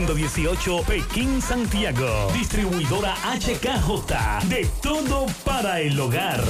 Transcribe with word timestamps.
Lindo 0.00 0.14
18, 0.14 0.82
Pekín, 0.86 1.42
Santiago. 1.42 2.32
Distribuidora 2.32 3.14
HKJ. 3.22 4.48
De 4.48 4.66
todo 4.80 5.26
para 5.44 5.82
el 5.82 6.00
hogar. 6.00 6.40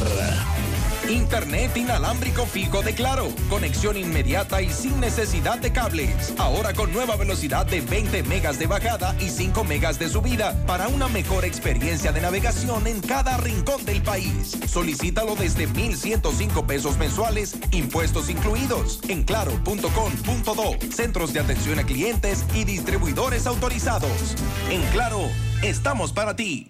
Internet 1.11 1.77
inalámbrico 1.77 2.47
fijo 2.47 2.83
de 2.83 2.95
Claro. 2.95 3.29
Conexión 3.49 3.97
inmediata 3.97 4.63
y 4.63 4.71
sin 4.71 5.01
necesidad 5.01 5.59
de 5.59 5.73
cables. 5.73 6.33
Ahora 6.39 6.73
con 6.73 6.93
nueva 6.93 7.17
velocidad 7.17 7.67
de 7.67 7.81
20 7.81 8.23
megas 8.23 8.59
de 8.59 8.67
bajada 8.67 9.17
y 9.19 9.29
5 9.29 9.65
megas 9.65 9.99
de 9.99 10.09
subida 10.09 10.55
para 10.67 10.89
una 10.89 11.09
mejor 11.09 11.45
experiencia 11.45 12.13
de 12.13 12.21
navegación 12.21 12.87
en 12.87 13.01
cada 13.01 13.37
rincón 13.39 13.85
del 13.85 14.03
país. 14.03 14.57
Solicítalo 14.67 15.35
desde 15.35 15.67
1,105 15.67 16.67
pesos 16.67 16.97
mensuales, 16.97 17.57
impuestos 17.73 18.31
incluidos, 18.31 19.01
en 19.09 19.25
claro.com.do. 19.25 20.93
Centros 20.95 21.33
de 21.33 21.41
atención 21.41 21.79
a 21.81 21.85
clientes 21.85 22.45
y 22.55 22.65
distribuidores 22.65 23.47
autorizados. 23.47 24.37
En 24.71 24.81
Claro, 24.93 25.21
estamos 25.63 26.13
para 26.13 26.37
ti. 26.37 26.69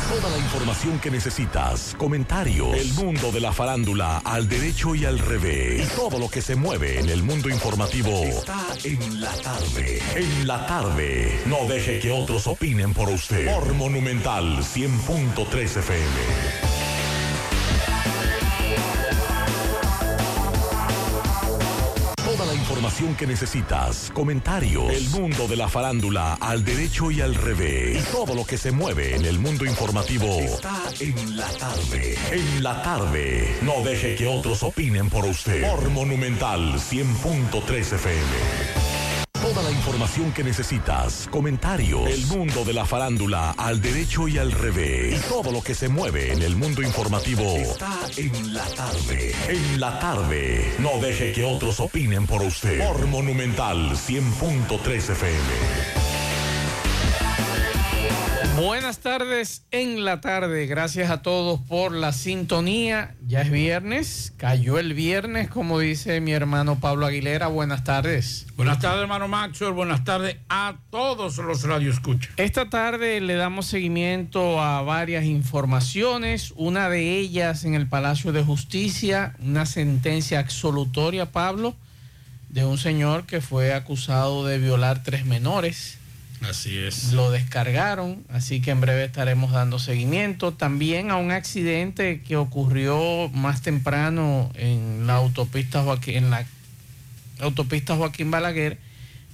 Toda 0.09 0.31
la 0.31 0.39
información 0.39 0.99
que 0.99 1.11
necesitas, 1.11 1.95
comentarios, 1.99 2.75
el 2.75 2.93
mundo 2.95 3.31
de 3.33 3.41
la 3.41 3.53
farándula 3.53 4.19
al 4.25 4.49
derecho 4.49 4.95
y 4.95 5.05
al 5.05 5.19
revés. 5.19 5.87
Y 5.87 5.97
todo 5.97 6.19
lo 6.19 6.29
que 6.29 6.41
se 6.41 6.57
mueve 6.57 7.01
en 7.01 7.09
el 7.09 7.23
mundo 7.23 7.49
informativo 7.51 8.11
está 8.25 8.67
en 8.85 9.21
la 9.21 9.33
tarde. 9.33 10.01
En 10.17 10.47
la 10.47 10.67
tarde. 10.67 11.41
No 11.47 11.67
deje 11.69 12.01
que 12.01 12.11
otros 12.11 12.47
opinen 12.47 12.95
por 12.95 13.09
usted. 13.11 13.53
Por 13.55 13.75
Monumental 13.75 14.59
100.3 14.59 15.77
FM. 15.77 16.82
Información 22.63 23.17
que 23.17 23.27
necesitas, 23.27 24.13
comentarios, 24.15 24.89
el 24.93 25.09
mundo 25.11 25.49
de 25.49 25.57
la 25.57 25.69
farándula 25.69 26.35
al 26.35 26.65
derecho 26.65 27.11
y 27.11 27.21
al 27.21 27.35
revés. 27.35 28.01
Y 28.01 28.13
todo 28.13 28.37
lo 28.37 28.45
que 28.45 28.57
se 28.57 28.71
mueve 28.71 29.17
en 29.17 29.25
el 29.25 29.41
mundo 29.41 29.65
informativo 29.65 30.39
está 30.39 30.81
en 31.01 31.37
la 31.37 31.49
tarde. 31.49 32.17
En 32.31 32.63
la 32.63 32.81
tarde. 32.81 33.57
No 33.63 33.83
deje 33.83 34.15
que 34.15 34.29
otros 34.29 34.63
opinen 34.63 35.11
por 35.11 35.25
usted. 35.25 35.69
Por 35.69 35.91
Monumental 35.91 36.75
100.3 36.75 37.95
FM. 37.95 38.92
Toda 39.43 39.61
la 39.65 39.73
información 39.73 40.33
que 40.33 40.45
necesitas, 40.45 41.27
comentarios, 41.29 42.09
el 42.09 42.25
mundo 42.27 42.65
de 42.65 42.73
la 42.73 42.87
farándula 42.87 43.51
al 43.59 43.81
derecho 43.81 44.29
y 44.29 44.39
al 44.39 44.53
revés. 44.53 45.19
Y 45.19 45.29
todo 45.29 45.51
lo 45.51 45.61
que 45.61 45.75
se 45.75 45.89
mueve 45.89 46.33
en 46.33 46.43
el 46.43 46.55
mundo 46.55 46.81
informativo 46.81 47.57
está 47.57 47.99
en 48.17 48.55
la 48.55 48.65
tarde. 48.67 49.35
En 49.49 49.81
la 49.81 49.99
tarde. 49.99 50.73
No 50.79 50.97
deje 51.01 51.33
que 51.33 51.45
otros 51.45 51.81
opinen 51.81 52.25
por 52.25 52.41
usted. 52.43 52.87
Por 52.87 53.05
Monumental 53.09 53.91
100.3 53.97 55.11
FM. 55.11 56.12
Buenas 58.57 58.99
tardes 58.99 59.65
en 59.71 60.05
la 60.05 60.21
tarde. 60.21 60.67
Gracias 60.67 61.11
a 61.11 61.23
todos 61.23 61.59
por 61.61 61.93
la 61.93 62.13
sintonía. 62.13 63.15
Ya 63.27 63.41
es 63.41 63.51
viernes, 63.51 64.35
cayó 64.37 64.79
el 64.79 64.93
viernes, 64.93 65.49
como 65.49 65.79
dice 65.79 66.21
mi 66.21 66.33
hermano 66.33 66.79
Pablo 66.79 67.07
Aguilera. 67.07 67.47
Buenas 67.47 67.83
tardes. 67.83 68.47
Buenas 68.55 68.79
tardes, 68.79 69.01
hermano 69.01 69.27
Maxwell. 69.27 69.73
Buenas 69.73 70.05
tardes 70.05 70.37
a 70.51 70.77
todos 70.91 71.39
los 71.39 71.63
radioescuchas. 71.63 72.31
Esta 72.37 72.69
tarde 72.69 73.23
le 73.23 73.37
damos 73.37 73.67
seguimiento 73.67 74.61
a 74.61 74.83
varias 74.83 75.25
informaciones. 75.25 76.53
Una 76.55 76.91
de 76.91 77.17
ellas 77.17 77.65
en 77.65 77.75
el 77.75 77.87
Palacio 77.89 78.33
de 78.33 78.45
Justicia, 78.45 79.35
una 79.39 79.65
sentencia 79.65 80.41
absolutoria, 80.41 81.33
Pablo, 81.33 81.75
de 82.51 82.67
un 82.67 82.77
señor 82.77 83.25
que 83.25 83.41
fue 83.41 83.73
acusado 83.73 84.45
de 84.45 84.59
violar 84.59 85.03
tres 85.03 85.25
menores 85.25 86.02
Así 86.49 86.79
es. 86.79 87.13
Lo 87.13 87.31
descargaron, 87.31 88.25
así 88.29 88.61
que 88.61 88.71
en 88.71 88.81
breve 88.81 89.05
estaremos 89.05 89.53
dando 89.53 89.79
seguimiento. 89.79 90.53
También 90.53 91.11
a 91.11 91.17
un 91.17 91.31
accidente 91.31 92.23
que 92.23 92.37
ocurrió 92.37 93.29
más 93.31 93.63
temprano 93.63 94.51
en 94.55 95.07
la 95.07 95.17
autopista 95.17 95.83
Joaquín, 95.83 96.17
en 96.17 96.31
la 96.31 96.47
autopista 97.41 97.97
Joaquín 97.97 98.31
Balaguer. 98.31 98.79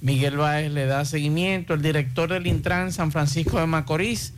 Miguel 0.01 0.37
Báez 0.37 0.71
le 0.71 0.85
da 0.85 1.03
seguimiento. 1.03 1.73
El 1.73 1.81
director 1.81 2.29
del 2.29 2.47
Intran 2.47 2.93
San 2.93 3.11
Francisco 3.11 3.59
de 3.59 3.65
Macorís 3.65 4.33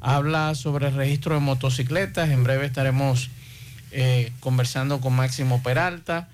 habla 0.00 0.54
sobre 0.54 0.88
el 0.88 0.94
registro 0.94 1.34
de 1.34 1.40
motocicletas. 1.40 2.30
En 2.30 2.44
breve 2.44 2.66
estaremos 2.66 3.30
eh, 3.92 4.32
conversando 4.40 5.00
con 5.00 5.14
Máximo 5.14 5.62
Peralta. 5.62 6.28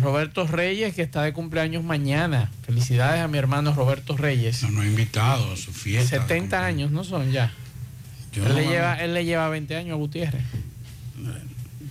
Roberto 0.00 0.46
Reyes, 0.46 0.94
que 0.94 1.02
está 1.02 1.22
de 1.22 1.32
cumpleaños 1.32 1.84
mañana. 1.84 2.50
Felicidades 2.66 3.22
a 3.22 3.28
mi 3.28 3.38
hermano 3.38 3.72
Roberto 3.74 4.16
Reyes. 4.16 4.62
No, 4.62 4.70
no 4.70 4.82
he 4.82 4.86
invitado 4.86 5.52
a 5.52 5.56
su 5.56 5.72
fiesta. 5.72 6.20
70 6.20 6.64
años, 6.64 6.90
¿no 6.90 7.04
son 7.04 7.30
ya? 7.30 7.52
él, 8.34 8.54
le 8.54 8.66
lleva, 8.66 8.94
él 8.94 9.14
le 9.14 9.24
lleva 9.24 9.48
20 9.48 9.76
años 9.76 9.92
a 9.92 9.96
Gutiérrez. 9.96 10.42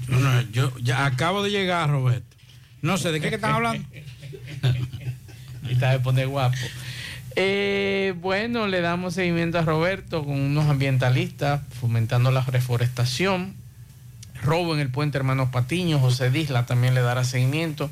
Yo, 0.09 0.19
no, 0.19 0.42
yo 0.52 0.78
ya 0.80 1.06
acabo 1.06 1.44
de 1.44 1.52
llegar, 1.52 1.90
Roberto. 1.90 2.36
No 2.81 2.97
sé, 2.97 3.12
¿de 3.12 3.22
qué, 3.22 3.30
que 3.30 3.36
están 3.36 3.53
hablando? 3.53 3.88
y 5.69 5.72
está 5.72 5.92
de 5.92 6.00
poner 6.00 6.28
guapo. 6.28 6.57
Eh, 7.36 8.13
bueno, 8.22 8.68
le 8.68 8.81
damos 8.81 9.13
seguimiento 9.16 9.57
a 9.57 9.62
Roberto 9.62 10.24
con 10.24 10.39
unos 10.39 10.66
ambientalistas 10.69 11.62
fomentando 11.80 12.30
la 12.31 12.42
reforestación 12.42 13.56
robo 14.44 14.74
en 14.74 14.80
el 14.80 14.90
puente 14.90 15.18
Hermanos 15.18 15.50
Patiño, 15.50 16.00
José 16.00 16.30
Disla 16.30 16.66
también 16.66 16.94
le 16.94 17.01
dará 17.01 17.24
seguimiento. 17.24 17.90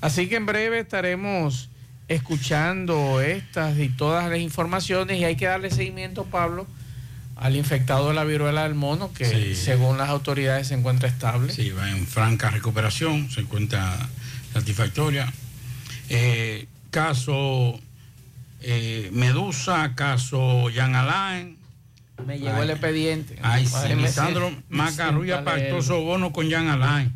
Así 0.00 0.28
que 0.28 0.36
en 0.36 0.46
breve 0.46 0.78
estaremos 0.78 1.68
escuchando 2.08 3.20
estas 3.20 3.78
y 3.78 3.90
todas 3.90 4.30
las 4.30 4.38
informaciones 4.38 5.18
y 5.18 5.24
hay 5.24 5.36
que 5.36 5.46
darle 5.46 5.70
seguimiento, 5.70 6.24
Pablo, 6.24 6.66
al 7.36 7.54
infectado 7.54 8.08
de 8.08 8.14
la 8.14 8.24
viruela 8.24 8.62
del 8.62 8.74
mono, 8.74 9.12
que 9.12 9.54
según 9.54 9.98
las 9.98 10.08
autoridades 10.08 10.68
se 10.68 10.74
encuentra 10.74 11.08
estable. 11.08 11.52
Sí, 11.52 11.70
va 11.70 11.90
en 11.90 12.06
franca 12.06 12.50
recuperación, 12.50 13.30
se 13.30 13.42
encuentra 13.42 13.94
satisfactoria. 14.54 15.30
Eh, 16.08 16.66
caso 16.90 17.78
eh, 18.60 19.10
Medusa, 19.12 19.94
caso 19.94 20.66
Jan 20.74 20.94
Alain, 20.94 21.57
me 22.26 22.38
llegó 22.38 22.62
el 22.62 22.70
expediente. 22.70 23.36
Ay, 23.42 23.66
sí, 23.66 23.94
Lisandro 23.94 24.50
Macarrulla 24.68 25.44
pactó 25.44 25.82
sobono 25.82 26.32
con 26.32 26.50
Jan 26.50 26.68
Alain 26.68 27.12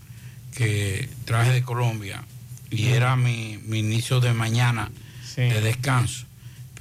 que 0.56 1.10
traje 1.26 1.52
de 1.52 1.64
Colombia 1.64 2.24
y 2.70 2.90
era 2.90 3.16
mi, 3.16 3.60
mi 3.66 3.80
inicio 3.80 4.20
de 4.20 4.34
mañana 4.34 4.92
Sí. 5.24 5.42
de 5.42 5.62
descanso. 5.62 6.26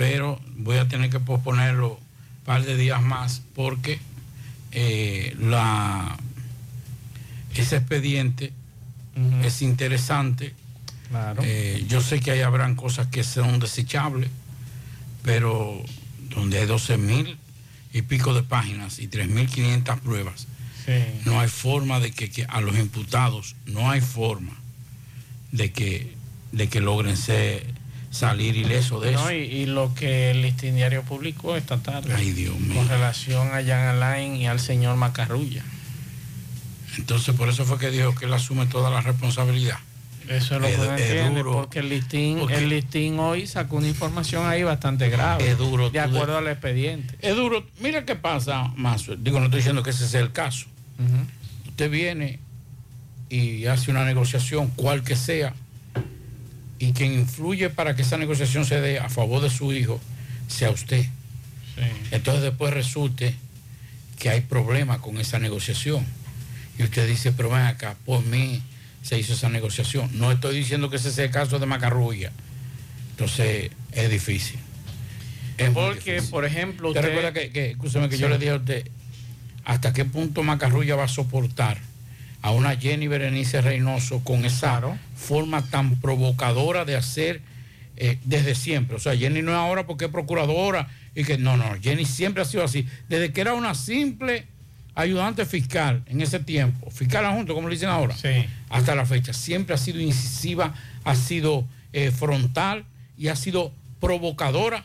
Pero 0.00 0.40
voy 0.56 0.78
a 0.78 0.88
tener 0.88 1.10
que 1.10 1.20
posponerlo 1.20 1.90
un 1.90 2.44
par 2.46 2.64
de 2.64 2.74
días 2.74 3.02
más 3.02 3.42
porque 3.54 3.98
eh, 4.72 5.36
la, 5.38 6.16
ese 7.54 7.76
expediente 7.76 8.50
es 9.44 9.60
interesante. 9.60 10.54
claro. 11.10 11.42
Eh, 11.44 11.84
yo 11.86 12.00
sé 12.00 12.18
que 12.18 12.30
ahí 12.30 12.40
habrán 12.40 12.76
cosas 12.76 13.08
que 13.08 13.22
son 13.22 13.60
desechables, 13.60 14.30
pero 15.22 15.82
donde 16.34 16.60
hay 16.60 16.66
12 16.66 16.96
mil 16.96 17.36
y 17.92 18.00
pico 18.00 18.32
de 18.32 18.42
páginas 18.42 19.00
y 19.00 19.06
3.500 19.06 20.00
pruebas, 20.00 20.46
sí. 20.86 20.92
no 21.26 21.40
hay 21.40 21.48
forma 21.48 22.00
de 22.00 22.10
que, 22.10 22.30
que 22.30 22.46
a 22.46 22.62
los 22.62 22.78
imputados, 22.78 23.54
no 23.66 23.90
hay 23.90 24.00
forma 24.00 24.56
de 25.52 25.72
que, 25.72 26.16
de 26.52 26.70
que 26.70 26.80
logren 26.80 27.18
ser, 27.18 27.66
salir 28.10 28.56
ilesos 28.56 29.02
de 29.02 29.12
No, 29.12 29.20
eso. 29.20 29.32
y, 29.32 29.36
y 29.36 29.66
lo 29.66 29.94
que 29.94 30.30
el 30.32 30.42
listín 30.42 30.74
diario 30.74 31.02
publicó 31.02 31.56
esta 31.56 31.78
tarde 31.78 32.12
Ay, 32.14 32.32
Dios 32.32 32.58
mío. 32.58 32.74
con 32.76 32.88
relación 32.88 33.48
a 33.48 33.62
Jan 33.64 33.86
Alain 33.88 34.34
y 34.36 34.46
al 34.46 34.58
señor 34.60 34.96
Macarrulla. 34.96 35.62
Entonces, 36.98 37.34
por 37.36 37.48
eso 37.48 37.64
fue 37.64 37.78
que 37.78 37.90
dijo 37.90 38.14
que 38.14 38.26
él 38.26 38.34
asume 38.34 38.66
toda 38.66 38.90
la 38.90 39.00
responsabilidad. 39.00 39.78
Eso 40.28 40.56
es 40.56 40.60
lo 40.60 40.66
que 40.68 40.76
no 40.76 40.94
es 40.94 41.00
entiende, 41.00 41.38
duro. 41.40 41.52
porque 41.52 41.78
el 41.80 41.88
listín, 41.88 42.38
Porque- 42.40 42.56
el 42.56 42.68
listín 42.68 43.18
hoy 43.18 43.46
sacó 43.46 43.76
una 43.76 43.88
información 43.88 44.46
ahí 44.46 44.62
bastante 44.62 45.08
grave. 45.08 45.48
Es 45.50 45.58
duro, 45.58 45.90
De 45.90 45.98
acuerdo 46.00 46.32
de- 46.32 46.38
al 46.38 46.48
expediente. 46.48 47.14
Es 47.20 47.34
duro. 47.36 47.66
Mira 47.80 48.04
qué 48.04 48.14
pasa, 48.16 48.72
Mazo. 48.76 49.16
Digo, 49.16 49.38
no 49.40 49.46
estoy 49.46 49.58
diciendo 49.58 49.82
que 49.82 49.90
ese 49.90 50.06
sea 50.06 50.20
el 50.20 50.30
caso. 50.32 50.66
Usted 51.68 51.90
viene 51.90 52.38
y 53.28 53.66
hace 53.66 53.90
una 53.90 54.04
negociación, 54.04 54.68
cual 54.68 55.02
que 55.02 55.16
sea, 55.16 55.54
y 56.80 56.92
quien 56.94 57.12
influye 57.12 57.68
para 57.70 57.94
que 57.94 58.02
esa 58.02 58.16
negociación 58.16 58.64
se 58.64 58.80
dé 58.80 58.98
a 58.98 59.08
favor 59.10 59.42
de 59.42 59.50
su 59.50 59.72
hijo 59.72 60.00
sea 60.48 60.70
usted. 60.70 61.02
Sí. 61.02 61.82
Entonces 62.10 62.42
después 62.42 62.72
resulte 62.74 63.34
que 64.18 64.30
hay 64.30 64.40
problemas 64.40 64.98
con 64.98 65.18
esa 65.18 65.38
negociación. 65.38 66.04
Y 66.78 66.82
usted 66.82 67.06
dice, 67.06 67.32
pero 67.32 67.50
ven 67.50 67.60
acá, 67.60 67.96
por 68.06 68.24
mí 68.24 68.62
se 69.02 69.18
hizo 69.18 69.34
esa 69.34 69.50
negociación. 69.50 70.10
No 70.14 70.32
estoy 70.32 70.56
diciendo 70.56 70.88
que 70.88 70.96
ese 70.96 71.12
sea 71.12 71.26
el 71.26 71.30
caso 71.30 71.58
de 71.58 71.66
Macarrulla. 71.66 72.32
Entonces 73.10 73.70
es 73.92 74.10
difícil. 74.10 74.58
Es 75.58 75.68
Porque, 75.70 76.14
difícil. 76.14 76.30
por 76.30 76.46
ejemplo, 76.46 76.88
¿Usted 76.88 77.00
usted... 77.00 77.14
recuerda 77.14 77.32
que, 77.34 77.50
que, 77.52 77.76
que 78.08 78.18
yo 78.18 78.28
le 78.30 78.38
dije 78.38 78.52
a 78.52 78.56
usted, 78.56 78.88
hasta 79.66 79.92
qué 79.92 80.06
punto 80.06 80.42
Macarrulla 80.42 80.96
va 80.96 81.04
a 81.04 81.08
soportar 81.08 81.78
a 82.42 82.50
una 82.52 82.76
Jenny 82.76 83.06
Berenice 83.08 83.60
Reynoso 83.60 84.20
con 84.24 84.44
esa 84.44 84.78
Claro. 84.78 84.98
forma 85.14 85.62
tan 85.62 85.96
provocadora 86.00 86.84
de 86.84 86.96
hacer 86.96 87.40
eh, 87.96 88.18
desde 88.24 88.54
siempre? 88.54 88.96
O 88.96 89.00
sea, 89.00 89.14
Jenny 89.16 89.42
no 89.42 89.50
es 89.52 89.58
ahora 89.58 89.86
porque 89.86 90.06
es 90.06 90.10
procuradora 90.10 90.88
y 91.14 91.24
que 91.24 91.36
no, 91.38 91.56
no, 91.56 91.64
Jenny 91.82 92.04
siempre 92.06 92.42
ha 92.42 92.46
sido 92.46 92.64
así. 92.64 92.86
Desde 93.08 93.32
que 93.32 93.40
era 93.42 93.52
una 93.52 93.74
simple 93.74 94.46
ayudante 94.94 95.44
fiscal 95.44 96.02
en 96.06 96.20
ese 96.22 96.40
tiempo, 96.40 96.90
fiscal 96.90 97.24
adjunto, 97.26 97.54
como 97.54 97.68
le 97.68 97.74
dicen 97.74 97.88
ahora, 97.90 98.16
Sí. 98.16 98.46
hasta 98.70 98.94
la 98.94 99.04
fecha, 99.06 99.32
siempre 99.34 99.74
ha 99.74 99.78
sido 99.78 100.00
incisiva, 100.00 100.74
ha 101.04 101.14
sido 101.14 101.66
eh, 101.92 102.10
frontal 102.10 102.84
y 103.18 103.28
ha 103.28 103.36
sido 103.36 103.72
provocadora 104.00 104.84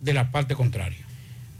de 0.00 0.14
la 0.14 0.30
parte 0.30 0.54
contraria. 0.54 1.04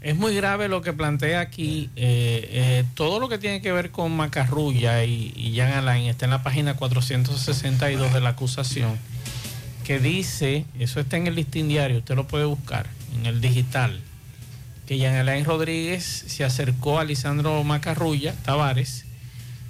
Es 0.01 0.15
muy 0.15 0.35
grave 0.35 0.67
lo 0.67 0.81
que 0.81 0.93
plantea 0.93 1.41
aquí. 1.41 1.91
eh, 1.95 2.49
eh, 2.51 2.83
todo 2.95 3.19
lo 3.19 3.29
que 3.29 3.37
tiene 3.37 3.61
que 3.61 3.71
ver 3.71 3.91
con 3.91 4.11
Macarrulla 4.15 5.03
y, 5.05 5.31
y 5.35 5.59
Alain 5.59 6.07
está 6.07 6.25
en 6.25 6.31
la 6.31 6.41
página 6.41 6.75
462 6.75 8.11
de 8.11 8.19
la 8.19 8.29
acusación, 8.29 8.97
que 9.83 9.99
dice, 9.99 10.65
eso 10.79 10.99
está 10.99 11.17
en 11.17 11.27
el 11.27 11.35
listín 11.35 11.67
diario, 11.67 11.99
usted 11.99 12.15
lo 12.15 12.27
puede 12.27 12.45
buscar 12.45 12.87
en 13.15 13.27
el 13.27 13.41
digital, 13.41 14.01
que 14.87 14.99
Jan 14.99 15.15
Alain 15.15 15.45
Rodríguez 15.45 16.03
se 16.03 16.43
acercó 16.43 16.97
a 16.97 17.03
Lisandro 17.03 17.63
Macarrulla 17.63 18.33
Tavares 18.43 19.05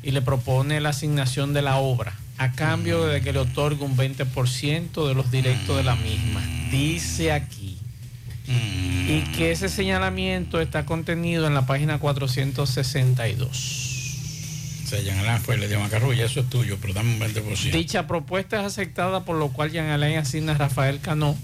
y 0.01 0.11
le 0.11 0.21
propone 0.21 0.79
la 0.79 0.89
asignación 0.89 1.53
de 1.53 1.61
la 1.61 1.77
obra 1.77 2.17
a 2.37 2.53
cambio 2.53 3.05
de 3.05 3.21
que 3.21 3.33
le 3.33 3.39
otorgue 3.39 3.83
un 3.83 3.97
20% 3.97 5.07
de 5.07 5.13
los 5.13 5.29
directos 5.29 5.77
de 5.77 5.83
la 5.83 5.95
misma. 5.95 6.41
Dice 6.71 7.33
aquí 7.33 7.60
y 9.07 9.21
que 9.35 9.51
ese 9.51 9.69
señalamiento 9.69 10.61
está 10.61 10.85
contenido 10.85 11.47
en 11.47 11.53
la 11.53 11.65
página 11.65 11.99
462. 11.99 13.47
O 14.83 14.87
sea, 14.87 15.01
Jean 15.01 15.19
Alain 15.19 15.41
fue 15.41 15.57
le 15.57 15.67
dio 15.67 15.79
Macarrulla, 15.79 16.25
eso 16.25 16.41
es 16.41 16.49
tuyo, 16.49 16.77
pero 16.81 16.93
dame 16.93 17.13
un 17.13 17.19
20%. 17.19 17.71
Dicha 17.71 18.07
propuesta 18.07 18.59
es 18.59 18.65
aceptada 18.65 19.23
por 19.23 19.37
lo 19.37 19.49
cual 19.49 19.71
Jean 19.71 19.87
Alain 19.89 20.17
asigna 20.17 20.53
a 20.53 20.57
Rafael 20.57 20.99
Cano 20.99 21.35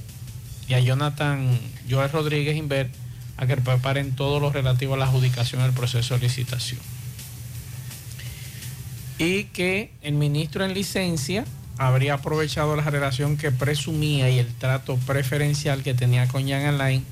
y 0.67 0.73
a 0.73 0.79
Jonathan 0.79 1.57
Joel 1.89 2.11
Rodríguez 2.11 2.55
Inver 2.57 2.89
a 3.37 3.45
que 3.45 3.55
preparen 3.57 4.15
todo 4.15 4.39
lo 4.39 4.51
relativo 4.51 4.95
a 4.95 4.97
la 4.97 5.05
adjudicación 5.05 5.61
del 5.61 5.71
proceso 5.71 6.15
de 6.15 6.21
licitación. 6.21 6.79
Y 9.19 9.45
que 9.45 9.91
el 10.01 10.13
ministro 10.13 10.65
en 10.65 10.73
licencia 10.73 11.45
habría 11.77 12.15
aprovechado 12.15 12.75
la 12.75 12.83
relación 12.83 13.37
que 13.37 13.51
presumía 13.51 14.29
y 14.29 14.39
el 14.39 14.53
trato 14.55 14.97
preferencial 14.97 15.83
que 15.83 15.93
tenía 15.93 16.27
con 16.27 16.45
Jean 16.45 16.65
Alain 16.65 17.05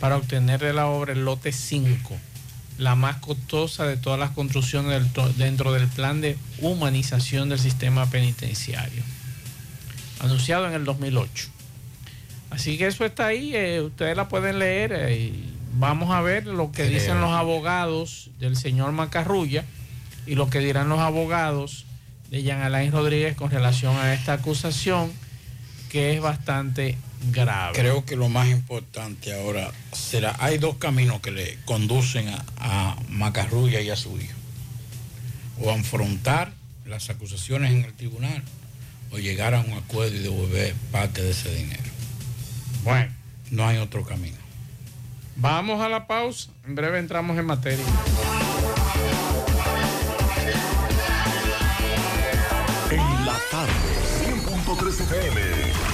para 0.00 0.16
obtener 0.16 0.60
de 0.60 0.72
la 0.72 0.86
obra 0.86 1.12
el 1.12 1.24
lote 1.24 1.52
5, 1.52 2.16
la 2.78 2.94
más 2.94 3.16
costosa 3.16 3.86
de 3.86 3.96
todas 3.96 4.18
las 4.18 4.30
construcciones 4.30 4.90
del 4.90 5.36
dentro 5.36 5.72
del 5.72 5.88
plan 5.88 6.20
de 6.20 6.36
humanización 6.60 7.48
del 7.48 7.58
sistema 7.58 8.06
penitenciario, 8.10 9.02
anunciado 10.20 10.66
en 10.68 10.74
el 10.74 10.84
2008. 10.84 11.48
Así 12.50 12.78
que 12.78 12.86
eso 12.86 13.04
está 13.04 13.26
ahí, 13.26 13.54
eh, 13.54 13.80
ustedes 13.80 14.16
la 14.16 14.28
pueden 14.28 14.60
leer 14.60 14.92
eh, 14.92 15.16
y 15.16 15.54
vamos 15.76 16.10
a 16.12 16.20
ver 16.20 16.46
lo 16.46 16.70
que 16.70 16.84
dicen 16.84 17.20
los 17.20 17.30
abogados 17.30 18.30
del 18.38 18.56
señor 18.56 18.92
Macarrulla 18.92 19.64
y 20.24 20.36
lo 20.36 20.48
que 20.50 20.60
dirán 20.60 20.88
los 20.88 21.00
abogados 21.00 21.84
de 22.34 22.42
Jean 22.42 22.62
Alain 22.62 22.90
Rodríguez 22.90 23.36
con 23.36 23.48
relación 23.48 23.96
a 23.96 24.12
esta 24.12 24.32
acusación 24.32 25.12
que 25.88 26.14
es 26.14 26.20
bastante 26.20 26.98
grave. 27.30 27.78
Creo 27.78 28.04
que 28.04 28.16
lo 28.16 28.28
más 28.28 28.48
importante 28.48 29.32
ahora 29.32 29.70
será, 29.92 30.34
hay 30.40 30.58
dos 30.58 30.76
caminos 30.76 31.20
que 31.20 31.30
le 31.30 31.58
conducen 31.64 32.28
a, 32.28 32.44
a 32.58 32.96
Macarrulla 33.08 33.80
y 33.80 33.90
a 33.90 33.94
su 33.94 34.18
hijo. 34.18 34.34
O 35.60 35.70
afrontar 35.70 36.52
las 36.84 37.08
acusaciones 37.08 37.70
en 37.70 37.84
el 37.84 37.94
tribunal 37.94 38.42
o 39.12 39.18
llegar 39.18 39.54
a 39.54 39.60
un 39.60 39.72
acuerdo 39.72 40.16
y 40.16 40.18
devolver 40.18 40.74
parte 40.90 41.22
de 41.22 41.30
ese 41.30 41.54
dinero. 41.54 41.84
Bueno. 42.82 43.12
No 43.52 43.64
hay 43.64 43.76
otro 43.76 44.04
camino. 44.04 44.36
Vamos 45.36 45.80
a 45.80 45.88
la 45.88 46.08
pausa. 46.08 46.50
En 46.66 46.74
breve 46.74 46.98
entramos 46.98 47.38
en 47.38 47.44
materia. 47.44 47.84
Tarde, 53.54 53.72
100.3 54.24 55.00
FM 55.02 55.93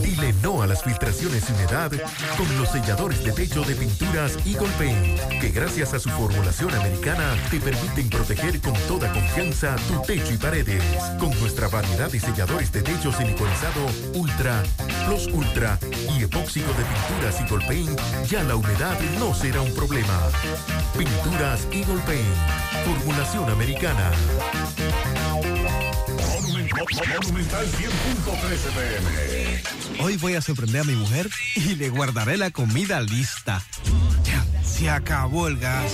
Dile 0.00 0.32
no 0.44 0.62
a 0.62 0.66
las 0.68 0.84
filtraciones 0.84 1.48
y 1.48 1.52
humedad 1.52 1.90
con 2.36 2.58
los 2.58 2.68
selladores 2.70 3.24
de 3.24 3.32
techo 3.32 3.62
de 3.62 3.74
pinturas 3.74 4.36
Eagle 4.46 4.68
Paint, 4.78 5.18
que 5.40 5.48
gracias 5.48 5.92
a 5.92 5.98
su 5.98 6.08
formulación 6.10 6.72
americana 6.72 7.34
te 7.50 7.58
permiten 7.58 8.08
proteger 8.10 8.60
con 8.60 8.74
toda 8.86 9.12
confianza 9.12 9.74
tu 9.88 10.00
techo 10.02 10.32
y 10.32 10.36
paredes. 10.36 10.84
Con 11.18 11.30
nuestra 11.40 11.66
variedad 11.68 12.10
de 12.10 12.20
selladores 12.20 12.70
de 12.70 12.82
techo 12.82 13.12
siliconizado 13.12 13.86
Ultra, 14.14 14.62
Plus 15.06 15.26
Ultra 15.32 15.78
y 16.16 16.22
epóxico 16.22 16.68
de 16.74 16.84
pinturas 16.84 17.40
Eagle 17.40 17.66
Paint, 17.66 18.00
ya 18.28 18.44
la 18.44 18.54
humedad 18.54 18.98
no 19.18 19.34
será 19.34 19.62
un 19.62 19.74
problema. 19.74 20.16
Pinturas 20.96 21.66
Eagle 21.72 22.00
Paint, 22.06 22.84
formulación 22.84 23.50
americana. 23.50 24.12
Monumental 26.80 27.66
100.13 27.66 28.72
pm. 28.72 29.04
Hoy 30.02 30.16
voy 30.16 30.34
a 30.34 30.40
sorprender 30.40 30.80
a 30.80 30.84
mi 30.84 30.94
mujer 30.94 31.28
y 31.54 31.74
le 31.74 31.90
guardaré 31.90 32.38
la 32.38 32.50
comida 32.50 33.02
lista. 33.02 33.62
Ya, 34.24 34.42
se 34.64 34.88
acabó 34.88 35.48
el 35.48 35.58
gas. 35.58 35.92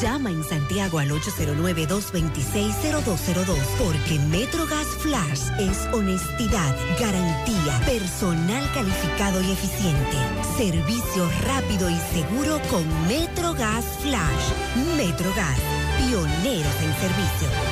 Llama 0.00 0.30
en 0.30 0.42
Santiago 0.42 1.00
al 1.00 1.10
809-226-0202 1.10 3.58
porque 3.78 4.18
MetroGas 4.30 4.86
Flash 5.00 5.50
es 5.58 5.86
honestidad, 5.92 6.74
garantía, 6.98 7.78
personal 7.84 8.66
calificado 8.72 9.42
y 9.42 9.52
eficiente, 9.52 10.16
servicio 10.56 11.30
rápido 11.44 11.90
y 11.90 11.98
seguro 12.14 12.58
con 12.70 12.86
MetroGas 13.06 13.84
Flash. 14.00 14.54
MetroGas, 14.96 15.58
pioneros 15.98 16.80
en 16.80 16.94
servicio. 16.94 17.69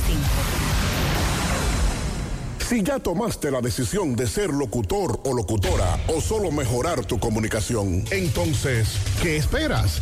Si 2.68 2.84
ya 2.84 3.00
tomaste 3.00 3.52
la 3.52 3.60
decisión 3.60 4.16
de 4.16 4.28
ser 4.28 4.50
locutor 4.50 5.20
o 5.26 5.34
locutora 5.34 6.00
o 6.08 6.22
solo 6.22 6.52
mejorar 6.52 7.06
tu 7.06 7.20
comunicación, 7.20 8.06
entonces, 8.12 8.98
¿qué 9.22 9.36
esperas? 9.36 10.02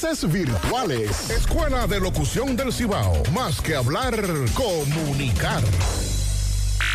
virtuales. 0.27 1.29
Escuela 1.29 1.85
de 1.85 1.99
Locución 1.99 2.55
del 2.55 2.73
Cibao. 2.73 3.21
Más 3.33 3.61
que 3.61 3.75
hablar, 3.75 4.15
comunicar. 4.55 5.61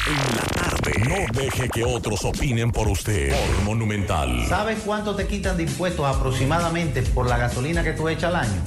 En 0.08 0.36
la 0.36 0.42
tarde. 0.42 0.92
No 1.08 1.40
deje 1.40 1.68
que 1.68 1.84
otros 1.84 2.25
opinen 2.25 2.72
por 2.72 2.88
usted. 2.88 3.30
Por 3.30 3.64
Monumental. 3.64 4.44
¿Sabes 4.48 4.80
cuánto 4.84 5.14
te 5.14 5.28
quitan 5.28 5.56
de 5.56 5.62
impuestos 5.62 6.04
aproximadamente 6.04 7.02
por 7.02 7.28
la 7.28 7.38
gasolina 7.38 7.84
que 7.84 7.92
tú 7.92 8.08
echas 8.08 8.34
al 8.34 8.36
año? 8.36 8.60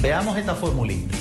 Veamos 0.00 0.38
esta 0.38 0.54
formulita. 0.54 1.16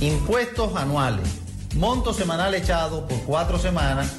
Impuestos 0.00 0.74
anuales. 0.74 1.28
Monto 1.76 2.12
semanal 2.12 2.52
echado 2.54 3.06
por 3.06 3.22
cuatro 3.22 3.60
semanas, 3.60 4.16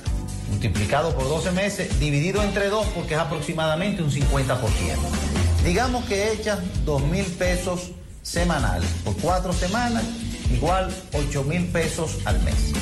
multiplicado 0.49 1.13
por 1.13 1.25
12 1.25 1.51
meses, 1.51 1.99
dividido 1.99 2.41
entre 2.43 2.69
dos 2.69 2.87
porque 2.95 3.15
es 3.15 3.19
aproximadamente 3.19 4.01
un 4.01 4.09
50%. 4.09 5.28
Digamos 5.63 6.05
que 6.05 6.31
echas 6.31 6.59
2 6.85 7.03
mil 7.03 7.25
pesos 7.25 7.91
semanales 8.21 8.89
por 9.03 9.15
cuatro 9.17 9.53
semanas, 9.53 10.03
igual 10.51 10.93
8 11.13 11.43
mil 11.43 11.65
pesos 11.67 12.17
al 12.25 12.41
mes. 12.43 12.73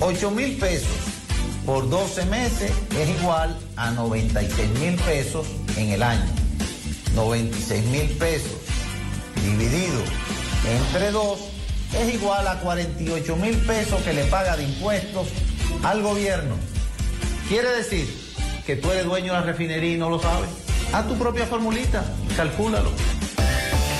8 0.00 0.30
mil 0.30 0.56
pesos 0.56 0.88
por 1.64 1.88
12 1.88 2.26
meses 2.26 2.70
es 2.96 3.08
igual 3.20 3.58
a 3.76 3.90
96 3.90 4.70
mil 4.78 4.94
pesos 4.96 5.46
en 5.76 5.90
el 5.90 6.02
año. 6.02 6.30
96 7.14 7.84
mil 7.86 8.08
pesos 8.18 8.52
dividido 9.42 10.02
entre 10.68 11.10
2 11.10 11.38
es 11.94 12.14
igual 12.14 12.46
a 12.46 12.60
48 12.60 13.36
mil 13.36 13.56
pesos 13.58 14.00
que 14.02 14.12
le 14.12 14.24
paga 14.24 14.56
de 14.56 14.64
impuestos 14.64 15.28
al 15.82 16.02
gobierno. 16.02 16.56
Quiere 17.48 17.70
decir 17.70 18.06
que 18.64 18.76
tú 18.76 18.90
eres 18.90 19.06
dueño 19.06 19.32
de 19.32 19.40
la 19.40 19.46
refinería 19.46 19.94
y 19.94 19.98
no 19.98 20.10
lo 20.10 20.20
sabes. 20.20 20.65
Haz 20.96 21.06
tu 21.08 21.18
propia 21.18 21.44
formulita, 21.44 22.02
calcúlalo. 22.38 22.90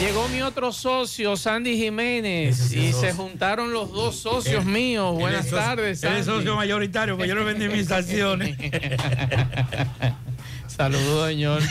Llegó 0.00 0.28
mi 0.28 0.40
otro 0.40 0.72
socio, 0.72 1.36
Sandy 1.36 1.76
Jiménez, 1.76 2.72
y 2.72 2.90
se 2.94 3.12
juntaron 3.12 3.70
los 3.74 3.92
dos 3.92 4.16
socios 4.16 4.64
Él- 4.64 4.70
míos. 4.70 5.14
Buenas 5.14 5.50
tardes, 5.50 6.00
Sandy. 6.00 6.20
es 6.20 6.24
socio 6.24 6.56
mayoritario, 6.56 7.18
pues 7.18 7.28
yo 7.28 7.34
le 7.34 7.44
vendí 7.44 7.68
mis 7.68 7.90
acciones. 7.90 8.56
Saludos, 10.74 11.28
señor. 11.28 11.62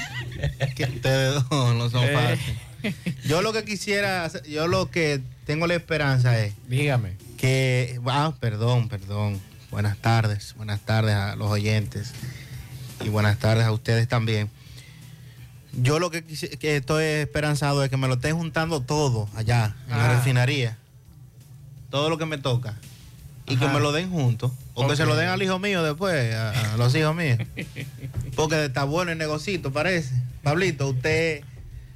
que 0.76 0.84
ustedes 0.84 1.34
dos 1.50 1.76
no 1.76 1.90
son 1.90 2.04
Eh. 2.04 2.14
fáciles. 2.14 3.26
Yo 3.28 3.42
lo 3.42 3.52
que 3.52 3.66
quisiera, 3.66 4.30
yo 4.48 4.68
lo 4.68 4.92
que 4.92 5.22
tengo 5.48 5.66
la 5.66 5.74
esperanza 5.74 6.38
es. 6.40 6.54
Dígame. 6.68 7.18
Que, 7.38 8.00
ah, 8.06 8.32
perdón, 8.40 8.90
perdón. 8.90 9.42
Buenas 9.72 9.98
tardes, 9.98 10.54
buenas 10.56 10.82
tardes 10.82 11.16
a 11.16 11.36
los 11.36 11.50
oyentes 11.50 12.14
y 13.04 13.10
buenas 13.10 13.40
tardes 13.40 13.66
a 13.66 13.72
ustedes 13.72 14.08
también. 14.08 14.52
Yo 15.82 16.00
lo 16.00 16.10
que, 16.12 16.24
que 16.24 16.78
estoy 16.78 17.04
esperanzado 17.04 17.84
es 17.84 17.90
que 17.90 17.98
me 17.98 18.08
lo 18.08 18.16
estén 18.16 18.36
juntando 18.36 18.82
todo 18.82 19.28
allá 19.36 19.76
en 19.90 19.98
la 19.98 20.12
Ah. 20.12 20.16
refinería. 20.16 20.78
Todo 21.90 22.10
lo 22.10 22.18
que 22.18 22.26
me 22.26 22.38
toca. 22.38 22.76
Y 23.48 23.58
que 23.58 23.68
me 23.68 23.80
lo 23.80 23.92
den 23.92 24.10
juntos. 24.10 24.52
O 24.74 24.88
que 24.88 24.96
se 24.96 25.06
lo 25.06 25.16
den 25.16 25.30
al 25.30 25.42
hijo 25.44 25.60
mío 25.60 25.84
después, 25.84 26.34
a, 26.34 26.74
a 26.74 26.78
los 26.78 26.96
hijos 26.96 27.16
míos. 27.16 27.38
Porque 28.36 28.66
está 28.66 28.84
bueno 28.86 29.12
el 29.12 29.18
negocito, 29.18 29.72
parece. 29.72 30.14
Pablito, 30.44 30.88
usted, 30.90 31.44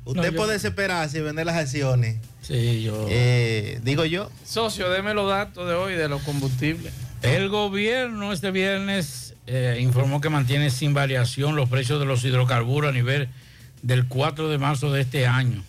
usted 0.05 0.21
No, 0.21 0.29
yo- 0.29 0.36
puede 0.36 0.53
desesperarse 0.53 1.17
y 1.17 1.21
vender 1.21 1.45
las 1.48 1.55
acciones. 1.55 2.17
Sí, 2.41 2.83
yo. 2.83 3.05
Eh, 3.09 3.79
digo 3.83 4.05
yo. 4.05 4.29
Socio, 4.45 4.89
deme 4.89 5.13
los 5.13 5.29
datos 5.29 5.68
de 5.68 5.74
hoy 5.74 5.94
de 5.96 6.07
los 6.07 6.22
combustibles. 6.22 6.94
El 7.22 7.50
gobierno 7.50 8.31
este 8.31 8.51
viernes 8.51 9.33
eh, 9.48 9.77
informó 9.81 10.22
que 10.22 10.29
mantiene 10.29 10.70
sin 10.70 10.94
variación 10.94 11.55
los 11.55 11.68
precios 11.68 12.00
de 12.00 12.05
los 12.05 12.24
hidrocarburos 12.24 12.92
a 12.92 12.94
nivel 12.94 13.27
del 13.81 14.07
4 14.07 14.50
de 14.50 14.57
marzo 14.57 14.92
de 14.92 15.01
este 15.01 15.27
año, 15.27 15.63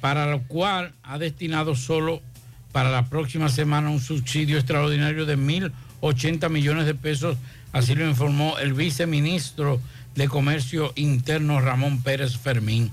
para 0.00 0.26
lo 0.26 0.42
cual 0.42 0.92
ha 1.02 1.18
destinado 1.18 1.74
solo 1.74 2.22
para 2.72 2.90
la 2.90 3.06
próxima 3.06 3.48
semana 3.48 3.90
un 3.90 4.00
subsidio 4.00 4.56
extraordinario 4.56 5.26
de 5.26 5.36
1.080 5.38 6.48
millones 6.48 6.86
de 6.86 6.94
pesos, 6.94 7.36
así 7.72 7.94
lo 7.94 8.08
informó 8.08 8.58
el 8.58 8.72
viceministro 8.72 9.80
de 10.14 10.28
Comercio 10.28 10.92
Interno 10.96 11.60
Ramón 11.60 12.02
Pérez 12.02 12.36
Fermín. 12.36 12.90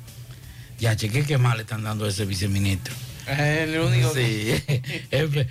Ya 0.80 0.96
chequé 0.96 1.24
qué 1.24 1.38
mal 1.38 1.58
le 1.58 1.64
están 1.64 1.84
dando 1.84 2.06
a 2.06 2.10
ese 2.10 2.26
viceministro. 2.26 2.94
Es 3.28 3.40
el 3.40 3.80
único 3.80 4.14
Sí, 4.14 4.52
es, 5.12 5.48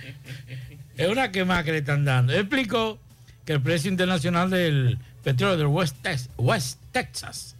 es 0.97 1.07
una 1.07 1.31
quema 1.31 1.63
que 1.63 1.71
le 1.71 1.77
están 1.79 2.05
dando. 2.05 2.33
Explicó 2.33 2.99
que 3.45 3.53
el 3.53 3.61
precio 3.61 3.89
internacional 3.89 4.49
del 4.49 4.99
petróleo 5.23 5.57
del 5.57 5.67
West 5.67 5.95
Texas, 6.91 7.55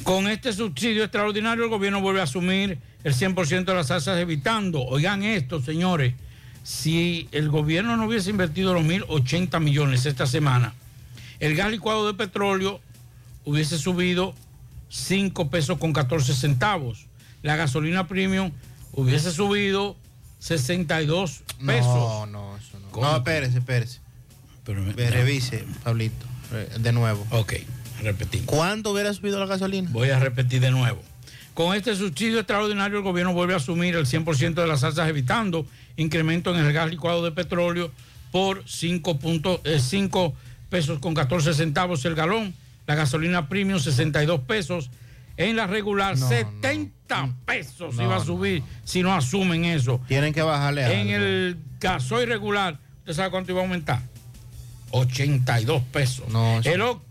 Con 0.02 0.28
este 0.28 0.52
subsidio 0.52 1.04
extraordinario, 1.04 1.64
el 1.64 1.70
gobierno 1.70 2.00
vuelve 2.00 2.20
a 2.20 2.24
asumir 2.24 2.78
el 3.04 3.14
100% 3.14 3.64
de 3.64 3.74
las 3.74 3.88
tasas, 3.88 4.18
evitando, 4.18 4.82
oigan 4.82 5.22
esto, 5.22 5.60
señores, 5.60 6.14
si 6.62 7.28
el 7.32 7.48
gobierno 7.48 7.96
no 7.96 8.06
hubiese 8.06 8.30
invertido 8.30 8.74
los 8.74 8.82
1.080 8.84 9.60
millones 9.60 10.06
esta 10.06 10.26
semana, 10.26 10.74
el 11.40 11.56
gas 11.56 11.70
licuado 11.70 12.06
de 12.06 12.14
petróleo 12.14 12.80
hubiese 13.44 13.78
subido 13.78 14.34
5 14.88 15.50
pesos 15.50 15.78
con 15.78 15.92
14 15.92 16.34
centavos. 16.34 17.06
La 17.42 17.56
gasolina 17.56 18.06
premium 18.06 18.52
hubiese 18.92 19.32
subido 19.32 19.96
62 20.38 21.42
pesos. 21.64 21.86
No, 21.86 22.26
no, 22.26 22.56
eso 22.56 22.78
no. 22.78 22.88
¿Cómo? 22.90 23.06
No, 23.06 23.16
espérese, 23.16 23.58
espérese. 23.58 24.00
Pero 24.64 24.82
me- 24.82 24.92
Revise, 24.92 25.64
Pablito, 25.82 26.26
de 26.78 26.92
nuevo. 26.92 27.26
Ok, 27.30 27.54
repetimos. 28.02 28.46
¿Cuánto 28.46 28.90
hubiera 28.92 29.12
subido 29.12 29.40
la 29.40 29.46
gasolina? 29.46 29.88
Voy 29.92 30.10
a 30.10 30.20
repetir 30.20 30.60
de 30.60 30.70
nuevo. 30.70 31.02
Con 31.54 31.76
este 31.76 31.94
subsidio 31.96 32.38
extraordinario, 32.38 32.98
el 32.98 33.04
gobierno 33.04 33.34
vuelve 33.34 33.54
a 33.54 33.56
asumir 33.56 33.96
el 33.96 34.06
100% 34.06 34.54
de 34.54 34.66
las 34.66 34.80
tasas, 34.82 35.08
evitando 35.08 35.66
incremento 35.96 36.54
en 36.54 36.64
el 36.64 36.72
gas 36.72 36.90
licuado 36.90 37.22
de 37.24 37.32
petróleo 37.32 37.90
por 38.30 38.62
5, 38.66 39.18
punto- 39.18 39.60
eh, 39.64 39.78
5 39.80 40.34
pesos 40.70 40.98
con 41.00 41.14
14 41.14 41.52
centavos 41.54 42.04
el 42.04 42.14
galón. 42.14 42.54
La 42.86 42.94
gasolina 42.94 43.48
premium, 43.48 43.78
62 43.78 44.40
pesos. 44.40 44.90
En 45.36 45.56
la 45.56 45.66
regular, 45.66 46.16
70 46.18 47.34
pesos 47.46 47.94
No, 47.94 48.02
iba 48.02 48.16
a 48.16 48.18
no, 48.18 48.24
subir 48.24 48.62
si 48.84 49.02
no 49.02 49.14
asumen 49.14 49.64
eso. 49.64 50.00
Tienen 50.08 50.32
que 50.34 50.42
bajarle 50.42 50.82
En 50.84 51.00
algo. 51.12 51.24
el 51.24 51.56
gasoil 51.80 52.28
regular, 52.28 52.78
¿usted 53.00 53.12
sabe 53.14 53.30
cuánto 53.30 53.52
iba 53.52 53.60
a 53.60 53.64
aumentar? 53.64 54.00
82 54.90 55.82
pesos. 55.84 56.26
el, 56.64 56.82
ó- 56.82 57.02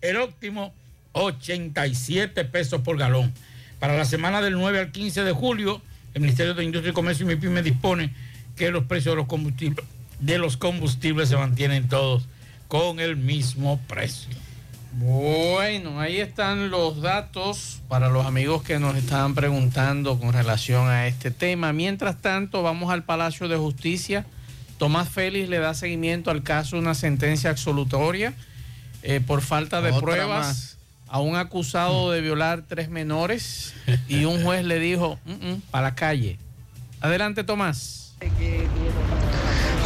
el 0.00 0.16
óptimo, 0.18 0.72
87 1.12 2.44
pesos 2.44 2.80
por 2.82 2.96
galón. 2.98 3.32
Para 3.80 3.96
la 3.96 4.04
semana 4.04 4.40
del 4.40 4.54
9 4.54 4.78
al 4.78 4.92
15 4.92 5.24
de 5.24 5.32
julio, 5.32 5.82
el 6.14 6.20
Ministerio 6.20 6.54
de 6.54 6.64
Industria 6.64 6.90
y 6.90 6.94
Comercio 6.94 7.24
y 7.24 7.28
MIPIME 7.28 7.62
dispone 7.62 8.12
que 8.56 8.70
los 8.70 8.84
precios 8.84 9.12
de 9.12 9.16
los 9.16 9.26
combustibles, 9.26 9.84
de 10.20 10.38
los 10.38 10.56
combustibles 10.56 11.28
se 11.28 11.36
mantienen 11.36 11.88
todos 11.88 12.28
con 12.68 13.00
el 13.00 13.16
mismo 13.16 13.80
precio. 13.88 14.30
Bueno. 14.92 15.52
Bueno, 15.62 16.00
ahí 16.00 16.18
están 16.20 16.70
los 16.70 17.00
datos 17.00 17.80
para 17.88 18.08
los 18.10 18.26
amigos 18.26 18.62
que 18.62 18.78
nos 18.78 18.94
estaban 18.94 19.34
preguntando 19.34 20.18
con 20.18 20.32
relación 20.32 20.88
a 20.88 21.06
este 21.06 21.30
tema. 21.30 21.72
Mientras 21.72 22.20
tanto, 22.20 22.62
vamos 22.62 22.92
al 22.92 23.04
Palacio 23.04 23.48
de 23.48 23.56
Justicia. 23.56 24.26
Tomás 24.76 25.08
Félix 25.08 25.48
le 25.48 25.60
da 25.60 25.72
seguimiento 25.72 26.30
al 26.30 26.42
caso 26.42 26.76
de 26.76 26.82
una 26.82 26.94
sentencia 26.94 27.48
absolutoria 27.48 28.34
eh, 29.02 29.20
por 29.26 29.40
falta 29.40 29.80
de 29.80 29.92
Otra 29.92 30.00
pruebas 30.02 30.46
más. 30.46 30.78
A 31.12 31.20
un 31.20 31.36
acusado 31.36 32.10
de 32.10 32.22
violar 32.22 32.62
tres 32.66 32.88
menores 32.88 33.74
y 34.08 34.24
un 34.24 34.42
juez 34.42 34.64
le 34.64 34.78
dijo, 34.78 35.18
para 35.70 35.88
la 35.88 35.94
calle. 35.94 36.38
Adelante, 37.02 37.44
Tomás. 37.44 38.14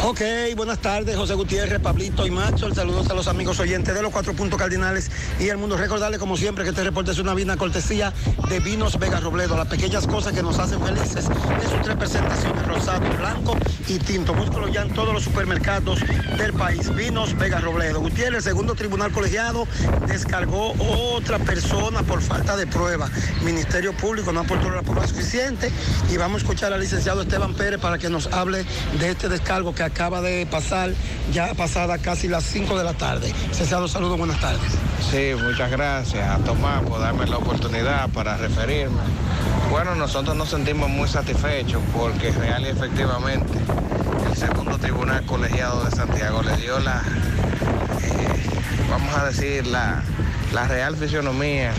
Ok, 0.03 0.21
buenas 0.55 0.79
tardes, 0.79 1.17
José 1.17 1.33
Gutiérrez, 1.33 1.79
Pablito 1.79 2.25
y 2.25 2.31
Macho. 2.31 2.73
Saludos 2.73 3.09
a 3.09 3.13
los 3.13 3.27
amigos 3.27 3.59
oyentes 3.59 3.93
de 3.93 4.01
los 4.01 4.11
cuatro 4.11 4.33
puntos 4.33 4.57
cardinales 4.57 5.09
y 5.39 5.49
el 5.49 5.57
mundo. 5.57 5.75
Recordarles, 5.75 6.19
como 6.19 6.37
siempre, 6.37 6.63
que 6.63 6.69
este 6.69 6.83
reporte 6.83 7.11
es 7.11 7.19
una 7.19 7.33
vina 7.33 7.57
cortesía 7.57 8.13
de 8.47 8.59
Vinos 8.59 8.99
Vega 8.99 9.19
Robledo. 9.19 9.57
Las 9.57 9.67
pequeñas 9.67 10.05
cosas 10.05 10.33
que 10.33 10.43
nos 10.43 10.59
hacen 10.59 10.79
felices 10.81 11.25
en 11.25 11.69
sus 11.69 11.81
tres 11.81 11.95
presentaciones, 11.97 12.67
rosado, 12.67 13.17
blanco 13.17 13.57
y 13.87 13.97
tinto. 13.97 14.33
Búscalo 14.33 14.67
ya 14.67 14.83
en 14.83 14.93
todos 14.93 15.13
los 15.13 15.23
supermercados 15.23 15.99
del 16.37 16.53
país. 16.53 16.93
Vinos 16.95 17.35
Vega 17.35 17.59
Robledo. 17.59 17.99
Gutiérrez, 17.99 18.43
segundo 18.43 18.75
tribunal 18.75 19.11
colegiado, 19.11 19.67
descargó 20.07 20.73
otra 21.15 21.39
persona 21.39 22.03
por 22.03 22.21
falta 22.21 22.55
de 22.55 22.67
prueba. 22.67 23.09
Ministerio 23.43 23.93
Público 23.97 24.31
no 24.31 24.41
aportó 24.41 24.69
la 24.69 24.83
prueba 24.83 25.07
suficiente 25.07 25.71
y 26.09 26.17
vamos 26.17 26.35
a 26.35 26.45
escuchar 26.45 26.71
al 26.71 26.79
licenciado 26.79 27.23
Esteban 27.23 27.55
Pérez 27.55 27.79
para 27.79 27.97
que 27.97 28.09
nos 28.09 28.27
hable 28.27 28.63
de 28.99 29.09
este 29.09 29.27
descargo 29.27 29.73
que 29.73 29.86
acaba 29.87 30.21
de 30.21 30.45
pasar 30.45 30.91
ya 31.33 31.53
pasada 31.53 31.97
casi 31.97 32.27
las 32.27 32.43
5 32.43 32.77
de 32.77 32.83
la 32.83 32.93
tarde. 32.93 33.33
Licenciado, 33.49 33.87
saludos, 33.87 34.17
buenas 34.17 34.39
tardes. 34.39 34.71
Sí, 35.09 35.31
muchas 35.41 35.71
gracias 35.71 36.29
a 36.29 36.37
Tomás 36.39 36.83
por 36.83 36.99
darme 36.99 37.25
la 37.25 37.37
oportunidad 37.37 38.09
para 38.09 38.37
referirme. 38.37 38.99
Bueno, 39.69 39.95
nosotros 39.95 40.35
nos 40.35 40.49
sentimos 40.49 40.89
muy 40.89 41.07
satisfechos 41.07 41.81
porque 41.93 42.31
real 42.31 42.63
y 42.63 42.67
efectivamente 42.67 43.57
el 44.29 44.35
segundo 44.37 44.77
tribunal 44.77 45.25
colegiado 45.25 45.83
de 45.83 45.91
Santiago 45.91 46.41
le 46.43 46.55
dio 46.57 46.79
la, 46.79 47.01
eh, 48.03 48.49
vamos 48.89 49.15
a 49.15 49.25
decir, 49.25 49.67
la, 49.67 50.03
la 50.53 50.67
real 50.67 50.95
fisionomía 50.95 51.71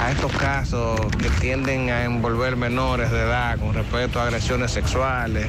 a 0.00 0.10
estos 0.10 0.32
casos 0.32 1.00
que 1.18 1.30
tienden 1.40 1.90
a 1.90 2.04
envolver 2.04 2.56
menores 2.56 3.10
de 3.10 3.20
edad 3.20 3.58
con 3.58 3.74
respecto 3.74 4.20
a 4.20 4.24
agresiones 4.24 4.70
sexuales 4.70 5.46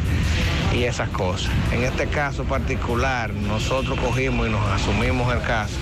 y 0.76 0.84
esas 0.84 1.10
cosas. 1.10 1.52
En 1.72 1.84
este 1.84 2.08
caso 2.08 2.44
particular, 2.44 3.34
nosotros 3.34 3.98
cogimos 4.00 4.48
y 4.48 4.52
nos 4.52 4.66
asumimos 4.68 5.34
el 5.34 5.42
caso 5.42 5.76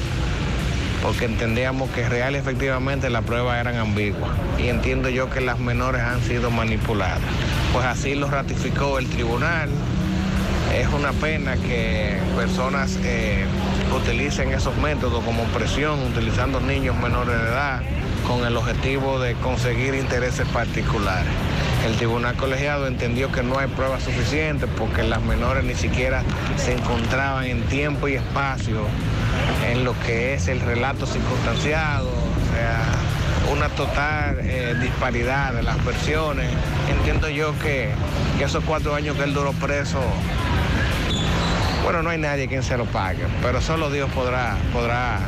porque 1.02 1.26
entendíamos 1.26 1.90
que 1.90 2.08
real 2.08 2.34
y 2.34 2.38
efectivamente 2.38 3.10
las 3.10 3.26
pruebas 3.26 3.60
eran 3.60 3.76
ambiguas 3.76 4.32
y 4.58 4.70
entiendo 4.70 5.10
yo 5.10 5.30
que 5.30 5.42
las 5.42 5.60
menores 5.60 6.02
han 6.02 6.22
sido 6.22 6.50
manipuladas. 6.50 7.20
Pues 7.74 7.86
así 7.86 8.16
lo 8.16 8.30
ratificó 8.30 9.00
el 9.00 9.08
tribunal. 9.10 9.70
Es 10.74 10.88
una 10.88 11.12
pena 11.12 11.56
que 11.58 12.18
personas 12.38 12.98
eh, 13.04 13.46
utilicen 13.94 14.54
esos 14.54 14.76
métodos 14.78 15.24
como 15.26 15.44
presión, 15.46 16.00
utilizando 16.04 16.62
niños 16.62 16.96
menores 16.96 17.38
de 17.38 17.48
edad 17.48 17.82
con 18.26 18.46
el 18.46 18.56
objetivo 18.56 19.20
de 19.20 19.34
conseguir 19.36 19.94
intereses 19.96 20.48
particulares. 20.48 21.32
El 21.86 21.98
tribunal 21.98 22.36
colegiado 22.36 22.88
entendió 22.88 23.32
que 23.32 23.44
no 23.44 23.60
hay 23.60 23.68
pruebas 23.68 24.04
suficientes 24.04 24.70
porque 24.78 25.04
las 25.04 25.22
menores 25.22 25.66
ni 25.66 25.76
siquiera 25.76 26.24
se 26.56 26.74
encontraban 26.74 27.44
en 27.46 27.62
tiempo 27.64 28.08
y 28.08 28.16
espacio 28.16 28.88
en 29.70 29.84
lo 29.84 29.94
que 30.02 30.34
es 30.34 30.48
el 30.48 30.62
relato 30.62 31.06
circunstanciado, 31.06 32.08
o 32.08 32.56
sea, 32.56 32.82
una 33.52 33.68
total 33.70 34.40
eh, 34.42 34.76
disparidad 34.82 35.54
de 35.54 35.64
las 35.64 35.84
versiones. 35.84 36.50
Entiendo 36.90 37.30
yo 37.30 37.58
que, 37.60 37.90
que 38.38 38.46
esos 38.46 38.64
cuatro 38.64 38.96
años 38.96 39.18
que 39.18 39.24
él 39.24 39.34
duró 39.34 39.52
preso, 39.52 40.00
bueno, 41.84 42.02
no 42.02 42.12
hay 42.12 42.18
nadie 42.18 42.48
quien 42.48 42.64
se 42.64 42.78
lo 42.78 42.86
pague, 42.86 43.26
pero 43.42 43.60
solo 43.60 43.90
Dios 43.90 44.10
podrá, 44.12 44.56
podrá 44.72 45.20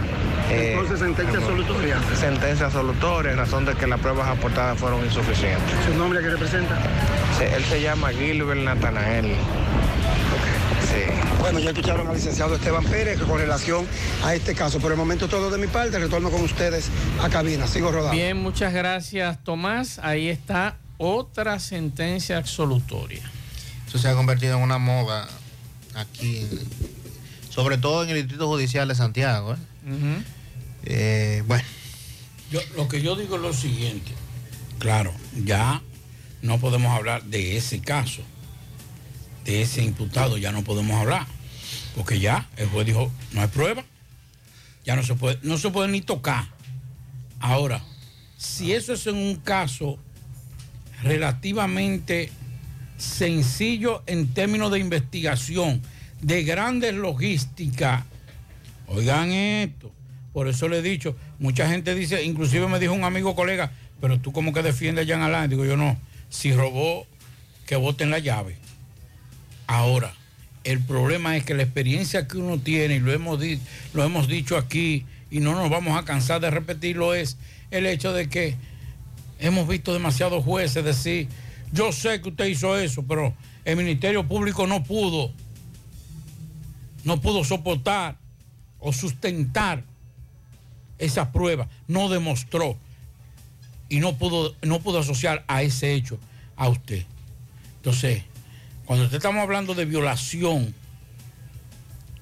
eh, 0.49 0.71
Entonces, 0.73 0.99
sentencia 0.99 1.39
absolutoria. 1.39 1.97
sentencia 2.19 2.65
absolutoria 2.67 3.31
en 3.31 3.37
razón 3.37 3.65
de 3.65 3.73
que 3.75 3.87
las 3.87 3.99
pruebas 3.99 4.27
aportadas 4.27 4.77
fueron 4.77 5.03
insuficientes. 5.03 5.73
¿Su 5.85 5.97
nombre 5.97 6.21
que 6.21 6.29
representa? 6.29 6.77
Sí, 7.37 7.43
él 7.43 7.63
se 7.65 7.81
llama 7.81 8.09
Gilbert 8.11 8.61
Natanael. 8.61 9.35
Bueno, 11.39 11.59
ya 11.59 11.69
escucharon 11.69 12.07
al 12.07 12.15
licenciado 12.15 12.55
Esteban 12.55 12.83
Pérez 12.85 13.19
con 13.19 13.37
relación 13.37 13.85
a 14.23 14.33
este 14.33 14.55
caso. 14.55 14.79
Por 14.79 14.91
el 14.91 14.97
momento 14.97 15.27
todo 15.27 15.51
de 15.51 15.57
mi 15.57 15.67
parte, 15.67 15.99
retorno 15.99 16.31
con 16.31 16.41
ustedes 16.41 16.89
a 17.21 17.29
cabina. 17.29 17.67
Sigo 17.67 17.91
rodando. 17.91 18.13
Bien, 18.13 18.37
muchas 18.37 18.73
gracias, 18.73 19.43
Tomás. 19.43 19.99
Ahí 19.99 20.29
está 20.29 20.77
otra 20.97 21.59
sentencia 21.59 22.37
absolutoria. 22.37 23.21
Eso 23.87 23.99
se 23.99 24.07
ha 24.07 24.15
convertido 24.15 24.57
en 24.57 24.63
una 24.63 24.77
moda 24.77 25.27
aquí, 25.93 26.47
sobre 27.49 27.77
todo 27.77 28.03
en 28.03 28.09
el 28.09 28.15
Distrito 28.15 28.47
Judicial 28.47 28.87
de 28.87 28.95
Santiago. 28.95 29.53
¿eh? 29.53 29.57
Eh, 30.85 31.43
bueno. 31.47 31.63
Yo, 32.51 32.59
lo 32.75 32.87
que 32.87 33.01
yo 33.01 33.15
digo 33.15 33.35
es 33.35 33.41
lo 33.41 33.53
siguiente. 33.53 34.11
Claro, 34.79 35.13
ya 35.43 35.81
no 36.41 36.59
podemos 36.59 36.91
hablar 36.91 37.23
de 37.23 37.57
ese 37.57 37.79
caso, 37.79 38.21
de 39.45 39.61
ese 39.61 39.83
imputado, 39.83 40.37
ya 40.37 40.51
no 40.51 40.63
podemos 40.63 40.99
hablar. 40.99 41.25
Porque 41.95 42.19
ya 42.19 42.47
el 42.57 42.67
juez 42.67 42.85
dijo, 42.85 43.11
no 43.31 43.41
hay 43.41 43.47
prueba, 43.47 43.83
ya 44.85 44.95
no 44.95 45.03
se 45.03 45.15
puede, 45.15 45.39
no 45.43 45.57
se 45.57 45.69
puede 45.71 45.89
ni 45.89 46.01
tocar. 46.01 46.45
Ahora, 47.39 47.83
si 48.37 48.73
eso 48.73 48.93
es 48.93 49.07
en 49.07 49.15
un 49.15 49.37
caso 49.37 49.97
relativamente 51.03 52.31
sencillo 52.97 54.03
en 54.07 54.33
términos 54.33 54.71
de 54.71 54.79
investigación, 54.79 55.81
de 56.21 56.43
grandes 56.43 56.93
logística, 56.93 58.05
oigan 58.87 59.31
esto, 59.31 59.91
por 60.33 60.47
eso 60.47 60.67
le 60.67 60.79
he 60.79 60.81
dicho, 60.81 61.15
mucha 61.39 61.69
gente 61.69 61.95
dice, 61.95 62.23
inclusive 62.23 62.67
me 62.67 62.79
dijo 62.79 62.93
un 62.93 63.03
amigo 63.03 63.35
colega, 63.35 63.71
pero 64.01 64.19
tú 64.19 64.31
como 64.31 64.53
que 64.53 64.61
defiendes 64.61 65.05
a 65.05 65.07
Jean 65.07 65.21
Alain, 65.21 65.49
digo 65.49 65.65
yo 65.65 65.77
no, 65.77 65.97
si 66.29 66.53
robó, 66.53 67.07
que 67.65 67.75
voten 67.75 68.11
la 68.11 68.19
llave. 68.19 68.57
Ahora, 69.67 70.13
el 70.63 70.79
problema 70.81 71.37
es 71.37 71.45
que 71.45 71.53
la 71.53 71.63
experiencia 71.63 72.27
que 72.27 72.37
uno 72.37 72.59
tiene, 72.59 72.95
y 72.95 72.99
lo 72.99 74.03
hemos 74.03 74.27
dicho 74.27 74.57
aquí, 74.57 75.05
y 75.31 75.39
no 75.39 75.53
nos 75.55 75.69
vamos 75.69 75.97
a 75.97 76.05
cansar 76.05 76.41
de 76.41 76.51
repetirlo, 76.51 77.13
es 77.13 77.37
el 77.71 77.85
hecho 77.85 78.13
de 78.13 78.29
que 78.29 78.55
hemos 79.39 79.67
visto 79.67 79.93
demasiados 79.93 80.43
jueces 80.43 80.83
decir, 80.83 81.27
yo 81.71 81.91
sé 81.91 82.21
que 82.21 82.29
usted 82.29 82.45
hizo 82.45 82.77
eso, 82.77 83.03
pero 83.03 83.33
el 83.63 83.75
Ministerio 83.77 84.27
Público 84.27 84.67
no 84.67 84.83
pudo, 84.83 85.31
no 87.03 87.21
pudo 87.21 87.43
soportar 87.43 88.17
o 88.85 88.93
sustentar 88.93 89.83
esa 90.99 91.31
prueba, 91.31 91.67
no 91.87 92.07
demostró 92.07 92.77
y 93.89 93.99
no 93.99 94.15
pudo, 94.15 94.55
no 94.61 94.79
pudo 94.79 94.99
asociar 94.99 95.43
a 95.47 95.63
ese 95.63 95.95
hecho 95.95 96.19
a 96.55 96.69
usted. 96.69 97.03
Entonces, 97.77 98.21
cuando 98.85 99.05
usted 99.05 99.17
estamos 99.17 99.41
hablando 99.41 99.73
de 99.73 99.85
violación 99.85 100.75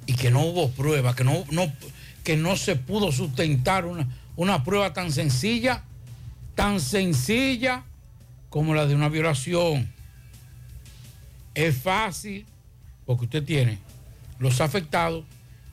y 0.06 0.14
que 0.14 0.32
no 0.32 0.40
hubo 0.46 0.72
prueba, 0.72 1.14
que 1.14 1.26
no, 1.26 1.44
no, 1.52 1.70
que 2.24 2.38
no 2.38 2.56
se 2.56 2.78
pudo 2.78 3.12
sustentar 3.12 3.86
una, 3.86 4.08
una 4.38 4.64
prueba 4.64 4.94
tan 4.94 5.12
sencilla, 5.12 5.84
tan 6.56 6.80
sencilla 6.80 7.84
como 8.50 8.74
la 8.74 8.86
de 8.86 8.96
una 8.96 9.10
violación. 9.10 9.92
Es 11.56 11.78
fácil 11.78 12.46
porque 13.06 13.26
usted 13.26 13.44
tiene 13.44 13.80
los 14.40 14.62
afectados 14.62 15.26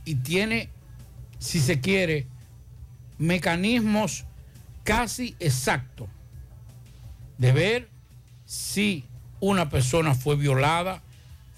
y 0.05 0.17
tiene, 0.17 0.69
si 1.41 1.59
se 1.59 1.81
quiere, 1.81 2.27
mecanismos 3.19 4.25
casi 4.85 5.35
exactos 5.41 6.09
de 7.39 7.53
ver 7.53 7.89
si 8.47 9.05
una 9.41 9.69
persona 9.71 10.15
fue 10.15 10.37
violada, 10.37 11.03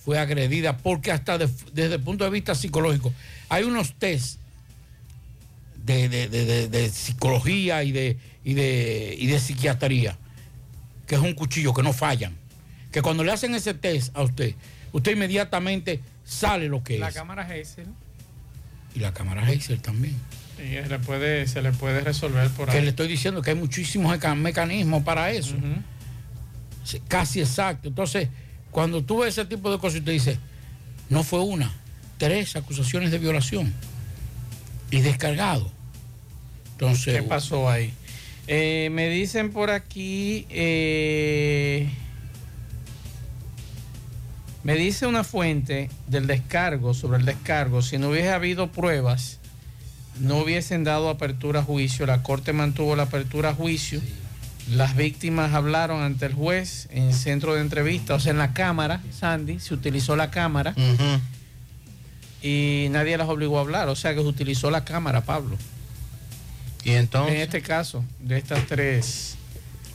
fue 0.05 0.19
agredida, 0.19 0.77
porque 0.79 1.13
hasta 1.13 1.37
de- 1.39 1.49
desde 1.73 1.97
el 1.97 2.01
punto 2.01 2.25
de 2.25 2.31
vista 2.31 2.55
psicológico 2.55 3.13
hay 3.49 3.65
unos 3.65 3.95
test 3.95 4.39
de, 5.85 6.09
de- 6.09 6.29
de- 6.69 6.91
psicología 6.91 7.83
y 7.83 7.91
de, 7.93 8.17
y, 8.45 8.55
de, 8.55 9.17
y 9.19 9.27
de 9.27 9.41
psiquiatría, 9.41 10.17
que 11.07 11.17
es 11.17 11.21
un 11.21 11.35
cuchillo 11.35 11.75
que 11.75 11.83
no 11.83 11.93
fallan, 11.93 12.37
que 12.93 13.03
cuando 13.03 13.25
le 13.25 13.33
hacen 13.33 13.55
ese 13.55 13.75
test 13.75 14.17
a 14.17 14.23
usted, 14.23 14.55
usted 14.93 15.13
inmediatamente 15.13 16.01
sale 16.25 16.69
lo 16.69 16.85
que 16.85 16.99
La 16.99 17.09
es. 17.09 17.15
cámara 17.15 17.43
Hazel. 17.43 17.87
Y 18.95 19.01
la 19.01 19.13
cámara 19.13 19.43
Hazel 19.47 19.81
también. 19.81 20.15
Sí, 20.57 20.69
se 20.75 20.89
le 20.89 20.99
puede, 20.99 21.47
se 21.49 21.63
le 21.63 21.73
puede 21.73 22.01
resolver 22.03 22.49
por 22.51 22.69
Que 22.69 22.77
ahí. 22.79 22.83
le 22.85 22.91
estoy 22.91 23.09
diciendo 23.09 23.43
que 23.43 23.51
hay 23.51 23.57
muchísimos 23.57 24.13
meca- 24.13 24.35
mecanismos 24.35 25.03
para 25.03 25.31
eso. 25.31 25.57
Casi 27.09 27.41
exacto. 27.41 27.89
Entonces, 27.89 28.29
cuando 28.71 29.03
tú 29.03 29.21
ves 29.21 29.37
ese 29.39 29.45
tipo 29.47 29.71
de 29.73 29.79
cosas 29.79 30.01
y 30.01 30.03
te 30.03 30.11
dice, 30.13 30.39
no 31.09 31.23
fue 31.25 31.41
una, 31.41 31.73
tres 32.19 32.55
acusaciones 32.57 33.11
de 33.11 33.19
violación 33.19 33.73
y 34.91 35.01
descargado. 35.01 35.71
Entonces, 36.73 37.17
¿Qué 37.17 37.23
pasó 37.23 37.69
ahí? 37.71 37.93
Eh, 38.47 38.89
me 38.93 39.09
dicen 39.09 39.53
por 39.53 39.71
aquí, 39.71 40.47
eh, 40.51 41.89
me 44.65 44.75
dice 44.75 45.07
una 45.07 45.25
fuente 45.25 45.91
del 46.07 46.27
descargo, 46.27 46.95
sobre 46.95 47.19
el 47.19 47.25
descargo, 47.25 47.83
si 47.83 47.99
no 47.99 48.11
hubiese 48.11 48.31
habido 48.31 48.71
pruebas, 48.71 49.39
no 50.21 50.39
hubiesen 50.39 50.85
dado 50.85 51.09
apertura 51.09 51.61
a 51.61 51.65
juicio, 51.65 52.07
la 52.07 52.23
Corte 52.23 52.53
mantuvo 52.53 52.95
la 52.95 53.05
apertura 53.05 53.51
a 53.51 53.55
juicio, 53.55 54.01
las 54.71 54.95
víctimas 54.95 55.55
hablaron 55.55 56.03
ante 56.03 56.27
el 56.27 56.35
juez 56.35 56.89
en 56.91 57.13
centro 57.13 57.55
de 57.55 57.61
entrevista, 57.61 58.15
o 58.15 58.21
sea, 58.21 58.31
en 58.31 58.39
la 58.39 58.53
cámara, 58.53 59.01
Sandy, 59.11 59.59
se 59.59 59.75
utilizó 59.75 60.15
la 60.15 60.31
cámara 60.31 60.75
y 62.43 62.89
nadie 62.91 63.17
las 63.17 63.29
obligó 63.29 63.59
a 63.59 63.63
hablar, 63.63 63.89
o 63.89 63.97
sea 63.97 64.15
que 64.15 64.21
se 64.21 64.27
utilizó 64.27 64.71
la 64.71 64.85
cámara, 64.85 65.23
Pablo. 65.23 65.57
Y 66.85 66.93
entonces. 66.93 67.35
En 67.35 67.41
este 67.41 67.63
caso, 67.63 68.05
de 68.21 68.39
estas 68.39 68.67
tres. 68.67 69.37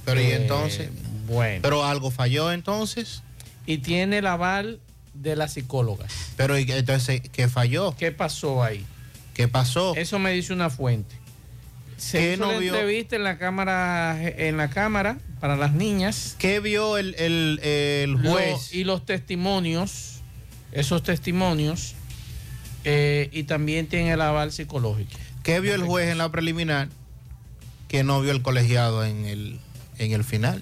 Pero 0.05 0.21
y 0.21 0.25
eh, 0.25 0.35
entonces. 0.35 0.89
Bueno. 1.27 1.59
Pero 1.61 1.83
algo 1.83 2.11
falló 2.11 2.51
entonces. 2.51 3.23
Y 3.67 3.77
tiene 3.79 4.17
el 4.19 4.25
aval 4.27 4.79
de 5.13 5.35
las 5.35 5.53
psicólogas. 5.53 6.11
Pero 6.37 6.57
¿y 6.57 6.63
entonces, 6.71 7.21
¿qué 7.31 7.47
falló? 7.47 7.95
¿Qué 7.97 8.11
pasó 8.11 8.63
ahí? 8.63 8.83
¿Qué 9.35 9.47
pasó? 9.47 9.93
Eso 9.95 10.17
me 10.17 10.31
dice 10.31 10.53
una 10.53 10.69
fuente. 10.71 11.15
Se 11.97 12.17
¿Qué 12.19 12.33
hizo 12.33 12.45
no 12.45 12.51
la 12.53 12.57
vio? 12.59 12.73
entrevista 12.73 13.15
en 13.15 13.23
la 13.23 13.37
cámara, 13.37 14.17
en 14.23 14.57
la 14.57 14.69
cámara 14.69 15.17
para 15.39 15.55
las 15.55 15.73
niñas. 15.73 16.35
¿Qué 16.39 16.59
vio 16.59 16.97
el, 16.97 17.13
el- 17.19 17.59
el 17.63 18.15
juez? 18.15 18.71
Lo- 18.71 18.79
y 18.79 18.83
los 18.83 19.05
testimonios, 19.05 20.21
esos 20.71 21.03
testimonios, 21.03 21.95
eh, 22.83 23.29
y 23.33 23.43
también 23.43 23.87
tiene 23.87 24.11
el 24.13 24.21
aval 24.21 24.51
psicológico. 24.51 25.11
¿Qué 25.43 25.59
vio 25.59 25.75
el 25.75 25.83
juez 25.83 26.09
en 26.09 26.17
la 26.19 26.31
preliminar 26.31 26.89
que 27.87 28.03
no 28.03 28.21
vio 28.21 28.31
el 28.31 28.41
colegiado 28.41 29.03
en 29.05 29.25
el, 29.25 29.59
en 29.97 30.11
el 30.13 30.23
final, 30.23 30.61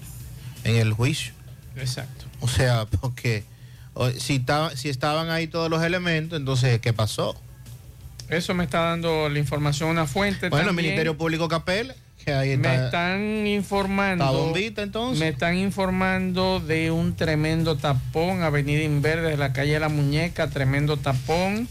en 0.64 0.76
el 0.76 0.92
juicio? 0.92 1.32
Exacto. 1.76 2.25
O 2.40 2.48
sea, 2.48 2.86
porque 3.00 3.44
si, 4.18 4.44
si 4.74 4.88
estaban 4.88 5.30
ahí 5.30 5.46
todos 5.46 5.70
los 5.70 5.82
elementos, 5.82 6.38
entonces, 6.38 6.80
¿qué 6.80 6.92
pasó? 6.92 7.34
Eso 8.28 8.54
me 8.54 8.64
está 8.64 8.80
dando 8.80 9.28
la 9.28 9.38
información 9.38 9.90
una 9.90 10.06
fuente. 10.06 10.48
Bueno, 10.48 10.70
el. 10.70 10.76
Ministerio 10.76 11.16
Público 11.16 11.48
Capel, 11.48 11.94
que 12.24 12.32
ahí 12.32 12.56
Me 12.56 12.74
está. 12.74 12.86
están 12.86 13.46
informando. 13.46 14.24
¿Está 14.24 14.36
bombita, 14.36 14.82
entonces? 14.82 15.20
Me 15.20 15.28
están 15.28 15.56
informando 15.56 16.60
de 16.60 16.90
un 16.90 17.14
tremendo 17.14 17.76
tapón, 17.76 18.42
Avenida 18.42 18.82
Inverde 18.82 19.30
de 19.30 19.36
la 19.36 19.52
calle 19.52 19.78
La 19.78 19.88
Muñeca, 19.88 20.48
tremendo 20.50 20.96
tapón. 20.96 21.68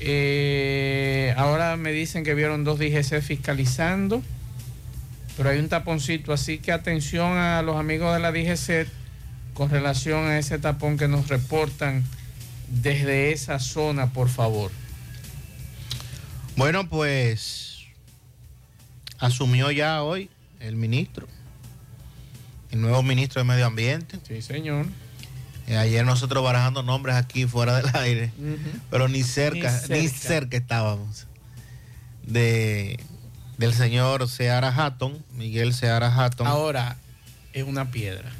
Eh, 0.00 1.34
ahora 1.36 1.76
me 1.76 1.92
dicen 1.92 2.24
que 2.24 2.34
vieron 2.34 2.64
dos 2.64 2.78
DGC 2.78 3.20
fiscalizando, 3.20 4.22
pero 5.36 5.50
hay 5.50 5.58
un 5.58 5.68
taponcito, 5.68 6.32
así 6.32 6.58
que 6.58 6.72
atención 6.72 7.36
a 7.36 7.62
los 7.62 7.76
amigos 7.76 8.12
de 8.14 8.20
la 8.20 8.32
DGC 8.32 8.88
con 9.54 9.70
relación 9.70 10.26
a 10.26 10.38
ese 10.38 10.58
tapón 10.58 10.96
que 10.96 11.08
nos 11.08 11.28
reportan 11.28 12.04
desde 12.68 13.32
esa 13.32 13.58
zona, 13.58 14.12
por 14.12 14.28
favor. 14.28 14.70
Bueno, 16.56 16.88
pues 16.88 17.78
asumió 19.18 19.70
ya 19.70 20.02
hoy 20.02 20.30
el 20.60 20.76
ministro, 20.76 21.26
el 22.70 22.80
nuevo 22.80 23.02
ministro 23.02 23.40
de 23.40 23.48
Medio 23.48 23.66
Ambiente. 23.66 24.18
Sí, 24.26 24.42
señor. 24.42 24.86
Eh, 25.66 25.76
ayer 25.76 26.04
nosotros 26.04 26.42
barajando 26.42 26.82
nombres 26.82 27.16
aquí 27.16 27.46
fuera 27.46 27.76
del 27.76 27.90
aire, 27.96 28.32
pero 28.90 29.08
ni 29.08 29.22
cerca, 29.22 29.80
Ni 29.88 30.08
cerca, 30.08 30.56
estábamos. 30.56 31.26
De, 32.26 33.00
del 33.58 33.74
señor 33.74 34.28
Seara 34.28 34.68
Hatton, 34.74 35.24
Miguel 35.34 35.74
Seara 35.74 36.14
Hatton. 36.14 36.46
Ahora 36.46 36.96
es 37.52 37.64
una 37.64 37.90
piedra. 37.90 38.30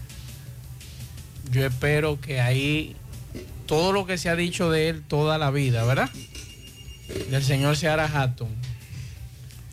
Yo 1.53 1.65
espero 1.67 2.21
que 2.21 2.41
ahí 2.41 2.97
todo 3.67 3.93
lo 3.93 4.07
que 4.07 4.19
se 4.19 4.29
ha 4.29 4.35
dicho 4.37 4.71
de 4.71 4.89
él 4.89 5.03
toda 5.07 5.39
la 5.39 5.51
vida, 5.51 5.85
¿verdad? 5.85 6.11
Del 7.31 7.45
señor 7.45 7.77
Seara 7.77 8.07
Hatton. 8.07 8.49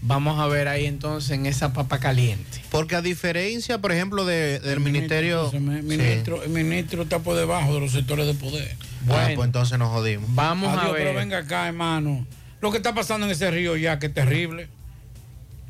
Vamos 0.01 0.39
a 0.39 0.47
ver 0.47 0.67
ahí 0.69 0.85
entonces 0.85 1.31
en 1.31 1.45
esa 1.45 1.73
papa 1.73 1.99
caliente. 1.99 2.61
Porque 2.69 2.95
a 2.95 3.01
diferencia, 3.01 3.79
por 3.79 3.91
ejemplo, 3.91 4.25
de- 4.25 4.59
del 4.59 4.79
ministerio... 4.79 5.51
El 5.51 5.59
ministro, 5.61 6.43
el 6.43 6.49
ministro 6.49 7.03
está 7.03 7.19
por 7.19 7.35
debajo 7.35 7.73
de 7.73 7.79
los 7.81 7.91
sectores 7.91 8.25
de 8.27 8.33
poder. 8.33 8.75
Bueno, 9.01 9.35
pues 9.35 9.45
entonces 9.47 9.77
nos 9.79 9.89
jodimos. 9.89 10.29
Vamos 10.35 10.69
Adiós, 10.69 10.83
a 10.85 10.91
ver. 10.91 11.03
pero 11.07 11.17
venga 11.19 11.37
acá, 11.39 11.67
hermano. 11.67 12.25
Lo 12.61 12.71
que 12.71 12.77
está 12.77 12.93
pasando 12.93 13.25
en 13.25 13.31
ese 13.33 13.49
río 13.51 13.75
ya, 13.77 13.99
que 13.99 14.07
es 14.07 14.13
terrible. 14.13 14.67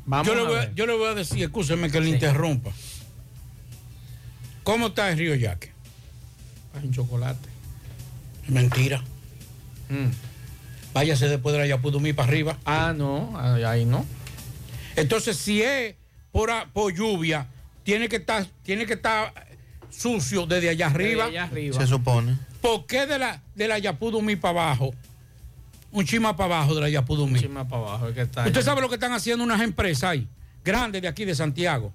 Vamos 0.06 0.26
yo, 0.26 0.34
le 0.34 0.40
a 0.40 0.44
voy, 0.44 0.54
a- 0.56 0.60
ver. 0.60 0.74
yo 0.74 0.86
le 0.86 0.92
voy 0.96 1.08
a 1.08 1.14
decir, 1.14 1.42
escúcheme 1.42 1.90
que 1.90 2.00
le 2.00 2.10
interrumpa. 2.10 2.70
¿Cómo 4.62 4.88
está 4.88 5.10
el 5.10 5.18
río 5.18 5.34
Yaque? 5.34 5.72
En 6.82 6.92
chocolate. 6.92 7.48
Mentira. 8.48 9.02
Váyase 10.92 11.28
después 11.28 11.52
de 11.52 11.60
la 11.60 11.66
Yapudumí 11.66 12.12
para 12.12 12.28
arriba. 12.28 12.58
Ah, 12.64 12.92
no, 12.96 13.36
ahí 13.38 13.84
no. 13.84 14.04
Entonces, 14.96 15.36
si 15.36 15.62
es 15.62 15.94
por, 16.32 16.50
a- 16.50 16.66
por 16.66 16.92
lluvia, 16.94 17.46
tiene 17.84 18.08
que 18.08 18.16
estar, 18.16 18.46
tiene 18.62 18.86
que 18.86 18.94
estar 18.94 19.32
sucio 19.90 20.46
desde 20.46 20.68
allá 20.70 20.86
arriba. 20.86 21.26
allá 21.26 21.44
arriba. 21.44 21.78
Se 21.80 21.86
supone. 21.86 22.36
¿Por 22.60 22.86
qué 22.86 23.06
de 23.06 23.18
la, 23.18 23.42
de 23.54 23.68
la 23.68 23.78
Yapudumí 23.78 24.36
para 24.36 24.62
abajo? 24.62 24.92
Un 25.92 26.04
chima 26.04 26.36
para 26.36 26.56
abajo 26.56 26.74
de 26.74 26.80
la 26.82 26.88
Yapudumí. 26.88 27.34
Un 27.34 27.40
chima 27.40 27.68
para 27.68 27.82
abajo. 27.82 28.08
es 28.08 28.14
que 28.14 28.20
está 28.22 28.46
Usted 28.46 28.62
sabe 28.62 28.80
lo 28.80 28.88
que 28.88 28.94
están 28.96 29.12
haciendo 29.12 29.42
unas 29.44 29.60
empresas 29.60 30.10
ahí, 30.10 30.28
grandes 30.64 31.02
de 31.02 31.08
aquí 31.08 31.24
de 31.24 31.34
Santiago, 31.34 31.92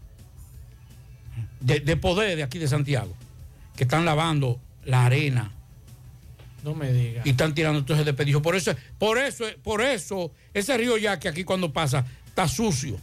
de, 1.60 1.80
de 1.80 1.98
poder 1.98 2.36
de 2.36 2.44
aquí 2.44 2.60
de 2.60 2.68
Santiago, 2.68 3.14
que 3.76 3.84
están 3.84 4.04
lavando 4.06 4.60
la 4.86 5.06
arena 5.06 5.52
No 6.64 6.74
me 6.76 6.92
diga. 6.92 7.22
y 7.26 7.30
están 7.32 7.54
tirando 7.54 7.84
todo 7.84 7.96
ese 7.96 8.06
desperdicio. 8.06 8.42
Por 8.42 8.56
eso, 8.56 8.74
por 8.98 9.18
eso, 9.18 9.46
por 9.64 9.82
eso, 9.82 10.32
ese 10.54 10.78
río 10.78 10.98
ya 10.98 11.20
que 11.20 11.28
aquí 11.28 11.44
cuando 11.44 11.72
pasa 11.74 12.06
está 12.28 12.48
sucio. 12.48 12.98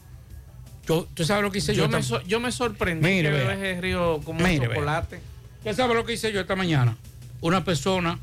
Yo, 0.87 0.99
¿Usted 1.01 1.25
sabe 1.25 1.43
lo 1.43 1.53
que 1.53 1.59
hice 1.59 1.75
yo? 1.75 1.85
Yo 1.85 1.89
me, 1.89 2.03
so- 2.03 2.23
yo 2.23 2.41
me 2.41 2.51
sorprendí 2.51 3.07
Mire, 3.07 3.31
que 3.31 3.35
vea. 3.37 3.53
ese 3.55 3.81
río 3.81 4.21
como 4.25 4.41
Mire, 4.41 4.67
chocolate. 4.67 5.21
¿Usted 5.59 5.77
sabe 5.77 5.95
lo 5.95 6.05
que 6.05 6.15
hice 6.15 6.33
yo 6.33 6.41
esta 6.41 6.57
mañana? 6.57 6.97
Una 7.41 7.65
persona 7.65 8.19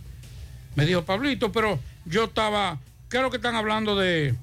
me 0.76 0.86
dijo, 0.86 1.04
Pablito, 1.06 1.52
pero 1.54 1.80
yo 2.06 2.26
estaba, 2.26 2.80
¿qué 3.10 3.18
es 3.18 3.24
lo 3.24 3.30
que 3.32 3.38
están 3.38 3.56
hablando 3.56 3.96
de, 3.98 4.36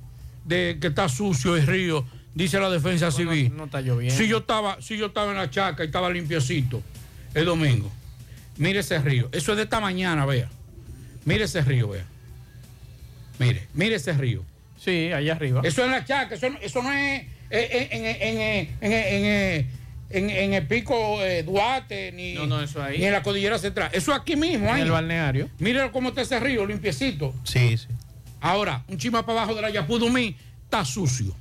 de 0.45 0.79
que 0.81 0.87
está 0.89 1.09
sucio 1.11 1.57
el 1.57 1.67
río? 1.67 2.07
Dice 2.35 2.59
la 2.59 2.69
defensa 2.71 3.11
civil. 3.11 3.53
No 3.57 3.65
está 3.65 3.81
lloviendo. 3.81 4.15
Si 4.17 4.29
yo 4.29 4.39
estaba, 4.39 4.81
si 4.83 4.97
yo 4.99 5.07
estaba 5.07 5.31
en 5.33 5.37
la 5.39 5.51
chaca 5.51 5.83
y 5.85 5.87
estaba 5.87 6.09
limpiecito 6.11 6.83
el 7.35 7.45
domingo. 7.47 7.91
Mire 8.57 8.81
ese 8.81 8.99
río. 8.99 9.29
Eso 9.33 9.53
es 9.53 9.57
de 9.59 9.65
esta 9.65 9.81
mañana, 9.81 10.25
vea. 10.27 10.49
Mire 11.25 11.45
ese 11.45 11.61
río, 11.63 11.89
vea. 11.89 12.05
Mire, 13.39 13.67
mire 13.75 13.97
ese 13.97 14.13
río. 14.13 14.45
Sí, 14.83 15.13
allá 15.13 15.33
arriba. 15.35 15.61
Eso 15.65 15.83
es 15.83 15.87
en 15.87 15.93
la 15.93 16.05
chaca, 16.05 16.35
eso, 16.37 16.49
no- 16.51 16.59
eso 16.59 16.83
no 16.83 16.93
es 16.93 17.23
en, 17.51 18.05
el 20.55 20.67
pico 20.67 21.23
eh, 21.23 21.43
Duarte, 21.43 22.13
ni, 22.13 22.35
No, 22.35 22.47
no, 22.47 22.63
eso 22.63 22.83
ahí. 22.83 22.99
ni 22.99 23.05
en 23.07 23.13
la 23.13 23.23
cordillera 23.23 23.59
central. 23.59 23.91
Eso 23.93 24.15
aquí 24.15 24.37
mismo, 24.37 24.69
En 24.69 24.75
ahí. 24.77 24.83
el 24.83 24.91
balneario. 24.91 25.51
Mire 25.59 25.91
cómo 25.91 26.11
está 26.11 26.23
ese 26.23 26.39
río, 26.41 26.65
limpiecito. 26.67 27.35
Sí, 27.45 27.77
sí. 27.77 27.87
Ahora, 28.41 28.85
un 28.89 28.97
chima 28.99 29.25
para 29.27 29.41
abajo 29.41 29.55
de 29.55 29.63
la 29.63 29.71
Yapudumí 29.71 30.37
está 30.65 30.85
sucio. 30.85 31.35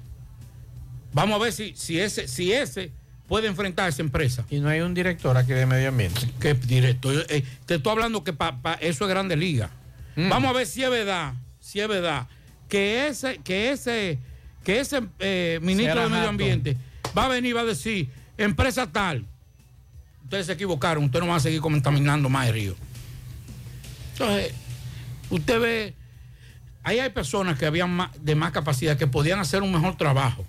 Vamos 1.13 1.39
a 1.39 1.43
ver 1.43 1.54
si, 1.54 1.73
si, 1.75 1.99
ese, 1.99 2.28
si 2.28 2.51
ese 2.51 2.91
puede 3.28 3.48
enfrentar 3.48 3.86
a 3.86 3.90
esa 3.90 4.02
empresa. 4.02 4.46
Y 4.50 4.60
no 4.60 4.70
hay 4.70 4.82
un 4.82 4.94
director 4.94 5.36
aquí 5.38 5.54
de 5.54 5.66
medio 5.66 5.90
ambiente. 5.90 6.22
¿Qué 6.40 6.54
director? 6.54 7.26
Eh, 7.30 7.44
te 7.66 7.76
estoy 7.76 7.92
hablando 7.92 8.24
que 8.24 8.34
pa- 8.34 8.62
pa- 8.62 8.76
eso 8.76 9.06
es 9.06 9.10
grande 9.10 9.36
liga. 9.36 9.70
Mm. 10.16 10.30
Vamos 10.30 10.50
a 10.50 10.54
ver 10.54 10.68
si 10.68 10.84
es 10.84 10.90
verdad, 10.90 11.34
si 11.60 11.80
es 11.80 11.88
verdad, 11.88 12.28
que 12.70 13.08
ese, 13.08 13.38
que 13.40 13.72
ese, 13.72 14.20
que 14.64 14.80
ese 14.80 15.02
eh, 15.20 15.60
ministro 15.62 16.02
de 16.04 16.10
Medio. 16.10 16.30
Ambiente 16.30 16.78
va 17.18 17.26
a 17.26 17.28
venir 17.30 17.52
y 17.52 17.54
va 17.54 17.62
a 17.62 17.66
decir, 17.66 18.10
empresa 18.38 18.92
tal, 18.92 19.26
ustedes 20.24 20.46
se 20.48 20.54
equivocaron, 20.54 21.04
ustedes 21.06 21.22
no 21.24 21.30
van 21.30 21.38
a 21.38 21.42
seguir 21.42 21.62
contaminando 21.62 22.30
más 22.30 22.48
el 22.48 22.54
río. 22.54 22.76
Entonces, 24.14 24.54
usted 25.30 25.60
ve, 25.60 25.94
ahí 26.84 27.00
hay 27.00 27.10
personas 27.10 27.58
que 27.60 27.66
habían 27.66 27.90
más- 27.92 28.12
de 28.24 28.36
más 28.36 28.52
capacidad, 28.52 28.98
que 28.98 29.08
podían 29.08 29.40
hacer 29.40 29.62
un 29.64 29.72
mejor 29.72 29.98
trabajo 29.98 30.46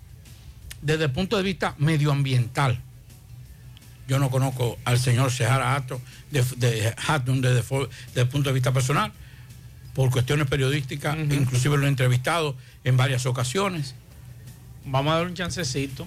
desde 0.87 1.05
el 1.05 1.11
punto 1.11 1.37
de 1.37 1.42
vista 1.42 1.75
medioambiental. 1.79 2.81
Yo 4.07 4.20
no 4.20 4.31
conozco 4.31 4.79
al 4.85 5.01
señor 5.01 5.33
Sehara 5.33 5.75
Hatton 5.75 6.01
de, 6.31 6.44
de 6.57 6.94
Hatton 7.09 7.40
desde, 7.40 7.64
el 8.14 8.29
punto 8.29 8.51
de 8.51 8.55
vista 8.55 8.72
personal, 8.72 9.12
por 9.94 10.11
cuestiones 10.12 10.46
periodísticas, 10.46 11.18
inclusive 11.18 11.77
lo 11.77 11.87
he 11.87 11.88
entrevistado 11.88 12.55
en 12.85 12.96
varias 12.96 13.27
ocasiones. 13.27 13.96
Vamos 14.85 15.12
a 15.12 15.16
dar 15.16 15.27
un 15.27 15.35
chancecito. 15.35 16.07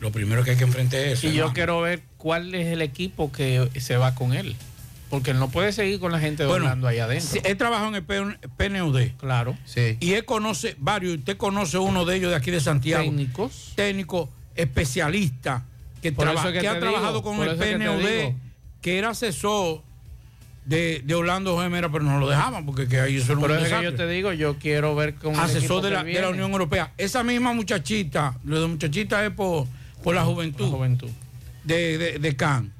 Lo 0.00 0.10
primero 0.12 0.42
que 0.42 0.52
hay 0.52 0.56
que 0.56 0.64
enfrentar 0.64 1.00
es 1.00 1.18
eso. 1.18 1.28
Y 1.28 1.34
yo 1.34 1.52
quiero 1.52 1.82
ver 1.82 2.02
cuál 2.16 2.54
es 2.54 2.68
el 2.68 2.80
equipo 2.80 3.32
que 3.32 3.70
se 3.78 3.98
va 3.98 4.14
con 4.14 4.32
él. 4.32 4.56
Porque 5.10 5.30
él 5.30 5.38
no 5.38 5.48
puede 5.48 5.72
seguir 5.72 6.00
con 6.00 6.10
la 6.10 6.18
gente 6.18 6.44
Bueno, 6.46 6.64
Orlando 6.64 6.88
ahí 6.88 6.98
adentro. 6.98 7.28
sí, 7.30 7.40
Él 7.44 7.56
trabajó 7.56 7.86
en 7.88 7.94
el 7.94 8.02
PNUD. 8.04 9.00
Claro. 9.18 9.56
Sí. 9.64 9.96
Y 10.00 10.14
él 10.14 10.24
conoce 10.24 10.74
varios, 10.78 11.18
usted 11.18 11.36
conoce 11.36 11.78
uno 11.78 12.04
de 12.04 12.16
ellos 12.16 12.30
de 12.30 12.36
aquí 12.36 12.50
de 12.50 12.60
Santiago. 12.60 13.04
Técnicos. 13.04 13.72
Técnico, 13.76 14.28
especialista, 14.56 15.64
que, 16.02 16.12
traba- 16.12 16.40
es 16.48 16.52
que 16.54 16.60
que 16.60 16.68
ha 16.68 16.78
trabajado 16.80 17.22
con 17.22 17.40
el 17.42 17.56
que 17.56 17.76
PNUD, 17.76 18.34
que 18.82 18.98
era 18.98 19.10
asesor 19.10 19.82
de, 20.64 21.02
de 21.04 21.14
Orlando 21.14 21.56
Gemera, 21.60 21.88
pero 21.90 22.02
no 22.04 22.18
lo 22.18 22.28
dejaban 22.28 22.66
porque 22.66 22.88
que 22.88 22.98
ahí 23.00 23.16
eso 23.16 23.32
eso 23.34 23.54
es 23.56 23.72
que 23.72 23.84
yo 23.84 23.94
te 23.94 24.06
digo, 24.08 24.32
yo 24.32 24.56
quiero 24.58 24.94
ver 24.96 25.14
con 25.14 25.36
asesor 25.38 25.82
de 25.82 25.90
la, 25.90 26.02
de 26.02 26.20
la. 26.20 26.30
Unión 26.30 26.50
Europea. 26.50 26.92
Esa 26.98 27.22
misma 27.22 27.52
muchachita, 27.52 28.36
lo 28.44 28.60
de 28.60 28.66
muchachita 28.66 29.24
es 29.24 29.30
por, 29.32 29.66
por 30.02 30.14
la 30.16 30.24
juventud, 30.24 30.68
juventud. 30.68 31.08
de, 31.62 31.96
de, 31.98 32.18
de 32.18 32.36
Can. 32.36 32.72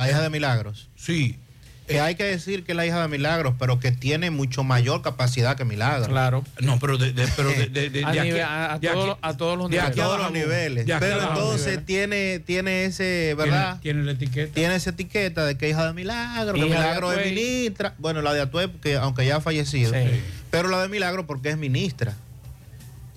La 0.00 0.10
hija 0.10 0.22
de 0.22 0.30
Milagros. 0.30 0.88
Sí. 0.96 1.38
Que 1.86 1.98
hay 2.00 2.14
que 2.14 2.22
decir 2.22 2.62
que 2.62 2.70
es 2.72 2.76
la 2.76 2.86
hija 2.86 3.02
de 3.02 3.08
Milagros, 3.08 3.54
pero 3.58 3.80
que 3.80 3.90
tiene 3.90 4.30
mucho 4.30 4.62
mayor 4.62 5.02
capacidad 5.02 5.56
que 5.56 5.64
Milagros. 5.64 6.06
Claro. 6.06 6.44
No, 6.60 6.78
pero 6.78 6.96
de, 6.98 7.12
de- 7.12 7.26
pero 7.34 7.48
de, 7.48 7.66
de- 7.66 7.90
de- 7.90 8.04
A 8.06 8.12
de 8.12 8.20
aquí- 8.20 8.28
nivel- 8.30 8.42
a- 8.44 8.78
todos 8.80 8.94
aquí- 8.94 9.06
los- 9.08 9.16
a 9.22 9.36
todos 9.36 9.58
los 9.58 9.70
de 9.70 9.80
a 9.80 9.90
todos 9.90 10.18
los 10.20 10.30
niveles. 10.30 10.86
Pero 11.00 11.20
entonces 11.20 11.84
tiene, 11.84 12.38
tiene 12.38 12.84
ese, 12.84 13.34
¿verdad? 13.36 13.80
Tiene, 13.80 13.94
tiene 14.00 14.04
la 14.04 14.12
etiqueta. 14.12 14.54
Tiene 14.54 14.74
esa 14.76 14.90
etiqueta 14.90 15.44
de 15.44 15.58
que 15.58 15.68
hija 15.68 15.84
de 15.86 15.92
Milagro, 15.92 16.54
que 16.54 16.60
Milagro 16.62 17.12
es 17.12 17.26
ministra. 17.26 17.94
Bueno, 17.98 18.22
la 18.22 18.34
de 18.34 18.42
Atuey, 18.42 18.68
que 18.80 18.94
aunque 18.96 19.26
ya 19.26 19.36
ha 19.36 19.40
fallecido. 19.40 19.92
Sí. 19.92 19.98
Pero 20.52 20.68
la 20.68 20.80
de 20.82 20.88
Milagro 20.88 21.26
porque 21.26 21.48
es 21.50 21.58
ministra. 21.58 22.14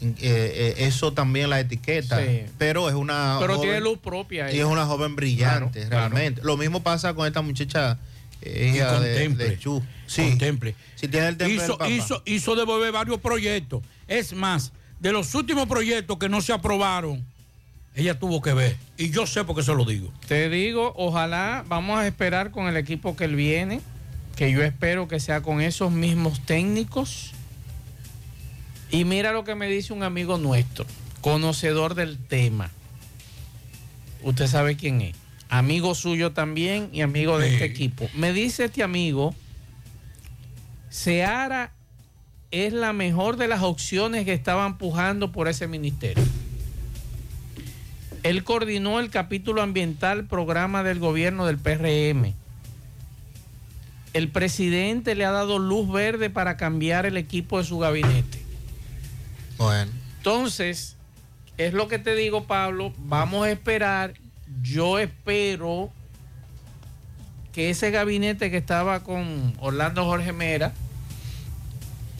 Eh, 0.04 0.16
eh, 0.22 0.74
eso 0.80 1.14
también 1.14 1.50
la 1.50 1.60
etiqueta. 1.60 2.20
Sí. 2.24 2.44
Pero 2.58 2.90
es 2.90 2.96
una. 2.96 3.38
Pero 3.40 3.56
joven- 3.56 3.70
tiene 3.70 3.82
luz 3.82 3.98
propia. 4.00 4.50
Y 4.52 4.56
ella. 4.56 4.64
es 4.64 4.70
una 4.70 4.86
joven 4.86 5.16
brillante, 5.16 5.80
Claro, 5.82 5.90
claro. 5.90 6.10
realmente. 6.16 6.42
Lo 6.44 6.58
mismo 6.58 6.82
pasa 6.84 7.14
con 7.14 7.26
esta 7.28 7.42
muchacha 7.42 7.98
eh, 8.42 8.72
Y 8.74 8.76
hija 8.78 9.00
de, 9.00 9.10
contemple. 9.14 9.50
de 9.50 9.60
Chu. 9.60 9.82
Sí. 10.08 10.30
Contemple. 10.30 10.76
Si 10.96 11.08
tiene 11.08 11.30
el 11.30 11.50
hizo, 11.52 11.78
hizo, 11.88 12.22
hizo 12.26 12.56
devolver 12.56 12.92
varios 12.92 13.20
proyectos. 13.20 13.82
Es 14.08 14.34
más, 14.34 14.72
de 15.00 15.12
los 15.12 15.34
últimos 15.36 15.68
proyectos 15.68 16.18
que 16.18 16.28
no 16.30 16.42
se 16.42 16.52
aprobaron, 16.54 17.24
ella 17.96 18.18
tuvo 18.20 18.42
que 18.42 18.54
ver. 18.54 18.76
Y 18.98 19.10
yo 19.12 19.26
sé 19.28 19.44
por 19.44 19.56
qué 19.56 19.64
se 19.64 19.74
lo 19.74 19.86
digo. 19.86 20.12
Te 20.28 20.50
digo, 20.50 20.94
ojalá 20.98 21.64
vamos 21.68 22.00
a 22.00 22.08
esperar 22.08 22.52
con 22.52 22.68
el 22.68 22.76
equipo 22.78 23.16
que 23.16 23.26
él 23.26 23.36
viene, 23.36 23.82
que 24.36 24.52
yo 24.52 24.64
espero 24.64 25.08
que 25.08 25.20
sea 25.20 25.42
con 25.42 25.62
esos 25.62 25.92
mismos 25.92 26.42
técnicos. 26.46 27.32
Y 28.94 29.06
mira 29.06 29.32
lo 29.34 29.44
que 29.44 29.56
me 29.56 29.68
dice 29.68 29.92
un 29.92 30.04
amigo 30.04 30.38
nuestro, 30.38 30.86
conocedor 31.22 31.96
del 31.96 32.20
tema. 32.20 32.70
Usted 34.22 34.46
sabe 34.46 34.78
quién 34.78 35.02
es. 35.02 35.16
Amigo 35.50 35.96
suyo 35.96 36.32
también 36.32 36.90
y 36.94 37.02
amigo 37.02 37.40
de 37.40 37.48
Sí. 37.48 37.54
este 37.56 37.66
equipo. 37.66 38.08
Me 38.14 38.34
dice 38.34 38.66
este 38.66 38.84
amigo, 38.84 39.34
Seara 40.92 41.72
es 42.52 42.72
la 42.72 42.94
mejor 42.94 43.38
de 43.38 43.48
las 43.48 43.64
opciones 43.64 44.26
que 44.26 44.34
estaban 44.34 44.78
pujando 44.78 45.32
por 45.32 45.48
ese 45.48 45.68
ministerio. 45.68 46.24
Él 48.22 48.44
coordinó 48.44 49.00
el 49.00 49.10
capítulo 49.10 49.64
ambiental 49.64 50.26
programa 50.26 50.84
del 50.84 51.00
gobierno 51.00 51.48
del 51.48 51.58
PRM. 51.58 52.36
El 54.14 54.30
presidente 54.30 55.16
le 55.16 55.26
ha 55.26 55.32
dado 55.32 55.58
luz 55.58 55.92
verde 55.92 56.30
para 56.30 56.58
cambiar 56.58 57.08
el 57.08 57.18
equipo 57.18 57.58
de 57.58 57.64
su 57.64 57.80
gabinete. 57.80 58.43
Entonces, 60.18 60.96
es 61.58 61.74
lo 61.74 61.88
que 61.88 62.00
te 62.00 62.16
digo, 62.16 62.46
Pablo, 62.46 62.94
vamos 62.98 63.46
a 63.46 63.52
esperar. 63.52 64.14
Yo 64.62 65.00
espero 65.00 65.92
que 67.54 67.70
ese 67.70 67.92
gabinete 67.92 68.50
que 68.50 68.58
estaba 68.58 69.04
con 69.04 69.54
Orlando 69.60 70.06
Jorge 70.06 70.34
Mera, 70.34 70.74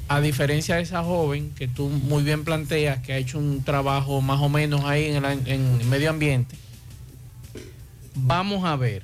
a 0.08 0.22
diferencia 0.22 0.76
de 0.76 0.82
esa 0.82 1.04
joven 1.04 1.52
que 1.56 1.68
tú 1.68 1.90
muy 1.90 2.24
bien 2.24 2.44
planteas, 2.44 3.00
que 3.00 3.14
ha 3.14 3.18
hecho 3.18 3.40
un 3.40 3.64
trabajo 3.64 4.22
más 4.22 4.40
o 4.42 4.50
menos 4.50 4.84
ahí 4.86 5.06
en 5.06 5.26
en 5.26 5.80
el 5.82 5.86
medio 5.88 6.10
ambiente, 6.10 6.56
vamos 8.16 8.64
a 8.66 8.76
ver. 8.76 9.04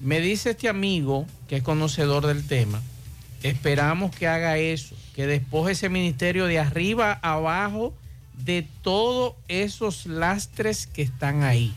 Me 0.00 0.20
dice 0.20 0.50
este 0.50 0.68
amigo, 0.68 1.26
que 1.48 1.56
es 1.56 1.62
conocedor 1.62 2.26
del 2.26 2.46
tema, 2.46 2.82
esperamos 3.42 4.14
que 4.14 4.26
haga 4.26 4.58
eso, 4.58 4.96
que 5.14 5.26
despoje 5.26 5.72
ese 5.72 5.88
ministerio 5.88 6.46
de 6.46 6.58
arriba 6.58 7.18
a 7.22 7.34
abajo 7.34 7.94
de 8.44 8.66
todos 8.82 9.34
esos 9.48 10.06
lastres 10.06 10.86
que 10.86 11.02
están 11.02 11.42
ahí. 11.42 11.72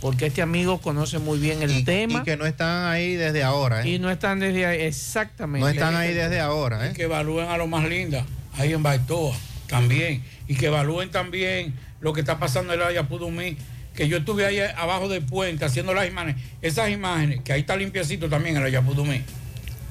Porque 0.00 0.26
este 0.26 0.42
amigo 0.42 0.78
conoce 0.78 1.18
muy 1.18 1.38
bien 1.38 1.62
el 1.62 1.84
tema 1.84 2.20
Y 2.20 2.22
que 2.22 2.36
no 2.36 2.44
están 2.44 2.84
ahí 2.84 3.14
desde 3.14 3.42
ahora, 3.42 3.82
¿eh? 3.82 3.88
y 3.88 3.98
no 3.98 4.10
están 4.10 4.40
desde 4.40 4.66
ahí, 4.66 4.82
exactamente. 4.82 5.60
No 5.60 5.68
están 5.68 5.96
ahí 5.96 6.12
desde 6.12 6.38
ahora, 6.38 6.86
Y 6.86 6.90
¿eh? 6.90 6.92
que 6.94 7.04
evalúen 7.04 7.48
a 7.48 7.56
lo 7.56 7.66
más 7.66 7.88
linda, 7.88 8.24
ahí 8.56 8.72
en 8.72 8.82
Baitoa 8.82 9.34
también. 9.66 10.22
Y 10.48 10.54
que 10.54 10.66
evalúen 10.66 11.10
también 11.10 11.74
lo 12.00 12.12
que 12.12 12.20
está 12.20 12.38
pasando 12.38 12.72
en 12.72 12.80
el 12.80 12.86
Ayapudumí. 12.86 13.56
Que 13.94 14.08
yo 14.08 14.18
estuve 14.18 14.44
ahí 14.44 14.58
abajo 14.76 15.08
del 15.08 15.22
puente 15.22 15.64
haciendo 15.64 15.94
las 15.94 16.06
imágenes. 16.06 16.36
Esas 16.60 16.90
imágenes, 16.90 17.40
que 17.40 17.54
ahí 17.54 17.60
está 17.60 17.76
limpiecito 17.76 18.28
también 18.28 18.56
el 18.56 18.62
Ayapudumí. 18.62 19.22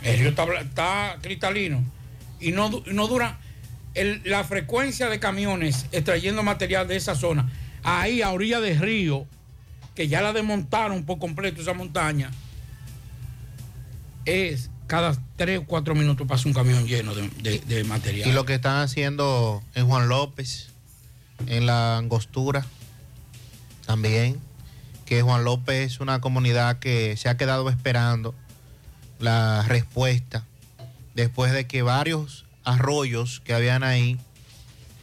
El 0.04 0.20
río 0.20 0.30
está, 0.30 0.46
está 0.62 1.18
cristalino. 1.22 1.84
Y 2.40 2.52
no, 2.52 2.70
no 2.86 3.08
dura. 3.08 3.40
la 4.26 4.44
frecuencia 4.44 5.08
de 5.10 5.20
camiones 5.22 5.86
extrayendo 5.94 6.44
material 6.44 6.86
de 6.88 6.98
esa 6.98 7.16
zona, 7.16 7.50
ahí 7.84 8.22
a 8.22 8.32
orilla 8.32 8.60
del 8.60 8.78
río, 8.78 9.26
que 9.96 10.10
ya 10.10 10.22
la 10.22 10.34
desmontaron 10.34 11.06
por 11.06 11.18
completo 11.18 11.62
esa 11.62 11.74
montaña, 11.74 12.30
es 14.26 14.70
cada 14.88 15.16
tres 15.38 15.60
o 15.60 15.64
cuatro 15.66 15.96
minutos 15.96 16.28
pasa 16.28 16.48
un 16.48 16.54
camión 16.54 16.86
lleno 16.86 17.14
de- 17.16 17.60
de 17.60 17.84
material. 17.86 18.28
Y 18.30 18.32
lo 18.34 18.46
que 18.46 18.56
están 18.56 18.78
haciendo 18.82 19.64
en 19.74 19.88
Juan 19.88 20.10
López, 20.10 20.70
en 21.48 21.66
la 21.66 21.98
Angostura, 21.98 22.66
también, 23.86 24.40
que 25.06 25.22
Juan 25.22 25.44
López 25.44 25.94
es 25.94 26.00
una 26.00 26.20
comunidad 26.22 26.80
que 26.80 27.16
se 27.18 27.30
ha 27.30 27.38
quedado 27.38 27.70
esperando 27.70 28.36
la 29.20 29.64
respuesta 29.68 30.44
después 31.16 31.54
de 31.54 31.66
que 31.66 31.82
varios 31.82 32.46
arroyos 32.64 33.42
que 33.44 33.54
habían 33.54 33.84
ahí 33.84 34.20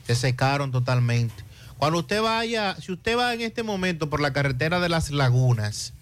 se 0.07 0.15
secaron 0.15 0.71
totalmente. 0.71 1.35
Cuando 1.79 1.99
usted 1.99 2.23
vaya, 2.23 2.77
si 2.81 2.93
usted 2.93 3.19
va 3.19 3.35
en 3.35 3.41
este 3.41 3.65
momento 3.65 4.09
por 4.09 4.21
la 4.21 4.33
carretera 4.33 4.79
de 4.79 4.89
las 4.89 5.11
lagunas, 5.11 5.95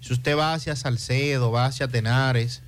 si 0.00 0.12
usted 0.12 0.38
va 0.38 0.54
hacia 0.54 0.76
Salcedo, 0.76 1.50
va 1.50 1.66
hacia 1.66 1.88
Tenares, 1.88 2.62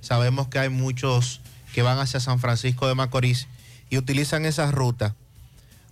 sabemos 0.00 0.48
que 0.48 0.58
hay 0.58 0.68
muchos 0.70 1.40
que 1.74 1.82
van 1.82 1.98
hacia 1.98 2.20
San 2.20 2.38
Francisco 2.38 2.88
de 2.88 2.94
Macorís 2.94 3.48
y 3.90 3.98
utilizan 3.98 4.46
esa 4.46 4.70
ruta. 4.70 5.14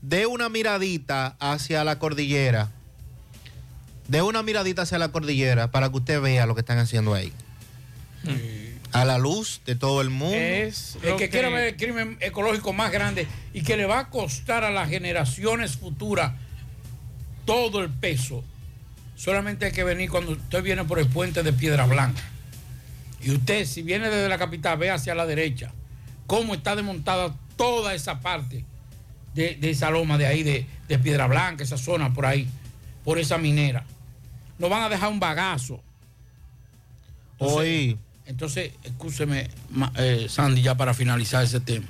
De 0.01 0.27
una 0.27 0.49
miradita 0.49 1.37
hacia 1.41 1.85
la 1.85 1.99
cordillera. 1.99 2.71
De 4.09 4.23
una 4.23 4.43
miradita 4.43 4.83
hacia 4.83 4.99
la 4.99 5.09
cordillera 5.09 5.71
para 5.71 5.91
que 5.91 5.97
usted 5.97 6.21
vea 6.21 6.47
lo 6.47 6.55
que 6.55 6.61
están 6.61 6.79
haciendo 6.79 7.13
ahí. 7.13 7.33
A 8.95 9.05
la 9.05 9.19
luz 9.19 9.61
de 9.67 9.75
todo 9.77 10.01
el 10.01 10.09
mundo. 10.09 10.37
Es 10.37 10.97
El 11.03 11.11
lo 11.11 11.17
que, 11.17 11.29
quiera 11.29 11.51
ver 11.51 11.69
el 11.69 11.77
crimen 11.77 12.17
ecológico 12.21 12.73
más 12.73 12.91
grande 12.91 13.27
y 13.53 13.63
que 13.63 13.77
le 13.77 13.87
va 13.87 13.99
a 13.99 14.09
costar 14.09 14.65
a 14.65 14.71
las 14.71 14.89
generaciones 14.89 15.77
futuras 15.77 16.33
todo 17.45 17.83
el 17.83 17.91
peso, 17.91 18.43
solamente 19.17 19.67
hay 19.67 19.73
que 19.73 19.85
venir 19.85 20.09
cuando 20.11 20.33
usted 20.33 20.63
viene 20.63 20.85
por 20.85 20.99
el 20.99 21.09
puente 21.09 21.43
de 21.43 21.53
Piedra 21.53 21.87
Blanca. 21.87 22.23
Y 23.21 23.33
usted, 23.33 23.67
si 23.67 23.83
viene 23.83 24.09
desde 24.09 24.29
la 24.29 24.39
capital, 24.39 24.79
ve 24.79 24.91
hacia 24.91 25.15
la 25.15 25.27
derecha 25.27 25.73
cómo 26.27 26.55
está 26.55 26.77
desmontada 26.77 27.35
toda 27.57 27.95
esa 27.95 28.21
parte 28.21 28.65
de, 29.35 29.57
de 29.57 29.71
esa 29.71 29.91
loma 29.91 30.19
de 30.19 30.27
ahí, 30.27 30.43
de, 30.43 30.67
de 30.89 30.99
Piedra 30.99 31.27
Blanca, 31.27 31.65
esa 31.65 31.77
zona 31.77 32.13
por 32.13 32.27
ahí, 32.27 32.49
por 33.05 33.19
esa 33.19 33.39
minera. 33.39 33.85
Nos 34.59 34.71
van 34.71 34.83
a 34.83 34.89
dejar 34.89 35.11
un 35.11 35.21
bagazo. 35.21 35.81
Entonces, 37.33 37.59
Hoy, 37.59 37.99
entonces, 38.27 38.73
escúcheme, 38.85 39.49
eh, 39.97 40.27
Sandy, 40.29 40.63
ya 40.63 40.77
para 40.77 40.95
finalizar 40.95 41.45
ese 41.45 41.61
tema. 41.61 41.87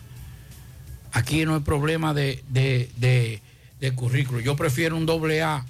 Aquí 1.13 1.45
no 1.45 1.55
hay 1.55 1.61
problema 1.61 2.13
de, 2.13 2.43
de, 2.49 2.91
de- 2.97 3.41
currículo. 3.95 4.41
Yo 4.41 4.57
prefiero 4.57 4.97
un 4.97 5.05
doble 5.07 5.43
A 5.43 5.65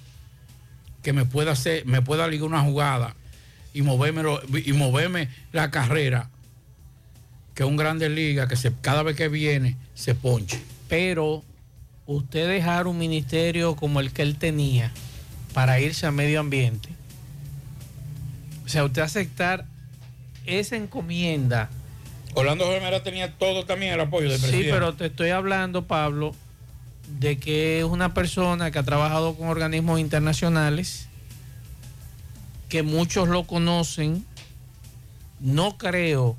que 1.03 1.12
me 1.12 1.24
pueda 1.24 1.53
hacer, 1.53 1.85
me 1.85 2.00
pueda 2.00 2.29
ligar 2.29 2.46
una 2.46 2.62
jugada 2.62 3.14
y 3.74 3.83
moverme, 3.83 4.22
y 4.64 4.72
moverme 4.72 5.29
la 5.53 5.70
carrera 5.70 6.30
que 7.55 7.64
un 7.64 7.76
grande 7.76 8.09
liga 8.09 8.47
que 8.49 8.57
cada 8.80 9.03
vez 9.03 9.16
que 9.16 9.28
viene 9.28 9.76
se 9.95 10.14
ponche. 10.14 10.61
Pero 10.88 11.43
usted 12.07 12.49
dejar 12.49 12.86
un 12.86 12.99
ministerio 12.99 13.74
como 13.76 13.99
el 14.01 14.12
que 14.12 14.22
él 14.22 14.36
tenía 14.36 14.93
para 15.53 15.80
irse 15.80 16.07
a 16.07 16.11
medio 16.12 16.41
ambiente, 16.41 16.88
o 18.64 18.68
sea, 18.68 18.84
usted 18.84 19.03
aceptar 19.03 19.66
esa 20.47 20.76
encomienda. 20.76 21.70
Orlando 22.34 22.66
Gemera 22.66 23.03
tenía 23.03 23.32
todo 23.32 23.64
también 23.64 23.92
el 23.92 24.01
apoyo 24.01 24.28
del 24.28 24.38
Sí, 24.38 24.47
presidente. 24.47 24.72
pero 24.72 24.95
te 24.95 25.07
estoy 25.07 25.30
hablando, 25.30 25.86
Pablo, 25.86 26.34
de 27.20 27.38
que 27.38 27.78
es 27.78 27.84
una 27.84 28.12
persona 28.14 28.70
que 28.70 28.78
ha 28.78 28.82
trabajado 28.82 29.34
con 29.36 29.49
organismos 29.49 30.01
internacionales, 30.01 31.09
que 32.68 32.82
muchos 32.82 33.28
lo 33.28 33.45
conocen 33.45 34.24
no 35.40 35.76
creo 35.76 36.36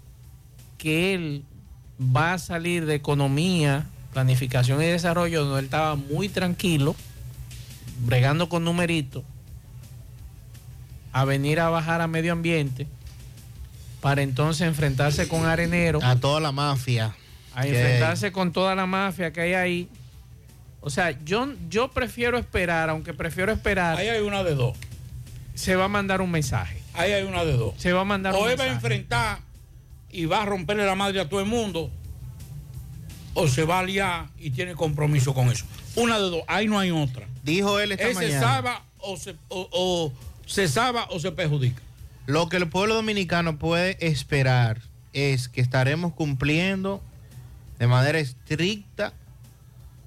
que 0.79 1.13
él 1.13 1.43
va 1.99 2.33
a 2.33 2.39
salir 2.39 2.85
de 2.87 2.95
economía, 2.95 3.85
planificación 4.13 4.81
y 4.81 4.85
desarrollo, 4.85 5.43
donde 5.45 5.59
él 5.59 5.65
estaba 5.65 5.95
muy 5.95 6.27
tranquilo, 6.27 6.95
bregando 8.05 8.49
con 8.49 8.63
numeritos, 8.63 9.23
a 11.13 11.23
venir 11.23 11.59
a 11.59 11.69
bajar 11.69 12.01
a 12.01 12.07
medio 12.07 12.33
ambiente 12.33 12.87
para 14.01 14.21
entonces 14.21 14.67
enfrentarse 14.67 15.27
con 15.27 15.45
Arenero. 15.45 15.99
A 16.03 16.15
toda 16.15 16.39
la 16.39 16.51
mafia. 16.51 17.15
A 17.53 17.63
que 17.63 17.69
enfrentarse 17.69 18.31
con 18.31 18.51
toda 18.51 18.75
la 18.75 18.85
mafia 18.85 19.31
que 19.33 19.41
hay 19.41 19.53
ahí. 19.53 19.89
O 20.81 20.89
sea, 20.89 21.11
yo, 21.23 21.47
yo 21.69 21.89
prefiero 21.89 22.37
esperar, 22.37 22.89
aunque 22.89 23.13
prefiero 23.13 23.51
esperar. 23.51 23.97
Ahí 23.97 24.07
hay 24.09 24.21
una 24.21 24.43
de 24.43 24.53
dos. 24.55 24.77
Se 25.55 25.75
va 25.75 25.85
a 25.85 25.87
mandar 25.87 26.21
un 26.21 26.29
mensaje. 26.31 26.81
Ahí 26.93 27.11
hay 27.11 27.23
una 27.23 27.43
de 27.43 27.53
dos. 27.53 27.73
Se 27.77 27.91
va 27.93 28.01
a 28.01 28.05
mandar 28.05 28.35
o 28.35 28.43
un 28.43 28.49
él 28.49 28.59
va 28.59 28.63
a 28.65 28.67
mensaje. 28.67 28.75
enfrentar 28.95 29.39
y 30.11 30.25
va 30.25 30.43
a 30.43 30.45
romperle 30.45 30.85
la 30.85 30.95
madre 30.95 31.19
a 31.21 31.27
todo 31.27 31.39
el 31.39 31.45
mundo, 31.47 31.89
o 33.33 33.47
se 33.47 33.63
va 33.65 33.79
a 33.79 33.83
liar 33.83 34.27
y 34.39 34.51
tiene 34.51 34.75
compromiso 34.75 35.33
con 35.33 35.49
eso. 35.49 35.65
Una 35.95 36.15
de 36.17 36.29
dos, 36.29 36.41
ahí 36.47 36.67
no 36.67 36.77
hay 36.79 36.91
otra. 36.91 37.27
Dijo 37.43 37.79
él 37.79 37.91
esta 37.93 38.07
Él 38.07 38.15
se 38.15 38.23
mañana. 38.25 38.39
salva 38.41 38.81
o 38.99 39.17
se, 39.17 39.35
o- 39.49 39.69
o 39.71 40.13
se 40.45 40.67
salva 40.67 41.07
o 41.11 41.19
se 41.19 41.31
perjudica. 41.31 41.81
Lo 42.27 42.49
que 42.49 42.57
el 42.57 42.67
pueblo 42.67 42.95
dominicano 42.95 43.59
puede 43.59 43.97
esperar 43.99 44.81
es 45.13 45.47
que 45.47 45.61
estaremos 45.61 46.11
cumpliendo 46.13 47.03
de 47.77 47.85
manera 47.85 48.17
estricta 48.17 49.13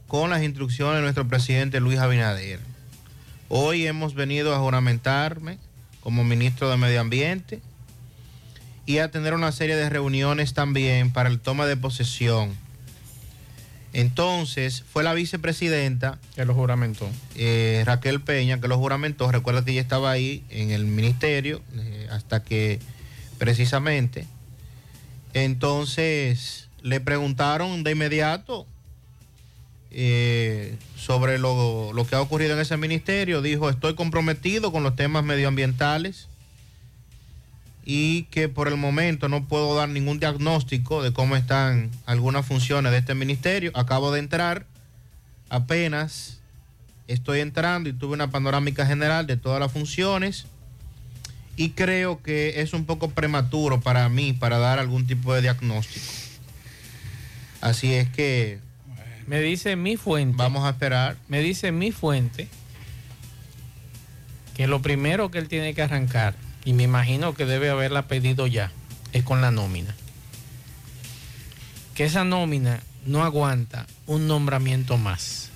con 0.09 0.31
las 0.31 0.43
instrucciones 0.43 0.97
de 0.97 1.03
nuestro 1.03 1.29
presidente 1.29 1.79
Luis 1.79 2.01
Abinader. 2.01 2.59
Hoy 3.49 3.87
hemos 3.87 4.15
venido 4.15 4.53
a 4.53 4.59
juramentarme 4.59 5.59
como 6.01 6.25
ministro 6.25 6.69
de 6.69 6.77
Medio 6.77 7.01
Ambiente 7.01 7.63
y 8.85 8.99
a 8.99 9.13
tener 9.13 9.33
una 9.33 9.53
serie 9.53 9.77
de 9.77 9.89
reuniones 9.89 10.55
también 10.55 11.13
para 11.13 11.29
el 11.29 11.39
toma 11.39 11.67
de 11.67 11.77
posesión. 11.77 12.57
Entonces, 13.93 14.85
fue 14.93 15.03
la 15.03 15.15
vicepresidenta 15.15 16.19
que 16.35 16.45
lo 16.45 16.55
juramentó. 16.55 17.09
eh, 17.37 17.83
Raquel 17.87 18.21
Peña, 18.21 18.61
que 18.61 18.69
lo 18.69 18.79
juramentó. 18.79 19.31
Recuerda 19.33 19.65
que 19.65 19.73
ella 19.73 19.81
estaba 19.81 20.11
ahí 20.11 20.45
en 20.51 20.71
el 20.71 20.85
ministerio 20.85 21.63
eh, 21.75 22.07
hasta 22.11 22.43
que 22.43 22.81
precisamente. 23.39 24.27
Entonces 25.35 26.69
le 26.83 27.01
preguntaron 27.01 27.83
de 27.83 27.93
inmediato 27.93 28.67
eh, 29.91 30.77
sobre 30.97 31.39
lo, 31.39 31.93
lo 31.93 32.07
que 32.07 32.15
ha 32.15 32.21
ocurrido 32.21 32.55
en 32.55 32.61
ese 32.61 32.77
ministerio. 32.77 33.41
Dijo, 33.43 33.71
estoy 33.71 33.95
comprometido 33.95 34.71
con 34.71 34.83
los 34.83 34.97
temas 34.97 35.25
medioambientales 35.25 36.29
y 37.91 38.25
que 38.25 38.51
por 38.51 38.69
el 38.69 38.77
momento 38.77 39.31
no 39.31 39.49
puedo 39.49 39.75
dar 39.75 39.89
ningún 39.89 40.21
diagnóstico 40.21 41.03
de 41.03 41.15
cómo 41.15 41.37
están 41.37 41.91
algunas 42.05 42.45
funciones 42.45 42.93
de 42.93 42.99
este 42.99 43.15
ministerio. 43.15 43.73
Acabo 43.73 44.13
de 44.13 44.19
entrar 44.19 44.67
apenas 45.49 46.39
estoy 47.07 47.41
entrando 47.41 47.89
y 47.89 47.95
tuve 47.95 48.13
una 48.13 48.31
panorámica 48.31 48.85
general 48.85 49.27
de 49.27 49.39
todas 49.39 49.59
las 49.59 49.73
funciones 49.73 50.45
y 51.57 51.71
creo 51.71 52.23
que 52.23 52.61
es 52.61 52.75
un 52.75 52.85
poco 52.85 53.09
prematuro 53.09 53.81
para 53.81 54.07
mí 54.11 54.35
para 54.35 54.59
dar 54.59 54.79
algún 54.79 55.07
tipo 55.07 55.33
de 55.33 55.41
diagnóstico. 55.41 56.05
Así 57.63 57.95
es 57.95 58.11
que 58.11 58.61
Me 59.27 59.41
dice 59.41 59.77
mi 59.77 59.97
fuente. 59.97 60.37
Vamos 60.37 60.67
a 60.67 60.71
esperar. 60.71 61.17
Me 61.27 61.41
dice 61.41 61.73
mi 61.73 61.91
fuente 61.91 62.49
que 64.55 64.67
lo 64.67 64.83
primero 64.83 65.31
que 65.31 65.39
él 65.39 65.49
tiene 65.49 65.73
que 65.73 65.81
arrancar, 65.81 66.35
y 66.69 66.75
me 66.75 66.83
imagino 66.83 67.33
que 67.33 67.47
debe 67.47 67.71
haberla 67.71 68.09
pedido 68.09 68.47
ya, 68.47 68.71
es 69.15 69.23
con 69.25 69.41
la 69.41 69.51
nómina. 69.51 69.97
Que 71.95 72.05
esa 72.05 72.25
nómina 72.25 72.83
no 73.07 73.25
aguanta 73.25 73.87
un 74.07 74.29
nombramiento 74.29 74.99
más. 74.99 75.49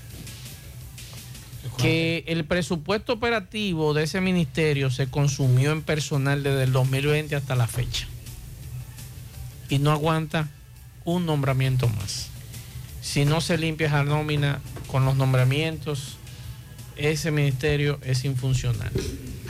Que 1.76 2.24
el 2.28 2.46
presupuesto 2.46 3.12
operativo 3.12 3.92
de 3.92 4.04
ese 4.04 4.22
ministerio 4.22 4.90
se 4.90 5.06
consumió 5.08 5.72
en 5.72 5.82
personal 5.82 6.42
desde 6.42 6.62
el 6.62 6.72
2020 6.72 7.36
hasta 7.36 7.56
la 7.56 7.66
fecha. 7.66 8.08
Y 9.68 9.80
no 9.80 9.92
aguanta 9.92 10.48
un 11.04 11.26
nombramiento 11.26 11.88
más. 11.88 12.28
Si 13.02 13.26
no 13.26 13.42
se 13.42 13.58
limpia 13.58 13.88
esa 13.88 14.02
nómina 14.02 14.62
con 14.86 15.04
los 15.04 15.16
nombramientos, 15.16 16.16
ese 16.96 17.30
ministerio 17.30 18.00
es 18.02 18.24
infuncional 18.24 18.90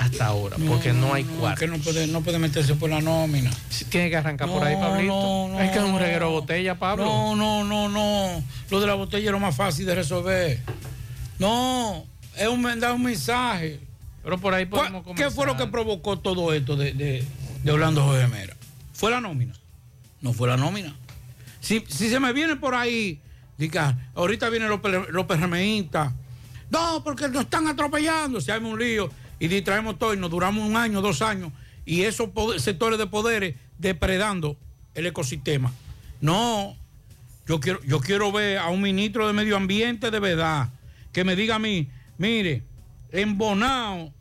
hasta 0.03 0.27
ahora, 0.27 0.57
porque 0.69 0.93
no, 0.93 1.15
hay 1.15 1.25
cuartos. 1.25 1.61
Que 1.61 1.67
no 1.67 1.79
puede, 1.79 2.07
no 2.07 2.23
puede 2.23 2.39
meterse 2.39 2.75
por 2.75 2.91
la 2.91 3.01
nómina. 3.01 3.51
Tiene 3.89 4.11
que 4.11 4.17
arrancar 4.17 4.49
por 4.49 4.65
ahí, 4.65 4.75
Pablito. 4.75 5.61
es 5.61 5.71
que 5.71 5.79
es 5.79 5.85
un 5.85 5.99
reguero 5.99 6.27
de 6.27 6.33
botella, 6.33 6.79
Pablo. 6.79 7.05
No, 7.05 7.37
no, 7.37 7.65
no, 7.65 7.89
no. 7.89 8.45
Lo 8.71 8.81
de 8.81 8.87
la 8.87 8.95
botella 8.95 9.27
es 9.27 9.33
lo 9.33 9.41
más 9.41 9.55
fácil 9.55 9.87
de 9.87 9.95
resolver. 9.95 10.61
No, 11.39 12.05
es 12.37 12.49
un, 12.49 12.81
dar 12.81 12.95
un 12.95 13.03
mensaje. 13.03 13.81
Pero 14.23 14.39
por 14.39 14.55
ahí 14.55 14.67
podemos 14.67 15.05
¿Qué 15.17 15.31
fue 15.31 15.47
lo 15.47 15.57
que 15.57 15.67
provocó 15.67 16.19
todo 16.19 16.53
esto 16.53 16.77
de, 16.77 16.93
de, 16.93 17.25
de 17.63 17.73
Orlando 17.73 18.05
Jorge 18.05 18.29
Mera? 18.29 18.57
¿Fue 18.93 19.11
la 19.11 19.21
nómina? 19.21 19.55
No 20.21 20.33
fue 20.33 20.49
la 20.49 20.57
nómina. 20.57 20.95
Si, 21.61 21.85
si 21.89 22.09
se 22.09 22.21
me 22.21 22.33
viene 22.33 22.57
por 22.57 22.75
ahí, 22.75 23.21
diga, 23.57 24.11
ahorita 24.15 24.49
viene 24.49 24.69
López, 24.69 25.09
López 25.11 25.41
Remeísta. 25.41 26.13
No, 26.71 27.03
porque 27.05 27.29
nos 27.29 27.43
están 27.43 27.67
atropellando. 27.67 28.41
Se 28.41 28.51
arma 28.51 28.69
un 28.69 28.79
lío 28.79 29.11
y 29.43 29.49
distraemos 29.49 29.99
todo 29.99 30.15
y 30.15 30.17
nos 30.17 30.31
duramos 30.31 30.65
un 30.65 30.77
año, 30.77 31.01
dos 31.01 31.21
años. 31.21 31.51
Y 31.85 32.03
esos 32.03 32.31
sectores 32.59 32.97
de 32.97 33.09
poderes 33.09 33.57
depredando 33.77 34.57
el 34.95 35.05
ecosistema. 35.05 35.73
No, 36.21 36.77
yo 37.49 37.59
quiero, 37.59 37.83
yo 37.83 37.99
quiero 37.99 38.31
ver 38.31 38.59
a 38.59 38.69
un 38.69 38.81
ministro 38.81 39.27
de 39.27 39.33
Medio 39.33 39.57
Ambiente 39.57 40.13
de 40.13 40.21
verdad 40.21 40.69
que 41.11 41.25
me 41.25 41.35
diga 41.35 41.57
a 41.57 41.59
mí, 41.59 41.89
mire, 42.19 42.63
en 43.11 43.37
Bonao, 43.37 44.13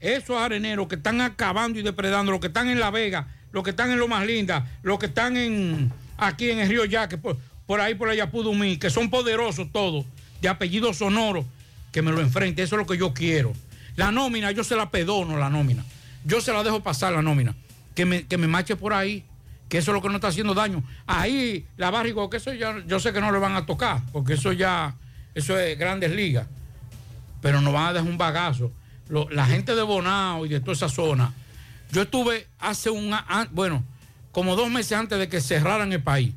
esos 0.00 0.40
areneros 0.40 0.88
que 0.88 0.94
están 0.94 1.20
acabando 1.20 1.78
y 1.78 1.82
depredando, 1.82 2.32
los 2.32 2.40
que 2.40 2.46
están 2.46 2.70
en 2.70 2.80
La 2.80 2.90
Vega, 2.90 3.28
los 3.52 3.62
que 3.62 3.70
están 3.70 3.90
en 3.90 3.98
Lo 3.98 4.08
Más 4.08 4.26
Linda, 4.26 4.78
los 4.82 4.98
que 4.98 5.04
están 5.04 5.36
en 5.36 5.92
aquí 6.16 6.48
en 6.48 6.60
el 6.60 6.70
Río 6.70 6.86
Yaque, 6.86 7.18
por, 7.18 7.36
por 7.66 7.82
ahí 7.82 7.94
por 7.94 8.08
allá 8.08 8.30
Pudumí, 8.30 8.78
que 8.78 8.88
son 8.88 9.10
poderosos 9.10 9.70
todos, 9.70 10.06
de 10.40 10.48
apellido 10.48 10.94
sonoro, 10.94 11.44
que 11.92 12.00
me 12.00 12.10
lo 12.10 12.22
enfrente, 12.22 12.62
eso 12.62 12.76
es 12.76 12.80
lo 12.80 12.86
que 12.86 12.96
yo 12.96 13.12
quiero. 13.12 13.52
La 13.96 14.12
nómina, 14.12 14.50
yo 14.52 14.62
se 14.62 14.76
la 14.76 14.90
perdono, 14.90 15.36
la 15.36 15.50
nómina. 15.50 15.84
Yo 16.24 16.40
se 16.40 16.52
la 16.52 16.62
dejo 16.62 16.82
pasar 16.82 17.12
la 17.12 17.22
nómina. 17.22 17.54
Que 17.94 18.04
me, 18.04 18.26
que 18.26 18.36
me 18.36 18.46
marche 18.46 18.76
por 18.76 18.92
ahí, 18.92 19.24
que 19.68 19.78
eso 19.78 19.90
es 19.90 19.94
lo 19.94 20.02
que 20.02 20.08
no 20.08 20.16
está 20.16 20.28
haciendo 20.28 20.54
daño. 20.54 20.82
Ahí 21.06 21.66
la 21.76 21.90
barrigo, 21.90 22.28
que 22.28 22.36
eso 22.36 22.52
ya, 22.52 22.82
yo 22.86 23.00
sé 23.00 23.12
que 23.12 23.20
no 23.20 23.32
le 23.32 23.38
van 23.38 23.56
a 23.56 23.66
tocar, 23.66 24.02
porque 24.12 24.34
eso 24.34 24.52
ya, 24.52 24.94
eso 25.34 25.58
es 25.58 25.78
grandes 25.78 26.12
ligas 26.12 26.46
pero 27.46 27.60
nos 27.60 27.72
van 27.72 27.86
a 27.86 27.92
dejar 27.92 28.08
un 28.08 28.18
bagazo. 28.18 28.72
La 29.30 29.46
gente 29.46 29.76
de 29.76 29.82
Bonao 29.82 30.46
y 30.46 30.48
de 30.48 30.58
toda 30.58 30.72
esa 30.72 30.88
zona. 30.88 31.32
Yo 31.92 32.02
estuve 32.02 32.48
hace 32.58 32.90
un, 32.90 33.14
bueno, 33.52 33.84
como 34.32 34.56
dos 34.56 34.68
meses 34.68 34.98
antes 34.98 35.16
de 35.16 35.28
que 35.28 35.40
cerraran 35.40 35.92
el 35.92 36.02
país. 36.02 36.34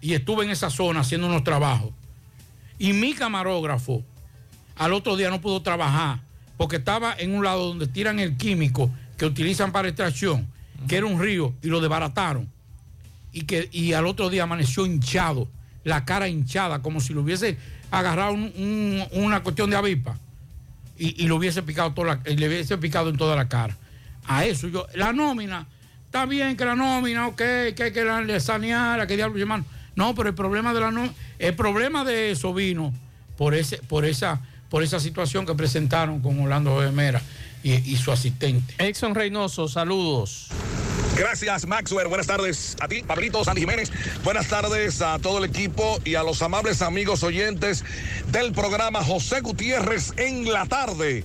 Y 0.00 0.14
estuve 0.14 0.44
en 0.44 0.50
esa 0.50 0.70
zona 0.70 1.00
haciendo 1.00 1.26
unos 1.26 1.42
trabajos. 1.42 1.90
Y 2.78 2.92
mi 2.92 3.14
camarógrafo 3.14 4.04
al 4.76 4.92
otro 4.92 5.16
día 5.16 5.30
no 5.30 5.40
pudo 5.40 5.62
trabajar 5.62 6.20
porque 6.56 6.76
estaba 6.76 7.14
en 7.18 7.34
un 7.34 7.44
lado 7.44 7.66
donde 7.68 7.86
tiran 7.86 8.18
el 8.20 8.36
químico 8.36 8.90
que 9.16 9.26
utilizan 9.26 9.72
para 9.72 9.88
extracción, 9.88 10.46
que 10.88 10.96
era 10.96 11.06
un 11.06 11.20
río, 11.20 11.54
y 11.62 11.68
lo 11.68 11.80
desbarataron. 11.80 12.48
Y, 13.32 13.42
que, 13.42 13.68
y 13.72 13.92
al 13.94 14.06
otro 14.06 14.30
día 14.30 14.44
amaneció 14.44 14.86
hinchado, 14.86 15.48
la 15.82 16.04
cara 16.04 16.28
hinchada, 16.28 16.80
como 16.82 17.00
si 17.00 17.12
lo 17.12 17.22
hubiese 17.22 17.56
agarrado 17.90 18.32
un- 18.32 18.52
un- 18.56 19.04
una 19.24 19.42
cuestión 19.42 19.70
de 19.70 19.76
avispa 19.76 20.16
y, 20.98 21.22
y 21.22 21.26
lo 21.26 21.36
hubiese 21.36 21.62
picado 21.62 21.92
toda 21.92 22.14
la- 22.24 22.30
y 22.30 22.36
le 22.36 22.48
hubiese 22.48 22.78
picado 22.78 23.10
en 23.10 23.16
toda 23.16 23.34
la 23.36 23.48
cara. 23.48 23.76
A 24.26 24.44
eso 24.44 24.68
yo, 24.68 24.86
la 24.94 25.12
nómina, 25.12 25.66
está 26.06 26.24
bien 26.26 26.56
que 26.56 26.64
la 26.64 26.76
nómina, 26.76 27.26
ok, 27.26 27.36
que 27.36 27.82
hay 27.82 27.92
que 27.92 28.04
darle 28.04 28.38
sanear, 28.40 29.04
que 29.06 29.16
diablo 29.16 29.38
hermano. 29.40 29.64
No, 29.96 30.14
pero 30.14 30.28
el 30.30 30.34
problema 30.34 30.72
de 30.72 30.80
la 30.80 30.90
no, 30.90 31.12
el 31.38 31.54
problema 31.54 32.04
de 32.04 32.30
eso 32.30 32.54
vino 32.54 32.92
por 33.36 33.54
ese, 33.54 33.78
por 33.78 34.04
esa, 34.04 34.40
por 34.68 34.82
esa 34.82 35.00
situación 35.00 35.46
que 35.46 35.54
presentaron 35.54 36.20
con 36.20 36.40
Orlando 36.40 36.72
Jorge 36.72 36.90
Mera 36.92 37.22
y, 37.62 37.72
y 37.72 37.96
su 37.96 38.12
asistente. 38.12 38.74
Exxon 38.78 39.14
Reynoso, 39.14 39.68
saludos. 39.68 40.48
Gracias, 41.16 41.64
Maxwell. 41.66 42.08
Buenas 42.08 42.26
tardes 42.26 42.76
a 42.80 42.88
ti, 42.88 43.04
Pablito 43.04 43.44
Sandy 43.44 43.60
Jiménez. 43.60 43.92
Buenas 44.24 44.48
tardes 44.48 45.00
a 45.00 45.20
todo 45.20 45.38
el 45.38 45.44
equipo 45.44 46.00
y 46.04 46.16
a 46.16 46.24
los 46.24 46.42
amables 46.42 46.82
amigos 46.82 47.22
oyentes 47.22 47.84
del 48.32 48.52
programa 48.52 49.04
José 49.04 49.40
Gutiérrez 49.40 50.12
en 50.16 50.52
la 50.52 50.66
tarde. 50.66 51.24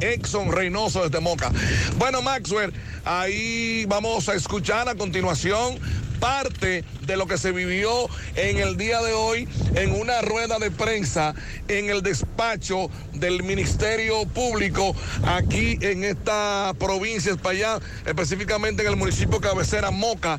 Exxon 0.00 0.50
Reynoso 0.50 1.04
desde 1.04 1.20
Moca. 1.20 1.52
Bueno, 1.98 2.20
Maxwell, 2.20 2.72
ahí 3.04 3.84
vamos 3.86 4.28
a 4.28 4.34
escuchar 4.34 4.88
a 4.88 4.96
continuación 4.96 5.78
parte 6.18 6.84
de 7.06 7.16
lo 7.16 7.26
que 7.26 7.38
se 7.38 7.52
vivió 7.52 8.08
en 8.34 8.58
el 8.58 8.76
día 8.76 9.00
de 9.00 9.12
hoy 9.12 9.48
en 9.74 9.92
una 9.92 10.20
rueda 10.22 10.58
de 10.58 10.70
prensa 10.70 11.34
en 11.68 11.90
el 11.90 12.02
despacho 12.02 12.90
del 13.14 13.42
Ministerio 13.42 14.26
Público 14.26 14.94
aquí 15.24 15.78
en 15.80 16.04
esta 16.04 16.74
provincia 16.78 17.32
España, 17.32 17.78
específicamente 18.06 18.82
en 18.82 18.88
el 18.88 18.96
municipio 18.96 19.40
cabecera 19.40 19.90
Moca, 19.90 20.38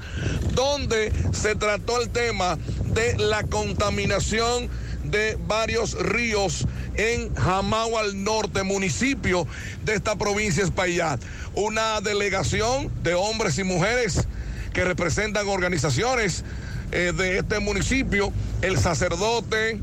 donde 0.53 1.11
se 1.31 1.55
trató 1.55 2.01
el 2.01 2.09
tema 2.09 2.57
de 2.93 3.17
la 3.17 3.43
contaminación 3.43 4.69
de 5.03 5.37
varios 5.47 5.93
ríos 5.93 6.65
en 6.95 7.33
Jamao 7.33 7.97
al 7.97 8.23
norte, 8.23 8.63
municipio 8.63 9.47
de 9.85 9.95
esta 9.95 10.15
provincia 10.15 10.63
Espaillat. 10.63 11.21
Una 11.55 12.01
delegación 12.01 12.91
de 13.01 13.13
hombres 13.13 13.57
y 13.57 13.63
mujeres 13.63 14.27
que 14.73 14.83
representan 14.83 15.47
organizaciones 15.47 16.43
eh, 16.91 17.13
de 17.15 17.37
este 17.39 17.59
municipio, 17.59 18.33
el 18.61 18.77
sacerdote, 18.77 19.79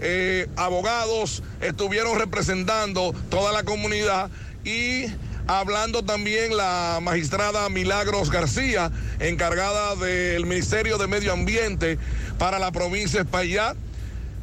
eh, 0.00 0.48
abogados, 0.56 1.42
estuvieron 1.60 2.18
representando 2.18 3.14
toda 3.28 3.52
la 3.52 3.64
comunidad 3.64 4.30
y 4.64 5.06
hablando 5.46 6.02
también 6.02 6.56
la 6.56 6.98
magistrada 7.02 7.68
Milagros 7.68 8.30
García, 8.30 8.90
encargada 9.18 9.96
del 9.96 10.46
Ministerio 10.46 10.98
de 10.98 11.06
Medio 11.06 11.32
Ambiente 11.32 11.98
para 12.38 12.58
la 12.58 12.72
provincia 12.72 13.20
de 13.20 13.24
Espaillat 13.24 13.76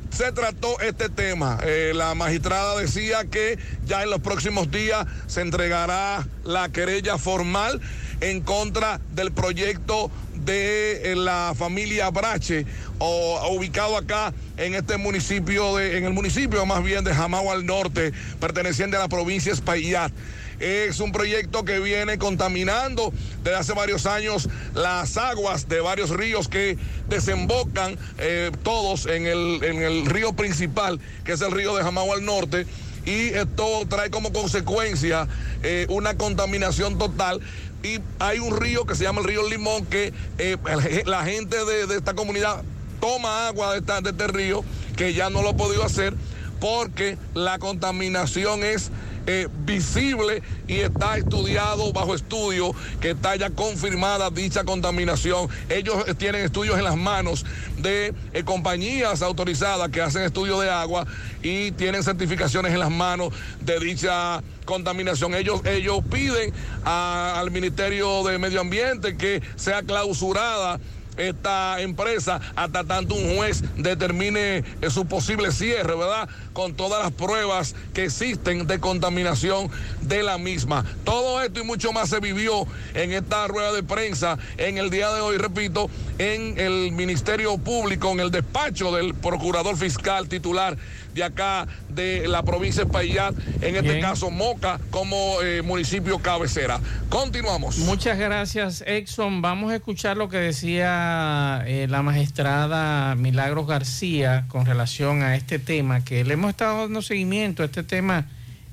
se 0.10 0.32
trató 0.32 0.80
este 0.80 1.10
tema. 1.10 1.60
Eh, 1.64 1.92
la 1.94 2.16
magistrada 2.16 2.76
decía 2.76 3.26
que 3.26 3.60
ya 3.86 4.04
en 4.04 4.10
los 4.10 4.20
próximos 4.20 4.72
días 4.72 5.06
se 5.28 5.42
entregará 5.42 6.26
la 6.44 6.70
querella 6.70 7.18
formal 7.18 7.80
en 8.22 8.42
contra 8.42 9.00
del 9.14 9.32
proyecto 9.32 10.10
de 10.46 11.12
eh, 11.12 11.16
la 11.16 11.54
familia 11.58 12.10
Brache, 12.10 12.66
ubicado 13.00 13.98
acá 13.98 14.34
en 14.56 14.76
este 14.76 14.98
municipio, 14.98 15.76
de, 15.76 15.98
en 15.98 16.06
el 16.06 16.14
municipio 16.14 16.66
más 16.66 16.84
bien 16.84 17.04
de 17.04 17.14
Jamao 17.14 17.52
al 17.52 17.66
norte, 17.66 18.14
perteneciente 18.40 18.98
a 18.98 19.00
la 19.00 19.08
provincia 19.10 19.52
Espaillat. 19.52 20.12
Es 20.60 21.00
un 21.00 21.12
proyecto 21.12 21.66
que 21.66 21.80
viene 21.80 22.18
contaminando 22.18 23.14
desde 23.44 23.58
hace 23.58 23.74
varios 23.74 24.08
años 24.08 24.50
las 24.74 25.16
aguas 25.18 25.70
de 25.70 25.82
varios 25.82 26.10
ríos 26.10 26.48
que 26.48 26.78
desembocan 27.08 27.96
eh, 28.18 28.50
todos 28.64 29.06
en 29.06 29.28
el, 29.28 29.64
en 29.64 29.84
el 29.84 30.08
río 30.08 30.34
principal, 30.34 31.00
que 31.24 31.34
es 31.34 31.42
el 31.42 31.52
río 31.52 31.76
de 31.76 31.84
Jamao 31.84 32.12
al 32.12 32.26
norte 32.26 32.66
y 33.08 33.30
esto 33.30 33.86
trae 33.88 34.10
como 34.10 34.34
consecuencia 34.34 35.28
eh, 35.64 35.88
una 35.90 36.18
contaminación 36.18 36.98
total. 36.98 37.40
Y 37.84 38.00
hay 38.20 38.40
un 38.40 38.58
río 38.58 38.86
que 38.86 38.96
se 38.96 39.04
llama 39.04 39.22
el 39.22 39.28
río 39.28 39.48
Limón 39.48 39.86
que 39.86 40.14
eh, 40.38 40.58
la 41.06 41.24
gente 41.24 41.64
de, 41.66 41.96
esta 41.96 42.14
comunidad 42.14 42.64
toma 43.00 43.48
agua 43.48 43.74
de, 43.74 43.80
esta, 43.80 44.02
de 44.02 44.10
este 44.10 44.28
río 44.28 44.64
que 44.96 45.14
ya 45.14 45.30
no 45.30 45.42
lo 45.42 45.50
ha 45.50 45.58
podido 45.58 45.84
hacer 45.84 46.16
porque 46.60 47.18
la 47.34 47.60
contaminación 47.60 48.64
es 48.64 48.90
eh, 49.30 49.50
visible 49.66 50.42
y 50.68 50.76
está 50.80 51.18
estudiado 51.18 51.92
bajo 51.92 52.16
estudio 52.16 52.74
que 53.02 53.10
está 53.10 53.36
ya 53.36 53.50
confirmada 53.50 54.30
dicha 54.30 54.64
contaminación. 54.64 55.50
Ellos 55.68 56.06
tienen 56.18 56.46
estudios 56.46 56.78
en 56.78 56.86
las 56.86 56.96
manos 56.96 57.46
de 57.78 58.14
eh, 58.32 58.44
compañías 58.44 59.22
autorizadas 59.22 59.90
que 59.90 60.02
hacen 60.02 60.24
estudios 60.24 60.62
de 60.62 60.70
agua 60.70 61.06
y 61.44 61.72
tienen 61.72 62.04
certificaciones 62.04 62.72
en 62.72 62.80
las 62.80 62.90
manos 62.90 63.34
de 63.60 63.80
dicha 63.80 64.42
contaminación. 64.64 65.34
Ellos, 65.34 65.62
ellos 65.66 66.00
piden 66.10 66.54
al 66.86 67.52
Ministerio 67.52 68.24
de 68.24 68.38
Medio 68.38 68.62
Ambiente 68.62 69.18
que 69.18 69.42
sea 69.58 69.84
clausurada 69.84 70.80
esta 71.18 71.82
empresa 71.82 72.40
hasta 72.56 72.84
tanto 72.84 73.16
un 73.16 73.36
juez 73.36 73.64
determine 73.76 74.64
eh, 74.82 74.90
su 74.90 75.06
posible 75.06 75.52
cierre, 75.52 75.96
¿verdad? 75.96 76.30
Con 76.54 76.76
todas 76.76 77.04
las 77.04 77.12
pruebas 77.12 77.76
que 77.94 78.06
existen 78.06 78.68
de 78.68 78.80
contaminación 78.80 79.70
de 80.02 80.24
la 80.24 80.38
misma. 80.38 80.86
Todo 81.04 81.42
esto 81.42 81.60
y 81.60 81.64
mucho 81.64 81.92
más 81.92 82.10
se 82.10 82.20
vivió 82.20 82.66
en 82.94 83.12
esta 83.12 83.48
rueda 83.48 83.72
de 83.74 83.84
prensa 83.84 84.38
en 84.58 84.78
el 84.78 84.90
día 84.90 85.12
de 85.12 85.22
hoy, 85.22 85.38
repito, 85.38 85.90
en 86.18 86.60
el 86.60 86.92
Ministerio 86.92 87.58
Público, 87.58 88.12
en 88.12 88.20
el 88.20 88.32
despacho 88.32 88.92
del 88.92 89.14
Procurador 89.14 89.78
Fiscal 89.78 90.28
titular 90.28 90.78
de 91.18 91.24
acá 91.24 91.68
de 91.90 92.28
la 92.28 92.44
provincia 92.44 92.86
de 92.86 92.92
Payat, 92.92 93.36
en 93.62 93.76
este 93.76 94.00
caso 94.00 94.30
Moca, 94.30 94.80
como 94.92 95.42
eh, 95.42 95.64
municipio 95.64 96.20
cabecera. 96.20 96.80
Continuamos. 97.10 97.80
Muchas 97.80 98.20
gracias, 98.20 98.84
Exxon. 98.86 99.42
Vamos 99.42 99.72
a 99.72 99.76
escuchar 99.76 100.16
lo 100.16 100.30
que 100.30 100.38
decía 100.38 101.64
eh, 101.66 101.88
la 101.90 102.04
magistrada 102.04 103.16
Milagros 103.16 103.66
García 103.66 104.46
con 104.48 104.68
relación 104.68 105.24
a 105.24 105.36
este 105.36 105.58
tema, 105.58 106.06
que 106.06 106.24
le 106.24 106.36
hemos 106.36 106.52
estado 106.52 106.82
dando 106.82 107.02
seguimiento 107.02 107.64
a 107.64 107.66
este 107.66 107.82
tema 107.82 108.28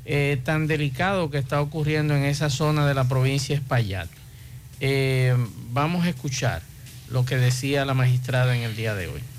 eh, 0.05 0.39
tan 0.45 0.67
delicado 0.67 1.31
que 1.31 1.39
está 1.39 1.63
ocurriendo 1.63 2.15
en 2.15 2.25
esa 2.25 2.51
zona 2.51 2.87
de 2.87 2.93
la 2.93 3.09
provincia 3.09 3.57
de 3.57 3.63
Espaillat. 3.63 4.09
vamos 5.71 6.05
a 6.05 6.11
escuchar 6.11 6.61
lo 7.09 7.25
que 7.25 7.39
decía 7.39 7.87
la 7.87 7.95
magistrada 7.95 8.55
en 8.55 8.65
el 8.65 8.77
día 8.77 8.95
de 8.95 9.07
hoy. 9.07 9.34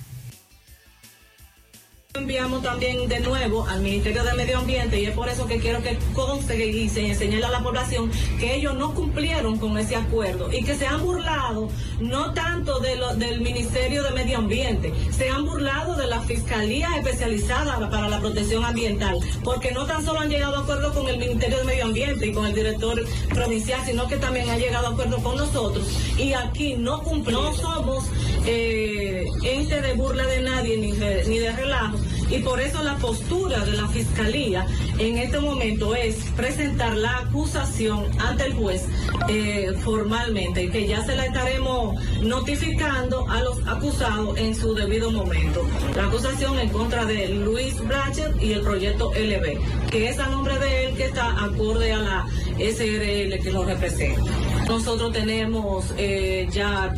Enviamos 2.16 2.64
también 2.64 3.10
de 3.10 3.20
nuevo 3.20 3.68
al 3.68 3.82
Ministerio 3.82 4.24
de 4.24 4.34
Medio 4.34 4.60
Ambiente 4.60 5.00
y 5.02 5.06
es 5.06 5.12
por 5.12 5.28
eso 5.28 5.46
que 5.48 5.60
quiero 5.60 5.84
que 5.84 5.98
conste 6.14 6.66
y 6.66 6.88
se 6.88 7.06
enseñe 7.08 7.44
a 7.44 7.50
la 7.50 7.62
población 7.62 8.10
que 8.40 8.56
ellos 8.56 8.74
no 8.74 8.94
cumplieron 8.94 9.60
con 9.60 9.78
ese 9.78 9.98
acuerdo 9.98 10.52
y 10.52 10.64
que 10.64 10.76
se 10.76 10.88
han 10.88 11.04
burlado 11.04 11.68
no 12.00 12.34
tanto 12.34 12.80
del 12.80 13.42
Ministerio 13.42 14.02
de 14.04 14.12
Medio 14.12 14.38
Ambiente, 14.38 14.94
se 15.12 15.30
han 15.30 15.46
burlado 15.46 15.96
de 15.96 16.08
la 16.08 16.22
Fiscalía 16.22 16.90
Especializada 16.98 17.90
para 17.90 18.08
la 18.08 18.20
Protección 18.20 18.64
Ambiental, 18.64 19.20
porque 19.44 19.72
no 19.72 19.86
tan 19.86 20.04
solo 20.04 20.22
han 20.22 20.30
llegado 20.30 20.56
a 20.56 20.60
acuerdo 20.62 20.94
con 20.94 21.08
el 21.08 21.18
Ministerio 21.18 21.58
de 21.58 21.64
Medio 21.66 21.86
Ambiente 21.86 22.28
y 22.28 22.34
con 22.34 22.46
el 22.46 22.54
director 22.54 23.04
provincial, 23.30 23.82
sino 23.86 24.08
que 24.08 24.18
también 24.18 24.50
han 24.50 24.60
llegado 24.60 24.88
a 24.88 24.90
acuerdo 24.92 25.18
con 25.22 25.38
nosotros. 25.38 25.86
Y 26.18 26.34
aquí 26.34 26.76
no 26.76 27.04
no 27.26 27.54
somos 27.54 28.06
eh, 28.46 29.26
ente 29.44 29.82
de 29.82 29.94
burla 29.94 30.26
de 30.26 30.42
nadie 30.42 30.78
ni 30.78 30.92
de 31.40 31.52
relajo 31.52 32.05
y 32.30 32.40
por 32.40 32.60
eso 32.60 32.84
la 32.84 32.98
postura 32.98 33.64
de 33.66 33.74
la 33.74 33.88
Fiscalía 33.88 34.66
en 35.00 35.18
este 35.18 35.40
momento 35.40 35.96
es 35.96 36.16
presentar 36.36 36.96
la 36.96 37.20
acusación 37.20 38.06
ante 38.20 38.46
el 38.46 38.54
juez 38.54 38.86
eh, 39.30 39.72
formalmente, 39.84 40.70
que 40.70 40.88
ya 40.88 41.04
se 41.04 41.16
la 41.16 41.26
estaremos 41.26 41.96
notificando 42.22 43.28
a 43.30 43.42
los 43.42 43.66
acusados 43.68 44.38
en 44.38 44.56
su 44.56 44.74
debido 44.74 45.12
momento. 45.12 45.62
La 45.96 46.08
acusación 46.08 46.58
en 46.60 46.70
contra 46.70 47.06
de 47.06 47.30
Luis 47.30 47.80
Blanchett 47.80 48.42
y 48.42 48.54
el 48.54 48.62
proyecto 48.62 49.12
LB, 49.12 49.90
que 49.90 50.10
es 50.10 50.20
a 50.20 50.28
nombre 50.28 50.58
de 50.60 50.88
él 50.88 50.96
que 50.96 51.06
está 51.06 51.44
acorde 51.44 51.94
a 51.94 51.98
la 51.98 52.26
SRL 52.58 53.40
que 53.42 53.52
lo 53.52 53.66
representa. 53.66 54.22
Nosotros 54.68 55.14
tenemos 55.14 55.86
eh, 55.98 56.48
ya 56.52 56.94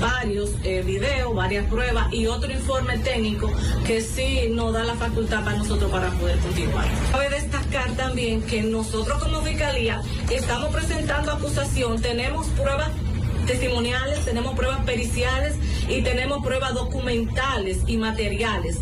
varios 0.00 0.50
eh, 0.64 0.82
videos, 0.82 1.34
varias 1.34 1.66
pruebas 1.66 2.12
y 2.12 2.26
otro 2.26 2.50
informe 2.52 2.98
técnico 2.98 3.50
que 3.86 4.00
sí 4.00 4.48
nos 4.50 4.72
da 4.72 4.84
la 4.84 4.94
facultad 4.94 5.44
para 5.44 5.56
nosotros 5.56 5.90
para 5.90 6.10
poder 6.12 6.38
continuar. 6.38 6.86
Cabe 7.10 7.30
destacar 7.30 7.90
también 7.92 8.42
que 8.42 8.62
nosotros 8.62 9.22
como 9.22 9.40
Fiscalía 9.42 10.02
estamos 10.30 10.72
presentando 10.72 11.32
acusación, 11.32 12.00
tenemos 12.00 12.46
pruebas 12.48 12.90
testimoniales, 13.46 14.24
tenemos 14.24 14.54
pruebas 14.54 14.84
periciales 14.84 15.56
y 15.88 16.02
tenemos 16.02 16.44
pruebas 16.44 16.74
documentales 16.74 17.78
y 17.86 17.96
materiales 17.96 18.78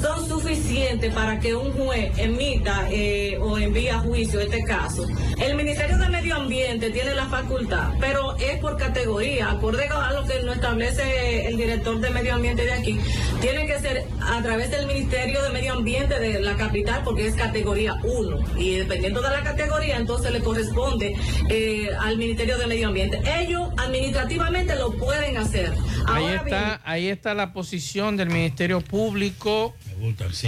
son 0.00 0.28
suficientes 0.28 1.12
para 1.12 1.38
que 1.40 1.54
un 1.54 1.72
juez 1.72 2.16
emita 2.18 2.88
eh, 2.90 3.38
o 3.40 3.58
envíe 3.58 3.88
a 3.88 3.98
juicio 3.98 4.40
este 4.40 4.62
caso. 4.62 5.06
El 5.38 5.56
Ministerio 5.56 5.98
de 5.98 6.08
Medio 6.08 6.36
Ambiente 6.36 6.90
tiene 6.90 7.14
la 7.14 7.26
facultad, 7.26 7.92
pero 8.00 8.36
es 8.36 8.58
por 8.60 8.76
categoría, 8.76 9.50
acorde 9.50 9.86
a 9.88 10.12
lo 10.12 10.24
que 10.24 10.40
nos 10.42 10.56
establece 10.56 11.46
el 11.48 11.56
director 11.56 11.98
de 12.00 12.10
Medio 12.10 12.34
Ambiente 12.34 12.64
de 12.64 12.72
aquí, 12.72 12.98
tiene 13.40 13.66
que 13.66 13.78
ser 13.80 14.04
a 14.20 14.42
través 14.42 14.70
del 14.70 14.86
Ministerio 14.86 15.42
de 15.42 15.50
Medio 15.50 15.74
Ambiente 15.74 16.18
de 16.18 16.40
la 16.40 16.56
capital 16.56 17.02
porque 17.04 17.26
es 17.26 17.34
categoría 17.34 17.94
1 18.02 18.56
y 18.56 18.76
dependiendo 18.76 19.20
de 19.20 19.30
la 19.30 19.42
categoría 19.42 19.96
entonces 19.96 20.32
le 20.32 20.40
corresponde 20.40 21.14
eh, 21.48 21.88
al 22.00 22.18
Ministerio 22.18 22.58
de 22.58 22.66
Medio 22.66 22.88
Ambiente. 22.88 23.20
Ellos 23.40 23.68
administrativamente 23.76 24.76
lo 24.76 24.92
pueden 24.92 25.36
hacer. 25.36 25.72
ahí 26.06 26.26
está, 26.26 26.80
ahí 26.84 27.08
está 27.08 27.34
la 27.34 27.52
posición 27.52 28.16
del 28.16 28.28
Ministerio 28.28 28.80
Público 28.80 29.74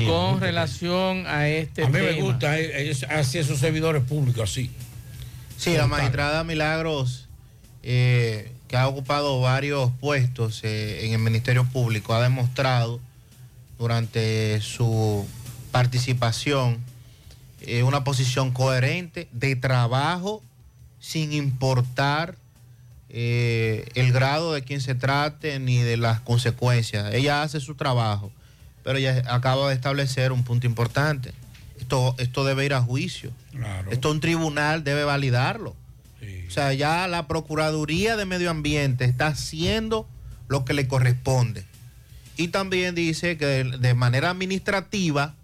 con 0.06 0.40
relación 0.40 1.26
a 1.26 1.48
este 1.48 1.82
tema. 1.82 1.98
A 1.98 2.02
mí 2.02 2.06
me 2.06 2.22
gusta 2.22 2.54
así 3.10 3.38
esos 3.38 3.58
servidores 3.58 4.02
públicos 4.02 4.50
así. 4.50 4.70
Sí, 5.56 5.74
la 5.76 5.86
magistrada 5.86 6.42
Milagros, 6.44 7.28
eh, 7.82 8.52
que 8.68 8.76
ha 8.76 8.88
ocupado 8.88 9.40
varios 9.40 9.90
puestos 10.00 10.60
eh, 10.64 11.04
en 11.04 11.12
el 11.12 11.18
Ministerio 11.18 11.64
Público, 11.64 12.14
ha 12.14 12.22
demostrado 12.22 13.00
durante 13.78 14.60
su 14.60 15.26
participación 15.70 16.78
eh, 17.62 17.82
una 17.82 18.04
posición 18.04 18.52
coherente 18.52 19.28
de 19.32 19.54
trabajo 19.56 20.42
sin 20.98 21.32
importar 21.32 22.36
eh, 23.08 23.88
el 23.94 24.12
grado 24.12 24.52
de 24.52 24.62
quien 24.62 24.80
se 24.80 24.94
trate 24.94 25.58
ni 25.58 25.78
de 25.78 25.96
las 25.96 26.20
consecuencias. 26.20 27.12
Ella 27.12 27.42
hace 27.42 27.60
su 27.60 27.74
trabajo, 27.74 28.30
pero 28.82 28.98
ella 28.98 29.22
acaba 29.28 29.68
de 29.68 29.74
establecer 29.74 30.32
un 30.32 30.44
punto 30.44 30.66
importante. 30.66 31.32
Esto, 31.78 32.14
esto 32.18 32.44
debe 32.44 32.64
ir 32.64 32.74
a 32.74 32.82
juicio. 32.82 33.32
Esto 33.90 34.10
un 34.10 34.20
tribunal 34.20 34.84
debe 34.84 35.04
validarlo. 35.04 35.74
O 36.46 36.50
sea, 36.50 36.72
ya 36.74 37.06
la 37.08 37.26
Procuraduría 37.26 38.16
de 38.16 38.26
Medio 38.26 38.50
Ambiente 38.50 39.04
está 39.04 39.28
haciendo 39.28 40.08
lo 40.48 40.64
que 40.64 40.74
le 40.74 40.88
corresponde. 40.88 41.64
Y 42.36 42.48
también 42.48 42.94
dice 42.94 43.36
que 43.36 43.46
de, 43.46 43.64
de 43.78 43.94
manera 43.94 44.30
administrativa 44.30 45.34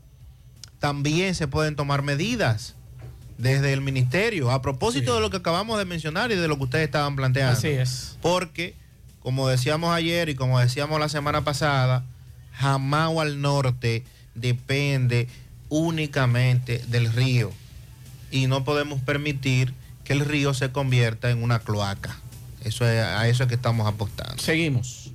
también 0.78 1.34
se 1.34 1.48
pueden 1.48 1.76
tomar 1.76 2.02
medidas 2.02 2.74
desde 3.38 3.72
el 3.72 3.80
ministerio. 3.80 4.50
A 4.50 4.62
propósito 4.62 5.14
de 5.14 5.20
lo 5.20 5.30
que 5.30 5.38
acabamos 5.38 5.78
de 5.78 5.84
mencionar 5.84 6.32
y 6.32 6.36
de 6.36 6.48
lo 6.48 6.56
que 6.56 6.64
ustedes 6.64 6.84
estaban 6.84 7.16
planteando. 7.16 7.58
Así 7.58 7.68
es. 7.68 8.18
Porque, 8.20 8.74
como 9.20 9.48
decíamos 9.48 9.94
ayer 9.94 10.28
y 10.28 10.34
como 10.34 10.58
decíamos 10.58 10.98
la 11.00 11.08
semana 11.08 11.44
pasada, 11.44 12.04
Jamao 12.56 13.20
al 13.20 13.40
norte 13.40 14.04
depende 14.34 15.28
únicamente 15.68 16.78
del 16.88 17.12
río. 17.12 17.52
Y 18.30 18.46
no 18.46 18.64
podemos 18.64 19.00
permitir 19.00 19.72
que 20.04 20.12
el 20.12 20.20
río 20.20 20.54
se 20.54 20.72
convierta 20.72 21.30
en 21.30 21.42
una 21.42 21.58
cloaca. 21.58 22.16
Eso 22.64 22.88
es, 22.88 23.02
a 23.02 23.28
eso 23.28 23.44
es 23.44 23.48
que 23.48 23.54
estamos 23.54 23.86
apostando. 23.86 24.42
Seguimos. 24.42 25.12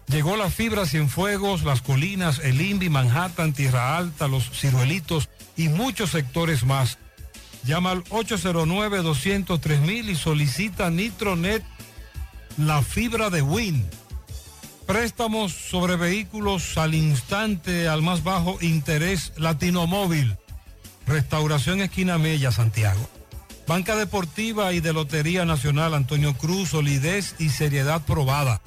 Llegó 0.09 0.37
la 0.37 0.51
fibra 0.51 0.87
Cienfuegos, 0.87 1.65
Las 1.65 1.83
Colinas, 1.83 2.39
El 2.39 2.61
Invi, 2.61 2.89
Manhattan, 2.89 3.53
Tierra 3.53 3.97
Alta, 3.97 4.29
Los 4.29 4.51
Ciruelitos 4.51 5.29
y 5.57 5.69
muchos 5.69 6.11
sectores 6.11 6.65
más. 6.65 6.99
Llama 7.65 7.91
al 7.91 8.05
809-203 8.05 10.09
y 10.09 10.15
solicita 10.15 10.91
Nitronet, 10.91 11.65
la 12.57 12.83
fibra 12.83 13.31
de 13.31 13.43
Win. 13.43 13.85
Préstamos 14.87 15.53
sobre 15.53 15.97
vehículos 15.97 16.79
al 16.79 16.95
instante, 16.95 17.89
al 17.89 18.03
más 18.03 18.23
bajo 18.23 18.59
interés 18.61 19.33
Latino 19.37 19.89
Móvil. 19.89 20.37
Restauración 21.09 21.81
Esquina 21.81 22.19
Mella, 22.19 22.53
Santiago. 22.53 23.09
Banca 23.67 23.97
Deportiva 23.97 24.73
y 24.73 24.79
de 24.79 24.93
Lotería 24.93 25.45
Nacional 25.45 25.95
Antonio 25.95 26.35
Cruz, 26.35 26.69
solidez 26.69 27.35
y 27.41 27.49
seriedad 27.49 28.03
probada. 28.07 28.61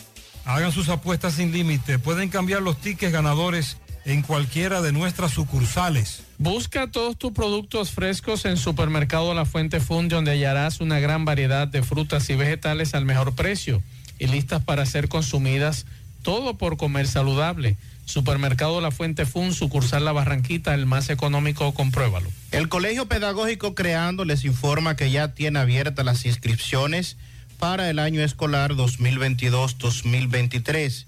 Hagan 0.50 0.72
sus 0.72 0.90
apuestas 0.90 1.36
sin 1.36 1.52
límite. 1.52 2.00
Pueden 2.00 2.30
cambiar 2.30 2.64
los 2.64 2.82
tickets 2.82 3.14
ganadores 3.14 3.78
en 4.04 4.24
cualquiera 4.24 4.82
de 4.82 4.92
nuestras 4.92 5.30
sucursales. 5.30 6.24
Busca 6.40 6.90
todos 6.90 7.20
tus 7.20 7.34
productos 7.34 7.92
frescos 7.92 8.46
en 8.46 8.58
Supermercado 8.58 9.36
La 9.36 9.46
Fuente 9.46 9.80
Fun, 9.80 10.10
donde 10.10 10.32
hallarás 10.32 10.82
una 10.82 11.00
gran 11.00 11.24
variedad 11.24 11.68
de 11.68 11.84
frutas 11.84 12.28
y 12.32 12.36
vegetales 12.36 12.96
al 12.96 13.06
mejor 13.06 13.36
precio 13.36 13.84
y 14.18 14.26
listas 14.26 14.64
para 14.64 14.88
ser 14.88 15.08
consumidas, 15.08 15.86
todo 16.24 16.58
por 16.58 16.78
comer 16.78 17.06
saludable. 17.06 17.78
Supermercado 18.06 18.82
La 18.82 18.90
Fuente 18.90 19.28
Fun, 19.28 19.54
sucursal 19.54 20.04
La 20.04 20.14
Barranquita, 20.14 20.74
el 20.74 20.88
más 20.88 21.12
económico, 21.12 21.76
compruébalo. 21.76 22.32
El 22.50 22.70
Colegio 22.70 23.06
Pedagógico 23.06 23.76
Creando 23.76 24.26
les 24.26 24.44
informa 24.46 24.96
que 24.96 25.12
ya 25.12 25.36
tiene 25.36 25.60
abiertas 25.60 26.04
las 26.04 26.26
inscripciones 26.26 27.18
para 27.60 27.90
el 27.90 28.00
año 28.00 28.24
escolar 28.24 28.74
2022-2023. 28.74 31.06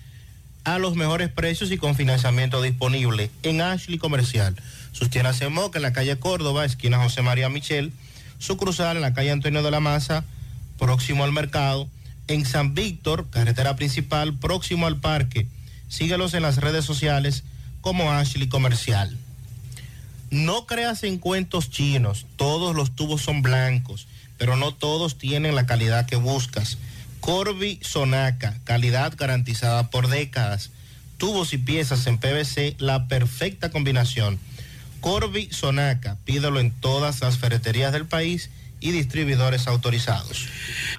a 0.64 0.78
los 0.78 0.96
mejores 0.96 1.30
precios 1.30 1.70
y 1.70 1.78
con 1.78 1.94
financiamiento 1.94 2.60
disponible 2.60 3.30
en 3.44 3.60
Ashley 3.60 3.98
Comercial. 3.98 4.56
Sus 4.90 5.10
tiendas 5.10 5.40
en 5.40 5.52
Moca, 5.52 5.78
en 5.78 5.82
la 5.82 5.92
calle 5.92 6.16
Córdoba, 6.16 6.64
esquina 6.64 6.98
José 6.98 7.22
María 7.22 7.48
Michel, 7.48 7.92
su 8.39 8.57
cruzal 8.57 8.97
en 8.97 9.03
la 9.03 9.14
calle 9.14 9.30
Antonio 9.30 9.62
de 9.62 9.70
la 9.70 9.80
Maza, 9.80 10.24
próximo 10.78 11.24
al 11.24 11.32
mercado, 11.32 11.89
en 12.28 12.45
San 12.45 12.74
Víctor, 12.74 13.28
carretera 13.30 13.76
principal, 13.76 14.34
próximo 14.34 14.87
al 14.87 14.99
parque. 14.99 15.47
Síguelos 15.89 16.34
en 16.34 16.43
las 16.43 16.59
redes 16.59 16.84
sociales 16.84 17.45
como 17.80 18.12
Ashley 18.12 18.49
Comercial. 18.49 19.16
No 20.30 20.66
creas 20.66 21.05
en 21.05 21.18
cuentos 21.18 21.70
chinos, 21.70 22.26
todos 22.37 22.74
los 22.74 22.97
tubos 22.97 23.22
son 23.22 23.43
blancos, 23.43 24.09
pero 24.39 24.57
no 24.57 24.74
todos 24.74 25.18
tienen 25.18 25.55
la 25.55 25.66
calidad 25.66 26.07
que 26.07 26.16
buscas. 26.16 26.78
Corby 27.20 27.78
Sonaca, 27.82 28.59
calidad 28.64 29.14
garantizada 29.16 29.89
por 29.91 30.09
décadas. 30.09 30.70
Tubos 31.16 31.53
y 31.53 31.59
piezas 31.59 32.07
en 32.07 32.18
PVC, 32.18 32.74
la 32.78 33.07
perfecta 33.09 33.70
combinación. 33.70 34.39
Corby 35.07 35.48
Sonaca, 35.52 36.18
pídelo 36.24 36.59
en 36.59 36.72
todas 36.72 37.20
las 37.20 37.38
ferreterías 37.38 37.92
del 37.92 38.07
país 38.07 38.50
y 38.80 38.90
distribuidores 38.90 39.68
autorizados. 39.68 40.48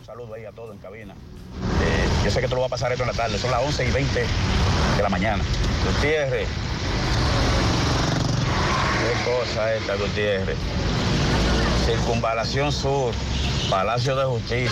Un 0.00 0.06
saludo 0.06 0.34
ahí 0.34 0.44
a 0.44 0.52
todos 0.52 0.74
en 0.74 0.80
cabina. 0.80 1.14
Eh, 1.82 2.08
yo 2.24 2.30
sé 2.30 2.40
que 2.40 2.48
tú 2.48 2.56
lo 2.56 2.62
vas 2.62 2.68
a 2.68 2.70
pasar 2.70 2.92
esto 2.92 3.04
en 3.04 3.10
la 3.10 3.14
tarde, 3.14 3.38
son 3.38 3.50
las 3.50 3.62
11 3.62 3.88
y 3.88 3.90
20 3.92 4.20
de 4.96 5.02
la 5.02 5.08
mañana. 5.08 5.44
Gutiérrez. 5.86 6.48
Qué 9.00 9.30
cosa 9.30 9.74
esta, 9.74 9.94
Gutiérrez. 9.96 10.56
Circunvalación 11.86 12.72
Sur, 12.72 13.12
Palacio 13.74 14.14
de 14.14 14.24
Justicia. 14.24 14.70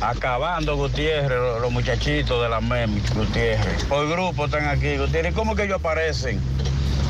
Acabando, 0.00 0.76
Gutiérrez, 0.76 1.60
los, 1.60 1.70
muchachitos 1.70 2.42
de 2.42 2.48
la 2.48 2.62
MEM, 2.62 3.02
Gutiérrez. 3.14 3.84
Por 3.84 4.08
grupo 4.08 4.46
están 4.46 4.68
aquí, 4.68 4.96
Gutiérrez. 4.96 5.34
¿Cómo 5.34 5.54
que 5.54 5.64
ellos 5.64 5.78
aparecen? 5.78 6.40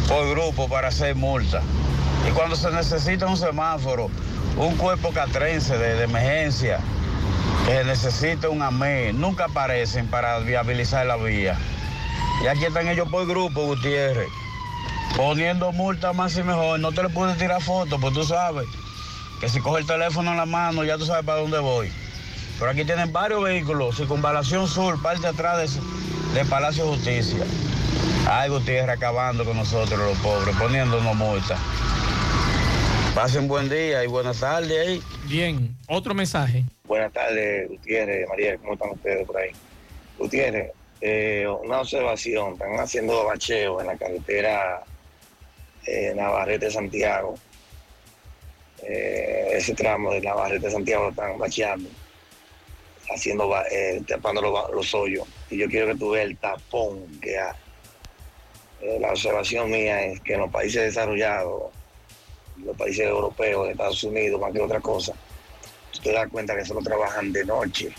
Por 0.09 0.29
grupo 0.31 0.69
para 0.69 0.89
hacer 0.89 1.15
multa. 1.15 1.63
Y 2.29 2.33
cuando 2.33 2.57
se 2.57 2.69
necesita 2.73 3.27
un 3.27 3.37
semáforo, 3.37 4.11
un 4.57 4.75
cuerpo 4.75 5.13
catrense 5.13 5.79
de, 5.79 6.03
emergencia, 6.03 6.81
que 7.65 7.75
se 7.75 7.85
necesita 7.85 8.49
un 8.49 8.61
AME, 8.61 9.13
nunca 9.13 9.45
aparecen 9.45 10.09
para 10.09 10.41
viabilizar 10.41 11.07
la 11.07 11.15
vía. 11.15 11.57
Y 12.43 12.49
aquí 12.49 12.65
están 12.65 12.89
ellos 12.89 13.09
por 13.09 13.25
grupo, 13.29 13.67
Gutiérrez, 13.67 14.31
poniendo 15.17 15.71
multa 15.71 16.13
más 16.13 16.37
y 16.37 16.43
mejor. 16.43 16.81
No 16.81 16.91
te 16.91 17.05
le 17.05 17.09
puedes 17.09 17.39
tirar 17.39 17.63
fotos, 17.63 18.01
pues 18.01 18.13
tú 18.15 18.25
sabes 18.25 18.67
que 19.41 19.49
si 19.49 19.61
coge 19.61 19.81
el 19.81 19.87
teléfono 19.87 20.31
en 20.31 20.37
la 20.37 20.47
mano, 20.47 20.85
ya 20.85 20.97
tú 20.97 21.07
sabes 21.07 21.25
para 21.25 21.41
dónde 21.41 21.59
voy. 21.59 21.91
Pero 22.59 22.71
aquí 22.71 22.85
tienen 22.85 23.13
varios 23.13 23.43
vehículos, 23.43 23.97
circunvalación 23.97 24.69
sur, 24.69 25.01
parte 25.03 25.27
atrás 25.27 25.75
de, 25.75 26.39
de 26.39 26.45
Palacio 26.45 26.85
de 26.85 26.91
Justicia. 26.97 27.45
Ay, 28.27 28.49
Gutiérrez 28.49 28.97
acabando 28.97 29.45
con 29.45 29.57
nosotros 29.57 29.99
los 29.99 30.17
pobres, 30.19 30.57
poniéndonos 30.57 31.15
multa. 31.15 31.59
Pasen 33.15 33.47
buen 33.49 33.69
día 33.69 34.03
y 34.03 34.07
buenas 34.07 34.41
tardes 34.41 34.87
ahí. 34.87 35.03
Bien, 35.27 35.77
otro 35.89 36.15
mensaje. 36.15 36.65
Buenas 36.87 37.13
tardes, 37.13 37.69
Gutiérrez, 37.69 38.29
María, 38.29 38.57
¿cómo 38.59 38.75
están 38.75 38.91
ustedes 38.91 39.27
por 39.27 39.37
ahí? 39.37 39.51
Gutiérrez, 40.19 40.73
eh, 41.01 41.47
una 41.63 41.81
observación, 41.81 42.55
están 42.55 42.79
haciendo 42.81 43.25
bacheo 43.25 43.81
en 43.81 43.89
la 43.89 43.97
carretera 43.97 44.83
eh, 45.87 46.13
Navarrete-Santiago. 46.17 47.35
Eh, 48.87 49.49
ese 49.53 49.75
tramo 49.75 50.13
de 50.13 50.21
Navarrete-Santiago 50.21 51.05
lo 51.05 51.11
están 51.11 51.39
bacheando, 51.39 51.89
haciendo, 53.11 53.51
eh, 53.71 54.03
tapando 54.07 54.43
los, 54.43 54.71
los 54.71 54.95
hoyos. 54.95 55.27
Y 55.51 55.59
yo 55.59 55.69
quiero 55.69 55.87
que 55.89 55.95
tú 55.95 56.11
veas 56.11 56.27
el 56.27 56.37
tapón 56.37 57.07
que 57.21 57.39
hay. 57.39 57.55
Eh, 58.83 58.99
la 59.01 59.11
observación 59.11 59.71
mía 59.71 60.05
es 60.05 60.21
que 60.21 60.35
en 60.35 60.41
los 60.41 60.51
países 60.51 60.83
desarrollados, 60.83 61.73
los 62.59 62.77
países 62.77 63.07
europeos, 63.07 63.71
Estados 63.71 64.05
Unidos, 64.05 64.41
más 64.41 64.53
que 64.53 64.61
otra 64.61 64.81
cosa, 64.81 65.15
tú 65.93 66.01
te 66.01 66.13
das 66.13 66.29
cuenta 66.29 66.55
que 66.55 66.65
solo 66.65 66.81
trabajan 66.81 67.33
de 67.33 67.45
noche. 67.45 67.95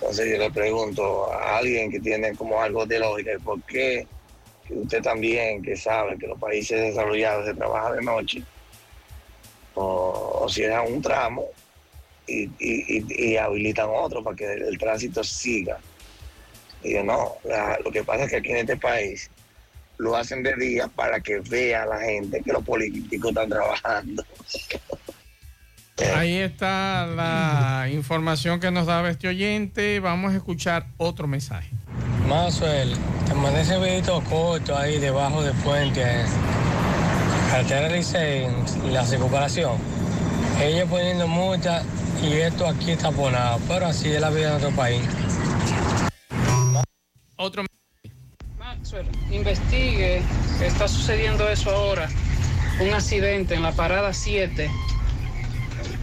Entonces 0.00 0.30
yo 0.30 0.38
le 0.38 0.50
pregunto 0.50 1.32
a 1.32 1.58
alguien 1.58 1.90
que 1.90 2.00
tiene 2.00 2.34
como 2.34 2.60
algo 2.60 2.86
de 2.86 2.98
lógica, 2.98 3.32
¿por 3.44 3.62
qué 3.62 4.06
usted 4.70 5.02
también, 5.02 5.62
que 5.62 5.76
sabe 5.76 6.16
que 6.18 6.26
los 6.26 6.38
países 6.38 6.80
desarrollados 6.80 7.46
se 7.46 7.54
trabaja 7.54 7.92
de 7.92 8.02
noche, 8.02 8.42
o, 9.74 10.40
o 10.42 10.48
cierran 10.48 10.92
un 10.92 11.02
tramo 11.02 11.44
y, 12.26 12.44
y- 12.44 12.50
y- 12.98 13.24
y 13.32 13.36
habilitan 13.36 13.88
otro 13.92 14.22
para 14.24 14.36
que 14.36 14.52
el, 14.52 14.62
el 14.62 14.78
tránsito 14.78 15.22
siga? 15.24 15.78
Y 16.82 16.94
yo 16.94 17.04
no, 17.04 17.32
la- 17.44 17.78
lo 17.84 17.90
que 17.90 18.02
pasa 18.04 18.24
es 18.24 18.30
que 18.30 18.36
aquí 18.36 18.50
en 18.50 18.56
este 18.58 18.76
país 18.76 19.30
lo 19.98 20.16
hacen 20.16 20.42
de 20.42 20.54
día 20.56 20.88
para 20.88 21.20
que 21.20 21.38
vea 21.40 21.86
la 21.86 22.00
gente 22.00 22.42
que 22.42 22.52
los 22.52 22.64
políticos 22.64 23.30
están 23.30 23.48
trabajando. 23.48 24.24
Ahí 26.16 26.38
está 26.38 27.06
la 27.06 27.88
información 27.92 28.58
que 28.58 28.70
nos 28.72 28.86
daba 28.86 29.10
este 29.10 29.28
oyente. 29.28 30.00
Vamos 30.00 30.32
a 30.32 30.36
escuchar 30.36 30.86
otro 30.96 31.28
mensaje. 31.28 31.70
Maxwell, 32.26 32.96
te 33.28 33.34
mandé 33.34 33.60
ese 33.60 33.78
videito 33.78 34.20
corto 34.28 34.76
ahí 34.76 34.98
debajo 34.98 35.42
de 35.42 35.52
puente, 35.62 36.02
carretera 37.50 37.88
Licey, 37.88 38.46
la 38.90 39.02
recuperación. 39.02 39.72
Ellos 40.62 40.88
poniendo 40.88 41.26
multa 41.26 41.82
y 42.22 42.32
esto 42.34 42.66
aquí 42.66 42.94
taponado, 42.96 43.58
pero 43.68 43.86
así 43.86 44.10
es 44.10 44.20
la 44.20 44.30
vida 44.30 44.44
en 44.44 44.50
nuestro 44.62 44.70
país. 44.70 45.02
Otro 47.36 47.64
Maxwell, 48.58 49.06
investigue 49.30 50.22
está 50.62 50.88
sucediendo 50.88 51.48
eso 51.48 51.70
ahora. 51.70 52.08
Un 52.80 52.92
accidente 52.92 53.54
en 53.54 53.62
la 53.62 53.72
parada 53.72 54.12
7. 54.12 54.70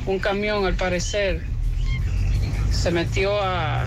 Un 0.05 0.19
camión, 0.19 0.65
al 0.65 0.75
parecer, 0.75 1.41
se 2.71 2.91
metió 2.91 3.41
a, 3.41 3.85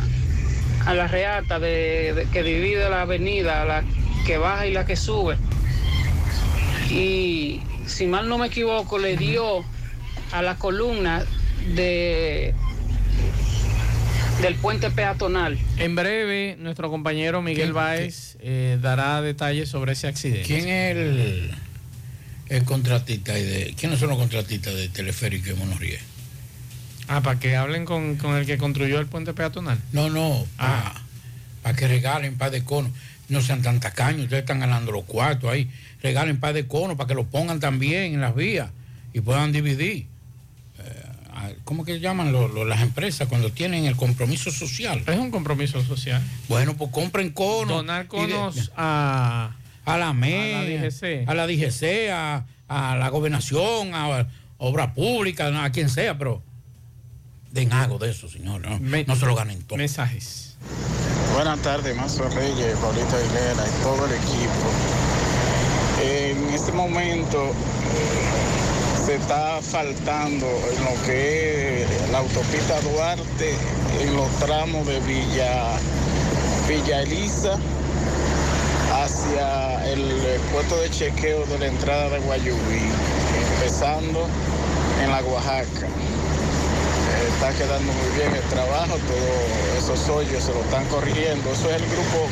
a 0.86 0.94
la 0.94 1.06
reata 1.08 1.58
de, 1.58 2.12
de- 2.14 2.26
que 2.26 2.42
divide 2.42 2.88
la 2.88 3.02
avenida, 3.02 3.64
la 3.64 3.84
que 4.26 4.38
baja 4.38 4.66
y 4.66 4.72
la 4.72 4.84
que 4.86 4.96
sube. 4.96 5.36
Y 6.90 7.60
si 7.86 8.06
mal 8.06 8.28
no 8.28 8.38
me 8.38 8.46
equivoco, 8.48 8.98
le 8.98 9.16
dio 9.16 9.64
a 10.32 10.42
la 10.42 10.56
columna 10.56 11.24
de 11.74 12.54
del 14.42 14.56
puente 14.56 14.90
peatonal. 14.90 15.58
En 15.78 15.94
breve, 15.94 16.56
nuestro 16.58 16.90
compañero 16.90 17.40
Miguel 17.40 17.66
¿Quién- 17.66 17.74
Báez 17.74 18.36
eh, 18.40 18.78
dará 18.82 19.22
detalles 19.22 19.68
sobre 19.68 19.92
ese 19.92 20.08
accidente. 20.08 20.42
¿Quién 20.42 20.68
es 20.68 20.96
el, 20.96 21.50
el 22.48 22.64
contratista? 22.64 23.38
y 23.38 23.42
de, 23.42 23.74
¿Quiénes 23.78 24.00
son 24.00 24.08
los 24.10 24.18
contratistas 24.18 24.74
de 24.74 24.88
teleférico 24.88 25.50
y 25.50 25.54
monorriel? 25.54 26.00
Ah, 27.06 27.20
para 27.22 27.38
que 27.38 27.56
hablen 27.56 27.84
con, 27.84 28.16
con 28.16 28.34
el 28.36 28.44
que 28.44 28.58
construyó 28.58 28.98
el 28.98 29.06
puente 29.06 29.32
peatonal. 29.34 29.78
No, 29.92 30.10
no, 30.10 30.46
para 31.62 31.76
que 31.76 31.86
regalen 31.88 32.36
par 32.36 32.50
de 32.50 32.64
conos. 32.64 32.92
No 33.28 33.40
sean 33.40 33.62
tan 33.62 33.80
tacaños, 33.80 34.24
ustedes 34.24 34.42
están 34.42 34.60
ganando 34.60 34.92
los 34.92 35.04
cuartos 35.04 35.50
ahí. 35.50 35.70
Regalen 36.04 36.38
par 36.38 36.52
de 36.52 36.66
conos 36.68 36.98
para 36.98 37.08
que 37.08 37.14
lo 37.14 37.24
pongan 37.24 37.60
también 37.60 38.12
en 38.12 38.20
las 38.20 38.34
vías 38.34 38.68
y 39.14 39.22
puedan 39.22 39.52
dividir. 39.52 40.06
Eh, 40.78 41.54
¿Cómo 41.64 41.82
que 41.86 41.98
llaman 41.98 42.30
lo- 42.30 42.46
lo- 42.46 42.66
las 42.66 42.82
empresas 42.82 43.26
cuando 43.26 43.50
tienen 43.50 43.86
el 43.86 43.96
compromiso 43.96 44.50
social? 44.50 45.02
Es 45.06 45.16
un 45.18 45.30
compromiso 45.30 45.82
social. 45.82 46.22
Bueno, 46.46 46.74
pues 46.76 46.90
compren 46.90 47.30
conos. 47.30 47.78
Donar 47.78 48.02
de- 48.02 48.08
conos 48.08 48.70
a, 48.76 49.52
a 49.86 49.96
la 49.96 50.12
ME, 50.12 50.54
a 50.54 50.62
la 50.62 50.64
DGC. 50.68 51.24
a 51.26 51.34
la 51.34 51.46
DGC, 51.46 52.10
a, 52.12 52.44
a 52.68 52.96
la 52.96 53.08
gobernación, 53.08 53.94
a 53.94 54.26
obra 54.58 54.92
pública, 54.92 55.64
a 55.64 55.72
quien 55.72 55.88
sea, 55.88 56.18
pero 56.18 56.42
den 57.50 57.72
algo 57.72 57.98
de 57.98 58.10
eso, 58.10 58.28
señor. 58.28 58.60
No, 58.60 58.78
no 58.78 59.16
se 59.16 59.24
lo 59.24 59.34
ganen 59.34 59.62
todo. 59.62 59.78
Mensajes. 59.78 60.58
Buenas 61.32 61.60
tardes, 61.62 61.96
Mazo 61.96 62.28
Reyes, 62.28 62.76
Paulito 62.76 63.16
Aguilera 63.16 63.64
y 63.66 63.82
todo 63.82 64.04
el 64.06 64.12
equipo. 64.12 64.70
Este 66.64 66.76
momento 66.78 67.44
eh, 67.44 69.04
se 69.04 69.16
está 69.16 69.60
faltando 69.60 70.46
en 70.46 70.82
lo 70.82 71.02
que 71.04 71.82
es 71.82 72.10
la 72.10 72.20
autopista 72.20 72.80
Duarte, 72.80 73.54
en 74.00 74.16
los 74.16 74.30
tramos 74.38 74.86
de 74.86 74.98
Villa, 75.00 75.76
Villa 76.66 77.02
Elisa 77.02 77.58
hacia 78.94 79.92
el 79.92 80.40
puesto 80.54 80.80
de 80.80 80.88
chequeo 80.88 81.44
de 81.44 81.58
la 81.58 81.66
entrada 81.66 82.08
de 82.08 82.20
Guayubí, 82.20 82.80
empezando 83.56 84.26
en 85.02 85.10
la 85.10 85.20
Oaxaca. 85.22 85.86
Eh, 85.86 87.28
Está 87.34 87.52
quedando 87.58 87.92
muy 87.92 88.16
bien 88.16 88.34
el 88.34 88.48
trabajo, 88.48 88.96
todos 89.06 89.84
esos 89.84 90.08
hoyos 90.08 90.42
se 90.42 90.54
lo 90.54 90.60
están 90.60 90.86
corrigiendo. 90.86 91.52
Eso 91.52 91.68
es 91.68 91.76
el 91.82 91.86
grupo 91.90 92.26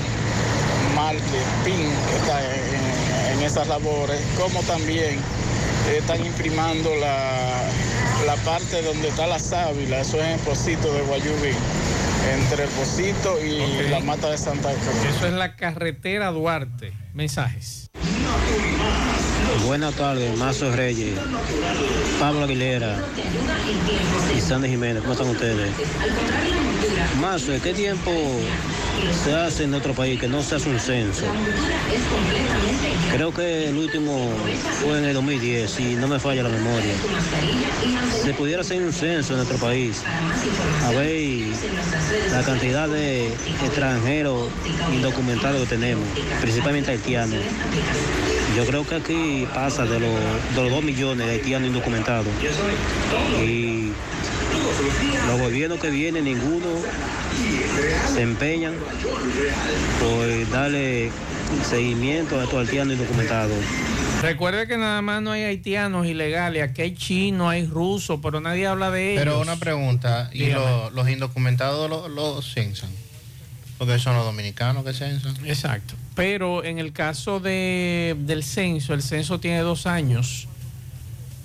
Marketing 0.94 1.88
que 2.08 2.16
está 2.16 2.40
en, 2.42 3.38
en 3.38 3.44
esas 3.44 3.68
labores, 3.68 4.20
como 4.38 4.60
también 4.62 5.18
eh, 5.88 5.98
están 5.98 6.24
imprimando 6.24 6.94
la, 6.96 7.62
la 8.26 8.36
parte 8.44 8.82
donde 8.82 9.08
está 9.08 9.26
la 9.26 9.38
sábila, 9.38 10.00
eso 10.00 10.16
es 10.18 10.22
en 10.24 10.30
el 10.30 10.40
Pocito 10.40 10.92
de 10.92 11.02
Guayubí, 11.02 11.54
entre 12.32 12.64
el 12.64 12.70
Pocito 12.70 13.38
y 13.44 13.88
la 13.88 14.00
Mata 14.00 14.30
de 14.30 14.38
Santa 14.38 14.70
Cruz. 14.70 15.16
Eso 15.16 15.26
es 15.26 15.32
la 15.32 15.56
carretera 15.56 16.30
Duarte. 16.30 16.92
Mensajes. 17.14 17.90
Buenas 19.66 19.94
tardes, 19.94 20.36
Mazo 20.38 20.74
Reyes, 20.74 21.18
Pablo 22.18 22.44
Aguilera 22.44 22.98
y 24.36 24.40
Sandy 24.40 24.68
Jiménez. 24.68 25.02
¿Cómo 25.02 25.12
están 25.12 25.28
ustedes? 25.28 25.70
Mazo, 27.20 27.52
¿qué 27.62 27.72
tiempo 27.72 28.10
se 29.10 29.34
hace 29.34 29.64
en 29.64 29.70
nuestro 29.70 29.94
país, 29.94 30.20
que 30.20 30.28
no 30.28 30.42
se 30.42 30.56
hace 30.56 30.70
un 30.70 30.78
censo. 30.78 31.24
Creo 33.12 33.32
que 33.32 33.68
el 33.68 33.76
último 33.76 34.30
fue 34.82 34.98
en 34.98 35.04
el 35.04 35.14
2010, 35.14 35.70
si 35.70 35.94
no 35.96 36.08
me 36.08 36.18
falla 36.18 36.42
la 36.42 36.48
memoria. 36.48 36.94
Se 38.22 38.32
pudiera 38.34 38.62
hacer 38.62 38.82
un 38.82 38.92
censo 38.92 39.32
en 39.32 39.38
nuestro 39.38 39.58
país, 39.58 40.02
a 40.84 40.90
ver 40.90 41.48
la 42.30 42.42
cantidad 42.42 42.88
de 42.88 43.28
extranjeros 43.62 44.48
indocumentados 44.92 45.62
que 45.62 45.76
tenemos, 45.76 46.04
principalmente 46.40 46.92
haitianos. 46.92 47.40
Yo 48.56 48.66
creo 48.66 48.86
que 48.86 48.96
aquí 48.96 49.48
pasa 49.54 49.84
de 49.84 49.98
los, 49.98 50.14
de 50.54 50.62
los 50.62 50.70
2 50.70 50.84
millones 50.84 51.26
de 51.26 51.32
haitianos 51.34 51.68
indocumentados. 51.68 52.26
Los 55.26 55.40
gobiernos 55.40 55.78
que 55.80 55.90
vienen, 55.90 56.24
ninguno 56.24 56.66
se 58.14 58.22
empeñan 58.22 58.74
por 60.00 60.50
darle 60.50 61.10
seguimiento 61.68 62.38
a 62.40 62.44
estos 62.44 62.58
haitianos 62.60 62.94
indocumentados. 62.94 63.56
Recuerde 64.20 64.68
que 64.68 64.76
nada 64.76 65.02
más 65.02 65.20
no 65.22 65.32
hay 65.32 65.42
haitianos 65.42 66.06
ilegales, 66.06 66.62
aquí 66.62 66.82
hay 66.82 66.94
chinos, 66.94 67.50
hay 67.50 67.66
rusos, 67.66 68.20
pero 68.22 68.40
nadie 68.40 68.66
habla 68.66 68.90
de 68.90 69.12
ellos. 69.12 69.24
Pero 69.24 69.40
una 69.40 69.56
pregunta, 69.56 70.30
¿y 70.32 70.46
lo- 70.46 70.90
los 70.90 71.08
indocumentados 71.08 71.90
los 71.90 72.10
los 72.10 72.52
censan? 72.54 72.90
Porque 73.78 73.98
son 73.98 74.14
los 74.14 74.24
dominicanos 74.24 74.84
que 74.84 74.92
censan. 74.92 75.34
Exacto. 75.44 75.94
Pero 76.14 76.62
en 76.62 76.78
el 76.78 76.92
caso 76.92 77.40
de, 77.40 78.14
del 78.20 78.44
censo, 78.44 78.94
el 78.94 79.02
censo 79.02 79.40
tiene 79.40 79.58
dos 79.60 79.86
años. 79.86 80.46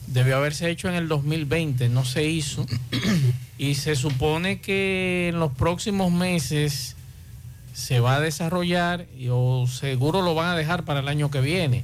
Debió 0.08 0.38
haberse 0.38 0.70
hecho 0.70 0.90
en 0.90 0.96
el 0.96 1.08
2020, 1.08 1.90
no 1.90 2.06
se 2.06 2.24
hizo. 2.24 2.66
y 3.58 3.76
se 3.76 3.96
supone 3.96 4.62
que 4.62 5.30
en 5.30 5.40
los 5.40 5.52
próximos 5.52 6.12
meses 6.12 6.96
se 7.74 8.00
va 8.00 8.16
a 8.16 8.20
desarrollar 8.20 9.06
y, 9.18 9.28
o 9.30 9.68
seguro 9.68 10.22
lo 10.22 10.34
van 10.34 10.50
a 10.50 10.56
dejar 10.56 10.84
para 10.84 11.02
el 11.02 11.08
año 11.08 11.30
que 11.30 11.42
viene. 11.42 11.84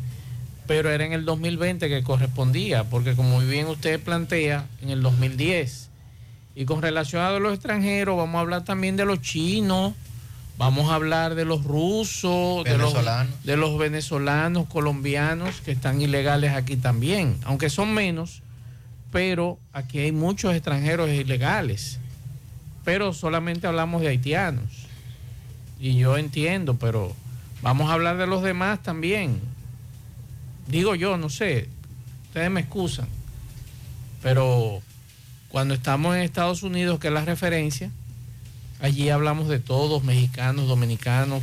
Pero 0.66 0.90
era 0.90 1.06
en 1.06 1.14
el 1.14 1.26
2020 1.26 1.90
que 1.90 2.04
correspondía, 2.04 2.86
porque 2.86 3.16
como 3.16 3.30
muy 3.30 3.46
bien 3.46 3.68
usted 3.68 4.02
plantea, 4.02 4.66
en 4.82 4.90
el 4.90 5.02
2010. 5.02 5.90
Y 6.56 6.66
con 6.66 6.82
relación 6.82 7.22
a 7.22 7.32
los 7.40 7.54
extranjeros, 7.54 8.18
vamos 8.18 8.36
a 8.36 8.40
hablar 8.40 8.64
también 8.64 8.96
de 8.96 9.06
los 9.06 9.22
chinos, 9.22 9.94
vamos 10.58 10.92
a 10.92 10.96
hablar 10.96 11.36
de 11.36 11.46
los 11.46 11.64
rusos, 11.64 12.64
de 12.64 12.78
los, 12.78 12.94
Venezolanos. 12.94 13.44
de 13.44 13.58
los 13.58 13.78
venezolanos, 13.78 14.68
colombianos 14.68 15.62
que 15.62 15.72
están 15.72 16.02
ilegales 16.02 16.54
aquí 16.54 16.78
también, 16.78 17.38
aunque 17.44 17.70
son 17.70 17.94
menos, 17.94 18.42
pero 19.12 19.60
aquí 19.74 20.00
hay 20.00 20.12
muchos 20.12 20.54
extranjeros 20.54 21.10
ilegales. 21.10 22.00
Pero 22.84 23.14
solamente 23.14 23.68
hablamos 23.68 24.02
de 24.02 24.10
haitianos. 24.10 24.88
Y 25.80 25.96
yo 25.96 26.18
entiendo, 26.18 26.76
pero 26.76 27.16
vamos 27.62 27.90
a 27.90 27.94
hablar 27.94 28.18
de 28.18 28.28
los 28.28 28.44
demás 28.44 28.82
también. 28.84 29.40
Digo 30.68 30.96
yo, 30.96 31.18
no 31.18 31.30
sé, 31.30 31.70
ustedes 32.28 32.50
me 32.50 32.62
excusan, 32.62 33.08
pero 34.22 34.82
cuando 35.50 35.74
estamos 35.74 36.16
en 36.16 36.24
Estados 36.24 36.64
Unidos, 36.64 37.00
que 37.00 37.08
es 37.08 37.14
la 37.14 37.26
referencia, 37.26 37.92
allí 38.84 39.10
hablamos 39.10 39.48
de 39.48 39.60
todos, 39.60 40.04
mexicanos, 40.04 40.68
dominicanos, 40.68 41.42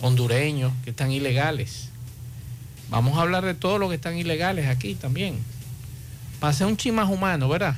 hondureños, 0.00 0.72
que 0.84 0.90
están 0.90 1.10
ilegales. 1.10 1.88
Vamos 2.90 3.18
a 3.18 3.22
hablar 3.22 3.44
de 3.44 3.54
todos 3.54 3.80
los 3.80 3.88
que 3.88 3.96
están 3.96 4.16
ilegales 4.16 4.68
aquí 4.68 4.94
también. 4.94 5.42
Para 6.38 6.52
ser 6.52 6.68
un 6.68 6.76
chi 6.76 6.92
más 6.92 7.10
humano, 7.10 7.48
¿verdad? 7.48 7.74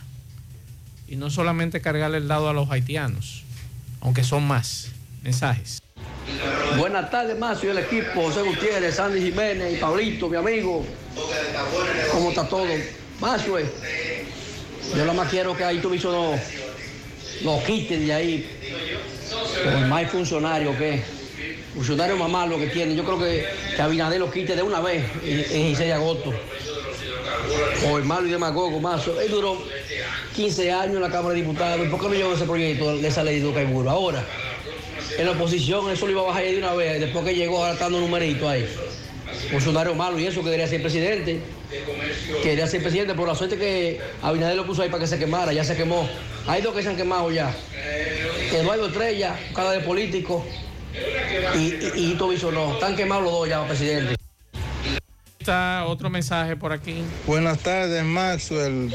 Y 1.08 1.16
no 1.16 1.30
solamente 1.30 1.80
cargarle 1.80 2.18
el 2.18 2.28
dado 2.28 2.50
a 2.50 2.52
los 2.52 2.70
haitianos, 2.70 3.44
aunque 4.02 4.22
son 4.22 4.46
más 4.46 4.88
mensajes. 5.22 5.80
Buenas 6.76 7.10
tardes, 7.10 7.38
Macio 7.38 7.70
y 7.70 7.72
el 7.72 7.78
equipo, 7.78 8.24
José 8.24 8.42
Gutiérrez, 8.42 8.96
Sandy 8.96 9.22
Jiménez 9.22 9.74
y 9.74 9.80
Pablito, 9.80 10.28
mi 10.28 10.36
amigo. 10.36 10.84
¿Cómo 12.12 12.28
está 12.28 12.46
todo? 12.46 12.66
Macio, 13.20 13.58
yo 13.58 14.98
nada 14.98 15.14
más 15.14 15.30
quiero 15.30 15.56
que 15.56 15.64
ahí 15.64 15.78
viso 15.78 16.12
no 16.12 16.63
lo 17.42 17.62
quiten 17.64 18.06
de 18.06 18.12
ahí. 18.12 18.48
Por 19.64 19.86
más 19.86 20.10
funcionario 20.10 20.76
que 20.76 21.02
funcionario 21.74 22.16
más 22.16 22.30
malo 22.30 22.58
que 22.58 22.68
tiene. 22.68 22.94
Yo 22.94 23.04
creo 23.04 23.18
que, 23.18 23.46
Abinader 23.80 24.20
lo 24.20 24.30
quite 24.30 24.54
de 24.54 24.62
una 24.62 24.80
vez 24.80 25.04
en, 25.24 25.38
en 25.38 25.66
16 25.66 25.78
de 25.78 25.92
agosto. 25.92 26.32
O 27.88 27.98
el 27.98 28.04
malo 28.04 28.26
y 28.26 28.30
demagogo, 28.30 28.80
Mazo. 28.80 29.20
Él 29.20 29.30
duró 29.30 29.58
15 30.34 30.72
años 30.72 30.96
en 30.96 31.02
la 31.02 31.10
Cámara 31.10 31.34
de 31.34 31.42
Diputados. 31.42 31.86
¿Y 31.86 31.90
¿Por 31.90 32.00
qué 32.00 32.08
no 32.08 32.14
llevó 32.14 32.34
ese 32.34 32.44
proyecto 32.44 32.96
de 32.96 33.06
esa 33.06 33.24
ley 33.24 33.40
de 33.40 33.42
Ducaiburo? 33.42 33.90
Ahora, 33.90 34.24
en 35.18 35.26
la 35.26 35.32
oposición, 35.32 35.90
eso 35.90 36.06
lo 36.06 36.12
iba 36.12 36.22
a 36.22 36.26
bajar 36.26 36.44
de 36.44 36.58
una 36.58 36.74
vez. 36.74 37.00
Después 37.00 37.24
que 37.24 37.34
llegó, 37.34 37.58
ahora 37.58 37.72
está 37.72 37.84
dando 37.84 38.00
numerito 38.00 38.48
ahí. 38.48 38.66
Funcionario 39.50 39.94
malo 39.94 40.18
y 40.18 40.26
eso, 40.26 40.42
que 40.42 40.50
quería 40.50 40.66
ser 40.66 40.80
presidente. 40.80 41.40
Quería 42.42 42.66
ser 42.66 42.82
presidente, 42.82 43.14
por 43.14 43.28
la 43.28 43.34
suerte 43.34 43.56
que 43.56 44.00
Abinader 44.22 44.56
lo 44.56 44.66
puso 44.66 44.82
ahí 44.82 44.88
para 44.88 45.00
que 45.00 45.06
se 45.08 45.18
quemara. 45.18 45.52
Ya 45.52 45.64
se 45.64 45.76
quemó. 45.76 46.08
Hay 46.46 46.60
dos 46.62 46.74
que 46.74 46.82
se 46.82 46.90
han 46.90 46.96
quemado 46.96 47.30
ya. 47.30 47.54
Eduardo 48.52 48.86
Estrella, 48.88 49.38
cara 49.54 49.70
de 49.72 49.80
político. 49.80 50.44
Y, 51.54 51.58
y, 51.58 51.92
y 51.96 52.12
Hito 52.12 52.28
Biso 52.28 52.52
no. 52.52 52.74
Están 52.74 52.94
quemados 52.96 53.24
los 53.24 53.32
dos 53.32 53.48
ya, 53.48 53.66
presidente. 53.66 54.16
Está 55.38 55.84
otro 55.86 56.10
mensaje 56.10 56.56
por 56.56 56.72
aquí. 56.72 57.02
Buenas 57.26 57.58
tardes, 57.58 58.02
Maxwell, 58.04 58.94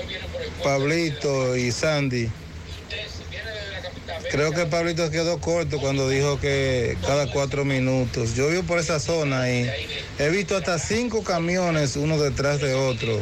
Pablito 0.63 1.55
y 1.55 1.71
Sandy. 1.71 2.29
Creo 4.31 4.51
que 4.51 4.65
Pablito 4.65 5.09
quedó 5.09 5.39
corto 5.39 5.79
cuando 5.79 6.07
dijo 6.07 6.39
que 6.39 6.97
cada 7.01 7.31
cuatro 7.31 7.65
minutos. 7.65 8.35
Yo 8.35 8.47
vivo 8.47 8.63
por 8.63 8.79
esa 8.79 8.99
zona 8.99 9.49
y 9.49 9.69
he 10.19 10.29
visto 10.29 10.55
hasta 10.55 10.77
cinco 10.77 11.23
camiones 11.23 11.95
uno 11.95 12.17
detrás 12.19 12.61
de 12.61 12.73
otro 12.73 13.19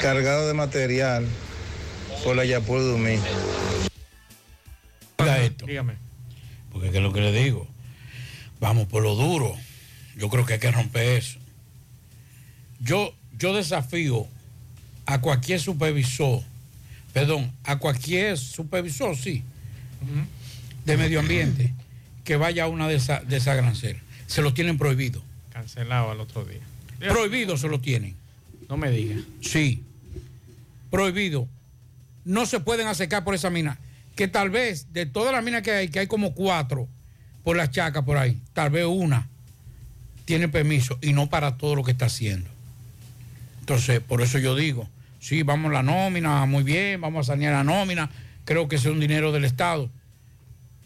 cargados 0.00 0.46
de 0.46 0.54
material 0.54 1.26
por 2.24 2.34
la 2.34 2.44
Yapur 2.46 2.80
Dumí. 2.80 3.18
Oiga 5.18 5.42
esto. 5.42 5.66
Dígame. 5.66 5.94
Porque 6.72 6.88
es 6.88 6.94
lo 6.94 7.12
que 7.12 7.20
le 7.20 7.32
digo. 7.32 7.68
Vamos 8.60 8.88
por 8.88 9.02
lo 9.02 9.14
duro. 9.14 9.54
Yo 10.16 10.30
creo 10.30 10.46
que 10.46 10.54
hay 10.54 10.58
que 10.58 10.70
romper 10.70 11.18
eso. 11.18 11.38
Yo, 12.80 13.14
yo 13.38 13.54
desafío 13.54 14.26
a 15.06 15.20
cualquier 15.20 15.60
supervisor, 15.60 16.42
perdón, 17.12 17.52
a 17.62 17.78
cualquier 17.78 18.38
supervisor, 18.38 19.16
sí, 19.16 19.42
de 20.84 20.96
medio 20.96 21.20
ambiente, 21.20 21.74
que 22.24 22.36
vaya 22.36 22.64
a 22.64 22.68
una 22.68 22.88
de 22.88 22.96
esas 22.96 23.28
de 23.28 23.36
esa 23.36 23.54
granceras. 23.54 24.02
Se 24.26 24.40
lo 24.40 24.54
tienen 24.54 24.78
prohibido. 24.78 25.22
Cancelado 25.52 26.10
al 26.10 26.20
otro 26.20 26.44
día. 26.44 26.60
Prohibido 26.98 27.56
se 27.56 27.68
lo 27.68 27.80
tienen. 27.80 28.16
No 28.68 28.76
me 28.76 28.90
diga. 28.90 29.16
Sí. 29.40 29.82
Prohibido. 30.90 31.48
No 32.24 32.46
se 32.46 32.60
pueden 32.60 32.86
acercar 32.86 33.24
por 33.24 33.34
esa 33.34 33.50
mina. 33.50 33.78
Que 34.16 34.28
tal 34.28 34.50
vez 34.50 34.92
de 34.92 35.06
todas 35.06 35.32
las 35.32 35.42
minas 35.42 35.62
que 35.62 35.72
hay, 35.72 35.88
que 35.88 36.00
hay 36.00 36.06
como 36.06 36.34
cuatro 36.34 36.88
por 37.42 37.56
las 37.56 37.70
chacas 37.70 38.04
por 38.04 38.16
ahí, 38.16 38.40
tal 38.54 38.70
vez 38.70 38.86
una 38.86 39.28
tiene 40.24 40.48
permiso 40.48 40.98
y 41.02 41.12
no 41.12 41.28
para 41.28 41.56
todo 41.56 41.76
lo 41.76 41.84
que 41.84 41.92
está 41.92 42.06
haciendo. 42.06 42.48
Entonces, 43.60 44.00
por 44.00 44.22
eso 44.22 44.38
yo 44.38 44.54
digo, 44.56 44.88
sí, 45.20 45.42
vamos 45.42 45.70
a 45.70 45.74
la 45.74 45.82
nómina, 45.82 46.44
muy 46.46 46.62
bien, 46.62 47.00
vamos 47.00 47.28
a 47.28 47.32
sanear 47.32 47.52
la 47.52 47.64
nómina, 47.64 48.10
creo 48.44 48.68
que 48.68 48.76
es 48.76 48.84
un 48.86 49.00
dinero 49.00 49.32
del 49.32 49.44
Estado, 49.44 49.90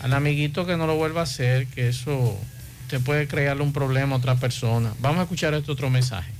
al 0.00 0.14
amiguito 0.14 0.66
que 0.66 0.76
no 0.76 0.86
lo 0.86 0.96
vuelva 0.96 1.20
a 1.20 1.24
hacer, 1.24 1.66
que 1.66 1.88
eso 1.88 2.36
usted 2.82 3.00
puede 3.02 3.28
crearle 3.28 3.62
un 3.62 3.72
problema 3.72 4.14
a 4.14 4.18
otra 4.18 4.36
persona. 4.36 4.92
Vamos 5.00 5.20
a 5.20 5.22
escuchar 5.22 5.54
este 5.54 5.70
otro 5.70 5.90
mensaje. 5.90 6.32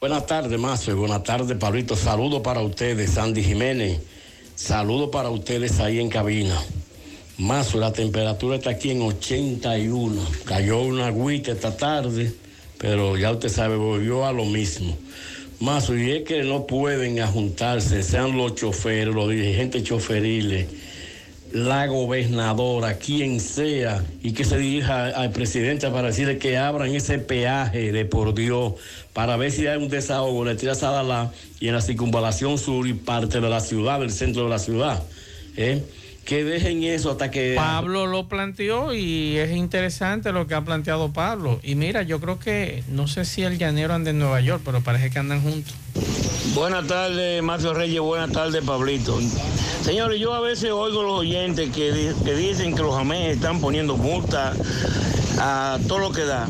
Buenas 0.00 0.26
tardes, 0.26 0.58
y 0.88 0.92
buenas 0.92 1.22
tardes, 1.22 1.56
Pablito. 1.56 1.96
Saludos 1.96 2.42
para 2.42 2.60
ustedes, 2.60 3.12
Sandy 3.12 3.42
Jiménez. 3.42 4.00
Saludos 4.56 5.10
para 5.12 5.28
ustedes 5.28 5.80
ahí 5.80 6.00
en 6.00 6.08
cabina. 6.08 6.58
Mazo, 7.36 7.78
la 7.78 7.92
temperatura 7.92 8.56
está 8.56 8.70
aquí 8.70 8.90
en 8.90 9.02
81. 9.02 10.18
Cayó 10.46 10.80
una 10.80 11.08
agüita 11.08 11.52
esta 11.52 11.76
tarde, 11.76 12.32
pero 12.78 13.18
ya 13.18 13.32
usted 13.32 13.50
sabe, 13.50 13.76
volvió 13.76 14.24
a 14.24 14.32
lo 14.32 14.46
mismo. 14.46 14.96
Mazo, 15.60 15.94
y 15.94 16.10
es 16.10 16.22
que 16.22 16.42
no 16.42 16.66
pueden 16.66 17.22
juntarse, 17.26 18.02
sean 18.02 18.34
los 18.38 18.54
choferes, 18.54 19.14
los 19.14 19.28
dirigentes 19.28 19.84
choferiles, 19.84 20.68
la 21.52 21.86
gobernadora, 21.86 22.94
quien 22.94 23.40
sea, 23.40 24.02
y 24.22 24.32
que 24.32 24.44
se 24.44 24.56
dirija 24.56 25.08
al 25.08 25.32
presidente 25.32 25.90
para 25.90 26.08
decirle 26.08 26.38
que 26.38 26.56
abran 26.56 26.94
ese 26.94 27.18
peaje 27.18 27.92
de 27.92 28.06
por 28.06 28.34
Dios, 28.34 28.72
para 29.16 29.38
ver 29.38 29.50
si 29.50 29.66
hay 29.66 29.78
un 29.78 29.88
desahogo 29.88 30.42
en 30.42 30.48
la 30.48 30.56
tira 30.60 30.74
Sadalá 30.74 31.32
y 31.58 31.68
en 31.68 31.74
la 31.74 31.80
circunvalación 31.80 32.58
sur 32.58 32.86
y 32.86 32.92
parte 32.92 33.40
de 33.40 33.48
la 33.48 33.60
ciudad, 33.60 33.98
del 33.98 34.10
centro 34.12 34.44
de 34.44 34.50
la 34.50 34.58
ciudad. 34.58 35.02
¿eh? 35.56 35.82
Que 36.26 36.44
dejen 36.44 36.82
eso 36.82 37.12
hasta 37.12 37.30
que... 37.30 37.54
Pablo 37.56 38.06
lo 38.06 38.28
planteó 38.28 38.92
y 38.92 39.38
es 39.38 39.56
interesante 39.56 40.32
lo 40.32 40.46
que 40.46 40.54
ha 40.54 40.60
planteado 40.60 41.14
Pablo. 41.14 41.60
Y 41.62 41.76
mira, 41.76 42.02
yo 42.02 42.20
creo 42.20 42.38
que, 42.38 42.84
no 42.88 43.08
sé 43.08 43.24
si 43.24 43.42
el 43.42 43.56
llanero 43.56 43.94
anda 43.94 44.10
en 44.10 44.18
Nueva 44.18 44.42
York, 44.42 44.60
pero 44.66 44.82
parece 44.82 45.08
que 45.10 45.18
andan 45.18 45.40
juntos. 45.40 45.72
Buenas 46.54 46.86
tardes, 46.86 47.42
Marcio 47.42 47.72
Reyes. 47.72 48.00
Buenas 48.00 48.32
tardes, 48.32 48.62
Pablito. 48.64 49.18
Señores, 49.80 50.20
yo 50.20 50.34
a 50.34 50.40
veces 50.40 50.72
oigo 50.72 51.02
los 51.02 51.20
oyentes 51.20 51.70
que, 51.70 51.90
di- 51.90 52.14
que 52.22 52.34
dicen 52.34 52.74
que 52.74 52.82
los 52.82 52.94
AMES 52.94 53.36
están 53.36 53.62
poniendo 53.62 53.96
multa 53.96 54.52
a 55.38 55.78
todo 55.88 56.00
lo 56.00 56.12
que 56.12 56.24
da. 56.24 56.46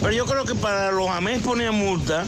Pero 0.00 0.12
yo 0.12 0.24
creo 0.26 0.44
que 0.44 0.54
para 0.54 0.92
los 0.92 1.08
AMES 1.10 1.42
poner 1.42 1.72
multa, 1.72 2.24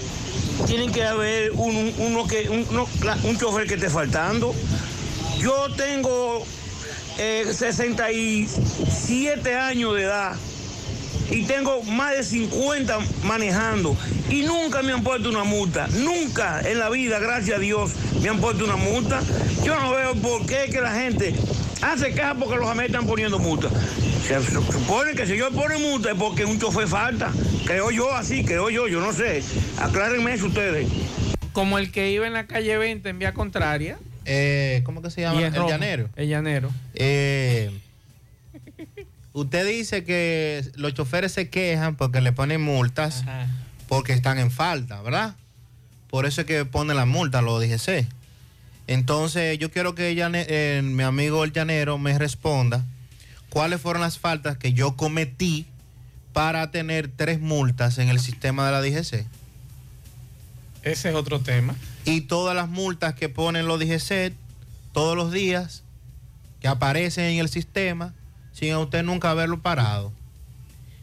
tienen 0.67 0.91
que 0.93 1.05
haber 1.05 1.53
un, 1.53 1.75
un- 1.77 1.95
uno 1.99 2.27
que, 2.27 2.49
un 2.49 3.39
chofer 3.39 3.67
que 3.67 3.75
esté 3.75 3.89
faltando. 3.91 4.55
Yo 5.39 5.69
tengo 5.77 6.45
eh, 7.19 7.47
67 7.51 9.55
años 9.57 9.95
de 9.95 10.03
edad 10.03 10.35
y 11.31 11.45
tengo 11.45 11.83
más 11.85 12.13
de 12.13 12.25
50 12.25 12.99
manejando 13.25 13.97
y 14.29 14.43
nunca 14.43 14.83
me 14.83 14.93
han 14.93 15.03
puesto 15.03 15.31
una 15.31 15.45
multa, 15.45 15.87
nunca 15.89 16.61
en 16.61 16.79
la 16.79 16.91
vida, 16.91 17.19
gracias 17.19 17.57
a 17.57 17.61
Dios, 17.61 17.93
me 18.21 18.29
han 18.29 18.39
puesto 18.41 18.65
una 18.65 18.77
multa. 18.77 19.21
Yo 19.65 19.79
no 19.81 19.91
veo 19.93 20.15
por 20.17 20.45
qué 20.47 20.69
que 20.71 20.81
la 20.81 20.93
gente 20.93 21.35
hace 21.83 22.13
caja 22.15 22.35
porque 22.35 22.57
los 22.57 22.69
AME 22.69 22.87
están 22.87 23.07
poniendo 23.07 23.39
multa. 23.39 23.69
Se 24.27 24.41
supone 24.43 25.15
que 25.15 25.27
si 25.27 25.37
yo 25.37 25.51
pone 25.51 25.79
multa 25.79 26.13
es 26.13 26.17
porque 26.17 26.45
un 26.45 26.59
chofer 26.59 26.87
falta. 26.89 27.31
Creo 27.67 27.91
yo 27.91 28.15
así, 28.15 28.45
creo 28.45 28.71
yo, 28.71 28.89
yo 28.89 29.01
no 29.01 29.13
sé. 29.13 29.43
Aclárenme 29.79 30.33
eso 30.33 30.47
ustedes. 30.47 30.89
Como 31.53 31.79
el 31.79 31.91
que 31.93 32.11
iba 32.11 32.27
en 32.27 32.33
la 32.33 32.47
calle 32.47 32.79
20 32.79 33.09
en 33.09 33.19
vía 33.19 33.35
contraria. 33.35 33.99
Eh, 34.25 34.81
¿Cómo 34.85 35.03
que 35.03 35.11
se 35.11 35.23
llama? 35.23 35.43
El 35.45 35.55
rojo. 35.55 35.69
llanero. 35.69 36.09
El 36.17 36.29
llanero. 36.29 36.71
Eh, 36.95 37.71
usted 39.33 39.67
dice 39.67 40.05
que 40.05 40.65
los 40.77 40.95
choferes 40.95 41.33
se 41.33 41.51
quejan 41.51 41.97
porque 41.97 42.21
le 42.21 42.33
ponen 42.33 42.61
multas 42.61 43.25
porque 43.89 44.13
están 44.13 44.39
en 44.39 44.51
falta, 44.51 45.03
¿verdad? 45.03 45.35
Por 46.09 46.27
eso 46.27 46.43
es 46.43 46.47
que 46.47 46.65
ponen 46.65 46.97
la 46.97 47.05
multa, 47.05 47.43
lo 47.43 47.59
DGC. 47.59 48.07
Entonces, 48.87 49.59
yo 49.59 49.71
quiero 49.71 49.95
que 49.95 50.15
llane- 50.15 50.47
eh, 50.49 50.81
mi 50.85 51.03
amigo 51.03 51.45
el 51.45 51.53
llanero 51.53 51.99
me 51.99 52.19
responda 52.19 52.85
cuáles 53.49 53.81
fueron 53.81 54.03
las 54.03 54.19
faltas 54.19 54.57
que 54.57 54.73
yo 54.73 54.97
cometí 54.97 55.67
para 56.33 56.71
tener 56.71 57.09
tres 57.09 57.41
multas 57.41 57.99
en 57.99 58.09
el 58.09 58.19
sistema 58.19 58.67
de 58.67 58.73
la 58.73 58.81
DGC. 58.81 59.27
Ese 60.83 61.11
es 61.11 61.15
otro 61.15 61.41
tema. 61.41 61.77
Y 62.05 62.23
todas 62.23 62.57
las 62.57 62.69
multas 62.69 63.15
que 63.15 63.29
ponen 63.29 63.67
los 63.67 63.79
DGC 63.79 64.33
todos 64.93 65.17
los 65.17 65.31
días, 65.33 65.85
que 66.61 66.69
aparecen 66.69 67.25
en 67.25 67.39
el 67.39 67.49
sistema, 67.49 68.13
sin 68.53 68.73
a 68.73 68.79
usted 68.79 69.03
nunca 69.05 69.31
haberlo 69.31 69.61
parado. 69.63 70.13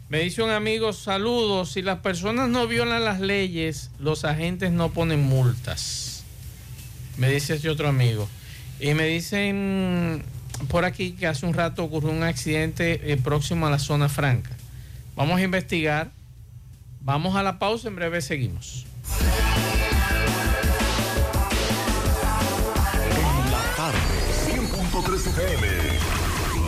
Me 0.09 0.19
dice 0.19 0.41
un 0.41 0.49
amigo, 0.49 0.91
saludos, 0.91 1.71
si 1.71 1.81
las 1.81 1.99
personas 1.99 2.49
no 2.49 2.67
violan 2.67 3.05
las 3.05 3.19
leyes, 3.19 3.91
los 3.99 4.25
agentes 4.25 4.71
no 4.71 4.89
ponen 4.91 5.21
multas. 5.21 6.08
Me 7.19 7.29
dice 7.29 7.55
este 7.55 7.69
otro 7.69 7.89
amigo. 7.89 8.27
Y 8.79 8.93
me 8.93 9.05
dicen 9.05 10.23
por 10.69 10.85
aquí 10.85 11.11
que 11.11 11.27
hace 11.27 11.45
un 11.45 11.53
rato 11.53 11.83
ocurrió 11.83 12.11
un 12.11 12.23
accidente 12.23 13.11
eh, 13.11 13.17
próximo 13.17 13.67
a 13.67 13.69
la 13.69 13.77
zona 13.77 14.07
franca. 14.09 14.51
Vamos 15.15 15.39
a 15.39 15.43
investigar. 15.43 16.11
Vamos 17.01 17.35
a 17.35 17.43
la 17.43 17.59
pausa, 17.59 17.89
en 17.89 17.95
breve 17.95 18.21
seguimos. 18.21 18.85
La 23.51 23.75
tarde, 23.75 23.99
100.3 24.47 25.27
FM, 25.27 25.67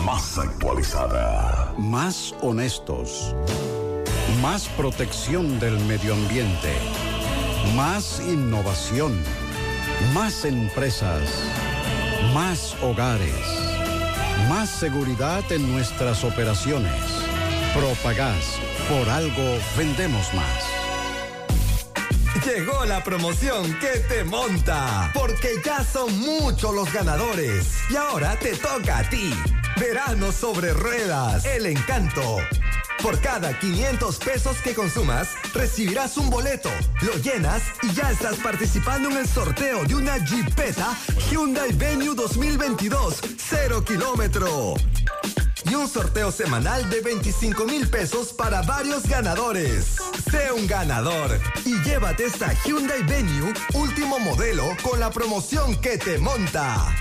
más 0.04 0.38
actualizada. 0.38 1.74
Más 1.78 2.34
honestos. 2.42 3.34
Más 4.42 4.68
protección 4.68 5.60
del 5.60 5.78
medio 5.80 6.14
ambiente. 6.14 6.72
Más 7.74 8.20
innovación. 8.26 9.12
Más 10.10 10.44
empresas. 10.44 11.22
Más 12.34 12.76
hogares. 12.82 13.32
Más 14.48 14.68
seguridad 14.68 15.42
en 15.50 15.72
nuestras 15.72 16.24
operaciones. 16.24 16.92
Propagás. 17.74 18.58
Por 18.88 19.08
algo 19.08 19.58
vendemos 19.76 20.34
más. 20.34 20.72
Llegó 22.44 22.84
la 22.84 23.02
promoción 23.04 23.78
que 23.78 24.00
te 24.00 24.24
monta, 24.24 25.10
porque 25.14 25.54
ya 25.64 25.82
son 25.84 26.18
muchos 26.18 26.74
los 26.74 26.92
ganadores. 26.92 27.78
Y 27.88 27.96
ahora 27.96 28.36
te 28.38 28.56
toca 28.56 28.98
a 28.98 29.08
ti. 29.08 29.32
Verano 29.78 30.32
sobre 30.32 30.72
ruedas, 30.72 31.44
el 31.44 31.66
encanto. 31.66 32.38
Por 33.02 33.20
cada 33.20 33.58
500 33.58 34.18
pesos 34.18 34.58
que 34.58 34.74
consumas, 34.74 35.30
recibirás 35.52 36.16
un 36.16 36.30
boleto, 36.30 36.70
lo 37.00 37.14
llenas 37.16 37.62
y 37.82 37.92
ya 37.92 38.10
estás 38.10 38.36
participando 38.36 39.10
en 39.10 39.16
el 39.16 39.26
sorteo 39.26 39.84
de 39.84 39.94
una 39.94 40.18
Jeepeta 40.24 40.96
Hyundai 41.30 41.72
Venue 41.72 42.14
2022, 42.14 43.20
0 43.36 43.84
kilómetro. 43.84 44.74
Y 45.70 45.74
un 45.74 45.88
sorteo 45.88 46.32
semanal 46.32 46.88
de 46.90 47.00
25 47.00 47.64
mil 47.64 47.88
pesos 47.88 48.32
para 48.32 48.62
varios 48.62 49.04
ganadores. 49.08 49.96
Sé 50.30 50.52
un 50.52 50.66
ganador 50.66 51.38
y 51.64 51.80
llévate 51.82 52.24
esta 52.24 52.52
Hyundai 52.64 53.02
Venue 53.02 53.52
último 53.74 54.18
modelo 54.18 54.76
con 54.82 55.00
la 55.00 55.10
promoción 55.10 55.80
que 55.80 55.98
te 55.98 56.18
monta. 56.18 56.94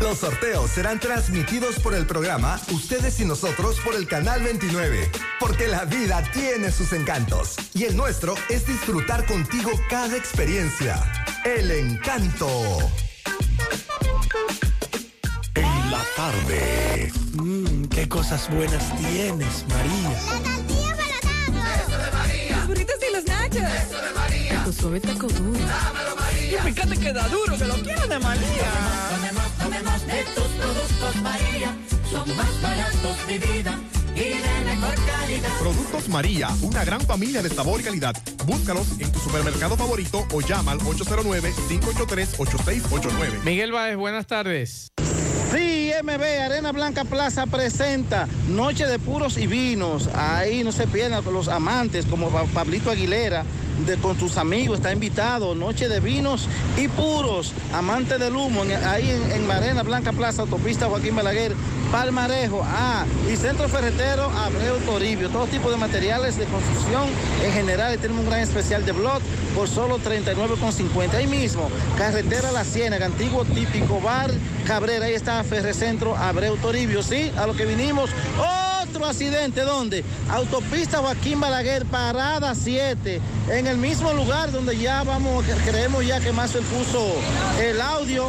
Los 0.00 0.18
sorteos 0.18 0.70
serán 0.70 1.00
transmitidos 1.00 1.80
por 1.80 1.94
el 1.94 2.06
programa 2.06 2.60
Ustedes 2.72 3.18
y 3.20 3.24
Nosotros 3.24 3.80
por 3.84 3.94
el 3.94 4.06
Canal 4.06 4.42
29. 4.42 5.10
Porque 5.40 5.66
la 5.68 5.84
vida 5.84 6.22
tiene 6.32 6.70
sus 6.70 6.92
encantos 6.92 7.56
y 7.74 7.84
el 7.84 7.96
nuestro 7.96 8.34
es 8.48 8.66
disfrutar 8.66 9.26
contigo 9.26 9.70
cada 9.88 10.16
experiencia. 10.16 11.02
El 11.44 11.70
encanto. 11.70 12.78
En 15.54 15.90
la 15.90 16.04
tarde. 16.16 17.27
Qué 17.98 18.08
cosas 18.08 18.48
buenas 18.48 18.96
tienes, 18.96 19.66
María. 19.66 20.12
Los 22.52 22.66
burritos 22.68 22.94
y 23.02 23.10
los 23.12 23.24
nachos. 23.24 23.56
Eso 23.56 24.00
de 24.00 24.12
María. 24.14 24.62
Tu 24.64 24.72
suave 24.72 25.00
taco 25.00 25.26
duro. 25.26 25.58
Dámelo, 25.58 26.14
María. 26.14 26.60
Y 26.60 26.62
fíjate 26.72 26.96
que 26.96 27.12
da 27.12 27.26
duro, 27.26 27.58
que 27.58 27.64
lo 27.64 27.74
quiero 27.74 28.06
de 28.06 28.20
María. 28.20 28.70
Tomemos, 29.10 29.50
tomemos 29.58 30.06
de 30.06 30.22
tus 30.32 30.44
productos, 30.44 31.16
María. 31.22 31.76
Son 32.08 32.36
más 32.36 32.62
baratos 32.62 33.26
de 33.26 33.38
vida 33.40 33.76
y 34.14 34.20
de 34.20 34.64
mejor 34.64 34.94
calidad. 34.94 35.58
Productos 35.58 36.08
María, 36.08 36.50
una 36.62 36.84
gran 36.84 37.00
familia 37.00 37.42
de 37.42 37.48
sabor 37.48 37.80
y 37.80 37.82
calidad. 37.82 38.14
Búscalos 38.46 38.92
en 39.00 39.10
tu 39.10 39.18
supermercado 39.18 39.76
favorito 39.76 40.24
o 40.32 40.40
llama 40.40 40.70
al 40.70 40.78
809-583-8689. 40.78 43.42
Miguel 43.42 43.72
Báez, 43.72 43.96
buenas 43.96 44.28
tardes. 44.28 44.92
Sí, 45.52 45.90
MB, 46.02 46.22
Arena 46.44 46.72
Blanca 46.72 47.04
Plaza 47.04 47.46
presenta 47.46 48.28
Noche 48.48 48.86
de 48.86 48.98
Puros 48.98 49.38
y 49.38 49.46
Vinos. 49.46 50.08
Ahí 50.14 50.62
no 50.62 50.72
se 50.72 50.86
pierdan 50.86 51.24
los 51.32 51.48
amantes 51.48 52.04
como 52.06 52.28
Pa- 52.28 52.44
Pablito 52.44 52.90
Aguilera, 52.90 53.44
de, 53.86 53.96
con 53.96 54.16
tus 54.16 54.36
amigos, 54.36 54.78
está 54.78 54.92
invitado. 54.92 55.54
Noche 55.54 55.88
de 55.88 56.00
Vinos 56.00 56.48
y 56.76 56.88
Puros, 56.88 57.52
amante 57.72 58.18
del 58.18 58.34
humo, 58.36 58.62
ahí 58.86 59.10
en, 59.10 59.42
en 59.44 59.50
Arena 59.50 59.82
Blanca 59.82 60.12
Plaza, 60.12 60.42
autopista 60.42 60.86
Joaquín 60.86 61.16
Balaguer, 61.16 61.54
Palmarejo, 61.90 62.62
ah, 62.64 63.04
y 63.32 63.36
Centro 63.36 63.68
Ferretero 63.68 64.30
Abreu 64.30 64.78
Toribio. 64.84 65.30
Todo 65.30 65.46
tipo 65.46 65.70
de 65.70 65.76
materiales 65.76 66.36
de 66.36 66.44
construcción 66.46 67.04
en 67.44 67.52
general. 67.52 67.94
Y 67.94 67.98
tenemos 67.98 68.24
un 68.24 68.30
gran 68.30 68.40
especial 68.40 68.84
de 68.84 68.92
blog 68.92 69.20
por 69.54 69.68
solo 69.68 69.98
39,50. 69.98 71.14
Ahí 71.14 71.26
mismo, 71.26 71.70
carretera 71.96 72.52
La 72.52 72.64
Ciénaga, 72.64 73.06
antiguo 73.06 73.44
típico 73.44 74.00
bar 74.00 74.30
Cabrera. 74.66 75.06
Ahí 75.06 75.14
está 75.14 75.42
Ferrecentro 75.44 76.16
Abreu 76.16 76.56
Toribio. 76.56 77.02
Sí, 77.02 77.32
a 77.36 77.46
lo 77.46 77.54
que 77.54 77.64
vinimos. 77.64 78.10
¡Otro! 78.38 78.67
Otro 78.98 79.10
accidente, 79.10 79.60
¿dónde? 79.60 80.04
Autopista 80.28 80.98
Joaquín 80.98 81.38
Balaguer, 81.38 81.86
parada 81.86 82.52
7, 82.52 83.20
en 83.48 83.66
el 83.68 83.76
mismo 83.76 84.12
lugar 84.12 84.50
donde 84.50 84.76
ya 84.76 85.04
vamos, 85.04 85.44
creemos 85.64 86.04
ya 86.04 86.18
que 86.18 86.32
Mazo 86.32 86.58
puso 86.62 87.14
el 87.62 87.80
audio 87.80 88.26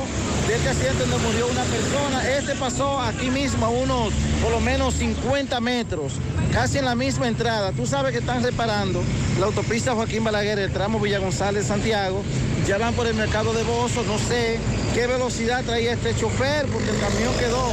de 0.47 0.55
este 0.55 0.69
accidente 0.69 1.05
donde 1.07 1.17
murió 1.25 1.47
una 1.47 1.63
persona. 1.63 2.29
Este 2.37 2.53
pasó 2.53 2.99
aquí 3.01 3.31
mismo 3.31 3.65
a 3.65 3.69
unos, 3.69 4.13
por 4.43 4.51
lo 4.51 4.59
menos 4.59 4.93
50 4.93 5.59
metros, 5.59 6.13
casi 6.53 6.77
en 6.77 6.85
la 6.85 6.93
misma 6.93 7.27
entrada. 7.27 7.71
Tú 7.71 7.87
sabes 7.87 8.11
que 8.11 8.19
están 8.19 8.43
reparando 8.43 9.01
la 9.39 9.47
autopista 9.47 9.95
Joaquín 9.95 10.23
Balaguer, 10.23 10.59
el 10.59 10.71
tramo 10.71 10.99
Villa 10.99 11.17
González, 11.17 11.65
Santiago. 11.65 12.21
Ya 12.67 12.77
van 12.77 12.93
por 12.93 13.07
el 13.07 13.15
mercado 13.15 13.53
de 13.53 13.63
Bozo, 13.63 14.03
no 14.03 14.19
sé 14.19 14.59
qué 14.93 15.07
velocidad 15.07 15.63
traía 15.63 15.93
este 15.93 16.15
chofer, 16.15 16.67
porque 16.67 16.91
el 16.91 16.99
camión 16.99 17.33
quedó 17.39 17.71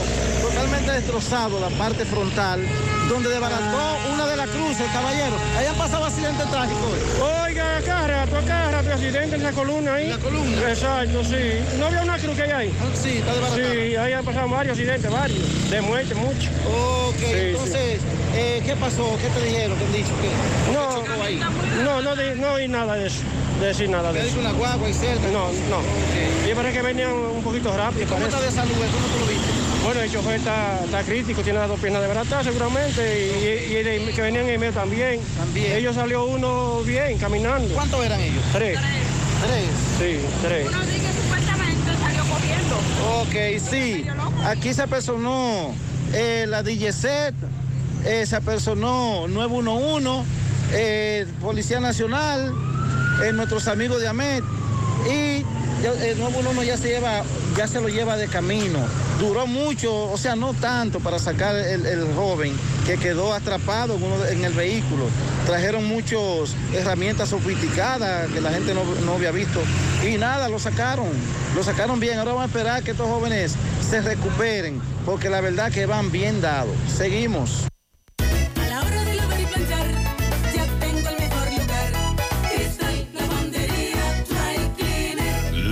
totalmente 0.67 0.93
destrozado, 0.93 1.61
la 1.61 1.69
parte 1.79 2.05
frontal, 2.05 2.61
donde 3.09 3.29
desbarató 3.29 3.99
una 4.13 4.27
de 4.27 4.37
las 4.37 4.49
cruces, 4.49 4.87
caballero. 4.93 5.37
Ahí 5.57 5.67
han 5.67 5.77
pasado 5.77 6.05
accidentes 6.07 6.51
trágicos. 6.51 6.91
Oiga, 7.45 7.77
acá 7.79 8.07
rato, 8.07 8.37
acá 8.39 8.71
rato, 8.73 8.91
accidente 8.93 9.37
en 9.37 9.43
la 9.45 9.53
columna 9.53 9.95
ahí. 9.95 10.09
¿La 10.09 10.19
columna? 10.19 10.69
Exacto, 10.69 11.23
sí. 11.25 11.61
¿No 11.79 11.87
había 11.87 12.03
una 12.03 12.19
cruz 12.19 12.35
que 12.37 12.43
hay 12.43 12.51
ahí? 12.51 12.73
Sí, 13.01 13.19
está 13.19 13.33
desbaratada. 13.35 13.73
Sí, 13.75 13.97
ahí 13.97 14.13
han 14.13 14.25
pasado 14.25 14.49
varios 14.49 14.77
accidentes, 14.77 15.11
varios. 15.11 15.71
De 15.71 15.81
muerte, 15.81 16.15
mucho. 16.17 16.51
Ok, 16.69 17.17
Sí, 17.19 17.25
entonces, 17.33 18.01
eh, 18.35 18.63
¿qué 18.67 18.75
pasó? 18.77 19.17
¿Qué 19.23 19.29
te 19.29 19.47
dijeron? 19.47 19.79
¿Qué 19.79 19.85
han 19.85 19.93
dicho? 19.93 20.13
¿Qué, 20.21 20.29
qué 20.67 20.73
No, 20.73 20.95
chocó 21.07 21.23
ahí? 21.23 21.41
no, 21.85 22.03
no, 22.03 22.17
di- 22.17 22.41
no 22.41 22.53
oí 22.55 22.67
nada 22.69 22.95
de 22.95 23.07
eso. 23.07 23.21
De 23.61 23.69
decir 23.69 23.89
nada 23.89 24.13
de 24.13 24.21
¿Te 24.21 24.29
eso. 24.29 24.41
una 24.41 24.53
guagua 24.53 24.89
y 24.89 24.93
cerca? 24.93 25.29
No, 25.33 25.47
no. 25.71 25.81
Y 26.51 26.55
parece 26.55 26.75
que 26.77 26.83
venían 26.83 27.11
un 27.13 27.43
poquito 27.43 27.75
rápido. 27.75 28.07
¿Cómo 28.09 28.27
está 28.27 28.41
de 28.41 28.51
salud? 28.51 28.73
¿Cómo 28.75 29.07
tú 29.07 29.19
lo 29.21 29.27
viste? 29.27 29.47
Bueno, 29.87 30.01
el 30.01 30.11
chofer 30.11 30.35
está, 30.35 30.81
está 30.85 31.05
crítico, 31.05 31.43
tiene 31.43 31.61
las 31.61 31.69
dos 31.69 31.79
piernas 31.79 32.03
de 32.03 32.09
barata 32.09 32.43
seguramente, 32.43 33.31
y, 33.41 33.73
y 33.73 33.77
el 33.77 34.13
que 34.13 34.21
venían 34.21 34.49
en 34.49 34.59
medio 34.59 34.73
también. 34.73 35.21
También. 35.39 35.77
Ellos 35.77 35.95
salió 35.95 36.25
uno 36.25 36.81
bien, 36.83 37.17
caminando. 37.19 37.73
¿Cuántos 37.73 38.05
eran 38.05 38.21
ellos? 38.21 38.43
Tres. 38.53 38.81
Tres. 39.47 39.69
Sí, 39.97 40.27
tres. 40.43 40.67
Uno 40.67 40.81
dice 40.81 40.99
que 40.99 41.23
supuestamente 41.23 41.97
salió 42.01 42.25
corriendo. 42.25 42.77
Ok, 43.21 43.71
sí. 43.71 44.05
Aquí 44.45 44.75
se 44.75 44.89
personó 44.89 45.73
eh, 46.13 46.47
la 46.49 46.65
DGZ, 46.65 47.05
eh, 48.07 48.27
se 48.27 48.41
personó 48.41 49.29
911, 49.29 50.29
eh, 50.73 51.27
Policía 51.41 51.79
Nacional, 51.79 52.53
eh, 53.25 53.33
nuestros 53.33 53.69
amigos 53.69 54.01
de 54.01 54.09
AMET 54.09 54.43
y 55.09 55.45
el 55.95 56.19
911 56.19 56.67
ya 56.67 56.77
se 56.77 56.89
lleva, 56.89 57.23
ya 57.57 57.67
se 57.67 57.81
lo 57.81 57.89
lleva 57.89 58.17
de 58.17 58.29
camino. 58.29 58.81
Duró 59.19 59.47
mucho, 59.47 60.11
o 60.11 60.19
sea, 60.19 60.37
no 60.37 60.53
tanto 60.55 61.01
para 61.01 61.19
sacar 61.19 61.57
el, 61.57 62.07
joven 62.15 62.53
que 62.85 62.97
quedó 62.97 63.33
atrapado 63.33 63.99
en 64.31 64.45
el 64.45 64.53
vehículo. 64.53 65.07
Trajeron 65.47 65.85
muchas 65.87 66.55
herramientas 66.75 67.31
sofisticadas 67.31 68.31
que 68.31 68.41
la 68.41 68.51
gente 68.51 68.75
no, 68.75 68.85
no 69.05 69.15
había 69.15 69.31
visto. 69.31 69.61
Y 70.07 70.19
nada, 70.19 70.49
lo 70.49 70.59
sacaron. 70.59 71.09
Lo 71.55 71.63
sacaron 71.63 72.01
bien. 72.01 72.19
Ahora 72.19 72.33
vamos 72.33 72.45
a 72.45 72.47
esperar 72.47 72.83
que 72.83 72.91
estos 72.91 73.09
jóvenes 73.09 73.55
se 73.89 74.01
recuperen, 74.03 74.81
porque 75.05 75.31
la 75.31 75.41
verdad 75.41 75.71
que 75.73 75.87
van 75.87 76.11
bien 76.11 76.41
dados. 76.41 76.75
Seguimos. 76.95 77.67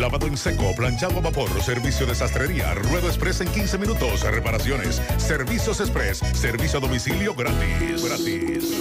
Lavado 0.05 0.27
en 0.27 0.37
seco, 0.37 0.75
planchado 0.77 1.17
a 1.17 1.23
vapor, 1.23 1.49
servicio 1.63 2.05
de 2.05 2.15
sastrería, 2.15 2.75
ruedo 2.75 3.09
express 3.09 3.41
en 3.41 3.49
15 3.49 3.79
minutos, 3.79 4.21
reparaciones, 4.21 5.01
servicios 5.17 5.81
express, 5.81 6.19
servicio 6.35 6.79
a 6.79 6.83
domicilio 6.83 7.35
gratis. 7.35 8.05
Gratis. 8.05 8.79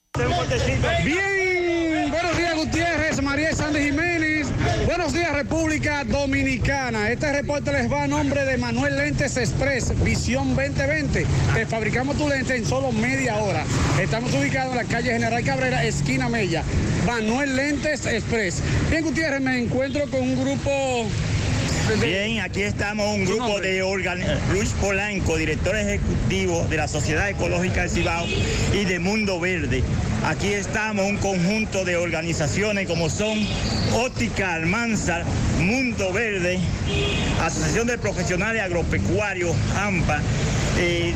Bien, 1.05 2.11
buenos 2.11 2.37
días 2.39 2.57
Gutiérrez, 2.57 3.23
María 3.23 3.55
Sandy 3.55 3.81
Jiménez, 3.81 4.47
buenos 4.87 5.13
días 5.13 5.31
República 5.35 6.05
Dominicana. 6.05 7.11
Este 7.11 7.31
reporte 7.33 7.71
les 7.71 7.93
va 7.93 8.05
a 8.05 8.07
nombre 8.07 8.47
de 8.47 8.57
Manuel 8.57 8.97
Lentes 8.97 9.37
Express, 9.37 9.93
Visión 10.03 10.57
2020. 10.57 11.27
Te 11.55 11.67
fabricamos 11.67 12.17
tu 12.17 12.29
lente 12.29 12.57
en 12.57 12.65
solo 12.65 12.93
media 12.93 13.37
hora. 13.37 13.65
Estamos 14.01 14.33
ubicados 14.33 14.73
en 14.73 14.79
la 14.79 14.85
calle 14.85 15.13
General 15.13 15.45
Cabrera, 15.45 15.85
esquina 15.85 16.31
Mella. 16.31 16.63
Manuel 17.07 17.55
Lentes 17.55 18.07
Express. 18.07 18.63
Bien 18.89 19.05
Gutiérrez, 19.05 19.43
me 19.43 19.59
encuentro 19.59 20.09
con 20.11 20.23
un 20.23 20.43
grupo... 20.43 21.07
Bien, 21.95 22.41
aquí 22.41 22.63
estamos 22.63 23.15
un 23.15 23.25
grupo 23.25 23.61
de 23.61 23.81
organ... 23.83 24.21
Luis 24.53 24.71
Polanco, 24.81 25.37
director 25.37 25.77
ejecutivo 25.77 26.67
de 26.69 26.77
la 26.79 26.89
Sociedad 26.89 27.29
Ecológica 27.31 27.83
del 27.83 27.91
Cibao 27.91 28.27
y 28.75 28.85
de 28.85 28.99
Mundo 28.99 29.39
Verde. 29.39 29.85
Aquí 30.25 30.49
estamos 30.49 31.07
un 31.07 31.17
conjunto 31.17 31.85
de 31.85 31.97
organizaciones 31.97 32.89
como 32.89 33.09
son 33.09 33.39
Óptica 33.95 34.55
Almanzar, 34.55 35.25
Mundo 35.61 36.13
Verde, 36.13 36.59
Asociación 37.41 37.87
de 37.87 37.99
Profesionales 37.99 38.63
Agropecuarios, 38.63 39.55
AMPA, 39.77 40.21
eh, 40.79 41.15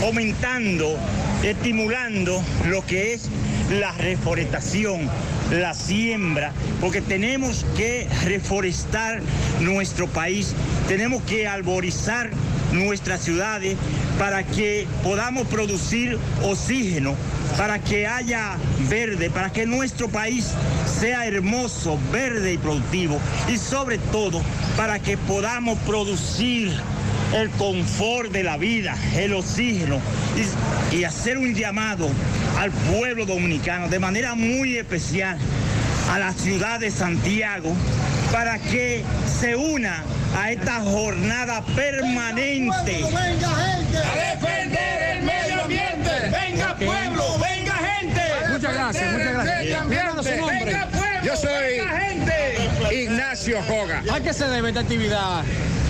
fomentando, 0.00 0.98
estimulando 1.42 2.42
lo 2.68 2.84
que 2.84 3.14
es 3.14 3.22
la 3.70 3.92
reforestación, 3.92 5.08
la 5.50 5.74
siembra, 5.74 6.52
porque 6.80 7.00
tenemos 7.00 7.66
que 7.76 8.08
reforestar 8.24 9.20
nuestro 9.60 10.06
país, 10.06 10.54
tenemos 10.88 11.22
que 11.22 11.46
arborizar 11.48 12.30
nuestras 12.72 13.22
ciudades 13.22 13.76
para 14.18 14.44
que 14.44 14.86
podamos 15.02 15.46
producir 15.48 16.18
oxígeno, 16.42 17.14
para 17.56 17.78
que 17.80 18.06
haya 18.06 18.56
verde, 18.88 19.30
para 19.30 19.50
que 19.50 19.66
nuestro 19.66 20.08
país 20.08 20.52
sea 21.00 21.26
hermoso, 21.26 21.98
verde 22.12 22.52
y 22.52 22.58
productivo 22.58 23.18
y 23.48 23.56
sobre 23.56 23.98
todo 23.98 24.42
para 24.76 24.98
que 25.00 25.16
podamos 25.16 25.78
producir 25.80 26.72
el 27.34 27.50
confort 27.50 28.32
de 28.32 28.42
la 28.42 28.56
vida, 28.56 28.96
el 29.16 29.34
oxígeno 29.34 30.00
y, 30.92 30.96
y 30.96 31.04
hacer 31.04 31.38
un 31.38 31.54
llamado 31.54 32.08
al 32.58 32.70
pueblo 32.70 33.26
dominicano 33.26 33.88
de 33.88 33.98
manera 33.98 34.34
muy 34.34 34.76
especial 34.76 35.38
a 36.10 36.18
la 36.18 36.32
ciudad 36.32 36.80
de 36.80 36.90
Santiago 36.90 37.74
para 38.32 38.58
que 38.58 39.04
se 39.40 39.54
una 39.56 40.02
a 40.36 40.50
esta 40.50 40.80
jornada 40.80 41.64
permanente. 41.74 43.04
A 43.04 44.16
defender 44.16 45.16
el 45.16 45.22
medio 45.24 45.62
ambiente. 45.62 46.10
Venga 46.30 46.76
pueblo, 46.76 47.38
venga 47.38 47.74
gente. 47.74 48.22
Muchas 48.52 48.74
gracias, 48.74 49.12
muchas 49.12 49.32
gracias. 49.32 49.88
Díganos 49.88 50.26
su 50.26 50.36
nombre. 50.36 50.64
Venga 50.64 50.86
pueblo, 50.88 51.24
Yo 51.24 51.36
soy 51.36 51.78
venga 51.78 51.98
gente. 52.00 53.02
Ignacio 53.02 53.62
Joga. 53.62 54.02
¿A 54.12 54.20
qué 54.20 54.32
se 54.32 54.46
debe 54.46 54.68
esta 54.68 54.80
actividad? 54.80 55.44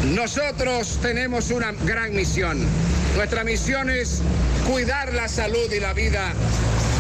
Nosotros 0.05 0.99
tenemos 1.03 1.51
una 1.51 1.73
gran 1.73 2.15
misión. 2.15 2.59
Nuestra 3.17 3.45
misión 3.45 3.91
es 3.91 4.23
cuidar 4.67 5.13
la 5.13 5.29
salud 5.29 5.71
y 5.71 5.79
la 5.79 5.93
vida 5.93 6.33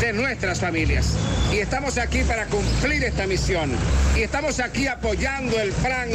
de 0.00 0.12
nuestras 0.12 0.60
familias. 0.60 1.14
Y 1.50 1.58
estamos 1.58 1.96
aquí 1.96 2.22
para 2.24 2.44
cumplir 2.46 3.02
esta 3.04 3.26
misión. 3.26 3.70
Y 4.16 4.20
estamos 4.20 4.60
aquí 4.60 4.86
apoyando 4.86 5.58
el 5.58 5.72
plan 5.72 6.10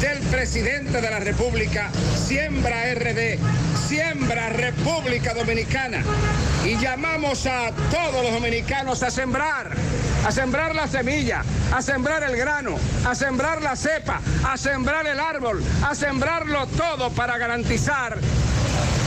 del 0.00 0.18
presidente 0.30 1.00
de 1.00 1.08
la 1.08 1.20
República, 1.20 1.90
Siembra 2.26 2.92
RD, 2.94 3.38
Siembra 3.88 4.48
República 4.48 5.34
Dominicana. 5.34 6.02
Y 6.64 6.76
llamamos 6.78 7.46
a 7.46 7.70
todos 7.92 8.24
los 8.24 8.32
dominicanos 8.32 9.04
a 9.04 9.10
sembrar 9.10 9.70
a 10.24 10.32
sembrar 10.32 10.74
la 10.74 10.88
semilla, 10.88 11.42
a 11.72 11.82
sembrar 11.82 12.22
el 12.22 12.36
grano, 12.36 12.76
a 13.06 13.14
sembrar 13.14 13.60
la 13.60 13.76
cepa, 13.76 14.20
a 14.44 14.56
sembrar 14.56 15.06
el 15.06 15.20
árbol, 15.20 15.62
a 15.86 15.94
sembrarlo 15.94 16.66
todo 16.68 17.10
para 17.10 17.36
garantizar 17.36 18.18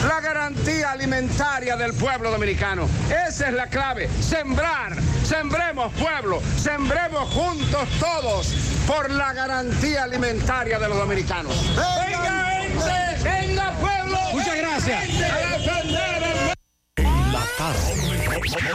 la 0.08 0.22
garantía 0.22 0.92
alimentaria 0.92 1.76
del 1.76 1.94
pueblo 1.94 2.30
dominicano. 2.30 2.88
Esa 3.10 3.48
es 3.48 3.54
la 3.54 3.68
clave, 3.68 4.08
sembrar, 4.22 4.96
sembremos 5.24 5.92
pueblo, 5.94 6.42
sembremos 6.62 7.34
juntos 7.34 7.90
todos 8.00 8.54
por 8.86 9.10
la 9.10 9.34
garantía 9.34 10.04
alimentaria 10.04 10.78
de 10.78 10.88
los 10.88 10.98
dominicanos. 10.98 11.56
Venga, 11.76 12.62
gente, 12.62 13.24
venga, 13.24 13.72
pueblo. 13.72 14.20
Muchas 14.34 14.56
gracias. 14.56 15.04
La 17.40 17.46
tarde. 17.58 17.80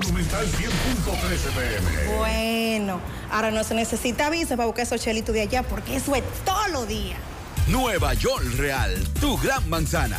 Monumental 0.02 0.46
100.13 0.46 1.50
pm. 1.54 2.16
Bueno, 2.16 3.00
ahora 3.30 3.50
no 3.50 3.64
se 3.64 3.74
necesita 3.74 4.30
visa 4.30 4.56
para 4.56 4.66
buscar 4.66 4.84
esos 4.84 5.00
chelitos 5.00 5.34
de 5.34 5.42
allá 5.42 5.62
porque 5.62 5.96
eso 5.96 6.14
es 6.14 6.22
todos 6.44 6.70
los 6.70 6.86
días. 6.86 7.18
Nueva 7.68 8.14
York 8.14 8.44
Real, 8.56 8.92
tu 9.20 9.36
gran 9.38 9.68
manzana. 9.68 10.18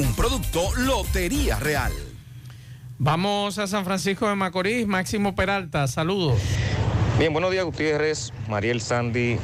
Un 0.00 0.14
producto 0.14 0.74
Lotería 0.76 1.58
Real. 1.58 1.92
Vamos 2.96 3.58
a 3.58 3.66
San 3.66 3.84
Francisco 3.84 4.26
de 4.26 4.34
Macorís, 4.34 4.86
Máximo 4.86 5.34
Peralta, 5.34 5.86
saludos. 5.88 6.40
Bien, 7.18 7.34
buenos 7.34 7.50
días 7.50 7.66
Gutiérrez, 7.66 8.32
Mariel 8.48 8.80
Sandy 8.80 9.36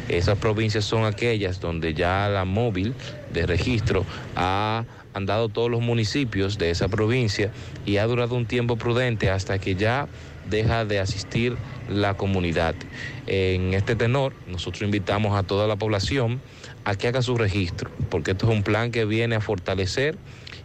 Esas 0.07 0.37
provincias 0.37 0.85
son 0.85 1.05
aquellas 1.05 1.59
donde 1.59 1.93
ya 1.93 2.27
la 2.29 2.45
móvil 2.45 2.93
de 3.31 3.45
registro 3.45 4.05
ha 4.35 4.85
andado 5.13 5.49
todos 5.49 5.69
los 5.69 5.81
municipios 5.81 6.57
de 6.57 6.71
esa 6.71 6.87
provincia 6.87 7.51
y 7.85 7.97
ha 7.97 8.05
durado 8.05 8.35
un 8.35 8.45
tiempo 8.45 8.77
prudente 8.77 9.29
hasta 9.29 9.59
que 9.59 9.75
ya 9.75 10.07
deja 10.49 10.85
de 10.85 10.99
asistir 10.99 11.57
la 11.87 12.15
comunidad. 12.15 12.75
En 13.27 13.73
este 13.73 13.95
tenor, 13.95 14.33
nosotros 14.47 14.83
invitamos 14.83 15.37
a 15.37 15.43
toda 15.43 15.67
la 15.67 15.75
población 15.75 16.41
a 16.85 16.95
que 16.95 17.07
haga 17.07 17.21
su 17.21 17.35
registro, 17.35 17.91
porque 18.09 18.31
esto 18.31 18.47
es 18.47 18.55
un 18.55 18.63
plan 18.63 18.91
que 18.91 19.05
viene 19.05 19.35
a 19.35 19.41
fortalecer, 19.41 20.17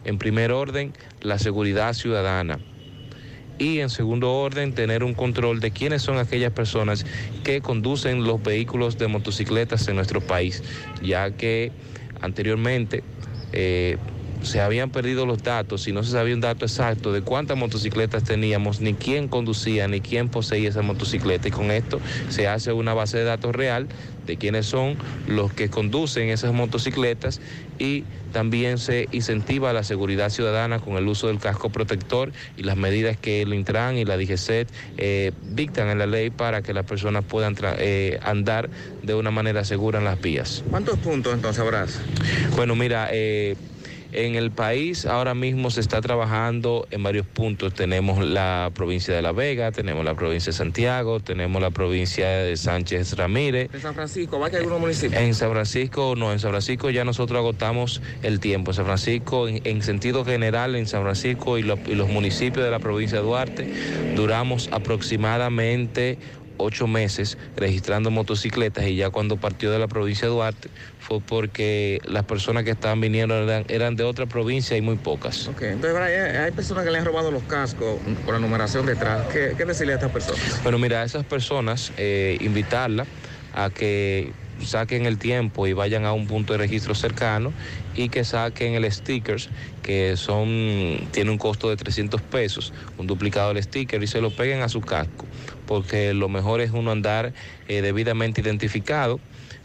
en 0.04 0.18
primer 0.18 0.52
orden, 0.52 0.92
la 1.20 1.38
seguridad 1.38 1.92
ciudadana 1.94 2.58
y 3.58 3.80
en 3.80 3.90
segundo 3.90 4.32
orden 4.32 4.74
tener 4.74 5.04
un 5.04 5.14
control 5.14 5.60
de 5.60 5.70
quiénes 5.70 6.02
son 6.02 6.18
aquellas 6.18 6.52
personas 6.52 7.06
que 7.44 7.60
conducen 7.60 8.24
los 8.24 8.42
vehículos 8.42 8.98
de 8.98 9.08
motocicletas 9.08 9.86
en 9.88 9.96
nuestro 9.96 10.20
país, 10.20 10.62
ya 11.02 11.30
que 11.30 11.72
anteriormente 12.20 13.04
eh, 13.52 13.96
se 14.44 14.60
habían 14.60 14.90
perdido 14.90 15.26
los 15.26 15.42
datos 15.42 15.88
y 15.88 15.92
no 15.92 16.02
se 16.02 16.12
sabía 16.12 16.34
un 16.34 16.40
dato 16.40 16.64
exacto 16.64 17.12
de 17.12 17.22
cuántas 17.22 17.56
motocicletas 17.56 18.24
teníamos, 18.24 18.80
ni 18.80 18.94
quién 18.94 19.28
conducía, 19.28 19.88
ni 19.88 20.00
quién 20.00 20.28
poseía 20.28 20.68
esa 20.68 20.82
motocicleta. 20.82 21.48
Y 21.48 21.50
con 21.50 21.70
esto 21.70 22.00
se 22.28 22.48
hace 22.48 22.72
una 22.72 22.94
base 22.94 23.18
de 23.18 23.24
datos 23.24 23.54
real 23.54 23.88
de 24.26 24.36
quiénes 24.36 24.66
son 24.66 24.96
los 25.26 25.52
que 25.52 25.68
conducen 25.68 26.28
esas 26.28 26.52
motocicletas 26.52 27.40
y 27.78 28.04
también 28.32 28.78
se 28.78 29.08
incentiva 29.12 29.72
la 29.72 29.84
seguridad 29.84 30.28
ciudadana 30.28 30.80
con 30.80 30.96
el 30.96 31.06
uso 31.06 31.28
del 31.28 31.38
casco 31.38 31.70
protector 31.70 32.32
y 32.56 32.64
las 32.64 32.76
medidas 32.76 33.16
que 33.16 33.42
el 33.42 33.54
Intran 33.54 33.96
y 33.96 34.04
la 34.04 34.16
DGCET 34.16 34.68
eh, 34.96 35.32
dictan 35.42 35.88
en 35.88 35.98
la 35.98 36.06
ley 36.06 36.30
para 36.30 36.62
que 36.62 36.74
las 36.74 36.84
personas 36.84 37.24
puedan 37.24 37.54
eh, 37.78 38.18
andar 38.22 38.70
de 39.02 39.14
una 39.14 39.30
manera 39.30 39.64
segura 39.64 39.98
en 39.98 40.04
las 40.04 40.20
vías. 40.20 40.64
¿Cuántos 40.68 40.98
puntos 40.98 41.32
entonces 41.32 41.60
habrás? 41.60 42.00
Bueno, 42.56 42.74
mira, 42.74 43.08
eh, 43.12 43.56
en 44.14 44.34
el 44.36 44.50
país 44.50 45.06
ahora 45.06 45.34
mismo 45.34 45.70
se 45.70 45.80
está 45.80 46.00
trabajando 46.00 46.86
en 46.90 47.02
varios 47.02 47.26
puntos. 47.26 47.74
Tenemos 47.74 48.24
la 48.24 48.70
provincia 48.74 49.14
de 49.14 49.22
La 49.22 49.32
Vega, 49.32 49.72
tenemos 49.72 50.04
la 50.04 50.14
provincia 50.14 50.50
de 50.52 50.56
Santiago, 50.56 51.20
tenemos 51.20 51.60
la 51.60 51.70
provincia 51.70 52.28
de 52.28 52.56
Sánchez 52.56 53.14
Ramírez. 53.16 53.70
En 53.72 53.80
San 53.80 53.94
Francisco, 53.94 54.38
¿va 54.38 54.50
que 54.50 54.56
hay 54.56 54.60
algunos 54.60 54.80
municipios? 54.80 55.20
En 55.20 55.34
San 55.34 55.50
Francisco, 55.50 56.14
no, 56.16 56.32
en 56.32 56.38
San 56.38 56.50
Francisco 56.50 56.90
ya 56.90 57.04
nosotros 57.04 57.38
agotamos 57.38 58.02
el 58.22 58.40
tiempo. 58.40 58.70
En 58.70 58.74
San 58.76 58.84
Francisco, 58.86 59.48
en, 59.48 59.60
en 59.64 59.82
sentido 59.82 60.24
general, 60.24 60.76
en 60.76 60.86
San 60.86 61.02
Francisco 61.02 61.58
y, 61.58 61.62
lo- 61.62 61.78
y 61.86 61.94
los 61.94 62.08
municipios 62.08 62.64
de 62.64 62.70
la 62.70 62.78
provincia 62.78 63.18
de 63.18 63.24
Duarte, 63.24 63.72
duramos 64.16 64.68
aproximadamente 64.72 66.18
ocho 66.56 66.86
meses 66.86 67.38
registrando 67.56 68.10
motocicletas 68.10 68.86
y 68.86 68.96
ya 68.96 69.10
cuando 69.10 69.36
partió 69.36 69.70
de 69.70 69.78
la 69.78 69.88
provincia 69.88 70.28
de 70.28 70.34
Duarte 70.34 70.70
fue 70.98 71.20
porque 71.20 72.00
las 72.04 72.24
personas 72.24 72.64
que 72.64 72.70
estaban 72.70 73.00
viniendo 73.00 73.34
eran, 73.34 73.64
eran 73.68 73.96
de 73.96 74.04
otra 74.04 74.26
provincia 74.26 74.76
y 74.76 74.80
muy 74.80 74.96
pocas. 74.96 75.48
Ok, 75.48 75.62
entonces 75.62 75.94
Brian, 75.94 76.26
hay, 76.26 76.36
hay 76.44 76.50
personas 76.52 76.84
que 76.84 76.90
le 76.90 76.98
han 76.98 77.04
robado 77.04 77.30
los 77.30 77.42
cascos 77.44 78.00
con 78.24 78.34
la 78.34 78.40
numeración 78.40 78.86
detrás. 78.86 79.26
¿Qué, 79.32 79.54
qué 79.56 79.64
decirle 79.64 79.92
a 79.92 79.96
estas 79.96 80.12
personas? 80.12 80.60
Bueno, 80.62 80.78
mira, 80.78 81.02
a 81.02 81.04
esas 81.04 81.24
personas, 81.24 81.92
eh, 81.96 82.38
invitarlas 82.40 83.08
a 83.54 83.70
que 83.70 84.32
saquen 84.62 85.06
el 85.06 85.18
tiempo 85.18 85.66
y 85.66 85.72
vayan 85.72 86.04
a 86.04 86.12
un 86.12 86.26
punto 86.26 86.52
de 86.52 86.58
registro 86.58 86.94
cercano 86.94 87.52
y 87.94 88.08
que 88.08 88.24
saquen 88.24 88.74
el 88.74 88.90
stickers 88.90 89.48
que 89.82 90.16
son 90.16 91.08
tiene 91.12 91.30
un 91.30 91.38
costo 91.38 91.68
de 91.68 91.76
300 91.76 92.20
pesos, 92.22 92.72
un 92.98 93.06
duplicado 93.06 93.52
del 93.52 93.62
sticker 93.62 94.02
y 94.02 94.06
se 94.06 94.20
lo 94.20 94.30
peguen 94.30 94.62
a 94.62 94.68
su 94.68 94.80
casco, 94.80 95.26
porque 95.66 96.14
lo 96.14 96.28
mejor 96.28 96.60
es 96.60 96.70
uno 96.70 96.90
andar 96.90 97.32
eh, 97.68 97.82
debidamente 97.82 98.40
identificado. 98.40 99.20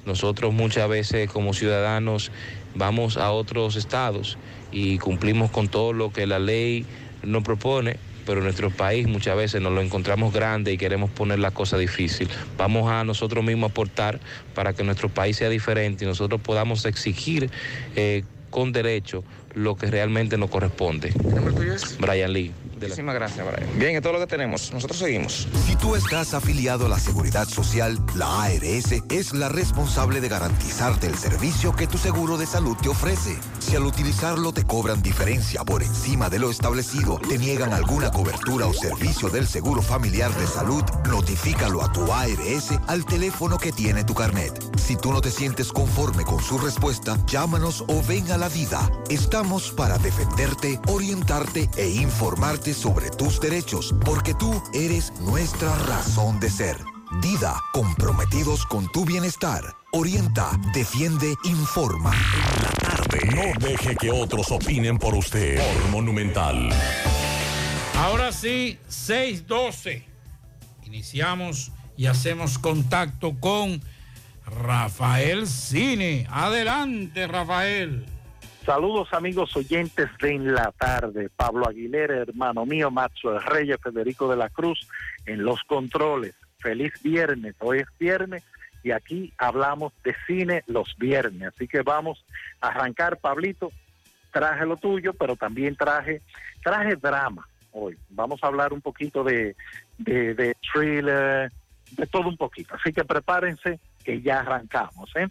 Nosotros 0.05 0.53
muchas 0.53 0.87
veces 0.89 1.29
como 1.29 1.53
ciudadanos 1.53 2.31
vamos 2.75 3.17
a 3.17 3.31
otros 3.31 3.75
estados 3.75 4.37
y 4.71 4.97
cumplimos 4.97 5.51
con 5.51 5.67
todo 5.67 5.93
lo 5.93 6.11
que 6.11 6.25
la 6.25 6.39
ley 6.39 6.85
nos 7.23 7.43
propone, 7.43 7.97
pero 8.25 8.41
nuestro 8.41 8.69
país 8.69 9.07
muchas 9.07 9.35
veces 9.35 9.61
nos 9.61 9.73
lo 9.73 9.81
encontramos 9.81 10.33
grande 10.33 10.71
y 10.71 10.77
queremos 10.77 11.09
poner 11.09 11.39
la 11.39 11.51
cosa 11.51 11.77
difícil. 11.77 12.29
Vamos 12.57 12.89
a 12.89 13.03
nosotros 13.03 13.43
mismos 13.43 13.71
aportar 13.71 14.19
para 14.55 14.73
que 14.73 14.83
nuestro 14.83 15.09
país 15.09 15.37
sea 15.37 15.49
diferente 15.49 16.05
y 16.05 16.07
nosotros 16.07 16.39
podamos 16.41 16.85
exigir 16.85 17.49
eh, 17.95 18.23
con 18.49 18.71
derecho 18.71 19.23
lo 19.53 19.75
que 19.75 19.87
realmente 19.87 20.37
nos 20.37 20.49
corresponde. 20.49 21.11
Brian 21.99 22.33
Lee. 22.33 22.53
Muchísimas 22.81 23.15
gracias, 23.15 23.45
Brian. 23.45 23.79
Bien, 23.79 23.95
es 23.95 24.01
todo 24.01 24.13
lo 24.13 24.19
que 24.19 24.27
tenemos. 24.27 24.71
Nosotros 24.73 24.99
seguimos. 24.99 25.47
Si 25.65 25.75
tú 25.75 25.95
estás 25.95 26.33
afiliado 26.33 26.85
a 26.85 26.89
la 26.89 26.99
Seguridad 26.99 27.47
Social, 27.47 27.99
la 28.15 28.43
ARS 28.43 29.03
es 29.09 29.33
la 29.33 29.49
responsable 29.49 30.21
de 30.21 30.29
garantizarte 30.29 31.07
el 31.07 31.15
servicio 31.15 31.75
que 31.75 31.87
tu 31.87 31.97
seguro 31.97 32.37
de 32.37 32.45
salud 32.45 32.77
te 32.81 32.89
ofrece. 32.89 33.37
Si 33.59 33.75
al 33.75 33.85
utilizarlo 33.85 34.51
te 34.51 34.63
cobran 34.63 35.01
diferencia 35.01 35.63
por 35.63 35.83
encima 35.83 36.29
de 36.29 36.39
lo 36.39 36.49
establecido, 36.49 37.19
te 37.19 37.37
niegan 37.37 37.73
alguna 37.73 38.11
cobertura 38.11 38.67
o 38.67 38.73
servicio 38.73 39.29
del 39.29 39.47
Seguro 39.47 39.81
Familiar 39.81 40.33
de 40.35 40.47
Salud, 40.47 40.83
notifícalo 41.09 41.83
a 41.83 41.91
tu 41.91 42.11
ARS 42.11 42.71
al 42.87 43.05
teléfono 43.05 43.57
que 43.57 43.71
tiene 43.71 44.03
tu 44.03 44.13
carnet. 44.13 44.53
Si 44.77 44.95
tú 44.95 45.11
no 45.11 45.21
te 45.21 45.31
sientes 45.31 45.71
conforme 45.71 46.23
con 46.23 46.41
su 46.41 46.57
respuesta, 46.57 47.17
llámanos 47.27 47.83
o 47.87 48.01
ven 48.07 48.31
a 48.31 48.37
la 48.37 48.49
vida. 48.49 48.89
Estamos 49.09 49.71
para 49.71 49.97
defenderte, 49.97 50.79
orientarte 50.87 51.69
e 51.77 51.89
informarte 51.89 52.68
sobre 52.73 53.09
tus 53.09 53.39
derechos, 53.39 53.93
porque 54.05 54.33
tú 54.33 54.61
eres 54.73 55.11
nuestra 55.21 55.75
razón 55.85 56.39
de 56.39 56.49
ser. 56.49 56.77
Dida, 57.21 57.55
comprometidos 57.73 58.65
con 58.65 58.91
tu 58.91 59.03
bienestar. 59.03 59.63
Orienta, 59.91 60.51
defiende, 60.73 61.33
informa. 61.43 62.11
No 63.35 63.67
deje 63.67 63.95
que 63.95 64.11
otros 64.11 64.51
opinen 64.51 64.99
por 64.99 65.15
usted. 65.15 65.57
Por 65.57 65.89
Monumental. 65.89 66.69
Ahora 67.97 68.31
sí, 68.31 68.77
6:12. 68.87 70.03
Iniciamos 70.85 71.71
y 71.97 72.05
hacemos 72.05 72.59
contacto 72.59 73.39
con 73.39 73.81
Rafael 74.45 75.47
Cine. 75.47 76.27
Adelante, 76.29 77.27
Rafael. 77.27 78.05
Saludos 78.69 79.11
amigos 79.15 79.57
oyentes 79.57 80.07
de 80.21 80.29
En 80.29 80.53
la 80.53 80.71
Tarde. 80.71 81.31
Pablo 81.35 81.67
Aguilera, 81.67 82.17
hermano 82.17 82.67
mío, 82.67 82.91
Maxwell 82.91 83.41
Reyes, 83.41 83.79
Federico 83.81 84.29
de 84.29 84.37
la 84.37 84.47
Cruz, 84.49 84.87
en 85.25 85.43
los 85.43 85.63
controles. 85.63 86.35
Feliz 86.59 86.93
viernes. 87.01 87.55
Hoy 87.57 87.79
es 87.79 87.87
viernes 87.97 88.43
y 88.83 88.91
aquí 88.91 89.33
hablamos 89.39 89.91
de 90.03 90.15
cine 90.27 90.63
los 90.67 90.95
viernes. 90.99 91.47
Así 91.47 91.67
que 91.67 91.81
vamos 91.81 92.23
a 92.61 92.67
arrancar, 92.67 93.17
Pablito. 93.17 93.71
Traje 94.31 94.67
lo 94.67 94.77
tuyo, 94.77 95.13
pero 95.15 95.35
también 95.35 95.75
traje, 95.75 96.21
traje 96.63 96.95
drama 96.95 97.49
hoy. 97.71 97.97
Vamos 98.11 98.39
a 98.43 98.47
hablar 98.49 98.71
un 98.71 98.81
poquito 98.81 99.23
de, 99.23 99.55
de, 99.97 100.35
de 100.35 100.55
thriller, 100.71 101.51
de 101.93 102.05
todo 102.05 102.29
un 102.29 102.37
poquito. 102.37 102.75
Así 102.75 102.93
que 102.93 103.03
prepárense 103.03 103.79
que 104.03 104.21
ya 104.21 104.41
arrancamos. 104.41 105.09
¿eh? 105.15 105.27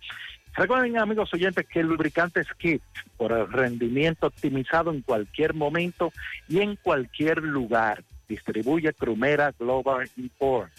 Recuerden, 0.59 0.99
amigos 0.99 1.33
oyentes, 1.33 1.67
que 1.69 1.79
el 1.79 1.87
lubricante 1.87 2.43
Skip, 2.43 2.83
por 3.17 3.31
el 3.31 3.49
rendimiento 3.49 4.27
optimizado 4.27 4.91
en 4.91 5.03
cualquier 5.03 5.55
momento 5.55 6.13
y 6.49 6.59
en 6.59 6.75
cualquier 6.75 7.45
lugar, 7.45 8.03
distribuye 8.29 8.93
Crumera 8.93 9.55
Global 9.57 10.11
Import. 10.17 10.73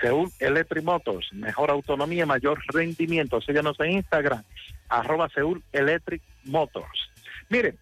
Seúl 0.00 0.30
Electric 0.40 0.82
Motors, 0.82 1.30
mejor 1.34 1.70
autonomía, 1.70 2.24
mayor 2.24 2.58
rendimiento. 2.72 3.42
Síganos 3.42 3.78
en 3.80 3.90
Instagram, 3.92 4.44
arroba 4.88 5.28
Seúl 5.28 5.62
Electric 5.72 6.22
Motors. 6.44 7.10
Miren, 7.50 7.76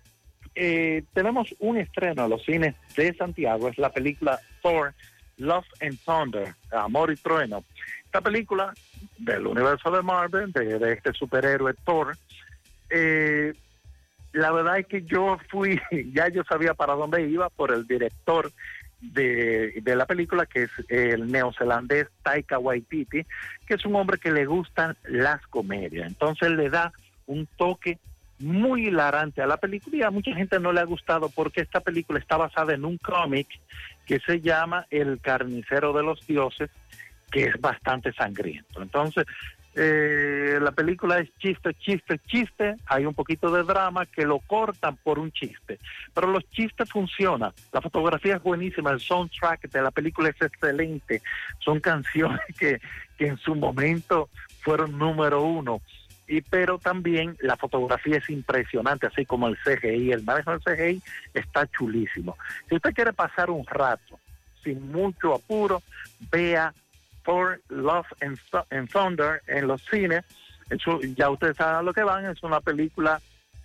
eh, 0.56 1.04
tenemos 1.14 1.54
un 1.60 1.76
estreno 1.78 2.24
a 2.24 2.28
los 2.28 2.44
cines 2.44 2.74
de 2.96 3.14
Santiago, 3.14 3.68
es 3.68 3.78
la 3.78 3.90
película 3.90 4.40
Thor, 4.62 4.94
Love 5.42 5.66
and 5.80 5.98
Thunder, 6.04 6.54
Amor 6.70 7.12
y 7.12 7.16
Trueno. 7.16 7.64
Esta 8.04 8.20
película 8.20 8.72
del 9.18 9.46
universo 9.46 9.90
de 9.90 10.02
Marvel, 10.02 10.52
de, 10.52 10.92
este 10.92 11.12
superhéroe 11.12 11.74
Thor, 11.84 12.16
eh, 12.90 13.52
la 14.32 14.52
verdad 14.52 14.78
es 14.78 14.86
que 14.86 15.02
yo 15.02 15.38
fui, 15.50 15.80
ya 16.12 16.28
yo 16.28 16.42
sabía 16.44 16.74
para 16.74 16.94
dónde 16.94 17.28
iba 17.28 17.48
por 17.50 17.72
el 17.72 17.86
director 17.86 18.50
de 19.00 19.82
la 19.84 20.06
película, 20.06 20.46
que 20.46 20.62
es 20.62 20.70
el 20.88 21.26
neozelandés 21.26 22.06
Taika 22.22 22.60
Waititi, 22.60 23.26
que 23.66 23.74
es 23.74 23.84
un 23.84 23.96
hombre 23.96 24.18
que 24.18 24.30
le 24.30 24.46
gustan 24.46 24.96
las 25.08 25.44
comedias. 25.48 26.06
Entonces 26.06 26.50
le 26.52 26.70
da 26.70 26.92
un 27.26 27.48
toque 27.56 27.98
muy 28.42 28.88
hilarante 28.88 29.42
a 29.42 29.46
la 29.46 29.56
película 29.56 29.96
y 29.96 30.02
a 30.02 30.10
mucha 30.10 30.34
gente 30.34 30.58
no 30.58 30.72
le 30.72 30.80
ha 30.80 30.84
gustado 30.84 31.28
porque 31.30 31.62
esta 31.62 31.80
película 31.80 32.18
está 32.18 32.36
basada 32.36 32.74
en 32.74 32.84
un 32.84 32.98
cómic 32.98 33.48
que 34.06 34.20
se 34.20 34.40
llama 34.40 34.86
El 34.90 35.20
carnicero 35.20 35.92
de 35.92 36.02
los 36.02 36.26
dioses, 36.26 36.70
que 37.30 37.44
es 37.44 37.60
bastante 37.60 38.12
sangriento. 38.12 38.82
Entonces, 38.82 39.24
eh, 39.74 40.58
la 40.60 40.72
película 40.72 41.18
es 41.18 41.30
chiste, 41.38 41.72
chiste, 41.74 42.20
chiste, 42.26 42.76
hay 42.84 43.06
un 43.06 43.14
poquito 43.14 43.50
de 43.50 43.62
drama 43.62 44.04
que 44.04 44.26
lo 44.26 44.38
cortan 44.40 44.96
por 44.96 45.18
un 45.18 45.32
chiste, 45.32 45.78
pero 46.12 46.26
los 46.26 46.44
chistes 46.50 46.90
funcionan, 46.90 47.52
la 47.72 47.80
fotografía 47.80 48.36
es 48.36 48.42
buenísima, 48.42 48.90
el 48.90 49.00
soundtrack 49.00 49.70
de 49.70 49.80
la 49.80 49.90
película 49.90 50.28
es 50.28 50.42
excelente, 50.42 51.22
son 51.60 51.80
canciones 51.80 52.40
que, 52.58 52.82
que 53.16 53.28
en 53.28 53.38
su 53.38 53.54
momento 53.54 54.28
fueron 54.60 54.98
número 54.98 55.42
uno 55.42 55.80
y 56.28 56.40
pero 56.40 56.78
también 56.78 57.36
la 57.40 57.56
fotografía 57.56 58.18
es 58.18 58.30
impresionante, 58.30 59.06
así 59.06 59.26
como 59.26 59.48
el 59.48 59.56
CGI, 59.58 60.12
el 60.12 60.22
manejo 60.22 60.52
del 60.56 60.60
CGI 60.60 61.02
está 61.34 61.66
chulísimo. 61.66 62.36
Si 62.68 62.76
usted 62.76 62.94
quiere 62.94 63.12
pasar 63.12 63.50
un 63.50 63.66
rato 63.66 64.18
sin 64.62 64.90
mucho 64.92 65.34
apuro, 65.34 65.82
vea 66.30 66.72
For 67.24 67.60
Love 67.68 68.06
and, 68.20 68.38
Thu- 68.50 68.66
and 68.70 68.88
Thunder 68.90 69.42
en 69.46 69.66
los 69.66 69.82
cines. 69.86 70.24
Ya 71.16 71.28
ustedes 71.28 71.56
saben 71.56 71.76
a 71.76 71.82
lo 71.82 71.92
que 71.92 72.02
van, 72.02 72.24
es 72.26 72.42
una 72.42 72.60
película 72.60 73.20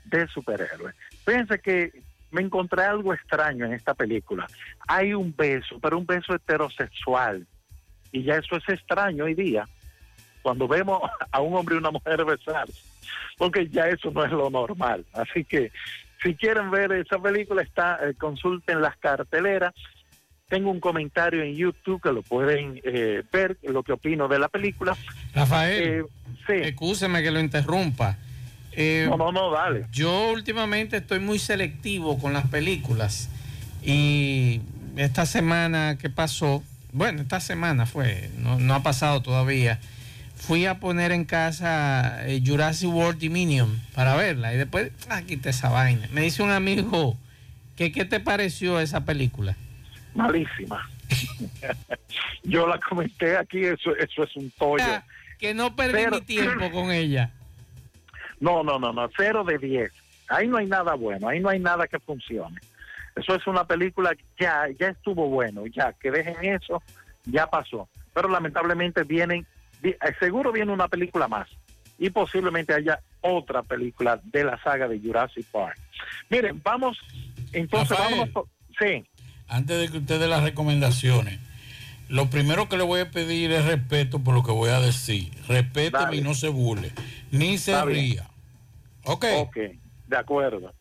de 0.06 0.28
superhéroes. 0.28 0.96
Fíjense 1.26 1.60
que 1.60 1.92
me 2.32 2.42
encontré 2.42 2.84
algo 2.84 3.14
extraño 3.14 3.66
en 3.66 3.74
esta 3.74 3.94
película. 3.94 4.48
Hay 4.88 5.14
un 5.14 5.34
beso, 5.36 5.80
pero 5.82 5.98
un 5.98 6.06
beso 6.06 6.36
heterosexual. 6.36 7.48
Y 8.12 8.24
ya 8.24 8.36
eso 8.36 8.58
es 8.58 8.68
extraño 8.68 9.26
hoy 9.26 9.36
día 9.36 9.68
cuando 10.42 10.68
vemos 10.68 11.02
a 11.32 11.42
un 11.42 11.56
hombre 11.56 11.76
y 11.76 11.78
una 11.80 11.92
mujer 11.92 12.24
besarse, 12.26 12.82
porque 13.38 13.68
ya 13.68 13.88
eso 13.88 14.12
no 14.12 14.24
es 14.26 14.32
lo 14.32 14.50
normal. 14.50 15.06
Así 15.14 15.44
que 15.44 15.72
si 16.24 16.36
quieren 16.36 16.72
ver 16.72 16.92
esa 16.94 17.20
película, 17.20 17.62
está 17.62 18.00
eh, 18.04 18.14
consulten 18.16 18.82
las 18.82 18.98
carteleras. 18.98 19.74
Tengo 20.50 20.72
un 20.72 20.80
comentario 20.80 21.44
en 21.44 21.56
YouTube 21.56 22.02
que 22.02 22.12
lo 22.12 22.22
pueden 22.22 22.80
eh, 22.84 23.22
ver, 23.32 23.58
lo 23.64 23.84
que 23.84 23.92
opino 23.92 24.28
de 24.30 24.40
la 24.40 24.48
película. 24.48 24.96
Rafael, 25.36 25.84
Eh, 25.84 26.04
sí. 26.48 26.74
que 26.74 27.32
lo 27.32 27.40
interrumpa. 27.40 28.18
Eh, 28.72 29.08
No, 29.10 29.18
no, 29.18 29.32
no, 29.32 29.52
dale. 29.52 29.88
Yo 29.92 30.32
últimamente 30.32 30.98
estoy 30.98 31.20
muy 31.20 31.38
selectivo 31.40 32.18
con 32.18 32.32
las 32.32 32.48
películas 32.48 33.30
y 33.84 34.62
esta 34.96 35.26
semana 35.26 35.98
que 36.00 36.10
pasó, 36.10 36.64
bueno, 36.92 37.22
esta 37.22 37.40
semana 37.40 37.86
fue, 37.86 38.30
no, 38.38 38.58
no 38.60 38.74
ha 38.74 38.84
pasado 38.84 39.22
todavía, 39.22 39.80
fui 40.38 40.66
a 40.66 40.80
poner 40.80 41.12
en 41.12 41.26
casa 41.26 42.26
eh, 42.28 42.42
Jurassic 42.46 42.90
World 42.90 43.22
Dominion 43.22 43.80
para 43.94 44.16
verla 44.16 44.54
y 44.54 44.58
después, 44.58 44.92
ah, 45.10 45.22
quité 45.24 45.50
esa 45.50 45.70
vaina. 45.70 46.08
Me 46.12 46.22
dice 46.22 46.44
un 46.44 46.52
amigo 46.52 47.18
que 47.76 47.92
qué 47.92 48.06
te 48.06 48.20
pareció 48.20 48.80
esa 48.80 49.04
película. 49.06 49.56
Malísima. 50.16 50.88
Yo 52.44 52.68
la 52.68 52.80
comenté 52.80 53.38
aquí, 53.38 53.64
eso, 53.64 53.96
eso 53.96 54.24
es 54.24 54.36
un 54.36 54.50
tollo. 54.52 54.84
Que 55.40 55.54
no 55.54 55.76
perdí 55.76 55.94
Pero- 55.94 56.12
mi 56.12 56.22
tiempo 56.22 56.72
con 56.72 56.92
ella. 56.92 57.32
No, 58.40 58.64
no, 58.64 58.78
no, 58.80 58.94
no, 58.94 59.10
cero 59.18 59.44
de 59.44 59.58
diez. 59.58 59.92
Ahí 60.30 60.48
no 60.48 60.58
hay 60.58 60.68
nada 60.68 60.94
bueno, 60.94 61.28
ahí 61.30 61.40
no 61.40 61.50
hay 61.50 61.60
nada 61.60 61.88
que 61.88 62.00
funcione. 62.00 62.60
Eso 63.16 63.34
es 63.34 63.48
una 63.48 63.66
película 63.66 64.14
que 64.14 64.24
ya, 64.40 64.66
ya 64.80 64.90
estuvo 64.90 65.28
bueno, 65.28 65.66
ya 65.68 65.94
que 65.94 66.12
dejen 66.12 66.36
eso, 66.46 66.84
ya 67.26 67.48
pasó. 67.48 67.88
Pero 68.14 68.30
lamentablemente 68.30 69.04
vienen, 69.04 69.40
vi- 69.40 69.48
seguro 70.20 70.52
viene 70.52 70.72
una 70.72 70.88
película 70.88 71.28
más 71.28 71.48
y 71.98 72.10
posiblemente 72.10 72.74
haya 72.74 73.00
otra 73.22 73.64
película 73.64 74.20
de 74.24 74.44
la 74.44 74.62
saga 74.64 74.88
de 74.88 75.00
Jurassic 75.00 75.46
Park. 75.48 75.78
Miren, 76.30 76.62
vamos, 76.64 76.98
entonces 77.54 77.98
por- 78.34 78.48
sí, 78.80 79.06
Antes 79.48 79.80
de 79.80 79.90
que 79.90 79.98
usted 80.00 80.20
dé 80.20 80.28
las 80.28 80.44
recomendaciones, 80.44 81.40
lo 82.10 82.30
primero 82.30 82.70
que 82.70 82.78
le 82.78 82.84
voy 82.84 83.02
a 83.02 83.12
pedir 83.12 83.52
es 83.52 83.66
respeto 83.66 84.20
por 84.20 84.34
lo 84.36 84.44
que 84.44 84.52
voy 84.52 84.70
a 84.70 84.80
decir. 84.80 85.32
Respéteme 85.48 86.18
y 86.18 86.22
no 86.22 86.34
se 86.36 86.50
burle, 86.50 86.92
ni 87.32 87.58
se 87.58 87.72
Está 87.72 87.86
ría. 87.86 88.30
Ok. 89.06 89.26
Ok, 89.38 89.58
de 90.08 90.18
acuerdo. 90.18 90.74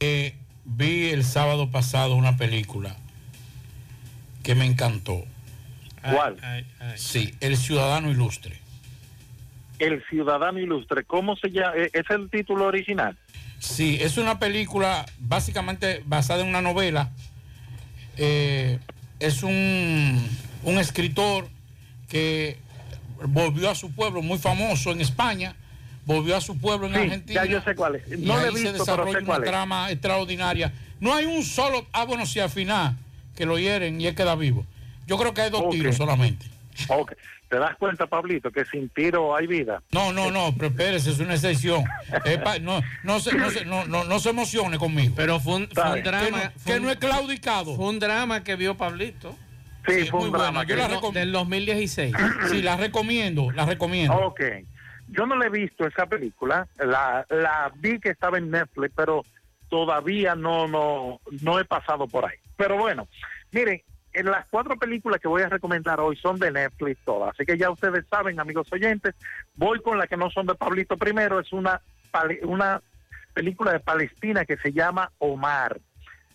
Eh, 0.00 0.34
vi 0.64 1.10
el 1.10 1.24
sábado 1.24 1.70
pasado 1.70 2.14
una 2.16 2.36
película 2.36 2.96
que 4.42 4.54
me 4.54 4.64
encantó. 4.66 5.24
¿Cuál? 6.10 6.36
Sí, 6.96 7.34
El 7.40 7.56
Ciudadano 7.56 8.10
Ilustre. 8.10 8.58
El 9.78 10.02
Ciudadano 10.08 10.58
Ilustre, 10.58 11.04
¿cómo 11.04 11.36
se 11.36 11.50
llama? 11.50 11.72
Eh, 11.76 11.90
¿Es 11.92 12.08
el 12.10 12.28
título 12.30 12.66
original? 12.66 13.16
Sí, 13.58 13.98
es 14.00 14.16
una 14.16 14.38
película 14.38 15.06
básicamente 15.18 16.02
basada 16.06 16.42
en 16.42 16.48
una 16.48 16.62
novela. 16.62 17.10
Eh, 18.16 18.78
es 19.20 19.42
un, 19.42 20.28
un 20.64 20.78
escritor 20.78 21.48
que 22.08 22.58
volvió 23.24 23.70
a 23.70 23.74
su 23.74 23.92
pueblo, 23.92 24.20
muy 24.22 24.38
famoso 24.38 24.90
en 24.90 25.00
España, 25.00 25.54
volvió 26.04 26.36
a 26.36 26.40
su 26.40 26.58
pueblo 26.58 26.86
en 26.88 26.94
Sí, 26.94 27.00
Argentina. 27.00 27.44
ya 27.44 27.50
yo 27.50 27.62
sé 27.62 27.74
cuál 27.74 27.96
es. 27.96 28.02
y 28.12 28.16
No 28.24 28.34
ahí 28.36 28.46
se 28.46 28.50
visto, 28.52 28.72
desarrolla 28.72 29.20
cuál 29.24 29.38
una 29.38 29.44
es. 29.46 29.50
trama 29.50 29.90
extraordinaria. 29.90 30.72
No 31.00 31.14
hay 31.14 31.24
un 31.26 31.42
solo, 31.44 31.86
ah 31.92 32.04
bueno, 32.04 32.26
sí 32.26 32.40
al 32.40 32.50
final, 32.50 32.96
que 33.36 33.46
lo 33.46 33.58
hieren 33.58 34.00
y 34.00 34.06
él 34.06 34.14
queda 34.14 34.34
vivo. 34.34 34.66
Yo 35.06 35.16
creo 35.18 35.34
que 35.34 35.42
hay 35.42 35.50
dos 35.50 35.68
tiros 35.70 35.96
solamente. 35.96 36.46
Ok. 36.88 37.12
¿Te 37.48 37.58
das 37.58 37.76
cuenta, 37.76 38.06
Pablito, 38.06 38.50
que 38.50 38.64
sin 38.64 38.88
tiro 38.88 39.36
hay 39.36 39.46
vida? 39.46 39.82
No, 39.90 40.10
no, 40.10 40.30
no, 40.30 40.54
pero 40.56 40.68
espérese, 40.68 41.10
es 41.10 41.18
una 41.20 41.34
excepción. 41.34 41.84
Pa- 42.42 42.58
no, 42.58 42.80
no, 43.02 43.20
se, 43.20 43.34
no, 43.36 43.50
se, 43.50 43.66
no, 43.66 43.84
no, 43.84 44.04
no 44.04 44.18
se 44.20 44.30
emocione 44.30 44.78
conmigo. 44.78 45.12
Pero 45.14 45.38
fue 45.38 45.56
un, 45.56 45.68
fue 45.68 45.92
un 45.98 46.02
drama. 46.02 46.24
Que 46.24 46.30
no, 46.30 46.38
fue 46.56 46.72
que 46.72 46.78
un- 46.78 46.84
no 46.86 46.90
es 46.90 46.96
claudicado. 46.96 47.76
Fue 47.76 47.84
un 47.90 47.98
drama 47.98 48.42
que 48.42 48.56
vio 48.56 48.74
Pablito. 48.78 49.36
Sí, 49.86 50.06
fue 50.06 50.20
un 50.20 50.32
drama. 50.32 50.64
yo 50.64 50.76
la 50.76 50.88
Del- 50.88 50.96
recom- 50.98 51.12
Del 51.12 51.30
2016. 51.32 52.14
Sí, 52.50 52.62
la 52.62 52.76
recomiendo, 52.78 53.50
la 53.50 53.66
recomiendo. 53.66 54.14
Ok. 54.14 54.40
Yo 55.08 55.26
no 55.26 55.36
le 55.36 55.48
he 55.48 55.50
visto 55.50 55.86
esa 55.86 56.06
película. 56.06 56.66
La, 56.78 57.26
la 57.28 57.70
vi 57.76 58.00
que 58.00 58.08
estaba 58.08 58.38
en 58.38 58.50
Netflix, 58.50 58.94
pero 58.96 59.26
todavía 59.68 60.34
no, 60.34 60.66
no, 60.68 61.20
no 61.42 61.58
he 61.60 61.66
pasado 61.66 62.06
por 62.06 62.24
ahí. 62.24 62.36
Pero 62.56 62.78
bueno, 62.78 63.08
miren, 63.50 63.82
en 64.12 64.26
las 64.26 64.46
cuatro 64.48 64.76
películas 64.76 65.20
que 65.20 65.28
voy 65.28 65.42
a 65.42 65.48
recomendar 65.48 66.00
hoy 66.00 66.16
son 66.16 66.38
de 66.38 66.50
Netflix 66.50 67.00
todas. 67.04 67.34
Así 67.34 67.44
que 67.44 67.56
ya 67.56 67.70
ustedes 67.70 68.04
saben, 68.10 68.38
amigos 68.38 68.68
oyentes, 68.72 69.14
voy 69.54 69.80
con 69.80 69.98
las 69.98 70.08
que 70.08 70.16
no 70.16 70.30
son 70.30 70.46
de 70.46 70.54
Pablito 70.54 70.96
primero. 70.96 71.40
Es 71.40 71.52
una, 71.52 71.80
una 72.42 72.82
película 73.32 73.72
de 73.72 73.80
Palestina 73.80 74.44
que 74.44 74.56
se 74.58 74.72
llama 74.72 75.10
Omar. 75.18 75.80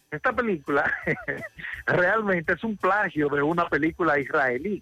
Esta 0.10 0.34
película 0.34 0.92
realmente 1.86 2.54
es 2.54 2.64
un 2.64 2.78
plagio 2.78 3.30
de 3.30 3.42
una 3.42 3.68
película 3.68 4.20
israelí 4.20 4.82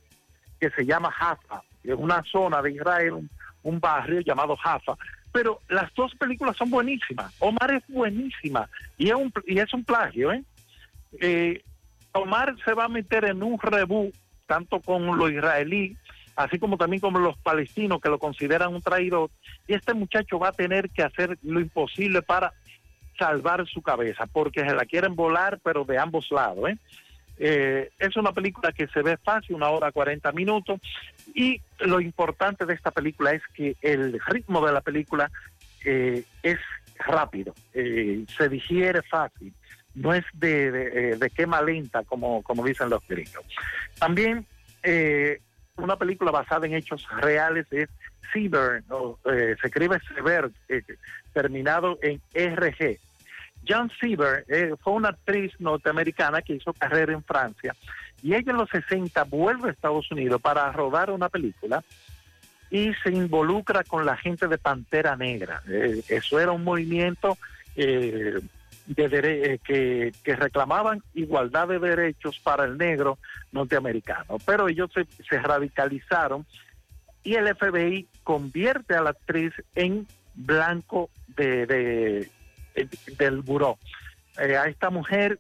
que 0.59 0.69
se 0.69 0.85
llama 0.85 1.11
Jaffa, 1.11 1.61
es 1.84 1.95
una 1.95 2.23
zona 2.23 2.61
de 2.61 2.72
Israel, 2.72 3.13
un, 3.13 3.30
un 3.63 3.80
barrio 3.80 4.22
llamado 4.22 4.55
Jaffa. 4.55 4.95
Pero 5.31 5.59
las 5.67 5.93
dos 5.95 6.15
películas 6.15 6.55
son 6.55 6.69
buenísimas. 6.69 7.35
Omar 7.39 7.73
es 7.73 7.84
buenísima 7.89 8.69
y 8.97 9.09
es 9.09 9.15
un, 9.15 9.34
y 9.45 9.59
es 9.59 9.73
un 9.73 9.84
plagio, 9.84 10.31
¿eh? 10.31 10.43
Eh, 11.19 11.61
Omar 12.15 12.55
se 12.63 12.73
va 12.73 12.85
a 12.85 12.89
meter 12.89 13.25
en 13.25 13.43
un 13.43 13.59
rebú, 13.59 14.11
tanto 14.45 14.79
con 14.79 15.05
los 15.17 15.31
israelí, 15.31 15.97
así 16.35 16.59
como 16.59 16.77
también 16.77 17.01
con 17.01 17.13
los 17.21 17.37
palestinos 17.37 18.01
que 18.01 18.09
lo 18.09 18.19
consideran 18.19 18.73
un 18.73 18.81
traidor. 18.81 19.29
Y 19.67 19.73
este 19.73 19.93
muchacho 19.93 20.39
va 20.39 20.49
a 20.49 20.53
tener 20.53 20.89
que 20.89 21.03
hacer 21.03 21.37
lo 21.43 21.59
imposible 21.59 22.21
para 22.21 22.53
salvar 23.17 23.65
su 23.67 23.81
cabeza, 23.81 24.25
porque 24.27 24.61
se 24.61 24.75
la 24.75 24.85
quieren 24.85 25.15
volar, 25.15 25.59
pero 25.63 25.85
de 25.85 25.97
ambos 25.97 26.29
lados. 26.31 26.69
¿eh? 26.69 26.77
Eh, 27.37 27.89
es 27.99 28.15
una 28.17 28.31
película 28.31 28.71
que 28.71 28.87
se 28.87 29.01
ve 29.01 29.17
fácil, 29.17 29.55
una 29.55 29.69
hora 29.69 29.91
40 29.91 30.31
minutos, 30.31 30.79
y 31.33 31.61
lo 31.79 31.99
importante 31.99 32.65
de 32.65 32.73
esta 32.73 32.91
película 32.91 33.31
es 33.31 33.41
que 33.53 33.75
el 33.81 34.19
ritmo 34.27 34.65
de 34.65 34.73
la 34.73 34.81
película 34.81 35.31
eh, 35.85 36.23
es 36.43 36.59
rápido, 36.97 37.53
se 37.73 38.49
digiere 38.49 39.01
fácil, 39.01 39.53
no 39.95 40.13
es 40.13 40.26
de, 40.34 40.67
eh, 40.67 41.15
de 41.17 41.30
quema 41.30 41.61
lenta, 41.61 42.03
como, 42.03 42.43
como 42.43 42.63
dicen 42.65 42.89
los 42.89 43.05
gringos. 43.07 43.43
También 43.97 44.45
eh, 44.84 45.41
una 45.77 45.97
película 45.97 46.31
basada 46.31 46.67
en 46.67 46.73
hechos 46.73 47.05
reales 47.22 47.65
es 47.72 47.89
Seaburn, 48.31 48.84
o, 48.89 49.19
eh, 49.26 49.55
se 49.59 49.67
escribe 49.67 49.99
Sever, 50.13 50.51
eh, 50.69 50.81
terminado 51.34 51.97
en 52.01 52.22
RG. 52.34 52.99
John 53.67 53.91
Seaver 53.99 54.45
eh, 54.47 54.76
fue 54.81 54.93
una 54.93 55.09
actriz 55.09 55.51
norteamericana 55.59 56.41
que 56.41 56.53
hizo 56.53 56.72
carrera 56.73 57.13
en 57.13 57.23
Francia 57.23 57.76
y 58.22 58.35
ella 58.35 58.51
en 58.51 58.57
los 58.57 58.69
60 58.69 59.23
vuelve 59.23 59.69
a 59.69 59.72
Estados 59.72 60.11
Unidos 60.11 60.39
para 60.41 60.72
rodar 60.72 61.09
una 61.09 61.30
película 61.30 61.84
y 62.69 62.93
se 63.03 63.11
involucra 63.11 63.84
con 63.84 64.05
la 64.05 64.17
gente 64.17 64.47
de 64.47 64.57
Pantera 64.57 65.15
Negra. 65.15 65.61
Eso 65.67 66.39
era 66.39 66.51
un 66.51 66.63
movimiento 66.63 67.38
eh, 67.76 68.39
de 68.88 69.10
dere- 69.10 69.60
eh, 69.68 70.12
que, 70.24 70.36
reclamaban 70.36 71.02
igualdad 71.14 71.68
de 71.68 71.80
derechos 71.80 72.40
para 72.40 72.66
el 72.66 72.78
negro 72.78 73.18
norteamericano, 73.52 74.38
pero 74.45 74.68
ellos 74.70 74.90
se, 74.94 75.40
radicalizaron 75.40 76.45
y 77.24 77.36
el 77.36 77.48
FBI 77.56 78.07
convierte 78.24 78.95
a 78.95 79.02
la 79.02 79.10
actriz 79.12 79.53
en 79.74 80.06
blanco 80.36 81.10
de, 81.36 81.66
de- 81.66 82.30
de- 82.76 82.90
del 83.18 83.41
buró. 83.41 83.78
Eh, 84.40 84.56
a 84.57 84.66
esta 84.66 84.90
mujer 84.90 85.40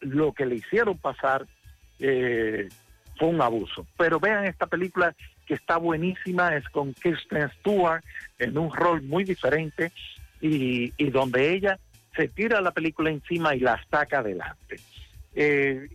lo 0.00 0.32
que 0.32 0.46
le 0.46 0.56
hicieron 0.56 0.98
pasar 0.98 1.46
eh, 1.98 2.68
fue 3.18 3.28
un 3.28 3.40
abuso. 3.40 3.86
Pero 3.96 4.20
vean 4.20 4.44
esta 4.44 4.66
película 4.66 5.14
que 5.46 5.54
está 5.54 5.76
buenísima, 5.78 6.54
es 6.56 6.68
con 6.68 6.92
Kirsten 6.94 7.50
Stewart 7.60 8.02
en 8.38 8.56
un 8.58 8.72
rol 8.72 9.02
muy 9.02 9.24
diferente 9.24 9.92
y, 10.40 10.92
y 10.96 11.10
donde 11.10 11.52
ella 11.54 11.78
se 12.14 12.28
tira 12.28 12.60
la 12.60 12.70
película 12.70 13.10
encima 13.10 13.54
y 13.54 13.60
la 13.60 13.82
saca 13.90 14.18
adelante. 14.18 14.76
Eh, 15.34 15.88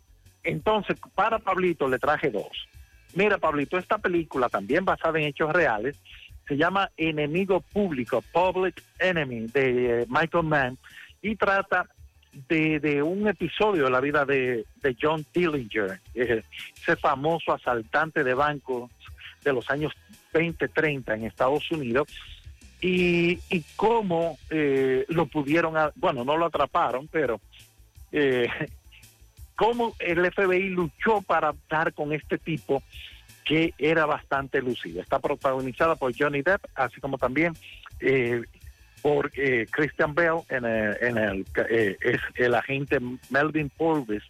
entonces, 0.43 0.97
para 1.15 1.39
Pablito 1.39 1.87
le 1.87 1.99
traje 1.99 2.29
dos. 2.29 2.67
Mira, 3.15 3.37
Pablito, 3.37 3.77
esta 3.77 3.97
película 3.97 4.49
también 4.49 4.85
basada 4.85 5.19
en 5.19 5.25
hechos 5.25 5.51
reales 5.51 5.97
se 6.47 6.57
llama 6.57 6.89
Enemigo 6.97 7.61
Público, 7.61 8.23
Public 8.33 8.83
Enemy, 8.97 9.47
de 9.53 10.01
eh, 10.01 10.05
Michael 10.09 10.45
Mann, 10.45 10.77
y 11.21 11.35
trata 11.35 11.87
de, 12.47 12.79
de 12.79 13.03
un 13.03 13.27
episodio 13.27 13.83
de 13.85 13.91
la 13.91 14.01
vida 14.01 14.25
de, 14.25 14.65
de 14.81 14.97
John 14.99 15.23
Dillinger, 15.31 15.99
eh, 16.15 16.43
ese 16.75 16.95
famoso 16.95 17.53
asaltante 17.53 18.23
de 18.23 18.33
bancos 18.33 18.89
de 19.43 19.53
los 19.53 19.69
años 19.69 19.93
20-30 20.33 21.15
en 21.15 21.25
Estados 21.25 21.69
Unidos, 21.71 22.07
y, 22.81 23.39
y 23.49 23.63
cómo 23.75 24.37
eh, 24.49 25.05
lo 25.09 25.25
pudieron, 25.25 25.75
bueno, 25.95 26.23
no 26.23 26.37
lo 26.37 26.45
atraparon, 26.45 27.07
pero 27.07 27.39
eh, 28.11 28.47
cómo 29.55 29.93
el 29.99 30.31
FBI 30.31 30.69
luchó 30.69 31.21
para 31.21 31.53
dar 31.69 31.93
con 31.93 32.13
este 32.13 32.37
tipo 32.37 32.81
que 33.43 33.73
era 33.77 34.05
bastante 34.05 34.61
lucido. 34.61 35.01
Está 35.01 35.19
protagonizada 35.19 35.95
por 35.95 36.15
Johnny 36.15 36.41
Depp, 36.43 36.65
así 36.75 37.01
como 37.01 37.17
también 37.17 37.53
eh, 37.99 38.43
por 39.01 39.31
eh, 39.35 39.65
Christian 39.71 40.13
Bell 40.13 40.41
en 40.49 40.65
el, 40.65 40.97
en 41.01 41.17
el 41.17 41.45
eh, 41.69 41.97
es 41.99 42.19
el 42.35 42.53
agente 42.53 42.99
Melvin 43.29 43.69
Purvis, 43.69 44.23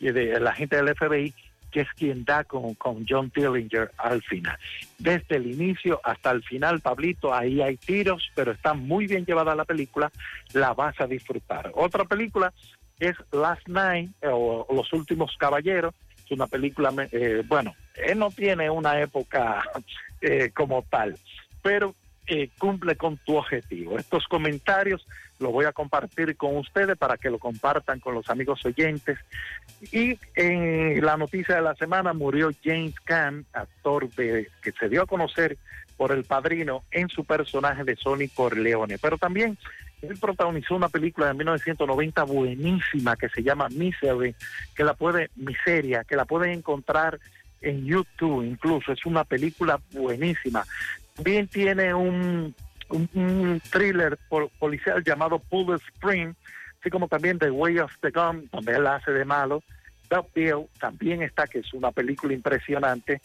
el 0.00 0.46
agente 0.46 0.76
del 0.76 0.94
FBI, 0.94 1.34
que 1.70 1.80
es 1.80 1.88
quien 1.96 2.24
da 2.24 2.44
con, 2.44 2.74
con 2.74 3.04
John 3.08 3.30
Dillinger 3.34 3.92
al 3.98 4.22
final. 4.22 4.58
Desde 4.98 5.36
el 5.36 5.46
inicio 5.46 6.00
hasta 6.04 6.30
el 6.30 6.42
final, 6.42 6.80
Pablito, 6.80 7.32
ahí 7.32 7.60
hay 7.60 7.76
tiros, 7.76 8.30
pero 8.34 8.52
está 8.52 8.74
muy 8.74 9.06
bien 9.06 9.24
llevada 9.24 9.54
la 9.54 9.64
película, 9.64 10.10
la 10.52 10.74
vas 10.74 11.00
a 11.00 11.06
disfrutar. 11.06 11.70
Otra 11.74 12.04
película 12.04 12.52
es 12.98 13.16
Last 13.32 13.66
Night 13.68 14.10
eh, 14.22 14.28
o, 14.30 14.66
Los 14.70 14.92
Últimos 14.92 15.36
Caballeros, 15.38 15.94
es 16.24 16.30
una 16.32 16.46
película, 16.46 16.92
eh, 17.12 17.42
bueno, 17.46 17.74
él 17.94 18.18
no 18.18 18.30
tiene 18.30 18.68
una 18.70 19.00
época 19.00 19.62
eh, 20.20 20.50
como 20.54 20.82
tal, 20.82 21.16
pero 21.62 21.94
eh, 22.28 22.50
cumple 22.58 22.96
con 22.96 23.16
tu 23.18 23.36
objetivo. 23.36 23.98
Estos 23.98 24.26
comentarios 24.28 25.06
los 25.38 25.52
voy 25.52 25.64
a 25.64 25.72
compartir 25.72 26.36
con 26.36 26.56
ustedes 26.56 26.96
para 26.98 27.16
que 27.16 27.30
lo 27.30 27.38
compartan 27.38 28.00
con 28.00 28.14
los 28.14 28.28
amigos 28.28 28.64
oyentes. 28.64 29.18
Y 29.92 30.18
en 30.34 31.04
la 31.04 31.16
noticia 31.16 31.56
de 31.56 31.62
la 31.62 31.74
semana 31.74 32.12
murió 32.12 32.50
James 32.62 32.94
Caan, 33.04 33.46
actor 33.52 34.10
de, 34.14 34.48
que 34.62 34.72
se 34.72 34.88
dio 34.88 35.02
a 35.02 35.06
conocer 35.06 35.56
por 35.96 36.12
El 36.12 36.24
Padrino 36.24 36.84
en 36.90 37.08
su 37.08 37.24
personaje 37.24 37.84
de 37.84 37.96
Sony 37.96 38.28
Corleone. 38.34 38.98
Pero 38.98 39.16
también 39.16 39.56
Él 40.02 40.16
protagonizó 40.20 40.76
una 40.76 40.88
película 40.88 41.28
de 41.28 41.34
1990 41.34 42.22
buenísima 42.24 43.16
que 43.16 43.28
se 43.28 43.42
llama 43.42 43.68
Misery, 43.70 44.34
que 44.76 44.84
la 44.84 44.94
puede, 44.94 45.30
Miseria, 45.36 46.04
que 46.04 46.16
la 46.16 46.24
pueden 46.24 46.50
encontrar 46.50 47.18
en 47.60 47.84
YouTube 47.84 48.44
incluso. 48.44 48.92
Es 48.92 49.04
una 49.06 49.24
película 49.24 49.80
buenísima. 49.92 50.64
También 51.18 51.48
tiene 51.48 51.92
un, 51.92 52.54
thriller 53.72 54.16
pol- 54.28 54.50
policial 54.60 55.02
llamado 55.02 55.40
Pull 55.40 55.74
Spring, 55.74 56.32
así 56.80 56.90
como 56.90 57.08
también 57.08 57.40
The 57.40 57.50
Way 57.50 57.80
of 57.80 57.90
the 58.02 58.10
Gun, 58.12 58.48
donde 58.52 58.72
él 58.76 58.86
hace 58.86 59.10
de 59.10 59.24
malo. 59.24 59.64
Bill 60.32 60.66
también 60.78 61.22
está, 61.22 61.48
que 61.48 61.58
es 61.58 61.74
una 61.74 61.90
película 61.90 62.32
impresionante. 62.34 63.20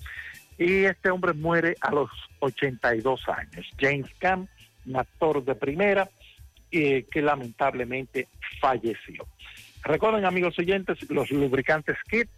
Y 0.57 0.85
este 0.85 1.11
hombre 1.11 1.33
muere 1.33 1.75
a 1.81 1.91
los 1.91 2.09
82 2.39 3.21
años. 3.29 3.69
James 3.79 4.07
Caan, 4.17 4.49
un 4.87 4.97
actor 4.97 5.45
de 5.45 5.53
primera, 5.53 6.09
eh, 6.71 7.05
que 7.11 7.21
lamentablemente 7.21 8.27
falleció. 8.59 9.27
Recuerden, 9.83 10.23
amigos 10.25 10.57
oyentes, 10.57 10.97
los 11.09 11.29
lubricantes 11.31 11.97
KIT 12.09 12.29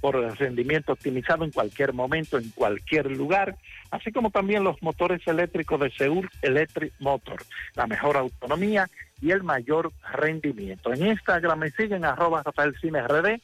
por 0.00 0.16
rendimiento 0.38 0.92
optimizado 0.92 1.44
en 1.44 1.50
cualquier 1.50 1.94
momento, 1.94 2.36
en 2.36 2.50
cualquier 2.50 3.10
lugar, 3.10 3.56
así 3.90 4.12
como 4.12 4.30
también 4.30 4.64
los 4.64 4.82
motores 4.82 5.26
eléctricos 5.26 5.80
de 5.80 5.90
Seúl 5.92 6.28
Electric 6.42 6.92
Motor, 6.98 7.42
la 7.74 7.86
mejor 7.86 8.18
autonomía 8.18 8.86
y 9.22 9.30
el 9.30 9.42
mayor 9.42 9.92
rendimiento. 10.12 10.92
En 10.92 11.06
Instagram 11.06 11.60
me 11.60 11.70
siguen 11.70 12.04
arroba 12.04 12.42
Rafael 12.42 12.74
Cine 12.80 13.02
RD, 13.02 13.40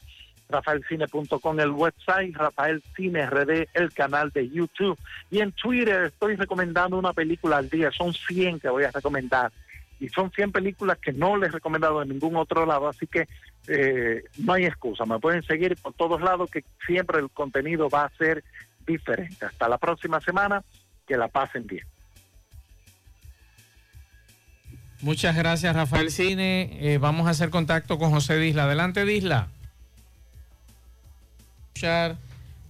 rafaelcine.com 0.49 1.59
el 1.59 1.71
website, 1.71 2.35
Rafael 2.35 2.81
Cine 2.95 3.25
RD 3.25 3.67
el 3.73 3.91
canal 3.93 4.31
de 4.31 4.49
YouTube 4.49 4.97
y 5.29 5.39
en 5.39 5.51
Twitter 5.51 6.05
estoy 6.05 6.35
recomendando 6.35 6.97
una 6.97 7.13
película 7.13 7.57
al 7.57 7.69
día, 7.69 7.91
son 7.91 8.13
100 8.13 8.59
que 8.59 8.69
voy 8.69 8.83
a 8.83 8.91
recomendar 8.91 9.51
y 9.99 10.09
son 10.09 10.31
100 10.31 10.51
películas 10.51 10.97
que 10.99 11.13
no 11.13 11.37
les 11.37 11.49
he 11.49 11.53
recomendado 11.53 11.99
de 11.99 12.07
ningún 12.07 12.35
otro 12.35 12.65
lado, 12.65 12.87
así 12.87 13.07
que 13.07 13.27
eh, 13.67 14.23
no 14.37 14.53
hay 14.53 14.65
excusa, 14.65 15.05
me 15.05 15.19
pueden 15.19 15.43
seguir 15.43 15.75
por 15.77 15.93
todos 15.93 16.21
lados 16.21 16.49
que 16.49 16.63
siempre 16.85 17.19
el 17.19 17.29
contenido 17.29 17.89
va 17.89 18.05
a 18.05 18.17
ser 18.17 18.43
diferente. 18.85 19.45
Hasta 19.45 19.67
la 19.67 19.77
próxima 19.77 20.21
semana, 20.21 20.63
que 21.05 21.17
la 21.17 21.27
pasen 21.27 21.67
bien. 21.67 21.85
Muchas 25.01 25.35
gracias, 25.35 25.75
Rafael 25.75 26.09
Cine. 26.09 26.77
Eh, 26.81 26.97
vamos 26.97 27.27
a 27.27 27.31
hacer 27.31 27.49
contacto 27.49 27.99
con 27.99 28.11
José 28.11 28.37
Disla. 28.37 28.63
Adelante, 28.63 29.05
Disla. 29.05 29.47
Escuchar 31.67 32.17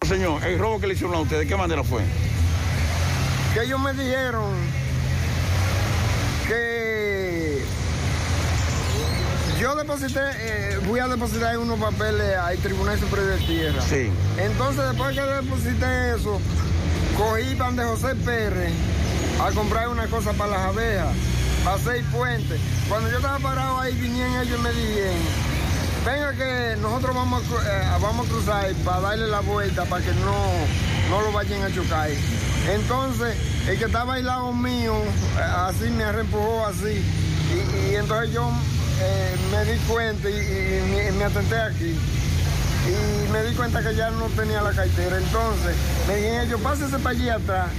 Señor, 0.07 0.43
el 0.43 0.59
robo 0.59 0.79
que 0.79 0.87
le 0.87 0.93
hicieron 0.93 1.15
a 1.15 1.19
usted, 1.21 1.39
¿de 1.39 1.47
qué 1.47 1.55
manera 1.55 1.83
fue? 1.83 2.01
que 3.53 3.61
ellos 3.61 3.79
me 3.79 3.93
dijeron 3.93 4.51
que 6.47 6.82
yo 9.63 9.75
deposité, 9.75 10.19
eh, 10.19 10.79
voy 10.85 10.99
a 10.99 11.07
depositar 11.07 11.57
unos 11.57 11.79
papeles 11.79 12.35
al 12.35 12.57
Tribunal 12.57 12.99
Superior 12.99 13.39
de 13.39 13.45
Tierra. 13.45 13.81
Sí. 13.81 14.11
Entonces, 14.37 14.83
después 14.89 15.15
que 15.15 15.21
deposité 15.21 16.15
eso, 16.15 16.41
cogí 17.17 17.55
pan 17.55 17.77
de 17.77 17.85
José 17.85 18.13
Pérez 18.25 18.73
a 19.41 19.51
comprar 19.51 19.87
una 19.87 20.05
cosa 20.07 20.33
para 20.33 20.51
las 20.51 20.59
abejas, 20.67 21.15
para 21.63 21.77
seis 21.77 22.03
puentes. 22.11 22.59
Cuando 22.89 23.09
yo 23.09 23.15
estaba 23.15 23.39
parado 23.39 23.79
ahí, 23.79 23.95
vinieron 23.95 24.35
ellos 24.41 24.59
y 24.59 24.61
me 24.63 24.73
dijeron, 24.73 25.15
venga 26.05 26.33
que 26.33 26.75
nosotros 26.81 27.15
vamos 27.15 27.43
a, 27.43 27.95
eh, 27.95 27.99
vamos 28.01 28.27
a 28.27 28.29
cruzar 28.29 28.73
para 28.83 28.99
darle 28.99 29.27
la 29.27 29.39
vuelta 29.39 29.85
para 29.85 30.03
que 30.03 30.11
no, 30.11 30.35
no 31.09 31.21
lo 31.21 31.31
vayan 31.31 31.63
a 31.63 31.73
chocar. 31.73 32.09
Entonces, 32.69 33.37
el 33.69 33.79
que 33.79 33.85
estaba 33.85 34.15
al 34.15 34.25
lado 34.25 34.51
mío, 34.51 34.93
eh, 35.37 35.41
así 35.41 35.85
me 35.85 36.03
empujó 36.03 36.65
así. 36.65 37.01
Y, 37.53 37.91
y 37.91 37.95
entonces 37.95 38.33
yo 38.33 38.51
eh, 39.03 39.35
me 39.51 39.71
di 39.71 39.79
cuenta 39.81 40.29
y, 40.29 40.33
y 40.33 40.81
me, 40.95 41.11
me 41.11 41.23
atenté 41.25 41.55
aquí. 41.55 41.97
Y 42.85 43.31
me 43.31 43.43
di 43.43 43.55
cuenta 43.55 43.81
que 43.81 43.95
ya 43.95 44.11
no 44.11 44.25
tenía 44.29 44.61
la 44.61 44.71
cartera. 44.71 45.17
Entonces, 45.17 45.75
me 46.07 46.15
dijeron 46.15 46.47
ellos, 46.47 46.61
pásese 46.61 46.97
para 46.99 47.11
allí 47.11 47.29
atrás. 47.29 47.69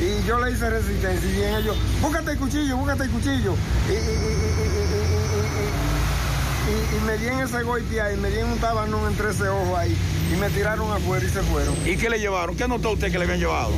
Y 0.00 0.26
yo 0.26 0.40
le 0.44 0.52
hice 0.52 0.70
resistencia. 0.70 1.28
Y 1.28 1.32
dijeron 1.32 1.62
ellos, 1.62 1.76
búscate 2.00 2.32
el 2.32 2.38
cuchillo, 2.38 2.76
búscate 2.76 3.04
el 3.04 3.10
cuchillo. 3.10 3.54
Y, 6.66 7.06
me 7.06 7.18
dieron 7.18 7.40
ese 7.40 7.62
golpe 7.62 8.00
ahí, 8.00 8.16
me 8.16 8.30
dieron 8.30 8.52
un 8.52 8.58
tabanón 8.58 9.06
entre 9.10 9.30
ese 9.30 9.48
ojo 9.48 9.76
ahí. 9.76 9.94
Y 10.32 10.36
me 10.36 10.48
tiraron 10.48 10.90
afuera 10.90 11.24
y 11.24 11.28
se 11.28 11.42
fueron. 11.42 11.74
¿Y 11.84 11.96
qué 11.98 12.08
le 12.08 12.18
llevaron? 12.18 12.56
¿Qué 12.56 12.66
notó 12.66 12.92
usted 12.92 13.12
que 13.12 13.18
le 13.18 13.24
habían 13.24 13.40
llevado? 13.40 13.72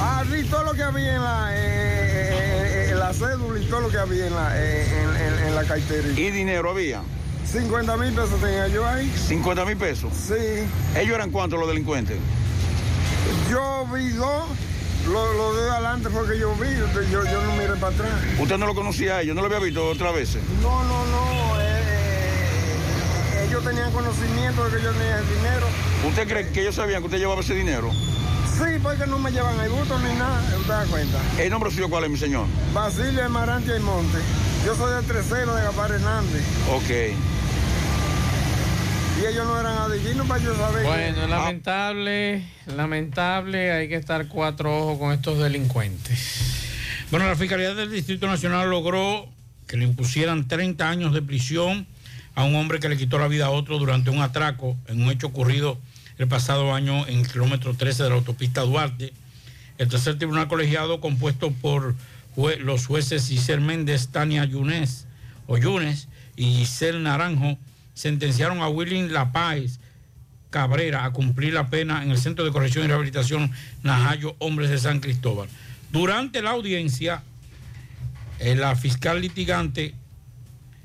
Ah, 0.00 0.24
sí, 0.32 0.44
todo 0.44 0.64
lo 0.64 0.72
que 0.72 0.82
había 0.82 1.16
en 1.16 1.22
la, 1.22 1.50
eh, 1.54 1.58
eh, 1.58 2.61
la 3.02 3.12
cédula 3.12 3.58
y 3.58 3.64
todo 3.66 3.80
lo 3.80 3.88
que 3.88 3.98
había 3.98 4.26
en 4.28 4.34
la, 4.34 4.52
eh, 4.56 4.86
en, 4.86 5.16
en- 5.16 5.46
en 5.48 5.54
la 5.56 5.64
cartera. 5.64 6.06
¿Y 6.08 6.30
dinero 6.30 6.70
había? 6.70 7.02
50 7.50 7.96
mil 7.96 8.12
pesos 8.12 8.40
tenía 8.40 8.68
yo 8.68 8.86
ahí. 8.86 9.12
¿50 9.28 9.66
mil 9.66 9.76
pesos? 9.76 10.12
Sí. 10.14 10.34
¿Ellos 10.96 11.14
eran 11.14 11.30
cuántos 11.30 11.58
los 11.58 11.68
delincuentes? 11.68 12.16
Yo 13.50 13.86
vi 13.92 14.10
dos, 14.10 14.44
lo, 15.08 15.32
lo 15.34 15.54
de 15.54 15.70
adelante 15.70 16.08
fue 16.10 16.28
que 16.28 16.38
yo 16.38 16.54
vi, 16.54 16.68
yo, 17.10 17.24
yo 17.24 17.42
no 17.42 17.52
miré 17.56 17.74
para 17.80 17.92
atrás. 17.94 18.10
¿Usted 18.38 18.56
no 18.58 18.66
lo 18.66 18.74
conocía 18.74 19.16
a 19.16 19.22
ellos? 19.22 19.34
¿No 19.34 19.42
lo 19.42 19.48
había 19.48 19.58
visto 19.58 19.84
otras 19.88 20.14
veces? 20.14 20.40
No, 20.62 20.82
no, 20.84 21.04
no, 21.06 21.60
eh, 21.60 21.64
eh, 21.64 23.46
ellos 23.48 23.64
tenían 23.64 23.90
conocimiento 23.92 24.64
de 24.68 24.76
que 24.78 24.82
yo 24.84 24.90
tenía 24.92 25.18
el 25.18 25.28
dinero. 25.28 25.66
¿Usted 26.08 26.28
cree 26.28 26.48
que 26.50 26.60
ellos 26.62 26.76
sabían 26.76 27.00
que 27.02 27.06
usted 27.06 27.18
llevaba 27.18 27.40
ese 27.40 27.54
dinero? 27.54 27.90
Sí, 28.58 28.78
porque 28.82 29.06
no 29.06 29.18
me 29.18 29.30
llevan 29.30 29.58
el 29.60 29.70
busto 29.70 29.98
ni 29.98 30.14
nada, 30.14 30.40
¿usted 30.58 30.68
da 30.72 30.84
cuenta? 30.86 31.18
¿El 31.38 31.50
nombre 31.50 31.70
suyo 31.70 31.88
cuál 31.88 32.04
es, 32.04 32.10
mi 32.10 32.18
señor? 32.18 32.46
Basilio 32.72 33.24
Amarante 33.24 33.76
y 33.76 33.80
Monte. 33.80 34.18
Yo 34.64 34.76
soy 34.76 34.94
del 34.94 35.04
tercero 35.04 35.54
de 35.54 35.62
Gapar 35.62 35.90
Hernández. 35.92 36.42
Ok. 36.70 36.90
Y 39.20 39.26
ellos 39.26 39.46
no 39.46 39.58
eran 39.60 39.76
adivinos 39.78 40.26
para 40.26 40.42
yo 40.42 40.54
saber. 40.56 40.84
Bueno, 40.84 41.22
que- 41.22 41.26
lamentable, 41.28 42.44
lamentable, 42.66 43.72
hay 43.72 43.88
que 43.88 43.96
estar 43.96 44.26
cuatro 44.28 44.76
ojos 44.78 44.98
con 44.98 45.12
estos 45.12 45.38
delincuentes. 45.38 46.66
Bueno, 47.10 47.26
la 47.26 47.36
Fiscalía 47.36 47.74
del 47.74 47.90
Distrito 47.90 48.26
Nacional 48.26 48.68
logró 48.70 49.28
que 49.66 49.76
le 49.76 49.84
impusieran 49.84 50.48
30 50.48 50.88
años 50.88 51.12
de 51.12 51.22
prisión 51.22 51.86
a 52.34 52.44
un 52.44 52.54
hombre 52.56 52.80
que 52.80 52.88
le 52.88 52.96
quitó 52.96 53.18
la 53.18 53.28
vida 53.28 53.46
a 53.46 53.50
otro 53.50 53.78
durante 53.78 54.10
un 54.10 54.20
atraco 54.22 54.76
en 54.88 55.02
un 55.02 55.10
hecho 55.10 55.26
ocurrido 55.28 55.78
el 56.18 56.28
pasado 56.28 56.74
año 56.74 57.06
en 57.06 57.20
el 57.20 57.28
kilómetro 57.28 57.74
13 57.74 58.04
de 58.04 58.08
la 58.10 58.14
autopista 58.16 58.62
Duarte. 58.62 59.12
El 59.78 59.88
tercer 59.88 60.18
tribunal 60.18 60.48
colegiado, 60.48 61.00
compuesto 61.00 61.50
por 61.50 61.94
los 62.36 62.86
jueces 62.86 63.28
Giselle 63.28 63.62
Méndez, 63.62 64.08
Tania 64.08 64.44
Yunes, 64.44 65.06
o 65.46 65.58
y 65.58 66.44
Giselle 66.44 67.00
Naranjo, 67.00 67.58
sentenciaron 67.94 68.60
a 68.60 68.68
Willing 68.68 69.12
Lapáez 69.12 69.78
Cabrera 70.50 71.04
a 71.04 71.12
cumplir 71.12 71.54
la 71.54 71.68
pena 71.68 72.02
en 72.02 72.10
el 72.10 72.18
Centro 72.18 72.44
de 72.44 72.52
Corrección 72.52 72.84
y 72.84 72.88
Rehabilitación 72.88 73.50
Najayo 73.82 74.36
Hombres 74.38 74.70
de 74.70 74.78
San 74.78 75.00
Cristóbal. 75.00 75.48
Durante 75.90 76.42
la 76.42 76.50
audiencia, 76.50 77.22
eh, 78.38 78.54
la 78.54 78.76
fiscal 78.76 79.20
litigante 79.20 79.94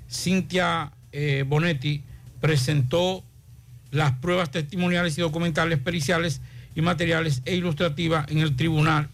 Cintia 0.10 0.92
eh, 1.12 1.44
Bonetti 1.46 2.02
presentó 2.40 3.24
las 3.92 4.14
pruebas 4.14 4.52
testimoniales 4.52 5.18
y 5.18 5.22
documentales 5.22 5.80
periciales 5.80 6.42
y 6.76 6.82
materiales 6.82 7.42
e 7.46 7.56
ilustrativas 7.56 8.30
en 8.30 8.40
el 8.40 8.56
tribunal 8.56 9.08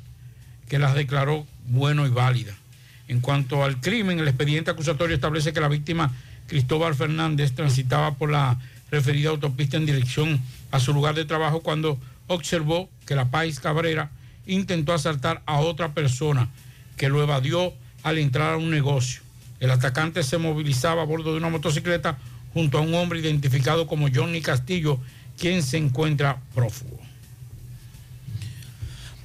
que 0.68 0.80
las 0.80 0.96
declaró 0.96 1.46
bueno 1.68 2.06
y 2.06 2.10
válida. 2.10 2.54
En 3.08 3.22
cuanto 3.22 3.64
al 3.64 3.80
crimen, 3.80 4.20
el 4.20 4.28
expediente 4.28 4.72
acusatorio 4.72 5.16
establece 5.16 5.54
que 5.54 5.60
la 5.60 5.68
víctima 5.68 6.12
Cristóbal 6.48 6.96
Fernández 6.96 7.54
transitaba 7.54 8.16
por 8.16 8.32
la 8.32 8.58
referida 8.92 9.30
autopista 9.30 9.78
en 9.78 9.86
dirección 9.86 10.42
a 10.72 10.80
su 10.80 10.94
lugar 10.94 11.16
de 11.16 11.26
trabajo 11.26 11.62
cuando 11.62 11.98
observó 12.28 12.90
que 13.06 13.16
la 13.16 13.30
País 13.30 13.60
Cabrera 13.60 14.10
intentó 14.46 14.94
asaltar 14.94 15.42
a 15.46 15.60
otra 15.60 15.94
persona 15.94 16.50
que 16.98 17.10
lo 17.10 17.22
evadió 17.22 17.74
al 18.04 18.18
entrar 18.18 18.54
a 18.54 18.58
un 18.58 18.70
negocio. 18.70 19.22
El 19.60 19.72
atacante 19.72 20.24
se 20.24 20.38
movilizaba 20.38 21.04
a 21.04 21.06
bordo 21.06 21.32
de 21.32 21.38
una 21.38 21.50
motocicleta 21.50 22.18
junto 22.54 22.78
a 22.78 22.82
un 22.82 22.94
hombre 22.94 23.20
identificado 23.20 23.88
como 23.88 24.08
Johnny 24.14 24.42
Castillo, 24.42 25.00
quien 25.38 25.64
se 25.64 25.78
encuentra 25.78 26.42
prófugo. 26.54 27.00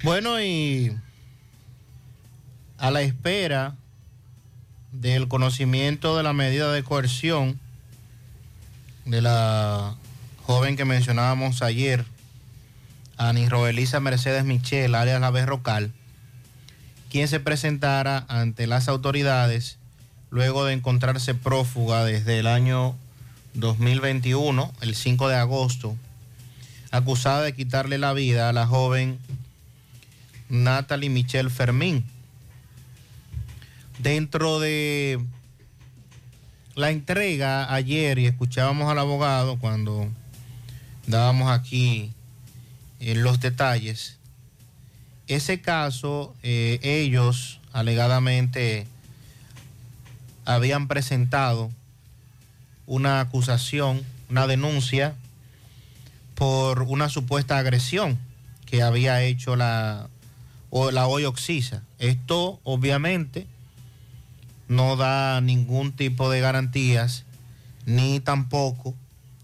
Bueno, 0.02 0.40
y 0.40 0.96
a 2.78 2.90
la 2.90 3.02
espera 3.02 3.74
del 4.92 5.28
conocimiento 5.28 6.16
de 6.16 6.22
la 6.22 6.32
medida 6.32 6.72
de 6.72 6.82
coerción 6.82 7.58
de 9.04 9.20
la 9.22 9.96
joven 10.42 10.76
que 10.76 10.84
mencionábamos 10.84 11.62
ayer, 11.62 12.04
Ani 13.16 13.48
Roelisa 13.48 14.00
Mercedes 14.00 14.44
Michel, 14.44 14.94
alias 14.94 15.20
La 15.20 15.30
Berrocal, 15.30 15.92
quien 17.10 17.26
se 17.26 17.40
presentara 17.40 18.24
ante 18.28 18.66
las 18.66 18.88
autoridades 18.88 19.78
luego 20.30 20.64
de 20.64 20.74
encontrarse 20.74 21.34
prófuga 21.34 22.04
desde 22.04 22.38
el 22.38 22.46
año 22.46 22.96
2021, 23.58 24.72
el 24.82 24.94
5 24.94 25.28
de 25.28 25.34
agosto, 25.34 25.96
acusada 26.92 27.42
de 27.42 27.54
quitarle 27.54 27.98
la 27.98 28.12
vida 28.12 28.48
a 28.48 28.52
la 28.52 28.66
joven 28.66 29.18
Natalie 30.48 31.10
Michelle 31.10 31.50
Fermín. 31.50 32.04
Dentro 33.98 34.60
de 34.60 35.20
la 36.76 36.92
entrega 36.92 37.72
ayer, 37.74 38.20
y 38.20 38.26
escuchábamos 38.26 38.88
al 38.90 39.00
abogado 39.00 39.58
cuando 39.58 40.08
dábamos 41.08 41.50
aquí 41.50 42.12
en 43.00 43.24
los 43.24 43.40
detalles, 43.40 44.18
ese 45.26 45.60
caso 45.60 46.32
eh, 46.44 46.78
ellos 46.82 47.60
alegadamente 47.72 48.86
habían 50.44 50.86
presentado 50.86 51.72
una 52.88 53.20
acusación, 53.20 54.02
una 54.30 54.46
denuncia 54.46 55.14
por 56.34 56.82
una 56.82 57.08
supuesta 57.08 57.58
agresión 57.58 58.18
que 58.64 58.82
había 58.82 59.22
hecho 59.22 59.54
la, 59.54 60.08
la 60.92 61.06
hoy 61.06 61.24
Oxisa. 61.26 61.82
Esto 61.98 62.58
obviamente 62.64 63.46
no 64.68 64.96
da 64.96 65.40
ningún 65.40 65.92
tipo 65.92 66.30
de 66.30 66.40
garantías 66.40 67.24
ni 67.84 68.20
tampoco 68.20 68.94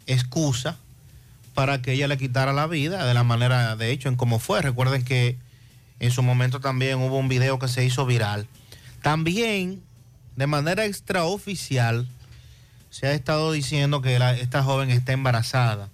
excusa 0.06 0.76
para 1.54 1.82
que 1.82 1.92
ella 1.92 2.08
le 2.08 2.18
quitara 2.18 2.52
la 2.52 2.66
vida 2.66 3.06
de 3.06 3.14
la 3.14 3.24
manera, 3.24 3.76
de 3.76 3.90
hecho, 3.90 4.08
en 4.08 4.16
cómo 4.16 4.38
fue. 4.38 4.62
Recuerden 4.62 5.04
que 5.04 5.38
en 6.00 6.10
su 6.10 6.22
momento 6.22 6.60
también 6.60 6.98
hubo 6.98 7.18
un 7.18 7.28
video 7.28 7.58
que 7.58 7.68
se 7.68 7.84
hizo 7.84 8.06
viral. 8.06 8.46
También, 9.02 9.82
de 10.36 10.46
manera 10.46 10.84
extraoficial, 10.86 12.08
se 12.94 13.08
ha 13.08 13.12
estado 13.12 13.50
diciendo 13.50 14.00
que 14.02 14.20
la- 14.20 14.36
esta 14.38 14.62
joven 14.62 14.88
está 14.92 15.12
embarazada. 15.12 15.88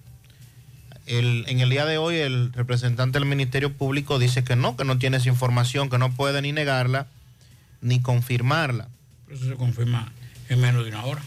El- 1.07 1.47
en 1.49 1.61
el 1.61 1.71
día 1.71 1.87
de 1.87 1.97
hoy, 1.97 2.17
el 2.17 2.53
representante 2.53 3.19
del 3.19 3.27
Ministerio 3.27 3.73
Público 3.73 4.19
dice 4.19 4.45
que 4.45 4.55
no, 4.55 4.77
que 4.77 4.85
no 4.85 4.99
tiene 4.99 5.17
esa 5.17 5.31
información, 5.31 5.89
que 5.89 5.97
no 5.97 6.13
puede 6.13 6.43
ni 6.43 6.53
negarla 6.53 7.07
ni 7.81 8.01
confirmarla. 8.01 8.89
Eso 9.31 9.47
se 9.49 9.55
confirma 9.55 10.13
en 10.51 10.61
menos 10.61 10.85
de 10.85 10.91
una 10.91 11.07
hora. 11.07 11.23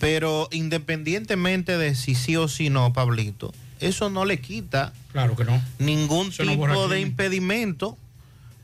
Pero 0.00 0.48
independientemente 0.52 1.78
de 1.78 1.94
si 1.94 2.14
sí 2.14 2.36
o 2.36 2.46
si 2.46 2.68
no, 2.68 2.92
Pablito, 2.92 3.54
eso 3.80 4.10
no 4.10 4.26
le 4.26 4.38
quita 4.38 4.92
Claro 5.12 5.34
que 5.34 5.44
no. 5.46 5.62
ningún 5.78 6.28
Eso 6.28 6.44
no 6.44 6.54
borra 6.56 6.74
tipo 6.74 6.88
de 6.88 7.00
impedimento 7.00 7.96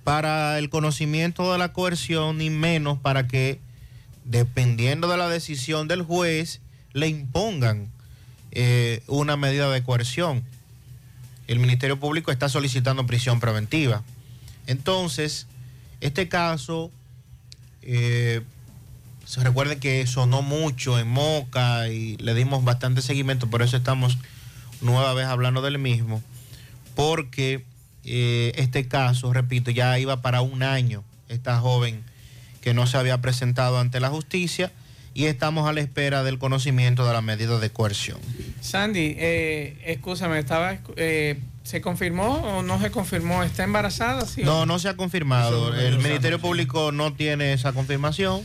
para 0.05 0.59
el 0.59 0.69
conocimiento 0.69 1.51
de 1.51 1.57
la 1.59 1.73
coerción, 1.73 2.37
ni 2.37 2.51
menos 2.51 2.99
para 2.99 3.27
que, 3.27 3.59
dependiendo 4.25 5.09
de 5.09 5.17
la 5.17 5.29
decisión 5.29 5.89
del 5.89 6.03
juez, 6.03 6.61
le 6.93 7.09
impongan 7.09 7.91
eh, 8.53 9.03
una 9.07 9.37
medida 9.37 9.71
de 9.71 9.83
coerción. 9.83 10.45
El 11.47 11.59
Ministerio 11.59 12.01
Público 12.01 12.33
está 12.33 12.49
solicitando 12.49 13.07
prisión 13.07 13.39
preventiva. 13.39 14.03
Entonces, 14.67 15.47
este 16.01 16.29
caso, 16.29 16.91
eh, 17.83 18.41
se 19.27 19.43
recuerden 19.43 19.81
que 19.81 20.07
sonó 20.07 20.43
mucho 20.43 20.99
en 20.99 21.09
Moca 21.09 21.89
y 21.89 22.17
le 22.19 22.35
dimos 22.35 22.65
bastante 22.65 23.03
seguimiento, 23.03 23.49
por 23.49 23.63
eso 23.63 23.77
estamos 23.77 24.19
nueva 24.81 25.15
vez 25.15 25.27
hablando 25.27 25.63
del 25.63 25.79
mismo, 25.79 26.23
porque 26.95 27.65
eh, 28.05 28.53
este 28.57 28.87
caso, 28.87 29.33
repito, 29.33 29.71
ya 29.71 29.99
iba 29.99 30.23
para 30.23 30.43
un 30.43 30.63
año, 30.63 31.03
esta 31.29 31.59
joven 31.59 32.05
que 32.65 32.73
no 32.73 32.87
se 32.87 32.97
había 32.97 33.21
presentado 33.21 33.79
ante 33.79 34.01
la 34.01 34.09
justicia 34.09 34.73
y 35.13 35.27
estamos 35.27 35.69
a 35.69 35.75
la 35.75 35.83
espera 35.83 36.25
del 36.25 36.39
conocimiento 36.39 37.07
de 37.07 37.13
la 37.13 37.21
medida 37.21 37.59
de 37.59 37.69
coerción. 37.69 38.17
Sandy, 38.63 39.17
eh, 39.19 39.77
escúchame, 39.85 40.39
estaba, 40.39 40.79
eh, 40.97 41.39
¿se 41.63 41.83
confirmó 41.83 42.37
o 42.37 42.63
no 42.63 42.81
se 42.81 42.91
confirmó? 42.91 43.43
¿Está 43.43 43.65
embarazada? 43.65 44.25
Sí 44.25 44.43
No, 44.43 44.65
no 44.65 44.79
se 44.79 44.89
ha 44.89 44.97
confirmado. 44.97 45.75
El 45.75 45.99
Ministerio 45.99 46.39
Público 46.39 46.91
no 46.91 47.13
tiene 47.13 47.53
esa 47.53 47.75
confirmación, 47.75 48.41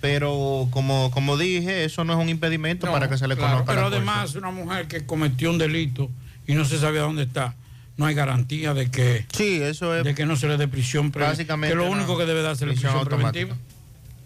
pero 0.00 0.68
como, 0.70 1.10
como 1.10 1.36
dije, 1.36 1.84
eso 1.84 2.04
no 2.04 2.14
es 2.14 2.18
un 2.18 2.30
impedimento 2.30 2.86
No, 2.86 2.92
para 2.92 3.10
que 3.10 3.18
se 3.18 3.28
le 3.28 3.36
claro, 3.36 3.52
conozca 3.52 3.72
Pero 3.74 3.90
la 3.90 3.96
además, 3.96 4.34
una 4.34 4.50
mujer 4.50 4.88
que 4.88 5.04
cometió 5.04 5.50
un 5.50 5.58
delito 5.58 6.10
y 6.46 6.54
no 6.54 6.64
se 6.64 6.78
sabía 6.78 7.02
dónde 7.02 7.24
está, 7.24 7.54
no 7.96 8.06
hay 8.06 8.14
garantía 8.14 8.74
de 8.74 8.90
que, 8.90 9.26
sí, 9.32 9.60
eso 9.62 9.94
es, 9.94 10.04
de 10.04 10.14
que 10.14 10.26
no 10.26 10.36
se 10.36 10.48
le 10.48 10.56
dé 10.56 10.68
prisión 10.68 11.10
preventiva. 11.10 11.32
básicamente 11.32 11.74
Que 11.74 11.82
lo 11.82 11.90
único 11.90 12.18
que 12.18 12.26
debe 12.26 12.42
darse 12.42 12.64
es 12.64 12.72
prisión 12.72 12.92
prisión 12.92 13.08
preventiva. 13.08 13.56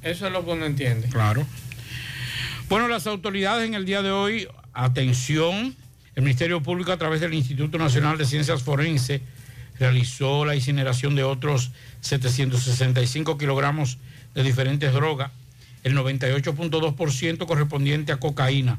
Eso 0.03 0.27
es 0.27 0.33
lo 0.33 0.45
que 0.45 0.51
uno 0.51 0.65
entiende. 0.65 1.09
Claro. 1.09 1.47
Bueno, 2.69 2.89
las 2.89 3.07
autoridades 3.07 3.67
en 3.67 3.75
el 3.75 3.85
día 3.85 4.03
de 4.03 4.11
hoy, 4.11 4.49
atención, 4.73 5.77
el 6.15 6.23
Ministerio 6.23 6.63
Público 6.63 6.93
a 6.93 6.97
través 6.97 7.21
del 7.21 7.35
Instituto 7.35 7.79
Nacional 7.79 8.19
de 8.19 8.25
Ciencias 8.25 8.63
Forenses 8.63 9.21
realizó 9.79 10.45
la 10.45 10.55
incineración 10.55 11.15
de 11.15 11.25
otros 11.25 11.73
765 12.01 13.39
kilogramos 13.39 13.99
de 14.35 14.43
diferentes 14.43 14.93
drogas, 14.93 15.33
el 15.85 15.97
98.2% 15.97 17.47
correspondiente 17.47 18.13
a 18.13 18.19
cocaína. 18.19 18.79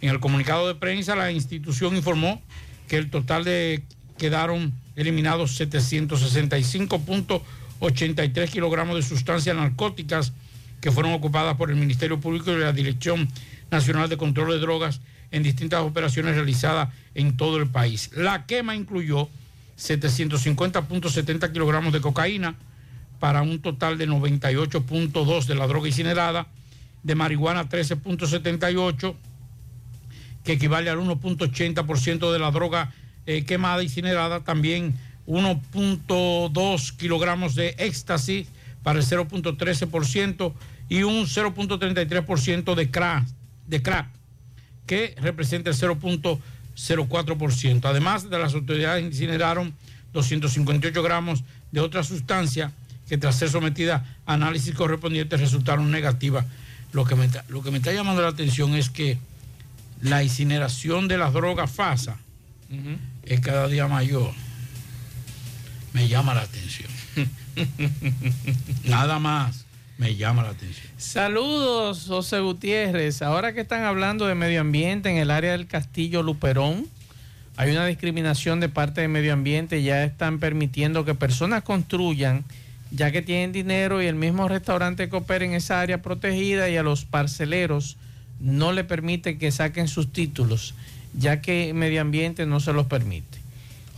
En 0.00 0.10
el 0.10 0.20
comunicado 0.20 0.68
de 0.68 0.74
prensa, 0.74 1.16
la 1.16 1.32
institución 1.32 1.96
informó 1.96 2.42
que 2.86 2.96
el 2.98 3.10
total 3.10 3.44
de 3.44 3.82
quedaron 4.18 4.74
eliminados 4.96 5.60
765.83 5.60 8.50
kilogramos 8.50 8.96
de 8.96 9.02
sustancias 9.02 9.54
narcóticas 9.56 10.32
que 10.80 10.90
fueron 10.90 11.12
ocupadas 11.12 11.56
por 11.56 11.70
el 11.70 11.76
Ministerio 11.76 12.18
Público 12.20 12.50
y 12.52 12.58
la 12.58 12.72
Dirección 12.72 13.28
Nacional 13.70 14.08
de 14.08 14.16
Control 14.16 14.52
de 14.52 14.58
Drogas 14.58 15.00
en 15.30 15.42
distintas 15.42 15.80
operaciones 15.80 16.34
realizadas 16.34 16.88
en 17.14 17.36
todo 17.36 17.58
el 17.58 17.68
país. 17.68 18.10
La 18.14 18.46
quema 18.46 18.74
incluyó 18.76 19.28
750.70 19.78 21.52
kilogramos 21.52 21.92
de 21.92 22.00
cocaína 22.00 22.54
para 23.18 23.42
un 23.42 23.60
total 23.60 23.98
de 23.98 24.08
98.2 24.08 25.44
de 25.46 25.54
la 25.54 25.66
droga 25.66 25.88
incinerada, 25.88 26.46
de 27.02 27.14
marihuana 27.14 27.68
13.78 27.68 29.14
que 30.44 30.52
equivale 30.52 30.90
al 30.90 30.98
1.80% 30.98 32.32
de 32.32 32.38
la 32.38 32.50
droga 32.52 32.94
eh, 33.26 33.44
quemada 33.44 33.82
incinerada, 33.82 34.40
también 34.40 34.94
1.2 35.26 36.96
kilogramos 36.96 37.54
de 37.54 37.74
éxtasis 37.78 38.46
para 38.82 39.00
el 39.00 39.04
0.13% 39.04 40.52
y 40.88 41.02
un 41.02 41.26
0.33% 41.26 42.74
de 42.74 42.90
crack, 42.90 43.26
de 43.66 43.82
crack, 43.82 44.08
que 44.86 45.14
representa 45.20 45.68
el 45.70 45.76
0.04%. 45.76 47.84
Además 47.84 48.30
de 48.30 48.38
las 48.38 48.54
autoridades 48.54 49.04
incineraron 49.04 49.74
258 50.12 51.02
gramos 51.02 51.42
de 51.72 51.80
otra 51.80 52.04
sustancia 52.04 52.72
que 53.08 53.18
tras 53.18 53.36
ser 53.36 53.50
sometida 53.50 54.04
a 54.24 54.34
análisis 54.34 54.74
correspondientes 54.74 55.40
resultaron 55.40 55.90
negativas. 55.90 56.46
Lo 56.92 57.04
que, 57.04 57.16
me, 57.16 57.28
lo 57.48 57.62
que 57.62 57.70
me 57.70 57.78
está 57.78 57.92
llamando 57.92 58.22
la 58.22 58.28
atención 58.28 58.74
es 58.74 58.90
que 58.90 59.18
la 60.00 60.22
incineración 60.22 61.08
de 61.08 61.18
las 61.18 61.32
drogas 61.32 61.70
FASA 61.70 62.18
es 63.26 63.40
cada 63.40 63.68
día 63.68 63.88
mayor. 63.88 64.32
Me 65.92 66.08
llama 66.08 66.34
la 66.34 66.42
atención. 66.42 66.90
Nada 68.84 69.18
más 69.18 69.66
me 69.98 70.14
llama 70.14 70.42
la 70.42 70.50
atención. 70.50 70.86
Saludos, 70.96 72.04
José 72.06 72.40
Gutiérrez. 72.40 73.22
Ahora 73.22 73.52
que 73.52 73.62
están 73.62 73.82
hablando 73.82 74.26
de 74.26 74.34
medio 74.34 74.60
ambiente 74.60 75.10
en 75.10 75.16
el 75.16 75.30
área 75.30 75.52
del 75.52 75.66
Castillo 75.66 76.22
Luperón, 76.22 76.86
hay 77.56 77.70
una 77.70 77.86
discriminación 77.86 78.60
de 78.60 78.68
parte 78.68 79.00
de 79.00 79.08
medio 79.08 79.32
ambiente. 79.32 79.82
Ya 79.82 80.04
están 80.04 80.38
permitiendo 80.38 81.04
que 81.04 81.14
personas 81.14 81.62
construyan, 81.62 82.44
ya 82.90 83.10
que 83.10 83.22
tienen 83.22 83.52
dinero 83.52 84.02
y 84.02 84.06
el 84.06 84.16
mismo 84.16 84.48
restaurante 84.48 85.08
que 85.08 85.16
opera 85.16 85.44
en 85.44 85.54
esa 85.54 85.80
área 85.80 86.02
protegida 86.02 86.68
y 86.68 86.76
a 86.76 86.82
los 86.82 87.06
parceleros 87.06 87.96
no 88.38 88.72
le 88.72 88.84
permite 88.84 89.38
que 89.38 89.50
saquen 89.50 89.88
sus 89.88 90.12
títulos. 90.12 90.74
Ya 91.16 91.40
que 91.40 91.72
medio 91.74 92.00
ambiente 92.00 92.46
no 92.46 92.60
se 92.60 92.72
los 92.72 92.86
permite. 92.86 93.38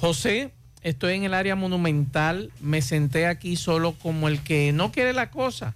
José, 0.00 0.50
estoy 0.82 1.14
en 1.14 1.24
el 1.24 1.34
área 1.34 1.56
monumental, 1.56 2.50
me 2.60 2.80
senté 2.82 3.26
aquí 3.26 3.56
solo 3.56 3.92
como 3.92 4.28
el 4.28 4.40
que 4.40 4.72
no 4.72 4.92
quiere 4.92 5.12
la 5.12 5.30
cosa. 5.30 5.74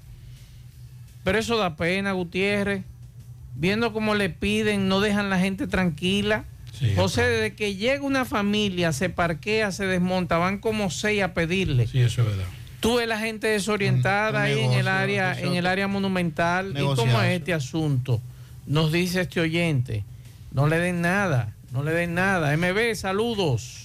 Pero 1.25 1.39
eso 1.39 1.57
da 1.57 1.77
pena, 1.77 2.13
Gutiérrez. 2.13 2.83
Viendo 3.55 3.93
cómo 3.93 4.15
le 4.15 4.31
piden, 4.31 4.89
no 4.89 5.01
dejan 5.01 5.29
la 5.31 5.39
gente 5.39 5.67
tranquila. 5.67 6.45
José, 6.97 7.23
desde 7.23 7.55
que 7.55 7.77
llega 7.77 8.03
una 8.03 8.25
familia, 8.25 8.93
se 8.93 9.09
parquea, 9.09 9.71
se 9.71 9.85
desmonta, 9.87 10.39
van 10.39 10.59
como 10.59 10.91
seis 10.91 11.23
a 11.23 11.33
pedirle. 11.35 11.87
Sí, 11.87 12.01
eso 12.01 12.23
es 12.23 12.29
verdad. 12.29 12.45
Tú 12.81 12.97
ves 12.97 13.07
la 13.07 13.21
gente 13.21 13.47
desorientada 13.47 14.31
Un 14.41 14.45
ahí 14.47 14.59
en 14.59 14.73
el 14.73 14.89
área, 14.89 15.29
negocio. 15.31 15.51
en 15.51 15.57
el 15.57 15.67
área 15.67 15.87
monumental. 15.87 16.75
¿Y 16.77 16.83
cómo 16.97 17.23
es 17.23 17.39
este 17.39 17.53
asunto? 17.55 18.21
Nos 18.67 18.91
dice 18.91 19.21
este 19.21 19.41
oyente. 19.41 20.03
No 20.53 20.67
le 20.67 20.79
den 20.79 21.01
nada, 21.01 21.55
no 21.71 21.83
le 21.83 21.93
den 21.93 22.15
nada. 22.15 22.55
MB, 22.55 22.95
saludos. 22.95 23.85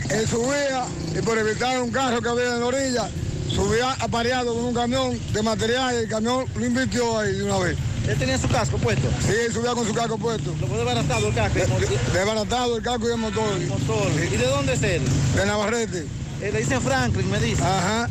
que 0.07 0.15
él 0.15 0.27
subía 0.27 0.85
y 1.17 1.21
por 1.21 1.37
evitar 1.37 1.81
un 1.81 1.91
carro 1.91 2.21
que 2.21 2.29
había 2.29 2.53
en 2.53 2.59
la 2.61 2.65
orilla, 2.67 3.09
subía 3.49 3.91
apareado 3.99 4.53
con 4.53 4.63
un 4.65 4.73
camión 4.73 5.19
de 5.33 5.41
material 5.43 5.93
y 5.95 5.97
el 6.03 6.07
camión 6.09 6.45
lo 6.55 6.65
invirtió 6.65 7.19
ahí 7.19 7.33
de 7.33 7.43
una 7.43 7.57
vez. 7.59 7.77
¿Él 8.07 8.17
tenía 8.17 8.37
su 8.37 8.47
casco 8.47 8.77
puesto? 8.77 9.07
Sí, 9.25 9.33
él 9.47 9.53
subía 9.53 9.71
con 9.73 9.85
su 9.87 9.93
casco 9.93 10.17
puesto. 10.17 10.53
¿Lo 10.61 10.67
fue 10.67 10.77
desbaratado 10.77 11.27
el 11.27 11.33
casco? 11.33 11.55
De- 11.59 11.65
de- 11.65 11.99
Desbaratado 12.19 12.77
el 12.77 12.83
casco 12.83 13.07
y 13.09 13.11
el 13.11 13.17
motor. 13.17 13.59
motor. 13.67 14.07
¿Y 14.31 14.37
de 14.37 14.45
dónde 14.47 14.73
es 14.73 14.83
él? 14.83 15.01
De 15.35 15.45
Navarrete. 15.45 16.05
Eh, 16.41 16.51
le 16.51 16.59
dicen 16.59 16.81
Franklin, 16.81 17.29
me 17.29 17.39
dice. 17.39 17.61
Ajá. 17.63 18.07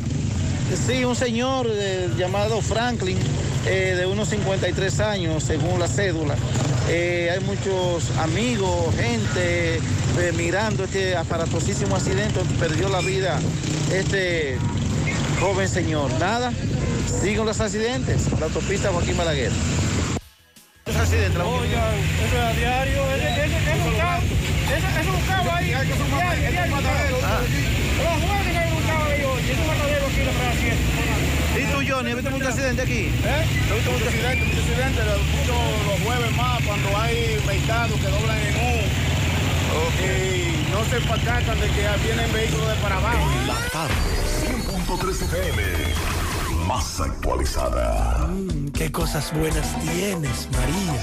Sí, 0.87 1.03
un 1.05 1.15
señor 1.15 1.67
eh, 1.69 2.09
llamado 2.17 2.61
Franklin, 2.61 3.17
eh, 3.65 3.95
de 3.97 4.05
unos 4.05 4.29
53 4.29 4.99
años, 4.99 5.43
según 5.43 5.79
la 5.79 5.87
cédula. 5.87 6.35
Eh, 6.89 7.29
hay 7.31 7.39
muchos 7.45 8.09
amigos, 8.17 8.93
gente 8.95 9.75
eh, 9.77 10.33
mirando 10.35 10.83
este 10.83 11.15
aparatosísimo 11.15 11.95
accidente. 11.95 12.41
Perdió 12.59 12.89
la 12.89 12.99
vida 12.99 13.39
este 13.93 14.57
joven 15.39 15.69
señor. 15.69 16.11
Nada, 16.19 16.51
siguen 17.21 17.45
los 17.45 17.61
accidentes. 17.61 18.27
La 18.39 18.47
autopista 18.47 18.89
Joaquín 18.89 19.15
Balaguer. 19.15 19.51
Los 20.85 20.95
accidentes, 20.97 21.37
la 21.37 21.45
Oye, 21.45 21.71
eso 21.71 22.35
es 22.35 22.43
a 22.43 22.53
diario, 22.53 23.03
es 23.15 23.85
un 23.85 23.95
cabo, 23.97 24.21
ese, 24.21 24.75
ese 24.75 24.99
es 24.99 25.07
un 25.07 25.21
cabo 25.21 25.51
ahí, 25.51 25.67
diario, 25.67 25.95
diario, 25.95 27.17
Los 28.03 28.52
¿Y 31.55 31.65
tú, 31.71 31.77
Johnny, 31.87 32.09
has 32.09 32.15
visto 32.15 32.31
mucho 32.31 32.47
accidente 32.47 32.81
aquí? 32.81 33.11
¿Eh? 33.23 33.45
Muchos 33.69 34.07
accidentes, 34.07 34.47
muchos 34.47 34.63
accidentes, 34.69 35.05
muchos 35.31 35.57
los 35.87 35.99
jueves 36.01 36.31
más 36.35 36.63
cuando 36.63 36.97
hay 36.97 37.39
mercados 37.45 37.99
que 37.99 38.07
doblan 38.07 38.37
en 38.39 38.55
U. 38.55 38.59
Y 40.03 40.71
no 40.71 40.83
se 40.85 41.01
percatan 41.07 41.59
de 41.59 41.67
que 41.67 41.87
vienen 42.03 42.33
vehículos 42.33 42.67
de 42.67 42.75
para 42.75 42.97
abajo. 42.97 43.27
La 43.47 43.55
tarde, 43.69 43.93
100.3 44.45 45.21
FM. 45.21 45.63
Más 46.67 46.99
actualizada. 46.99 48.29
Qué 48.73 48.91
cosas 48.91 49.31
buenas 49.33 49.79
tienes, 49.81 50.47
María. 50.51 50.93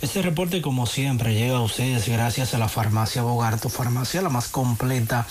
Este 0.00 0.22
reporte 0.22 0.62
como 0.62 0.86
siempre 0.86 1.34
llega 1.34 1.56
a 1.56 1.60
ustedes 1.60 2.08
gracias 2.08 2.54
a 2.54 2.58
la 2.58 2.68
farmacia 2.68 3.22
Bogarto, 3.22 3.68
farmacia 3.68 4.22
la 4.22 4.28
más 4.28 4.46
completa 4.46 5.26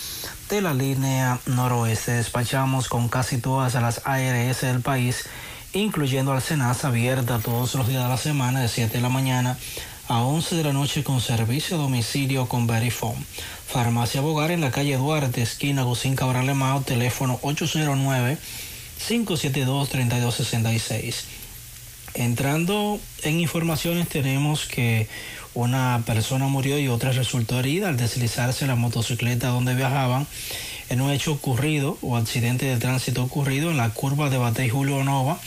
de 0.49 0.61
la 0.61 0.73
línea 0.73 1.39
noroeste. 1.45 2.11
Despachamos 2.11 2.89
con 2.89 3.07
casi 3.07 3.37
todas 3.37 3.73
las 3.75 4.01
ARS 4.05 4.61
del 4.61 4.81
país, 4.81 5.23
incluyendo 5.71 6.33
al 6.33 6.41
Senasa, 6.41 6.89
abierta 6.89 7.39
todos 7.39 7.75
los 7.75 7.87
días 7.87 8.03
de 8.03 8.09
la 8.09 8.17
semana 8.17 8.59
de 8.59 8.67
7 8.67 8.97
de 8.97 9.01
la 9.01 9.09
mañana 9.09 9.57
a 10.09 10.21
11 10.21 10.55
de 10.55 10.63
la 10.65 10.73
noche 10.73 11.03
con 11.05 11.21
servicio 11.21 11.77
a 11.77 11.79
domicilio 11.79 12.47
con 12.47 12.67
Verifone. 12.67 13.25
Farmacia 13.67 14.19
Bogar 14.19 14.51
en 14.51 14.61
la 14.61 14.71
calle 14.71 14.97
Duarte, 14.97 15.41
esquina 15.41 15.83
Gusín 15.83 16.17
Cabral 16.17 16.53
Mao, 16.53 16.81
teléfono 16.81 17.39
809 17.41 18.37
572-3266. 18.99 21.23
Entrando 22.13 22.99
en 23.23 23.39
informaciones 23.39 24.09
tenemos 24.09 24.65
que 24.65 25.07
una 25.53 26.03
persona 26.05 26.47
murió 26.47 26.77
y 26.79 26.87
otra 26.87 27.11
resultó 27.11 27.59
herida 27.59 27.89
al 27.89 27.97
deslizarse 27.97 28.65
la 28.67 28.75
motocicleta 28.75 29.49
donde 29.49 29.75
viajaban 29.75 30.25
en 30.89 31.01
un 31.01 31.11
hecho 31.11 31.33
ocurrido 31.33 31.97
o 32.01 32.15
accidente 32.15 32.65
de 32.65 32.77
tránsito 32.77 33.21
ocurrido 33.23 33.71
en 33.71 33.77
la 33.77 33.89
curva 33.89 34.29
de 34.29 34.37
Batey 34.37 34.69
Julio 34.69 35.03
Nova 35.03 35.37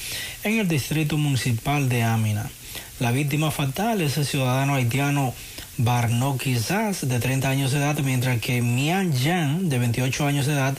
en 0.44 0.58
el 0.58 0.68
distrito 0.68 1.16
municipal 1.16 1.88
de 1.88 2.02
Amina. 2.02 2.50
La 2.98 3.12
víctima 3.12 3.50
fatal 3.50 4.02
es 4.02 4.18
el 4.18 4.26
ciudadano 4.26 4.74
haitiano 4.74 5.32
Barno 5.78 6.36
Quizás 6.36 7.08
de 7.08 7.18
30 7.18 7.48
años 7.48 7.72
de 7.72 7.78
edad, 7.78 7.98
mientras 8.00 8.38
que 8.40 8.60
Mian 8.60 9.14
Yan 9.14 9.70
de 9.70 9.78
28 9.78 10.26
años 10.26 10.46
de 10.46 10.52
edad 10.52 10.76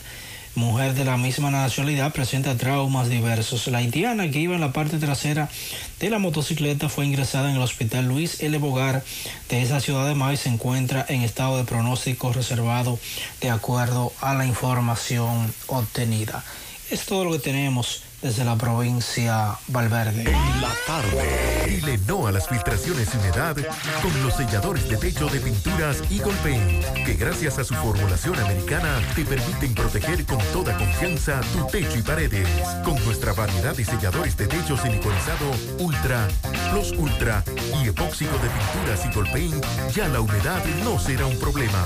mujer 0.55 0.93
de 0.93 1.05
la 1.05 1.17
misma 1.17 1.49
nacionalidad, 1.51 2.11
presenta 2.11 2.57
traumas 2.57 3.09
diversos. 3.09 3.67
La 3.67 3.79
haitiana 3.79 4.29
que 4.29 4.39
iba 4.39 4.55
en 4.55 4.61
la 4.61 4.73
parte 4.73 4.97
trasera 4.97 5.49
de 5.99 6.09
la 6.09 6.19
motocicleta 6.19 6.89
fue 6.89 7.05
ingresada 7.05 7.49
en 7.49 7.55
el 7.55 7.61
hospital 7.61 8.07
Luis 8.07 8.41
L. 8.41 8.57
Bogar 8.57 9.03
de 9.49 9.61
esa 9.61 9.79
ciudad 9.79 10.07
de 10.07 10.15
Maíz. 10.15 10.41
Se 10.41 10.49
encuentra 10.49 11.05
en 11.07 11.21
estado 11.21 11.57
de 11.57 11.63
pronóstico 11.63 12.33
reservado 12.33 12.99
de 13.39 13.49
acuerdo 13.49 14.11
a 14.19 14.33
la 14.33 14.45
información 14.45 15.53
obtenida. 15.67 16.43
Es 16.89 17.05
todo 17.05 17.23
lo 17.23 17.31
que 17.31 17.39
tenemos 17.39 18.03
desde 18.21 18.43
la 18.43 18.55
provincia 18.55 19.57
Valverde. 19.67 20.21
En 20.21 20.61
la 20.61 20.71
tarde. 20.85 21.65
Dile 21.67 21.99
no 22.07 22.27
a 22.27 22.31
las 22.31 22.47
filtraciones 22.47 23.09
y 23.13 23.17
humedad 23.17 23.55
con 24.01 24.23
los 24.23 24.35
selladores 24.35 24.87
de 24.89 24.97
techo 24.97 25.27
de 25.27 25.39
pinturas 25.39 26.01
Eagle 26.11 26.33
Paint, 26.43 26.85
que 27.05 27.13
gracias 27.13 27.57
a 27.57 27.63
su 27.63 27.73
formulación 27.75 28.39
americana 28.39 28.99
te 29.15 29.25
permiten 29.25 29.73
proteger 29.73 30.25
con 30.25 30.39
toda 30.53 30.77
confianza 30.77 31.41
tu 31.53 31.65
techo 31.67 31.97
y 31.97 32.01
paredes. 32.01 32.47
Con 32.83 33.03
nuestra 33.05 33.33
variedad 33.33 33.75
de 33.75 33.85
selladores 33.85 34.37
de 34.37 34.47
techo 34.47 34.77
siliconizado 34.77 35.51
Ultra, 35.79 36.27
Plus 36.71 36.91
Ultra 36.97 37.43
y 37.81 37.89
epóxico 37.89 38.37
de 38.37 38.49
pinturas 38.49 39.05
Eagle 39.05 39.31
Paint, 39.31 39.65
ya 39.95 40.07
la 40.07 40.21
humedad 40.21 40.63
no 40.83 40.99
será 40.99 41.25
un 41.25 41.37
problema. 41.39 41.83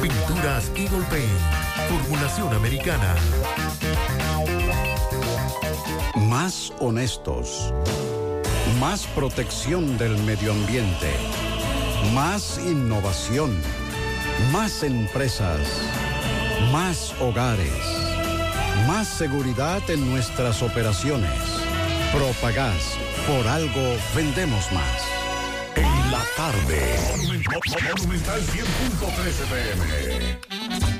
Pinturas 0.00 0.70
Eagle 0.74 1.04
Paint, 1.10 1.40
formulación 1.88 2.54
americana. 2.54 3.14
Más 6.30 6.72
honestos. 6.78 7.74
Más 8.78 9.04
protección 9.16 9.98
del 9.98 10.16
medio 10.18 10.52
ambiente. 10.52 11.10
Más 12.14 12.60
innovación. 12.64 13.60
Más 14.52 14.84
empresas. 14.84 15.58
Más 16.70 17.12
hogares. 17.20 17.82
Más 18.86 19.08
seguridad 19.08 19.82
en 19.90 20.08
nuestras 20.08 20.62
operaciones. 20.62 21.34
Propagás. 22.14 22.96
Por 23.26 23.48
algo 23.48 23.96
vendemos 24.14 24.70
más. 24.70 25.02
En 25.74 26.12
la 26.12 26.22
tarde. 26.36 26.96
Monumental 27.96 28.40
100.13 28.40 29.46
pm. 29.50 30.99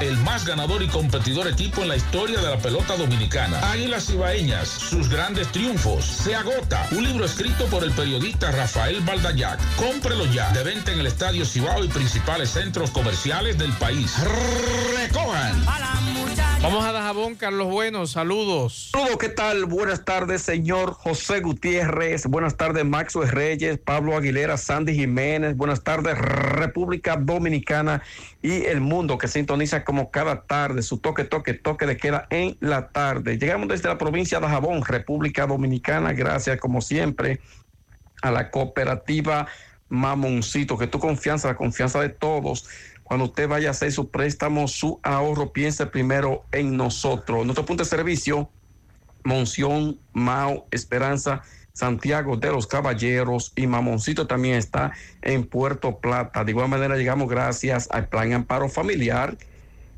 el 0.00 0.16
más 0.18 0.44
ganador 0.44 0.82
y 0.82 0.86
competidor 0.86 1.48
equipo 1.48 1.82
en 1.82 1.88
la 1.88 1.96
historia 1.96 2.40
de 2.40 2.50
la 2.50 2.58
pelota 2.58 2.96
dominicana. 2.96 3.58
Águilas 3.70 4.08
Ibaeñas, 4.10 4.68
sus 4.68 5.08
grandes 5.08 5.50
triunfos. 5.50 6.04
Se 6.04 6.36
agota. 6.36 6.86
Un 6.92 7.04
libro 7.04 7.24
escrito 7.24 7.66
por 7.66 7.82
el 7.82 7.90
periodista 7.92 8.50
Rafael 8.52 9.00
Baldayac. 9.00 9.58
Cómprelo 9.76 10.26
ya. 10.26 10.50
De 10.50 10.62
venta 10.62 10.92
en 10.92 11.00
el 11.00 11.06
Estadio 11.06 11.44
Cibao 11.44 11.84
y 11.84 11.88
principales 11.88 12.50
centros 12.50 12.90
comerciales 12.90 13.58
del 13.58 13.72
país. 13.72 14.14
Recojan. 14.96 15.64
Vamos 16.62 16.84
a 16.84 16.92
Dajabón, 16.92 17.36
Carlos 17.36 17.68
Bueno, 17.68 18.06
saludos. 18.06 18.90
Saludos, 18.92 19.18
¿qué 19.18 19.28
tal? 19.28 19.66
Buenas 19.66 20.04
tardes, 20.04 20.42
señor 20.42 20.92
José 20.92 21.40
Gutiérrez. 21.40 22.26
Buenas 22.26 22.56
tardes, 22.56 22.84
Maxwell 22.84 23.28
Reyes, 23.28 23.78
Pablo 23.78 24.16
Aguilera, 24.16 24.56
Sandy 24.56 24.94
Jiménez. 24.94 25.56
Buenas 25.56 25.84
tardes, 25.84 26.18
República 26.18 27.16
Dominicana 27.16 28.02
y 28.42 28.64
el 28.64 28.80
mundo 28.80 29.18
que 29.18 29.28
sintoniza 29.28 29.84
como 29.84 30.10
cada 30.10 30.42
tarde 30.42 30.82
su 30.82 30.98
toque, 30.98 31.24
toque, 31.24 31.54
toque 31.54 31.86
de 31.86 31.96
queda 31.96 32.26
en 32.30 32.56
la 32.60 32.88
tarde. 32.88 33.38
Llegamos 33.38 33.68
desde 33.68 33.88
la 33.88 33.98
provincia 33.98 34.40
de 34.40 34.46
Dajabón, 34.46 34.84
República 34.84 35.46
Dominicana. 35.46 36.12
Gracias, 36.14 36.58
como 36.58 36.80
siempre, 36.80 37.40
a 38.22 38.30
la 38.30 38.50
cooperativa 38.50 39.46
Mamoncito, 39.88 40.76
que 40.76 40.88
tu 40.88 40.98
confianza, 40.98 41.48
la 41.48 41.56
confianza 41.56 42.00
de 42.00 42.08
todos 42.08 42.68
cuando 43.06 43.26
usted 43.26 43.48
vaya 43.48 43.68
a 43.68 43.70
hacer 43.70 43.92
su 43.92 44.10
préstamo, 44.10 44.66
su 44.66 44.98
ahorro, 45.04 45.52
piense 45.52 45.86
primero 45.86 46.44
en 46.50 46.76
nosotros. 46.76 47.44
Nuestro 47.44 47.64
punto 47.64 47.84
de 47.84 47.88
servicio, 47.88 48.50
Monción, 49.22 50.00
Mao, 50.12 50.66
Esperanza, 50.72 51.42
Santiago 51.72 52.36
de 52.36 52.50
los 52.50 52.66
Caballeros 52.66 53.52
y 53.54 53.68
Mamoncito 53.68 54.26
también 54.26 54.56
está 54.56 54.92
en 55.22 55.46
Puerto 55.46 56.00
Plata. 56.00 56.42
De 56.42 56.50
igual 56.50 56.68
manera 56.68 56.96
llegamos 56.96 57.28
gracias 57.28 57.86
al 57.92 58.08
Plan 58.08 58.32
Amparo 58.32 58.68
Familiar, 58.68 59.38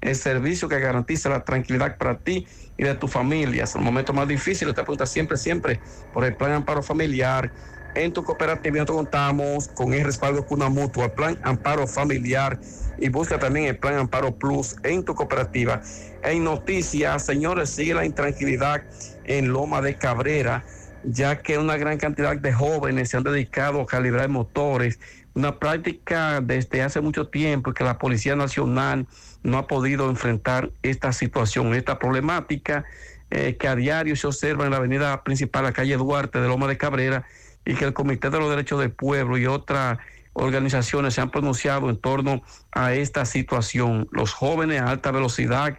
el 0.02 0.14
servicio 0.14 0.68
que 0.68 0.78
garantiza 0.78 1.30
la 1.30 1.44
tranquilidad 1.44 1.96
para 1.96 2.18
ti 2.18 2.46
y 2.76 2.84
de 2.84 2.94
tu 2.94 3.08
familia. 3.08 3.64
Es 3.64 3.74
el 3.74 3.80
momento 3.80 4.12
más 4.12 4.28
difícil, 4.28 4.68
usted 4.68 4.82
pregunta 4.82 5.06
siempre, 5.06 5.38
siempre 5.38 5.80
por 6.12 6.26
el 6.26 6.36
Plan 6.36 6.52
Amparo 6.52 6.82
Familiar. 6.82 7.54
En 7.94 8.12
tu 8.12 8.22
cooperativa 8.22 8.76
nosotros 8.76 8.98
contamos 8.98 9.68
con 9.68 9.92
el 9.92 10.04
respaldo 10.04 10.46
con 10.46 10.60
una 10.60 10.68
mutua, 10.68 11.08
Plan 11.14 11.38
Amparo 11.42 11.86
Familiar 11.86 12.60
y 12.98 13.08
busca 13.08 13.38
también 13.38 13.66
el 13.66 13.78
Plan 13.78 13.94
Amparo 13.94 14.36
Plus 14.36 14.76
en 14.82 15.04
tu 15.04 15.14
cooperativa. 15.14 15.80
En 16.22 16.44
noticias, 16.44 17.24
señores, 17.24 17.70
sigue 17.70 17.94
la 17.94 18.04
intranquilidad 18.04 18.82
en 19.24 19.52
Loma 19.52 19.80
de 19.80 19.96
Cabrera, 19.96 20.64
ya 21.04 21.40
que 21.40 21.58
una 21.58 21.76
gran 21.76 21.98
cantidad 21.98 22.36
de 22.36 22.52
jóvenes 22.52 23.10
se 23.10 23.16
han 23.16 23.22
dedicado 23.22 23.80
a 23.80 23.86
calibrar 23.86 24.28
motores, 24.28 24.98
una 25.34 25.58
práctica 25.58 26.40
desde 26.40 26.82
hace 26.82 27.00
mucho 27.00 27.28
tiempo 27.28 27.72
que 27.72 27.84
la 27.84 27.98
Policía 27.98 28.34
Nacional 28.36 29.06
no 29.42 29.58
ha 29.58 29.66
podido 29.66 30.10
enfrentar 30.10 30.70
esta 30.82 31.12
situación, 31.12 31.74
esta 31.74 31.98
problemática 31.98 32.84
eh, 33.30 33.56
que 33.56 33.68
a 33.68 33.76
diario 33.76 34.16
se 34.16 34.26
observa 34.26 34.64
en 34.64 34.72
la 34.72 34.78
avenida 34.78 35.22
principal, 35.22 35.64
la 35.64 35.72
calle 35.72 35.96
Duarte 35.96 36.40
de 36.40 36.48
Loma 36.48 36.66
de 36.66 36.76
Cabrera, 36.76 37.26
y 37.68 37.74
que 37.74 37.84
el 37.84 37.92
Comité 37.92 38.30
de 38.30 38.38
los 38.38 38.48
Derechos 38.48 38.80
del 38.80 38.92
Pueblo 38.92 39.36
y 39.36 39.44
otras 39.44 39.98
organizaciones 40.32 41.12
se 41.12 41.20
han 41.20 41.30
pronunciado 41.30 41.90
en 41.90 41.98
torno 41.98 42.42
a 42.72 42.94
esta 42.94 43.26
situación. 43.26 44.08
Los 44.10 44.32
jóvenes 44.32 44.80
a 44.80 44.88
alta 44.88 45.10
velocidad, 45.10 45.76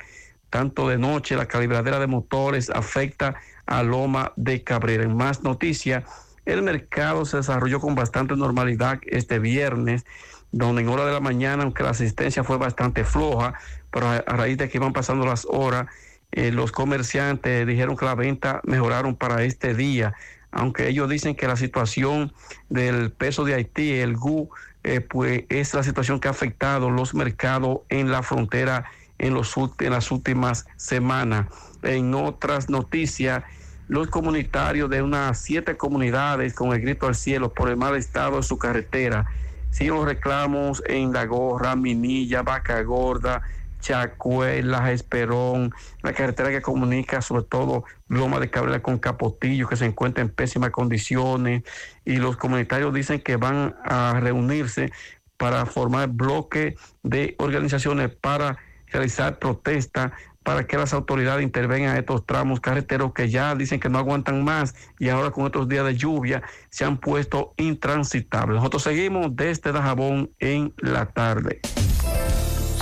tanto 0.52 0.88
de 0.88 1.00
noche, 1.00 1.36
la 1.36 1.48
calibradera 1.48 1.98
de 2.00 2.06
motores 2.06 2.70
afecta 2.70 3.38
a 3.66 3.82
Loma 3.82 4.34
de 4.36 4.64
Cabrera. 4.64 5.04
En 5.04 5.18
más 5.18 5.42
noticias, 5.42 6.04
el 6.46 6.62
mercado 6.62 7.26
se 7.26 7.38
desarrolló 7.38 7.80
con 7.80 7.96
bastante 7.96 8.36
normalidad 8.36 9.00
este 9.08 9.40
viernes, 9.40 10.06
donde 10.52 10.84
en 10.84 10.90
hora 10.90 11.06
de 11.06 11.14
la 11.14 11.22
mañana, 11.22 11.64
aunque 11.64 11.82
la 11.82 11.90
asistencia 11.90 12.44
fue 12.44 12.58
bastante 12.60 13.04
floja, 13.04 13.56
pero 13.90 14.08
a, 14.10 14.22
raíz 14.22 14.60
de 14.60 14.70
que 14.70 14.78
iban 14.78 14.94
pasando 14.94 15.26
las 15.26 15.48
horas, 15.50 15.88
eh, 16.34 16.52
los 16.52 16.72
comerciantes 16.72 17.66
dijeron 17.66 17.98
que 17.98 18.06
la 18.06 18.14
venta 18.14 18.62
mejoraron 18.64 19.16
para 19.16 19.44
este 19.44 19.74
día 19.74 20.14
aunque 20.52 20.88
ellos 20.88 21.10
dicen 21.10 21.36
que 21.36 21.48
la 21.48 21.56
situación 21.56 22.34
del 22.70 23.12
peso 23.12 23.44
de 23.46 23.56
Haití, 23.56 23.94
el 23.94 24.16
GU, 24.16 24.50
eh, 24.84 25.02
pues 25.02 25.44
es 25.50 25.74
la 25.74 25.84
situación 25.84 26.20
que 26.20 26.28
ha 26.28 26.32
afectado 26.32 26.90
los 26.90 27.14
mercados 27.14 27.80
en 27.90 28.12
la 28.12 28.24
frontera 28.24 28.86
en, 29.18 29.34
los, 29.34 29.54
en 29.80 29.92
las 29.92 30.12
últimas 30.12 30.66
semanas. 30.78 31.48
En 31.84 32.14
otras 32.14 32.70
noticias, 32.70 33.44
los 33.88 34.08
comunitarios 34.08 34.90
de 34.90 35.02
unas 35.02 35.40
siete 35.40 35.78
comunidades 35.78 36.54
con 36.54 36.74
el 36.74 36.82
grito 36.82 37.08
al 37.08 37.16
cielo 37.16 37.54
por 37.54 37.70
el 37.70 37.78
mal 37.78 37.96
estado 37.96 38.38
de 38.38 38.44
su 38.44 38.58
carretera, 38.58 39.26
siguen 39.72 39.96
los 39.96 40.06
reclamos 40.06 40.82
en 40.88 41.14
La 41.14 41.26
Gorra, 41.26 41.76
Minilla, 41.76 42.42
Vaca 42.42 42.82
Gorda, 42.82 43.42
Chacuela, 43.80 44.92
Esperón, 44.92 45.72
la 46.02 46.14
carretera 46.14 46.50
que 46.50 46.62
comunica 46.62 47.22
sobre 47.22 47.44
todo 47.44 47.84
Loma 48.08 48.40
de 48.40 48.50
Cabrera 48.50 48.82
con 48.82 49.00
Capotillo, 49.00 49.68
que 49.68 49.76
se 49.76 49.86
encuentra 49.86 50.22
en 50.22 50.30
pésimas 50.30 50.72
condiciones, 50.72 51.64
y 52.06 52.18
los 52.18 52.38
comunitarios 52.38 52.94
dicen 52.94 53.22
que 53.22 53.38
van 53.38 53.76
a 53.84 54.20
reunirse 54.20 54.92
para 55.38 55.66
formar 55.66 56.10
bloque 56.10 56.76
de 57.04 57.36
organizaciones 57.40 58.14
para 58.14 58.58
realizar 58.88 59.40
protestas 59.40 60.12
para 60.44 60.66
que 60.66 60.78
las 60.78 60.94
autoridades 60.94 61.44
intervengan 61.44 61.92
en 61.92 62.00
estos 62.00 62.26
tramos 62.26 62.60
carreteros 62.60 63.14
que 63.14 63.30
ya 63.30 63.56
dicen 63.56 63.80
que 63.80 63.90
no 63.90 64.00
aguantan 64.00 64.44
más 64.44 64.74
y 64.98 65.10
ahora 65.10 65.32
con 65.32 65.46
estos 65.46 65.68
días 65.68 65.86
de 65.86 65.96
lluvia 65.96 66.42
se 66.70 66.86
han 66.86 66.98
puesto 66.98 67.54
intransitables. 67.58 68.58
Nosotros 68.58 68.84
seguimos 68.84 69.36
desde 69.36 69.72
Dajabón 69.72 70.32
en 70.40 70.74
la 70.78 71.06
tarde. 71.06 71.62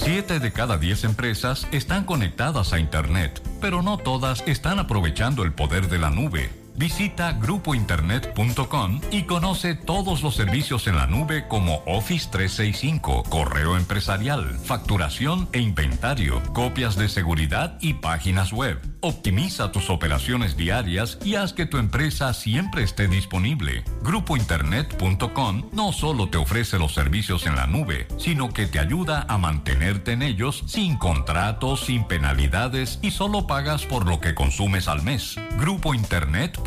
Siete 0.03 0.39
de 0.39 0.51
cada 0.51 0.77
diez 0.77 1.03
empresas 1.03 1.67
están 1.71 2.05
conectadas 2.05 2.71
a 2.71 2.79
Internet, 2.79 3.41
pero 3.59 3.81
no 3.81 3.97
todas 3.97 4.43
están 4.47 4.79
aprovechando 4.79 5.43
el 5.43 5.53
poder 5.53 5.89
de 5.89 5.97
la 5.97 6.09
nube. 6.09 6.49
Visita 6.77 7.33
grupointernet.com 7.33 9.01
y 9.09 9.23
conoce 9.23 9.73
todos 9.73 10.21
los 10.21 10.35
servicios 10.35 10.85
en 10.85 10.95
la 10.95 11.07
nube 11.07 11.47
como 11.47 11.81
Office 11.87 12.29
365, 12.31 13.23
correo 13.23 13.75
empresarial, 13.75 14.59
facturación 14.59 15.49
e 15.53 15.59
inventario, 15.59 16.39
copias 16.53 16.95
de 16.95 17.09
seguridad 17.09 17.79
y 17.81 17.95
páginas 17.95 18.53
web. 18.53 18.79
Optimiza 19.01 19.71
tus 19.71 19.89
operaciones 19.89 20.55
diarias 20.55 21.17
y 21.25 21.33
haz 21.33 21.53
que 21.53 21.65
tu 21.65 21.79
empresa 21.79 22.31
siempre 22.35 22.83
esté 22.83 23.07
disponible. 23.07 23.83
GrupoInternet.com 24.03 25.69
no 25.73 25.91
solo 25.91 26.29
te 26.29 26.37
ofrece 26.37 26.77
los 26.77 26.93
servicios 26.93 27.47
en 27.47 27.55
la 27.55 27.65
nube, 27.65 28.07
sino 28.19 28.49
que 28.49 28.67
te 28.67 28.79
ayuda 28.79 29.25
a 29.27 29.39
mantenerte 29.39 30.11
en 30.11 30.21
ellos 30.21 30.63
sin 30.67 30.97
contratos, 30.97 31.85
sin 31.85 32.03
penalidades 32.03 32.99
y 33.01 33.09
solo 33.09 33.47
pagas 33.47 33.83
por 33.85 34.07
lo 34.07 34.19
que 34.19 34.35
consumes 34.35 34.87
al 34.87 35.01
mes. 35.01 35.37
GrupoInternet.com. 35.57 36.66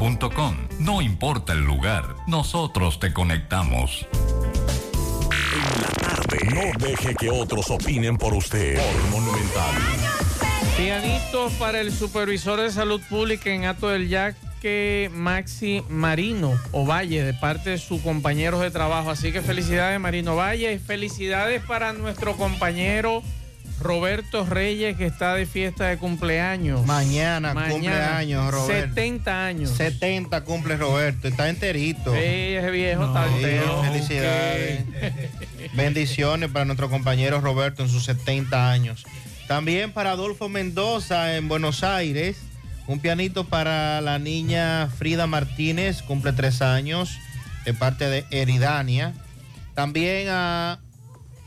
No 0.78 1.02
importa 1.02 1.52
el 1.52 1.60
lugar, 1.60 2.16
nosotros 2.27 2.98
te 2.98 3.12
conectamos. 3.12 4.06
No 6.55 6.86
deje 6.86 7.14
que 7.14 7.28
otros 7.28 7.70
opinen 7.70 8.16
por 8.16 8.32
usted. 8.32 8.81
Por 8.81 9.10
Monumental. 9.10 9.74
Pianito 10.78 11.51
para 11.59 11.81
el 11.81 11.93
supervisor 11.93 12.62
de 12.62 12.70
salud 12.70 13.02
pública 13.10 13.51
en 13.51 13.66
Ato 13.66 13.89
del 13.89 14.09
Yaque, 14.09 15.10
Maxi 15.12 15.82
Marino 15.90 16.59
Ovalle, 16.72 17.22
de 17.22 17.35
parte 17.35 17.70
de 17.70 17.78
sus 17.78 18.01
compañeros 18.01 18.62
de 18.62 18.70
trabajo. 18.70 19.10
Así 19.10 19.32
que 19.32 19.43
felicidades, 19.43 20.01
Marino 20.01 20.35
Valle, 20.35 20.72
y 20.72 20.78
felicidades 20.78 21.62
para 21.62 21.93
nuestro 21.93 22.39
compañero 22.39 23.22
Roberto 23.81 24.44
Reyes, 24.44 24.97
que 24.97 25.07
está 25.07 25.35
de 25.35 25.47
fiesta 25.47 25.86
de 25.86 25.97
cumpleaños. 25.97 26.85
Mañana, 26.86 27.55
cumpleaños, 27.69 28.51
Roberto. 28.51 28.94
70 28.94 29.47
años. 29.47 29.70
70 29.70 30.44
cumple 30.44 30.77
Roberto, 30.77 31.28
está 31.28 31.48
enterito. 31.48 32.12
Sí, 32.12 32.19
ese 32.20 32.70
viejo 32.70 33.07
está 33.07 33.27
Sí, 33.28 33.35
entero. 33.36 33.82
felicidades. 33.82 34.85
Bendiciones 35.74 36.51
para 36.51 36.65
nuestro 36.66 36.90
compañero 36.90 37.40
Roberto 37.40 37.82
en 37.82 37.89
sus 37.89 38.05
70 38.05 38.70
años. 38.70 39.05
También 39.48 39.93
para 39.93 40.12
Adolfo 40.12 40.48
Mendoza 40.48 41.36
en 41.36 41.48
Buenos 41.48 41.82
Aires. 41.82 42.36
Un 42.86 43.01
pianito 43.01 43.44
para 43.44 44.01
la 44.01 44.19
niña 44.19 44.89
Frida 44.98 45.27
Martínez, 45.27 46.02
cumple 46.02 46.32
tres 46.32 46.61
años, 46.61 47.16
de 47.65 47.73
parte 47.73 48.09
de 48.09 48.24
Eridania. 48.31 49.15
También 49.74 50.27
a 50.31 50.81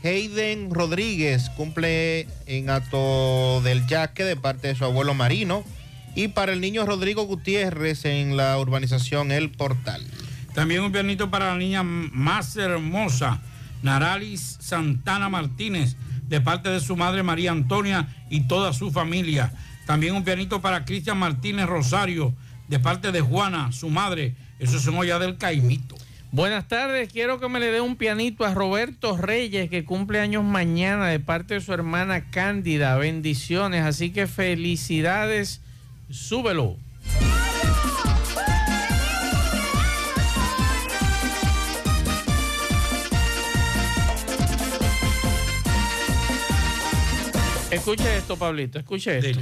Hayden 0.04 0.68
Rodríguez, 0.70 1.48
cumple 1.56 2.28
en 2.44 2.68
Ato 2.68 3.62
del 3.62 3.86
Yaque, 3.86 4.22
de 4.22 4.36
parte 4.36 4.68
de 4.68 4.74
su 4.74 4.84
abuelo 4.84 5.14
Marino. 5.14 5.64
Y 6.14 6.28
para 6.28 6.52
el 6.52 6.60
niño 6.60 6.84
Rodrigo 6.84 7.22
Gutiérrez 7.22 8.04
en 8.04 8.36
la 8.36 8.58
urbanización 8.58 9.32
El 9.32 9.50
Portal. 9.50 10.06
También 10.52 10.82
un 10.82 10.92
pianito 10.92 11.30
para 11.30 11.52
la 11.52 11.56
niña 11.56 11.82
más 11.82 12.54
hermosa, 12.56 13.40
Naralis 13.82 14.58
Santana 14.60 15.30
Martínez, 15.30 15.96
de 16.28 16.40
parte 16.42 16.68
de 16.68 16.80
su 16.80 16.96
madre 16.96 17.22
María 17.22 17.52
Antonia 17.52 18.06
y 18.28 18.46
toda 18.46 18.74
su 18.74 18.92
familia. 18.92 19.54
También 19.86 20.14
un 20.14 20.22
pianito 20.22 20.60
para 20.60 20.84
Cristian 20.84 21.18
Martínez 21.18 21.66
Rosario, 21.66 22.34
de 22.68 22.78
parte 22.78 23.10
de 23.10 23.22
Juana, 23.22 23.72
su 23.72 23.88
madre. 23.88 24.36
Eso 24.58 24.76
es 24.76 24.86
en 24.86 24.96
olla 24.96 25.18
del 25.18 25.38
Caimito. 25.38 25.96
Buenas 26.34 26.66
tardes, 26.66 27.12
quiero 27.12 27.38
que 27.38 27.48
me 27.48 27.60
le 27.60 27.70
dé 27.70 27.80
un 27.80 27.94
pianito 27.94 28.44
a 28.44 28.52
Roberto 28.52 29.16
Reyes, 29.16 29.70
que 29.70 29.84
cumple 29.84 30.18
años 30.18 30.42
mañana, 30.42 31.06
de 31.06 31.20
parte 31.20 31.54
de 31.54 31.60
su 31.60 31.72
hermana 31.72 32.28
Cándida. 32.32 32.96
Bendiciones, 32.96 33.82
así 33.84 34.10
que 34.10 34.26
felicidades, 34.26 35.60
súbelo. 36.10 36.76
Escuche 47.70 48.16
esto, 48.16 48.36
Pablito, 48.36 48.80
escuche 48.80 49.18
esto. 49.18 49.40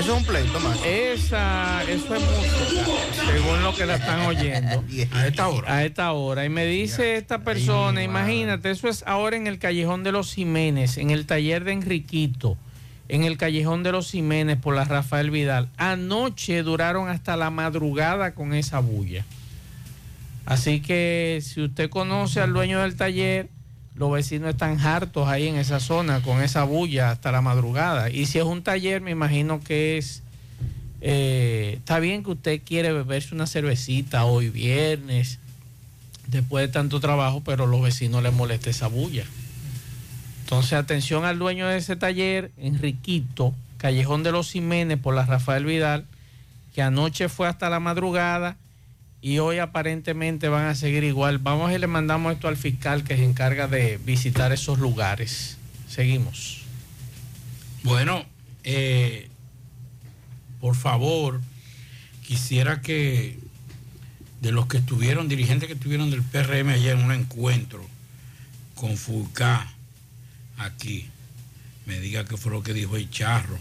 Eso 0.00 0.14
es 0.14 0.18
un 0.18 0.24
pleito, 0.24 0.58
más. 0.60 0.82
Esa, 0.82 1.82
eso 1.82 2.14
es 2.14 2.22
música, 2.22 2.86
según 3.30 3.62
lo 3.62 3.74
que 3.74 3.84
la 3.84 3.96
están 3.96 4.20
oyendo. 4.20 4.82
A 5.12 5.26
esta 5.26 5.48
hora. 5.48 5.74
A 5.74 5.84
esta 5.84 6.12
hora. 6.12 6.46
Y 6.46 6.48
me 6.48 6.64
dice 6.64 7.16
esta 7.16 7.40
persona, 7.44 8.02
imagínate, 8.02 8.70
eso 8.70 8.88
es 8.88 9.04
ahora 9.06 9.36
en 9.36 9.46
el 9.46 9.58
Callejón 9.58 10.02
de 10.02 10.12
los 10.12 10.32
Jiménez, 10.32 10.96
en 10.96 11.10
el 11.10 11.26
taller 11.26 11.64
de 11.64 11.72
Enriquito, 11.72 12.56
en 13.08 13.24
el 13.24 13.36
Callejón 13.36 13.82
de 13.82 13.92
los 13.92 14.10
Jiménez 14.10 14.56
por 14.56 14.74
la 14.74 14.84
Rafael 14.84 15.30
Vidal. 15.30 15.68
Anoche 15.76 16.62
duraron 16.62 17.10
hasta 17.10 17.36
la 17.36 17.50
madrugada 17.50 18.34
con 18.34 18.54
esa 18.54 18.78
bulla. 18.78 19.26
Así 20.46 20.80
que 20.80 21.40
si 21.42 21.60
usted 21.60 21.90
conoce 21.90 22.40
al 22.40 22.54
dueño 22.54 22.80
del 22.80 22.96
taller, 22.96 23.50
los 24.00 24.10
vecinos 24.10 24.48
están 24.48 24.80
hartos 24.80 25.28
ahí 25.28 25.46
en 25.46 25.56
esa 25.56 25.78
zona 25.78 26.22
con 26.22 26.40
esa 26.40 26.64
bulla 26.64 27.10
hasta 27.10 27.30
la 27.32 27.42
madrugada. 27.42 28.08
Y 28.08 28.24
si 28.24 28.38
es 28.38 28.44
un 28.44 28.62
taller, 28.62 29.02
me 29.02 29.10
imagino 29.10 29.60
que 29.62 29.98
es... 29.98 30.22
eh, 31.02 31.74
está 31.76 31.98
bien 31.98 32.24
que 32.24 32.30
usted 32.30 32.62
quiere 32.64 32.94
beberse 32.94 33.34
una 33.34 33.46
cervecita 33.46 34.24
hoy 34.24 34.48
viernes, 34.48 35.38
después 36.28 36.66
de 36.66 36.72
tanto 36.72 36.98
trabajo, 36.98 37.42
pero 37.44 37.66
los 37.66 37.82
vecinos 37.82 38.22
les 38.22 38.32
molesta 38.32 38.70
esa 38.70 38.86
bulla. 38.86 39.26
Entonces, 40.44 40.72
atención 40.72 41.26
al 41.26 41.38
dueño 41.38 41.68
de 41.68 41.76
ese 41.76 41.94
taller, 41.94 42.52
Enriquito, 42.56 43.54
Callejón 43.76 44.22
de 44.22 44.32
los 44.32 44.50
Jiménez 44.50 44.98
por 44.98 45.14
la 45.14 45.26
Rafael 45.26 45.66
Vidal, 45.66 46.06
que 46.74 46.80
anoche 46.80 47.28
fue 47.28 47.48
hasta 47.48 47.68
la 47.68 47.80
madrugada 47.80 48.56
y 49.22 49.38
hoy 49.38 49.58
aparentemente 49.58 50.48
van 50.48 50.66
a 50.66 50.74
seguir 50.74 51.04
igual. 51.04 51.38
Vamos 51.38 51.72
y 51.72 51.78
le 51.78 51.86
mandamos 51.86 52.32
esto 52.32 52.48
al 52.48 52.56
fiscal 52.56 53.04
que 53.04 53.16
se 53.16 53.24
encarga 53.24 53.68
de 53.68 53.98
visitar 53.98 54.52
esos 54.52 54.78
lugares. 54.78 55.58
Seguimos. 55.88 56.62
Bueno, 57.82 58.24
eh, 58.64 59.28
por 60.60 60.74
favor, 60.74 61.40
quisiera 62.26 62.80
que 62.80 63.38
de 64.40 64.52
los 64.52 64.66
que 64.66 64.78
estuvieron, 64.78 65.28
dirigentes 65.28 65.66
que 65.66 65.74
estuvieron 65.74 66.10
del 66.10 66.22
PRM 66.22 66.68
ayer 66.70 66.96
en 66.96 67.04
un 67.04 67.12
encuentro 67.12 67.84
con 68.74 68.96
Fulcá 68.96 69.70
aquí, 70.56 71.08
me 71.84 72.00
diga 72.00 72.24
qué 72.24 72.36
fue 72.36 72.52
lo 72.52 72.62
que 72.62 72.72
dijo 72.72 72.96
el 72.96 73.10
charro. 73.10 73.58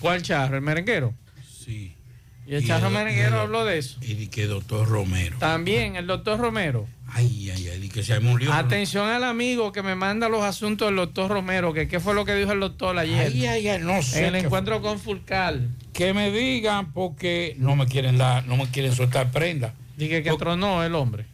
¿Cuál 0.00 0.22
charro? 0.22 0.56
¿El 0.56 0.62
merenguero? 0.62 1.14
Sí. 1.64 1.93
¿Y 2.46 2.54
el 2.54 2.66
charro 2.66 2.90
merenguero 2.90 3.40
habló 3.40 3.64
de 3.64 3.78
eso? 3.78 3.98
Y 4.02 4.14
di 4.14 4.26
que 4.28 4.46
doctor 4.46 4.86
Romero. 4.88 5.38
También 5.38 5.96
el 5.96 6.06
doctor 6.06 6.38
Romero. 6.38 6.86
Ay, 7.08 7.50
ay, 7.50 7.68
ay, 7.68 7.80
di 7.80 7.88
que 7.88 8.02
se 8.02 8.14
ha 8.14 8.20
murió. 8.20 8.52
Atención 8.52 9.08
al 9.08 9.24
amigo 9.24 9.72
que 9.72 9.82
me 9.82 9.94
manda 9.94 10.28
los 10.28 10.42
asuntos 10.42 10.88
del 10.88 10.96
doctor 10.96 11.30
Romero, 11.30 11.72
que 11.72 11.88
qué 11.88 12.00
fue 12.00 12.14
lo 12.14 12.24
que 12.24 12.34
dijo 12.34 12.52
el 12.52 12.60
doctor 12.60 12.98
ayer. 12.98 13.28
Ay, 13.28 13.46
ay, 13.46 13.68
ay, 13.68 13.80
no 13.80 14.02
sé 14.02 14.26
En 14.26 14.34
el 14.34 14.44
encuentro 14.44 14.82
con 14.82 14.98
Fulcal. 14.98 15.70
Que 15.92 16.12
me 16.12 16.30
digan 16.30 16.92
porque 16.92 17.54
no 17.58 17.76
me 17.76 17.86
quieren 17.86 18.18
dar, 18.18 18.46
no 18.46 18.56
me 18.56 18.66
quieren 18.66 18.94
soltar 18.94 19.30
prenda. 19.30 19.74
Dije 19.96 20.22
que 20.22 20.32
tronó 20.36 20.82
el 20.82 20.94
hombre. 20.94 21.26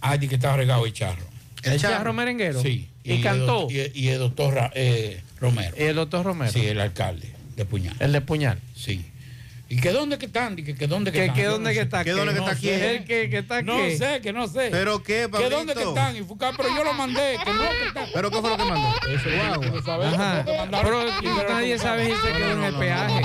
Ay, 0.00 0.18
di 0.18 0.28
que 0.28 0.36
estaba 0.36 0.56
regado 0.56 0.86
el 0.86 0.92
charro. 0.92 1.24
¿El 1.62 1.80
charro 1.80 2.12
merenguero? 2.12 2.62
Sí. 2.62 2.88
¿Y 3.02 3.20
cantó? 3.20 3.68
Y, 3.70 3.90
y 3.94 4.08
el 4.08 4.18
doctor 4.18 4.70
eh, 4.74 5.20
Romero. 5.40 5.74
¿Y 5.78 5.82
el 5.82 5.96
doctor 5.96 6.24
Romero? 6.24 6.52
Sí, 6.52 6.66
el 6.66 6.80
alcalde 6.80 7.34
de 7.56 7.64
Puñal. 7.64 7.96
El 7.98 8.12
de 8.12 8.20
Puñal. 8.20 8.60
Sí. 8.74 9.04
¿Y 9.74 9.80
que 9.80 9.90
dónde 9.90 10.18
que 10.18 10.26
están? 10.26 10.56
¿Y 10.56 10.62
que, 10.62 10.74
que 10.76 10.86
dónde 10.86 11.10
que 11.10 11.18
¿Que- 11.18 11.24
están? 11.24 11.36
que 11.36 11.44
dónde 11.46 11.70
que 11.70 11.76
sé. 11.76 11.82
está? 11.82 12.04
¿Que 12.04 12.10
dónde 12.12 12.32
que 12.32 12.38
no 12.40 12.48
está 12.48 12.60
sé. 12.60 13.36
está 13.38 13.62
No 13.62 13.76
sé, 13.90 14.20
que 14.22 14.32
no 14.32 14.46
sé. 14.46 14.68
¿Pero 14.70 15.02
qué, 15.02 15.22
¿Que 15.22 15.28
Pablito? 15.28 15.56
dónde 15.56 15.74
que 15.74 15.82
están? 15.82 16.16
Y 16.16 16.22
Fucar, 16.22 16.54
pero 16.56 16.68
yo 16.68 16.84
lo 16.84 16.92
mandé. 16.94 17.36
Que 17.44 17.50
no, 17.52 17.60
que 17.60 17.88
están. 17.88 18.06
¿Pero 18.14 18.30
qué 18.30 18.40
fue 18.40 18.50
lo 18.50 18.56
que 18.56 18.64
mandó? 18.64 18.88
Eso 19.08 19.82
sabemos, 19.84 20.14
Ajá. 20.14 20.44
Pero 20.70 21.04
nadie 21.48 21.76
sabe 21.78 22.06
si 22.06 22.12
se 22.12 22.32
quedó 22.34 22.52
en 22.52 22.62
el 22.62 22.74
peaje. 22.76 23.22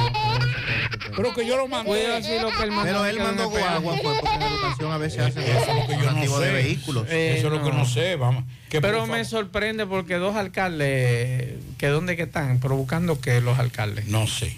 Pero 1.15 1.33
que 1.35 1.45
yo 1.45 1.55
lo 1.57 1.67
mandé. 1.67 1.87
Puede 1.89 2.15
decir 2.15 2.41
lo 2.41 2.49
que 2.51 2.63
él 2.63 2.71
mandó. 2.71 2.83
Pero 2.91 3.03
que 3.03 3.09
él 3.09 3.19
mandó 3.19 3.49
guagua, 3.49 3.97
fue 3.97 4.13
porque 4.19 4.35
en 4.35 4.41
educación 4.41 4.91
a 4.91 4.97
veces 4.97 5.19
hacen 5.19 5.43
Eso 5.43 5.59
es 5.59 5.67
lo 5.67 5.87
que 5.87 5.93
yo 5.93 5.97
no 5.99 6.05
donativo 6.05 6.39
de 6.39 6.47
sé. 6.47 6.53
vehículos. 6.53 7.05
Eh, 7.09 7.35
Eso 7.37 7.47
es 7.47 7.53
lo 7.53 7.63
que 7.63 7.69
no. 7.71 7.77
no 7.77 7.85
sé, 7.85 8.15
vamos. 8.15 8.43
Que 8.69 8.81
Pero 8.81 9.05
me 9.05 9.23
sorprende 9.25 9.85
porque 9.85 10.15
dos 10.15 10.35
alcaldes, 10.35 11.55
que 11.77 11.87
dónde 11.87 12.15
que 12.15 12.23
están, 12.23 12.59
pero 12.59 12.75
buscando 12.75 13.21
que 13.21 13.39
los 13.41 13.59
alcaldes. 13.59 14.07
No 14.07 14.25
sé. 14.27 14.55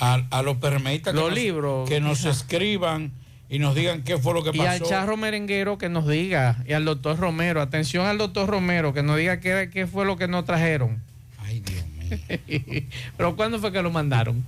A, 0.00 0.22
a 0.30 0.42
los 0.42 0.56
permeístas 0.56 1.12
que 1.12 1.20
Los 1.20 1.28
nos- 1.30 1.38
libros, 1.38 1.88
que 1.88 2.00
nos 2.00 2.24
escriban 2.24 3.12
y 3.50 3.58
nos 3.58 3.74
digan 3.74 4.02
qué 4.02 4.16
fue 4.18 4.32
lo 4.32 4.42
que 4.42 4.50
Y 4.54 4.58
pasó. 4.58 4.70
al 4.70 4.82
charro 4.82 5.16
merenguero 5.16 5.76
que 5.76 5.88
nos 5.88 6.06
diga, 6.08 6.62
y 6.66 6.72
al 6.72 6.84
doctor 6.84 7.18
Romero, 7.18 7.60
atención 7.60 8.06
al 8.06 8.16
doctor 8.16 8.48
Romero, 8.48 8.94
que 8.94 9.02
nos 9.02 9.16
diga 9.18 9.40
qué, 9.40 9.68
qué 9.72 9.86
fue 9.86 10.04
lo 10.06 10.16
que 10.16 10.26
nos 10.28 10.44
trajeron. 10.44 11.02
Ay, 11.38 11.60
Dios 11.60 11.84
mío. 11.86 12.82
Pero 13.16 13.36
¿cuándo 13.36 13.58
fue 13.58 13.72
que 13.72 13.82
lo 13.82 13.90
mandaron? 13.90 14.44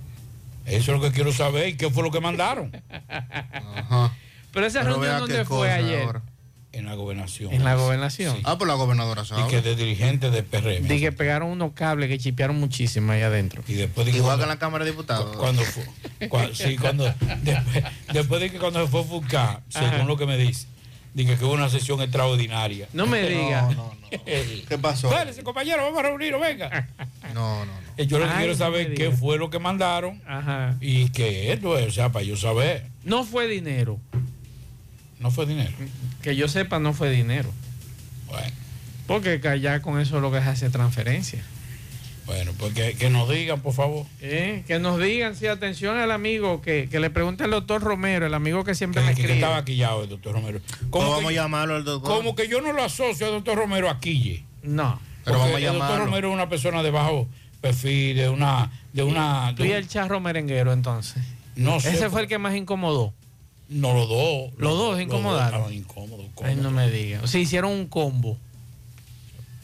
Eso 0.65 0.93
es 0.93 0.99
lo 0.99 1.01
que 1.01 1.11
quiero 1.13 1.31
saber 1.33 1.67
y 1.69 1.73
qué 1.75 1.89
fue 1.89 2.01
lo 2.03 2.11
que 2.11 2.21
mandaron. 2.21 2.71
Ajá. 3.75 4.13
Pero 4.53 4.65
esa 4.65 4.81
Pero 4.81 4.93
reunión 4.95 5.19
dónde 5.19 5.45
fue 5.45 5.71
ayer. 5.71 6.03
ahora. 6.03 6.21
En 6.73 6.85
la 6.85 6.95
gobernación. 6.95 7.53
En 7.53 7.63
la 7.63 7.75
gobernación. 7.75 8.37
Ah, 8.43 8.57
pues 8.57 8.67
la 8.67 8.73
gobernadora 8.73 9.21
Y 9.21 9.25
sabe. 9.25 9.47
que 9.49 9.61
de 9.61 9.75
dirigente 9.75 10.29
de 10.31 10.43
PRM. 10.43 10.87
Dije 10.87 10.99
que 10.99 11.11
pegaron 11.11 11.49
unos 11.49 11.71
cables 11.73 12.09
que 12.09 12.17
chipearon 12.17 12.59
muchísimo 12.59 13.11
ahí 13.11 13.21
adentro. 13.21 13.63
Y 13.67 13.73
después 13.73 14.05
de 14.07 14.17
Igual 14.17 14.37
que 14.37 14.43
en 14.43 14.49
la 14.49 14.59
Cámara 14.59 14.83
de 14.83 14.91
Diputados. 14.91 15.35
Cuando 15.37 15.61
fue, 15.63 15.83
sí, 16.53 16.75
cuando, 16.77 17.05
después, 17.43 17.83
después 18.11 18.41
de 18.41 18.51
que 18.51 18.57
cuando 18.59 18.83
se 18.83 18.91
fue 18.91 19.03
Fulcar, 19.03 19.61
según 19.69 20.07
lo 20.07 20.17
que 20.17 20.25
me 20.25 20.37
dice, 20.37 20.67
dije 21.13 21.37
que 21.37 21.45
hubo 21.45 21.53
una 21.53 21.69
sesión 21.69 22.01
extraordinaria. 22.01 22.87
No 22.93 23.05
me 23.05 23.21
diga. 23.29 23.69
No, 23.75 23.93
¿Qué 24.25 24.77
pasó? 24.81 25.09
Espérese, 25.11 25.43
compañero, 25.43 25.83
vamos 25.83 25.99
a 25.99 26.03
reunirnos, 26.03 26.41
venga. 26.41 26.87
No, 27.33 27.65
no, 27.65 27.65
no. 27.65 27.71
Eh, 27.97 28.07
Yo 28.07 28.17
lo 28.17 28.25
que 28.27 28.33
quiero 28.35 28.53
no 28.53 28.57
saber 28.57 28.93
qué 28.95 29.11
fue 29.11 29.37
lo 29.37 29.49
que 29.51 29.59
mandaron 29.59 30.21
Ajá. 30.27 30.75
y 30.81 31.09
qué 31.09 31.53
esto 31.53 31.77
es, 31.77 31.87
o 31.87 31.91
sea, 31.91 32.11
para 32.11 32.25
yo 32.25 32.35
saber. 32.35 32.87
No 33.03 33.23
fue 33.23 33.47
dinero. 33.47 33.99
No 35.23 35.31
fue 35.31 35.45
dinero. 35.47 35.71
Que 36.21 36.35
yo 36.35 36.47
sepa, 36.47 36.77
no 36.79 36.93
fue 36.93 37.09
dinero. 37.09 37.49
Bueno, 38.27 38.51
Porque 39.07 39.39
que 39.41 39.47
allá 39.47 39.81
con 39.81 39.99
eso 39.99 40.19
lo 40.19 40.31
que 40.31 40.37
es 40.39 40.45
hacer 40.45 40.69
transferencia. 40.71 41.41
bueno, 42.25 42.51
pues 42.57 42.73
que, 42.73 42.93
que 42.95 43.09
nos 43.09 43.29
digan, 43.29 43.61
por 43.61 43.73
favor. 43.73 44.05
Eh, 44.21 44.63
Que 44.67 44.79
nos 44.79 44.99
digan, 44.99 45.35
sí, 45.35 45.47
atención 45.47 45.97
al 45.97 46.11
amigo, 46.11 46.61
que, 46.61 46.87
que 46.89 46.99
le 46.99 47.09
pregunte 47.09 47.43
al 47.45 47.51
doctor 47.51 47.81
Romero, 47.81 48.25
el 48.25 48.33
amigo 48.33 48.63
que 48.65 48.75
siempre 48.75 49.01
Que, 49.01 49.07
me 49.07 49.15
que 49.15 49.21
escribe. 49.21 49.39
estaba 49.39 49.63
quillado 49.65 50.03
el 50.03 50.09
doctor 50.09 50.33
Romero. 50.33 50.59
Como 50.89 51.09
vamos 51.09 51.25
a 51.25 51.27
que, 51.29 51.35
llamarlo 51.35 51.75
al 51.75 51.83
doctor. 51.85 52.17
como 52.17 52.35
que 52.35 52.47
yo 52.49 52.59
no 52.61 52.73
lo 52.73 52.83
asocio 52.83 53.25
al 53.27 53.31
doctor 53.33 53.57
Romero 53.57 53.89
a 53.89 53.99
Quille. 54.01 54.43
No. 54.61 54.99
Pero 55.23 55.39
vamos 55.39 55.55
a 55.55 55.57
el 55.57 55.63
doctor 55.65 55.79
llamarlo. 55.81 56.05
Romero 56.05 56.27
es 56.29 56.33
una 56.33 56.49
persona 56.49 56.83
de 56.83 56.91
bajo 56.91 57.27
perfil, 57.61 58.17
de 58.17 58.27
una... 58.29 58.71
De 58.91 59.03
una 59.03 59.53
Tú 59.55 59.63
y 59.65 59.71
el 59.71 59.87
charro 59.87 60.19
merenguero, 60.19 60.71
entonces. 60.73 61.23
no 61.55 61.79
sé, 61.79 61.91
Ese 61.93 62.09
fue 62.09 62.21
el 62.21 62.27
que 62.27 62.37
más 62.37 62.55
incomodó. 62.55 63.13
No, 63.73 63.93
los 63.93 64.07
dos. 64.09 64.51
Los 64.57 64.77
dos 64.77 65.01
incomodaron. 65.01 65.45
estaban 65.61 65.73
incómodos. 65.73 66.25
Ay, 66.43 66.55
no 66.55 66.71
me 66.71 66.89
digas. 66.89 67.23
O 67.23 67.27
sea, 67.27 67.41
hicieron 67.41 67.71
un 67.71 67.87
combo. 67.87 68.37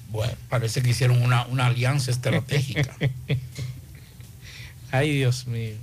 Bueno, 0.10 0.34
parece 0.50 0.82
que 0.82 0.90
hicieron 0.90 1.22
una, 1.22 1.46
una 1.48 1.68
alianza 1.68 2.10
estratégica. 2.12 2.96
Ay, 4.92 5.12
Dios 5.18 5.46
mío. 5.48 5.76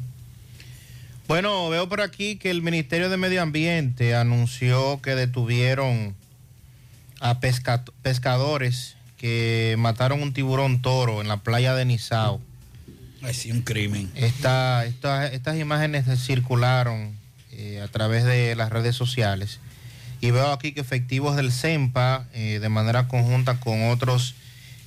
Bueno, 1.28 1.68
veo 1.68 1.88
por 1.88 2.00
aquí 2.00 2.36
que 2.36 2.50
el 2.50 2.62
Ministerio 2.62 3.08
de 3.08 3.16
Medio 3.16 3.42
Ambiente 3.42 4.14
anunció 4.14 5.00
que 5.02 5.14
detuvieron 5.14 6.14
a 7.20 7.40
pesca- 7.40 7.84
pescadores 8.02 8.96
que 9.16 9.74
mataron 9.78 10.22
un 10.22 10.32
tiburón 10.32 10.82
toro 10.82 11.20
en 11.20 11.28
la 11.28 11.38
playa 11.38 11.74
de 11.74 11.84
Nizao. 11.84 12.40
Sí, 13.32 13.50
un 13.50 13.62
crimen. 13.62 14.10
Esta- 14.14 14.84
esta- 14.86 15.26
estas 15.26 15.56
imágenes 15.58 16.04
circularon 16.24 17.16
eh, 17.56 17.80
a 17.82 17.88
través 17.88 18.24
de 18.24 18.54
las 18.54 18.70
redes 18.70 18.94
sociales 18.94 19.60
y 20.20 20.30
veo 20.30 20.50
aquí 20.50 20.72
que 20.72 20.80
efectivos 20.80 21.36
del 21.36 21.52
CEMPA, 21.52 22.26
eh, 22.32 22.58
de 22.60 22.68
manera 22.68 23.08
conjunta 23.08 23.60
con 23.60 23.90
otros 23.90 24.34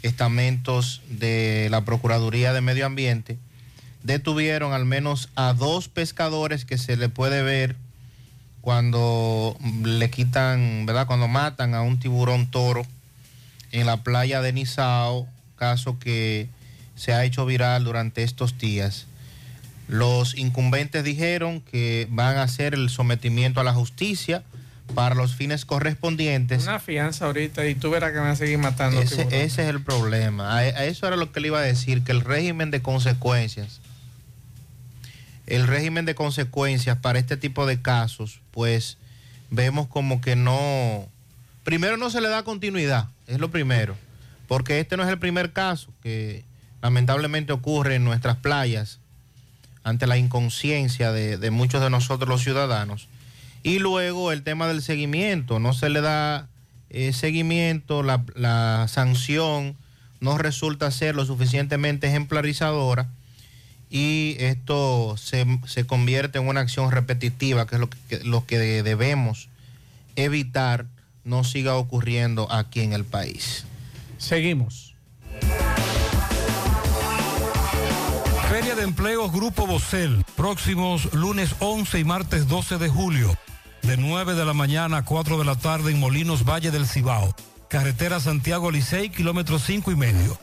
estamentos 0.01 1.01
de 1.09 1.67
la 1.69 1.85
Procuraduría 1.85 2.53
de 2.53 2.61
Medio 2.61 2.85
Ambiente, 2.85 3.37
detuvieron 4.03 4.73
al 4.73 4.85
menos 4.85 5.29
a 5.35 5.53
dos 5.53 5.87
pescadores 5.87 6.65
que 6.65 6.77
se 6.77 6.97
le 6.97 7.09
puede 7.09 7.43
ver 7.43 7.75
cuando 8.61 9.57
le 9.83 10.09
quitan, 10.09 10.85
¿verdad? 10.85 11.05
Cuando 11.05 11.27
matan 11.27 11.75
a 11.75 11.81
un 11.81 11.99
tiburón 11.99 12.47
toro 12.47 12.85
en 13.71 13.85
la 13.85 14.03
playa 14.03 14.41
de 14.41 14.53
Nizao, 14.53 15.27
caso 15.57 15.99
que 15.99 16.49
se 16.95 17.13
ha 17.13 17.23
hecho 17.23 17.45
viral 17.45 17.83
durante 17.83 18.23
estos 18.23 18.57
días. 18.57 19.05
Los 19.89 20.37
incumbentes 20.37 21.03
dijeron 21.03 21.61
que 21.61 22.07
van 22.11 22.37
a 22.37 22.43
hacer 22.43 22.75
el 22.75 22.91
sometimiento 22.91 23.59
a 23.59 23.63
la 23.63 23.73
justicia 23.73 24.43
para 24.93 25.15
los 25.15 25.35
fines 25.35 25.65
correspondientes. 25.65 26.61
Una 26.61 26.79
fianza 26.79 27.25
ahorita 27.25 27.65
y 27.65 27.73
tú 27.73 27.89
verás 27.89 28.11
que 28.11 28.19
van 28.19 28.29
a 28.29 28.35
seguir 28.35 28.59
matando. 28.59 29.01
Ese 29.01 29.27
es 29.43 29.57
el 29.57 29.81
problema. 29.81 30.51
A, 30.51 30.57
a 30.57 30.85
eso 30.85 31.07
era 31.07 31.15
lo 31.15 31.31
que 31.31 31.39
le 31.39 31.47
iba 31.47 31.57
a 31.57 31.63
decir, 31.63 32.03
que 32.03 32.11
el 32.11 32.21
régimen 32.21 32.69
de 32.69 32.83
consecuencias, 32.83 33.81
el 35.47 35.65
régimen 35.65 36.05
de 36.05 36.13
consecuencias 36.13 36.95
para 36.99 37.17
este 37.17 37.35
tipo 37.35 37.65
de 37.65 37.81
casos, 37.81 38.41
pues 38.51 38.97
vemos 39.49 39.87
como 39.87 40.21
que 40.21 40.35
no, 40.35 41.07
primero 41.63 41.97
no 41.97 42.11
se 42.11 42.21
le 42.21 42.29
da 42.29 42.43
continuidad, 42.43 43.07
es 43.25 43.39
lo 43.39 43.49
primero, 43.49 43.95
porque 44.47 44.79
este 44.79 44.97
no 44.97 45.03
es 45.03 45.09
el 45.09 45.17
primer 45.17 45.51
caso 45.51 45.91
que 46.03 46.43
lamentablemente 46.83 47.53
ocurre 47.53 47.95
en 47.95 48.03
nuestras 48.03 48.37
playas 48.37 48.99
ante 49.89 50.07
la 50.07 50.17
inconsciencia 50.17 51.11
de, 51.11 51.51
muchos 51.51 51.81
de 51.81 51.89
nosotros 51.89 52.29
los 52.29 52.41
ciudadanos. 52.43 53.07
Y 53.63 53.79
luego 53.79 54.31
el 54.31 54.43
tema 54.43 54.67
del 54.67 54.81
seguimiento, 54.81 55.59
no 55.59 55.73
se 55.73 55.89
le 55.89 56.01
da 56.01 56.47
eh, 56.89 57.11
seguimiento, 57.13 58.03
la, 58.03 58.85
sanción 58.87 59.75
no 60.21 60.37
resulta 60.37 60.89
ser 60.91 61.15
lo 61.15 61.25
suficientemente 61.25 62.07
ejemplarizadora 62.07 63.07
y 63.89 64.35
esto 64.39 65.15
se, 65.17 65.45
se 65.65 65.85
convierte 65.85 66.39
en 66.39 66.47
una 66.47 66.61
acción 66.61 66.91
repetitiva, 66.91 67.65
que 67.67 67.75
es 67.75 67.81
lo 67.81 67.89
que- 67.89 68.23
lo 68.23 68.45
que 68.45 68.57
debemos 68.83 69.49
evitar 70.15 70.85
no 71.23 71.43
siga 71.43 71.75
ocurriendo 71.75 72.51
aquí 72.51 72.81
en 72.81 72.93
el 72.93 73.05
país. 73.05 73.65
Seguimos. 74.17 74.93
Feria 78.59 78.75
de 78.75 78.83
Empleos 78.83 79.31
Grupo 79.31 79.65
Bocel, 79.65 80.25
próximos 80.35 81.13
lunes 81.13 81.55
11 81.59 81.97
y 81.97 82.03
martes 82.03 82.45
12 82.49 82.77
de 82.77 82.89
julio, 82.89 83.33
de 83.83 83.95
9 83.95 84.35
de 84.35 84.43
la 84.43 84.51
mañana 84.51 84.97
a 84.97 85.05
4 85.05 85.37
de 85.37 85.45
la 85.45 85.55
tarde 85.55 85.91
en 85.91 85.99
Molinos 86.01 86.43
Valle 86.43 86.69
del 86.69 86.85
Cibao, 86.85 87.33
carretera 87.69 88.19
Santiago 88.19 88.69
Licey, 88.69 89.11
kilómetro 89.11 89.59
5 89.59 89.91
y 89.91 89.95
medio. 89.95 90.37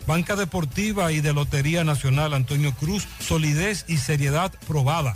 Banca 0.07 0.37
Deportiva 0.37 1.13
y 1.13 1.21
de 1.21 1.33
Lotería 1.33 1.85
Nacional 1.85 2.35
Antonio 2.35 2.73
Cruz, 2.73 3.07
solidez 3.21 3.85
y 3.89 3.99
seriedad 3.99 4.53
probada. 4.67 5.15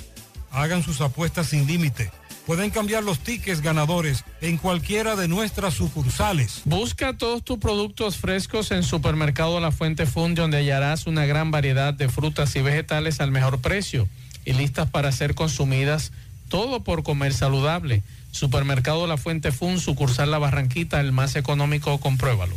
Hagan 0.50 0.82
sus 0.82 1.00
apuestas 1.00 1.48
sin 1.48 1.66
límite. 1.66 2.10
Pueden 2.46 2.70
cambiar 2.70 3.02
los 3.02 3.18
tickets 3.18 3.60
ganadores 3.60 4.24
en 4.40 4.56
cualquiera 4.56 5.16
de 5.16 5.26
nuestras 5.26 5.74
sucursales. 5.74 6.62
Busca 6.64 7.12
todos 7.18 7.42
tus 7.42 7.58
productos 7.58 8.18
frescos 8.18 8.70
en 8.70 8.84
Supermercado 8.84 9.58
La 9.58 9.72
Fuente 9.72 10.06
Fun, 10.06 10.36
donde 10.36 10.58
hallarás 10.58 11.08
una 11.08 11.26
gran 11.26 11.50
variedad 11.50 11.92
de 11.92 12.08
frutas 12.08 12.54
y 12.54 12.62
vegetales 12.62 13.20
al 13.20 13.32
mejor 13.32 13.60
precio 13.60 14.08
y 14.44 14.52
listas 14.52 14.88
para 14.88 15.10
ser 15.10 15.34
consumidas, 15.34 16.12
todo 16.48 16.84
por 16.84 17.02
comer 17.02 17.34
saludable. 17.34 18.04
Supermercado 18.30 19.08
La 19.08 19.16
Fuente 19.16 19.50
Fun, 19.50 19.80
sucursal 19.80 20.30
La 20.30 20.38
Barranquita, 20.38 21.00
el 21.00 21.10
más 21.10 21.34
económico, 21.34 21.98
compruébalo. 21.98 22.54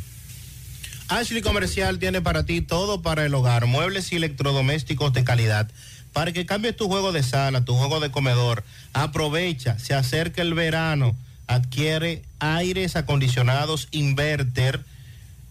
Ashley 1.09 1.41
Comercial 1.41 1.97
tiene 1.97 2.21
para 2.21 2.45
ti 2.45 2.61
todo 2.61 3.01
para 3.01 3.25
el 3.25 3.33
hogar, 3.33 3.65
muebles 3.65 4.11
y 4.11 4.17
electrodomésticos 4.17 5.11
de 5.11 5.23
calidad. 5.23 5.67
Para 6.13 6.31
que 6.33 6.45
cambies 6.45 6.75
tu 6.75 6.87
juego 6.87 7.11
de 7.11 7.23
sala, 7.23 7.65
tu 7.65 7.73
juego 7.73 7.99
de 7.99 8.11
comedor, 8.11 8.63
aprovecha, 8.93 9.79
se 9.79 9.95
acerca 9.95 10.43
el 10.43 10.53
verano, 10.53 11.15
adquiere 11.47 12.21
aires 12.37 12.95
acondicionados 12.95 13.87
inverter 13.89 14.85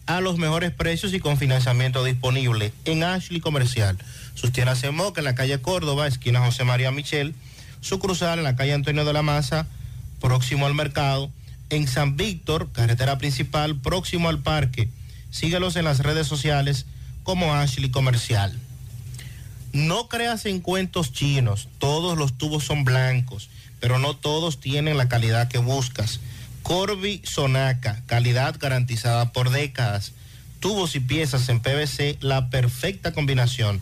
a 0.06 0.20
los 0.20 0.38
mejores 0.38 0.70
precios 0.70 1.12
y 1.12 1.18
con 1.18 1.36
financiamiento 1.36 2.04
disponible 2.04 2.72
en 2.84 3.02
Ashley 3.02 3.40
Comercial. 3.40 3.98
Sus 4.36 4.52
tiendas 4.52 4.84
en 4.84 4.94
Moca, 4.94 5.22
en 5.22 5.24
la 5.24 5.34
calle 5.34 5.60
Córdoba, 5.60 6.06
esquina 6.06 6.38
José 6.38 6.62
María 6.62 6.92
Michel, 6.92 7.34
sucursal 7.80 8.38
en 8.38 8.44
la 8.44 8.54
calle 8.54 8.74
Antonio 8.74 9.04
de 9.04 9.12
la 9.12 9.22
Maza, 9.22 9.66
próximo 10.20 10.66
al 10.66 10.74
mercado, 10.74 11.32
en 11.68 11.88
San 11.88 12.16
Víctor, 12.16 12.70
carretera 12.72 13.18
principal, 13.18 13.74
próximo 13.74 14.28
al 14.28 14.38
parque. 14.38 14.88
Síguelos 15.30 15.76
en 15.76 15.84
las 15.84 16.00
redes 16.00 16.26
sociales 16.26 16.86
como 17.22 17.54
Ashley 17.54 17.90
Comercial. 17.90 18.58
No 19.72 20.08
creas 20.08 20.46
en 20.46 20.60
cuentos 20.60 21.12
chinos, 21.12 21.68
todos 21.78 22.16
los 22.16 22.38
tubos 22.38 22.64
son 22.64 22.84
blancos, 22.84 23.50
pero 23.80 23.98
no 23.98 24.16
todos 24.16 24.60
tienen 24.60 24.96
la 24.96 25.08
calidad 25.08 25.48
que 25.48 25.58
buscas. 25.58 26.20
Corby 26.62 27.22
Sonaca, 27.24 28.02
calidad 28.06 28.56
garantizada 28.58 29.32
por 29.32 29.50
décadas. 29.50 30.12
Tubos 30.60 30.96
y 30.96 31.00
piezas 31.00 31.48
en 31.48 31.60
PVC, 31.60 32.18
la 32.20 32.50
perfecta 32.50 33.12
combinación. 33.12 33.80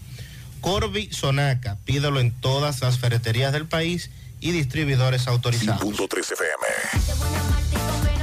Corby 0.61 1.09
Sonaca, 1.13 1.79
pídelo 1.85 2.21
en 2.21 2.33
todas 2.33 2.81
las 2.83 2.99
ferreterías 2.99 3.53
del 3.53 3.67
país 3.67 4.11
y 4.41 4.51
distribuidores 4.51 5.29
autorizados. 5.29 5.81
Punto 5.81 6.09
3 6.09 6.33
FM. 6.33 8.16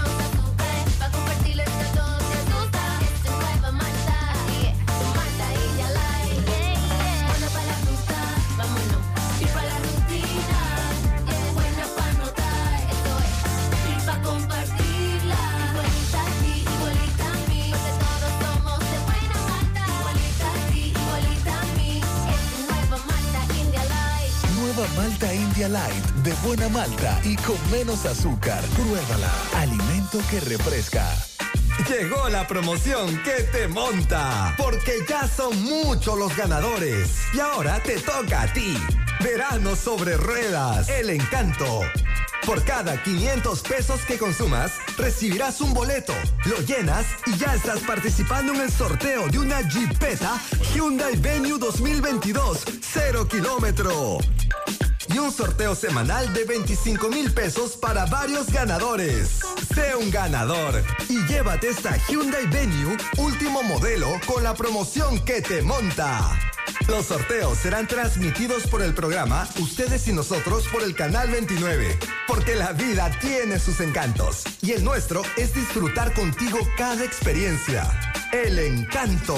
Malta 24.96 25.34
India 25.34 25.70
Light 25.70 26.06
de 26.24 26.34
buena 26.46 26.70
malta 26.70 27.20
y 27.24 27.36
con 27.38 27.58
menos 27.72 28.06
azúcar. 28.06 28.64
Pruébala. 28.76 29.32
Alimento 29.56 30.20
que 30.30 30.40
refresca. 30.40 31.33
Llegó 31.88 32.30
la 32.30 32.48
promoción 32.48 33.18
que 33.24 33.44
te 33.52 33.68
monta, 33.68 34.54
porque 34.58 35.04
ya 35.08 35.28
son 35.28 35.62
muchos 35.64 36.18
los 36.18 36.36
ganadores. 36.36 37.10
Y 37.34 37.40
ahora 37.40 37.82
te 37.82 38.00
toca 38.00 38.44
a 38.44 38.54
ti. 38.54 38.78
Verano 39.22 39.76
sobre 39.76 40.16
ruedas, 40.16 40.88
el 40.90 41.10
encanto. 41.10 41.82
Por 42.46 42.64
cada 42.64 43.02
500 43.02 43.62
pesos 43.62 44.02
que 44.02 44.18
consumas, 44.18 44.74
recibirás 44.98 45.62
un 45.62 45.74
boleto, 45.74 46.14
lo 46.46 46.58
llenas 46.60 47.06
y 47.26 47.38
ya 47.38 47.56
estás 47.56 47.80
participando 47.80 48.54
en 48.54 48.62
el 48.62 48.72
sorteo 48.72 49.28
de 49.30 49.40
una 49.40 49.62
Jeepeta 49.62 50.42
Hyundai 50.74 51.16
Venue 51.18 51.58
2022, 51.58 52.66
0 52.82 53.28
kilómetro. 53.28 54.18
Y 55.08 55.18
un 55.18 55.32
sorteo 55.32 55.76
semanal 55.76 56.34
de 56.34 56.46
25 56.46 57.10
mil 57.10 57.32
pesos 57.32 57.78
para 57.78 58.06
varios 58.06 58.52
ganadores. 58.52 59.40
Sé 59.74 59.96
un 59.96 60.12
ganador 60.12 60.84
y 61.10 61.26
llévate 61.26 61.70
esta 61.70 61.98
Hyundai 62.08 62.46
Venue 62.48 62.98
último 63.18 63.64
modelo 63.64 64.20
con 64.26 64.44
la 64.44 64.54
promoción 64.54 65.24
que 65.26 65.42
te 65.42 65.62
monta. 65.62 66.38
Los 66.88 67.06
sorteos 67.06 67.58
serán 67.58 67.88
transmitidos 67.88 68.68
por 68.68 68.82
el 68.82 68.94
programa 68.94 69.48
Ustedes 69.60 70.08
y 70.08 70.14
nosotros 70.14 70.68
por 70.72 70.84
el 70.84 70.96
canal 70.96 71.30
29, 71.30 71.98
porque 72.28 72.56
la 72.56 72.74
vida 72.74 73.10
tiene 73.20 73.60
sus 73.60 73.80
encantos 73.80 74.44
y 74.62 74.74
el 74.74 74.84
nuestro 74.84 75.22
es 75.38 75.54
disfrutar 75.54 76.14
contigo 76.14 76.60
cada 76.78 77.04
experiencia. 77.04 77.90
El 78.32 78.60
encanto. 78.60 79.38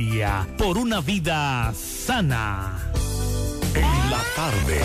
por 0.57 0.79
una 0.79 1.01
vida 1.01 1.71
sana. 1.75 2.91
En 3.75 4.09
la 4.09 4.23
tarde. 4.35 4.79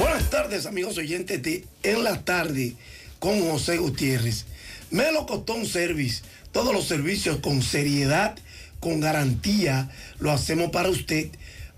Buenas 0.00 0.30
tardes, 0.30 0.64
amigos 0.64 0.96
oyentes 0.96 1.42
de 1.42 1.66
En 1.82 2.04
la 2.04 2.24
tarde 2.24 2.74
con 3.18 3.38
José 3.50 3.76
Gutiérrez. 3.76 4.46
Melo 4.90 5.26
Cotón 5.26 5.66
Service. 5.66 6.22
Todos 6.50 6.72
los 6.72 6.86
servicios 6.86 7.38
con 7.38 7.60
seriedad, 7.60 8.34
con 8.80 9.00
garantía, 9.00 9.90
lo 10.18 10.30
hacemos 10.30 10.70
para 10.70 10.88
usted. 10.88 11.28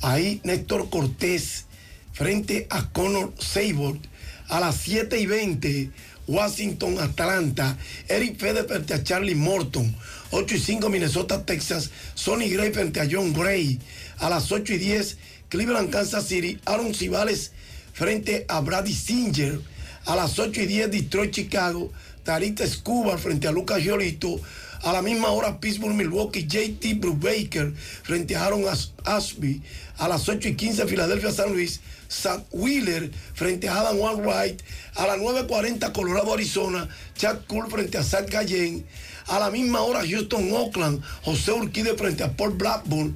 Ahí 0.00 0.40
Néstor 0.44 0.88
Cortés 0.88 1.66
frente 2.14 2.66
a 2.70 2.88
Connor 2.90 3.34
Seibert. 3.38 4.02
A 4.48 4.58
las 4.58 4.76
7 4.76 5.20
y 5.20 5.26
20, 5.26 5.90
Washington, 6.26 6.98
Atlanta. 6.98 7.76
Eric 8.08 8.38
Fede 8.38 8.64
frente 8.64 8.94
a 8.94 9.04
Charlie 9.04 9.34
Morton. 9.34 9.94
8 10.30 10.54
y 10.54 10.58
5, 10.58 10.88
Minnesota, 10.88 11.44
Texas. 11.44 11.90
Sonny 12.14 12.48
Gray 12.48 12.72
frente 12.72 13.00
a 13.00 13.08
John 13.10 13.34
Gray. 13.34 13.78
A 14.20 14.28
las 14.30 14.50
8 14.52 14.74
y 14.74 14.78
10, 14.78 15.16
Cleveland, 15.48 15.90
Kansas 15.90 16.26
City. 16.26 16.58
Aaron 16.66 16.94
Cibales 16.94 17.52
frente 17.92 18.44
a 18.48 18.60
Brady 18.60 18.94
Singer. 18.94 19.60
A 20.06 20.16
las 20.16 20.38
8 20.38 20.62
y 20.62 20.66
10, 20.66 20.90
Detroit, 20.90 21.32
Chicago. 21.32 21.92
Tarita 22.24 22.64
Escobar 22.64 23.18
frente 23.18 23.48
a 23.48 23.52
Lucas 23.52 23.82
Giolito. 23.82 24.40
A 24.82 24.92
la 24.92 25.02
misma 25.02 25.28
hora, 25.30 25.58
Pittsburgh, 25.60 25.94
Milwaukee, 25.94 26.46
JT 26.46 26.94
Brubaker 26.94 27.74
frente 28.02 28.36
a 28.36 28.44
Aaron 28.46 28.68
As- 28.68 28.92
Ashby. 29.04 29.60
A 29.98 30.06
las 30.08 30.28
8 30.28 30.48
y 30.48 30.54
15, 30.54 30.86
Filadelfia, 30.86 31.32
San 31.32 31.52
Luis. 31.52 31.80
Zach 32.10 32.42
Wheeler 32.52 33.10
frente 33.34 33.68
a 33.68 33.80
Adam 33.80 33.98
Wainwright. 33.98 34.62
A 34.94 35.06
las 35.06 35.18
9.40, 35.18 35.92
Colorado, 35.92 36.32
Arizona. 36.32 36.88
Chad 37.16 37.40
Cool 37.48 37.68
frente 37.70 37.98
a 37.98 38.02
Zach 38.02 38.30
Gallen. 38.30 38.86
A 39.26 39.38
la 39.40 39.50
misma 39.50 39.80
hora, 39.82 40.00
Houston, 40.08 40.50
Oakland. 40.52 41.02
José 41.22 41.52
Urquide 41.52 41.94
frente 41.98 42.22
a 42.22 42.34
Paul 42.34 42.52
Blackburn. 42.52 43.14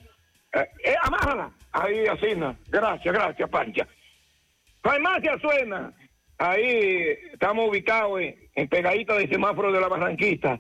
Eh, 0.54 0.68
eh, 0.84 0.96
amárrala. 1.02 1.52
Ahí, 1.72 2.06
así. 2.08 2.28
Gracias, 2.68 3.14
gracias, 3.14 3.50
Pancha. 3.50 3.88
Farmacia 4.84 5.38
suena. 5.40 5.94
Ahí 6.38 7.18
estamos 7.32 7.70
ubicados 7.70 8.20
en, 8.20 8.68
pegadita 8.68 9.14
del 9.16 9.30
semáforo 9.30 9.72
de 9.72 9.80
la 9.80 9.88
Barranquista. 9.88 10.60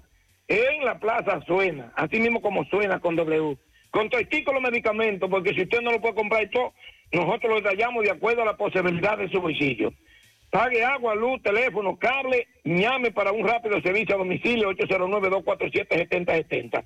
En 0.51 0.83
la 0.83 0.99
plaza 0.99 1.39
suena. 1.47 1.93
Así 1.95 2.19
mismo 2.19 2.41
como 2.41 2.65
suena 2.65 2.99
con 2.99 3.15
W. 3.15 3.57
Con 3.89 4.09
todos 4.09 4.25
los 4.53 4.61
medicamentos, 4.61 5.29
porque 5.29 5.53
si 5.53 5.61
usted 5.61 5.79
no 5.79 5.91
lo 5.91 6.01
puede 6.01 6.15
comprar 6.15 6.49
todo, 6.49 6.73
nosotros 7.13 7.53
lo 7.53 7.61
detallamos 7.61 8.03
de 8.03 8.11
acuerdo 8.11 8.41
a 8.41 8.45
la 8.45 8.57
posibilidad 8.57 9.17
de 9.17 9.29
su 9.29 9.39
bolsillo. 9.39 9.93
Pague 10.49 10.83
agua, 10.83 11.15
luz, 11.15 11.41
teléfono, 11.41 11.97
cable, 11.97 12.49
llame 12.65 13.11
para 13.11 13.31
un 13.31 13.47
rápido 13.47 13.81
servicio 13.81 14.15
a 14.15 14.17
domicilio 14.17 14.69
809-247-7070. 14.71 16.83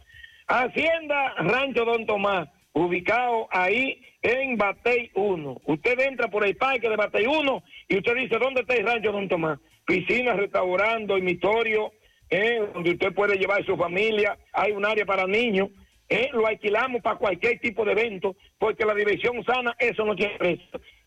Hacienda 0.47 1.33
Rancho 1.39 1.85
Don 1.85 2.05
Tomás, 2.05 2.47
ubicado 2.73 3.47
ahí 3.49 3.99
en 4.21 4.57
Batey 4.57 5.09
1. 5.15 5.61
Usted 5.65 5.99
entra 6.01 6.27
por 6.27 6.45
el 6.45 6.55
parque 6.55 6.87
de 6.87 6.97
Batey 6.97 7.25
1 7.25 7.63
y 7.87 7.97
usted 7.97 8.13
dice, 8.13 8.37
¿dónde 8.37 8.61
está 8.61 8.75
el 8.75 8.85
Rancho 8.85 9.11
Don 9.11 9.27
Tomás? 9.27 9.57
Piscina, 9.87 10.33
restaurante, 10.33 11.07
dormitorio, 11.07 11.91
eh, 12.29 12.61
donde 12.73 12.91
usted 12.91 13.13
puede 13.13 13.37
llevar 13.37 13.61
a 13.61 13.65
su 13.65 13.77
familia, 13.77 14.37
hay 14.53 14.71
un 14.71 14.85
área 14.85 15.05
para 15.05 15.27
niños, 15.27 15.69
eh, 16.09 16.29
lo 16.33 16.45
alquilamos 16.45 17.01
para 17.01 17.17
cualquier 17.17 17.59
tipo 17.59 17.83
de 17.85 17.93
evento, 17.93 18.35
porque 18.57 18.85
la 18.85 18.93
diversión 18.93 19.43
sana, 19.43 19.75
eso 19.79 20.05
no 20.05 20.15
tiene 20.15 20.37
precio. 20.37 20.65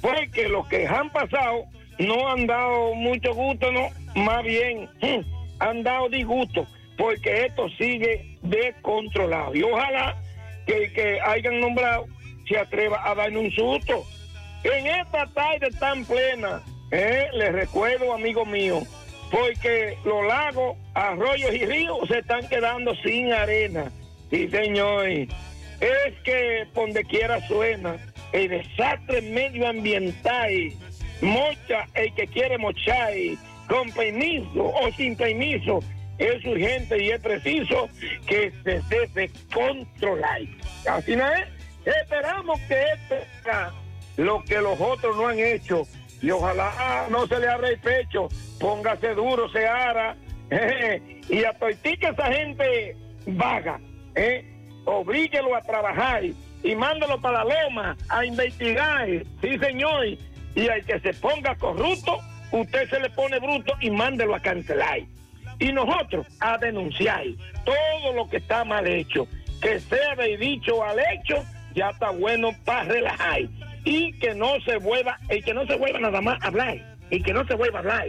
porque 0.00 0.48
los 0.48 0.66
que 0.68 0.86
han 0.86 1.10
pasado 1.10 1.64
no 1.98 2.28
han 2.28 2.46
dado 2.46 2.94
mucho 2.94 3.34
gusto, 3.34 3.70
no, 3.70 3.88
más 4.16 4.42
bien 4.42 4.88
han 5.60 5.82
dado 5.82 6.08
disgusto, 6.08 6.66
porque 7.00 7.46
esto 7.46 7.66
sigue 7.78 8.36
descontrolado. 8.42 9.54
Y 9.54 9.62
ojalá 9.62 10.14
que 10.66 10.92
que 10.92 11.18
hayan 11.18 11.58
nombrado 11.58 12.06
se 12.46 12.58
atreva 12.58 13.00
a 13.10 13.14
darle 13.14 13.38
un 13.38 13.50
susto. 13.52 14.04
En 14.64 14.86
esta 14.86 15.26
tarde 15.28 15.70
tan 15.78 16.04
plena, 16.04 16.62
eh, 16.90 17.28
les 17.32 17.52
recuerdo, 17.52 18.12
amigo 18.12 18.44
mío, 18.44 18.82
porque 19.30 19.96
los 20.04 20.26
lagos, 20.26 20.76
arroyos 20.92 21.54
y 21.54 21.64
ríos 21.64 22.06
se 22.06 22.18
están 22.18 22.46
quedando 22.48 22.94
sin 22.96 23.32
arena. 23.32 23.90
Sí, 24.30 24.48
señor. 24.48 25.06
Es 25.08 26.14
que 26.22 26.66
donde 26.74 27.02
quiera 27.04 27.40
suena 27.48 27.96
el 28.32 28.48
desastre 28.50 29.22
medioambiental 29.22 30.52
mocha 31.22 31.86
el 31.94 32.12
que 32.14 32.26
quiere 32.26 32.58
mochar 32.58 33.12
con 33.66 33.90
permiso 33.92 34.66
o 34.66 34.92
sin 34.98 35.16
permiso. 35.16 35.80
Es 36.20 36.44
urgente 36.44 37.02
y 37.02 37.10
es 37.10 37.20
preciso 37.20 37.88
que 38.26 38.52
se 38.62 38.80
debe 38.90 39.30
controlar. 39.52 40.42
Así 40.88 41.16
no 41.16 41.26
es. 41.26 41.48
Esperamos 41.84 42.60
que 42.68 42.74
este 42.92 43.26
haga 43.48 43.72
lo 44.18 44.44
que 44.44 44.60
los 44.60 44.78
otros 44.78 45.16
no 45.16 45.28
han 45.28 45.38
hecho 45.38 45.86
y 46.20 46.30
ojalá 46.30 47.06
no 47.10 47.26
se 47.26 47.38
le 47.38 47.48
abra 47.48 47.70
el 47.70 47.78
pecho, 47.78 48.28
póngase 48.58 49.14
duro, 49.14 49.50
se 49.50 49.66
ara 49.66 50.14
y 51.28 51.44
atortique 51.44 52.06
a 52.06 52.10
esa 52.10 52.26
gente 52.26 52.96
vaga, 53.26 53.80
¿eh? 54.14 54.44
obríguelo 54.84 55.56
a 55.56 55.62
trabajar 55.62 56.22
y 56.62 56.76
mándalo 56.76 57.18
para 57.18 57.44
la 57.44 57.64
loma 57.64 57.96
a 58.10 58.26
investigar, 58.26 59.08
sí 59.40 59.58
señor, 59.58 60.06
y 60.54 60.68
al 60.68 60.84
que 60.84 61.00
se 61.00 61.14
ponga 61.14 61.54
corrupto, 61.56 62.18
usted 62.52 62.90
se 62.90 63.00
le 63.00 63.08
pone 63.10 63.38
bruto 63.38 63.72
y 63.80 63.90
mándelo 63.90 64.34
a 64.34 64.40
cancelar. 64.40 65.00
Y 65.60 65.72
nosotros 65.72 66.26
a 66.40 66.58
denunciar 66.58 67.22
todo 67.64 68.14
lo 68.14 68.28
que 68.28 68.38
está 68.38 68.64
mal 68.64 68.86
hecho, 68.86 69.28
que 69.60 69.78
sea 69.78 70.16
de 70.16 70.36
dicho 70.36 70.82
al 70.82 70.98
hecho, 70.98 71.44
ya 71.74 71.90
está 71.90 72.10
bueno 72.10 72.50
para 72.64 72.84
relajar. 72.84 73.42
Y 73.84 74.12
que 74.18 74.34
no 74.34 74.60
se 74.60 74.76
vuelva, 74.78 75.18
y 75.30 75.40
que 75.42 75.54
no 75.54 75.66
se 75.66 75.76
vuelva 75.76 76.00
nada 76.00 76.20
más 76.20 76.42
a 76.42 76.48
hablar, 76.48 76.78
y 77.10 77.22
que 77.22 77.32
no 77.32 77.46
se 77.46 77.54
vuelva 77.54 77.78
a 77.78 77.80
hablar, 77.80 78.08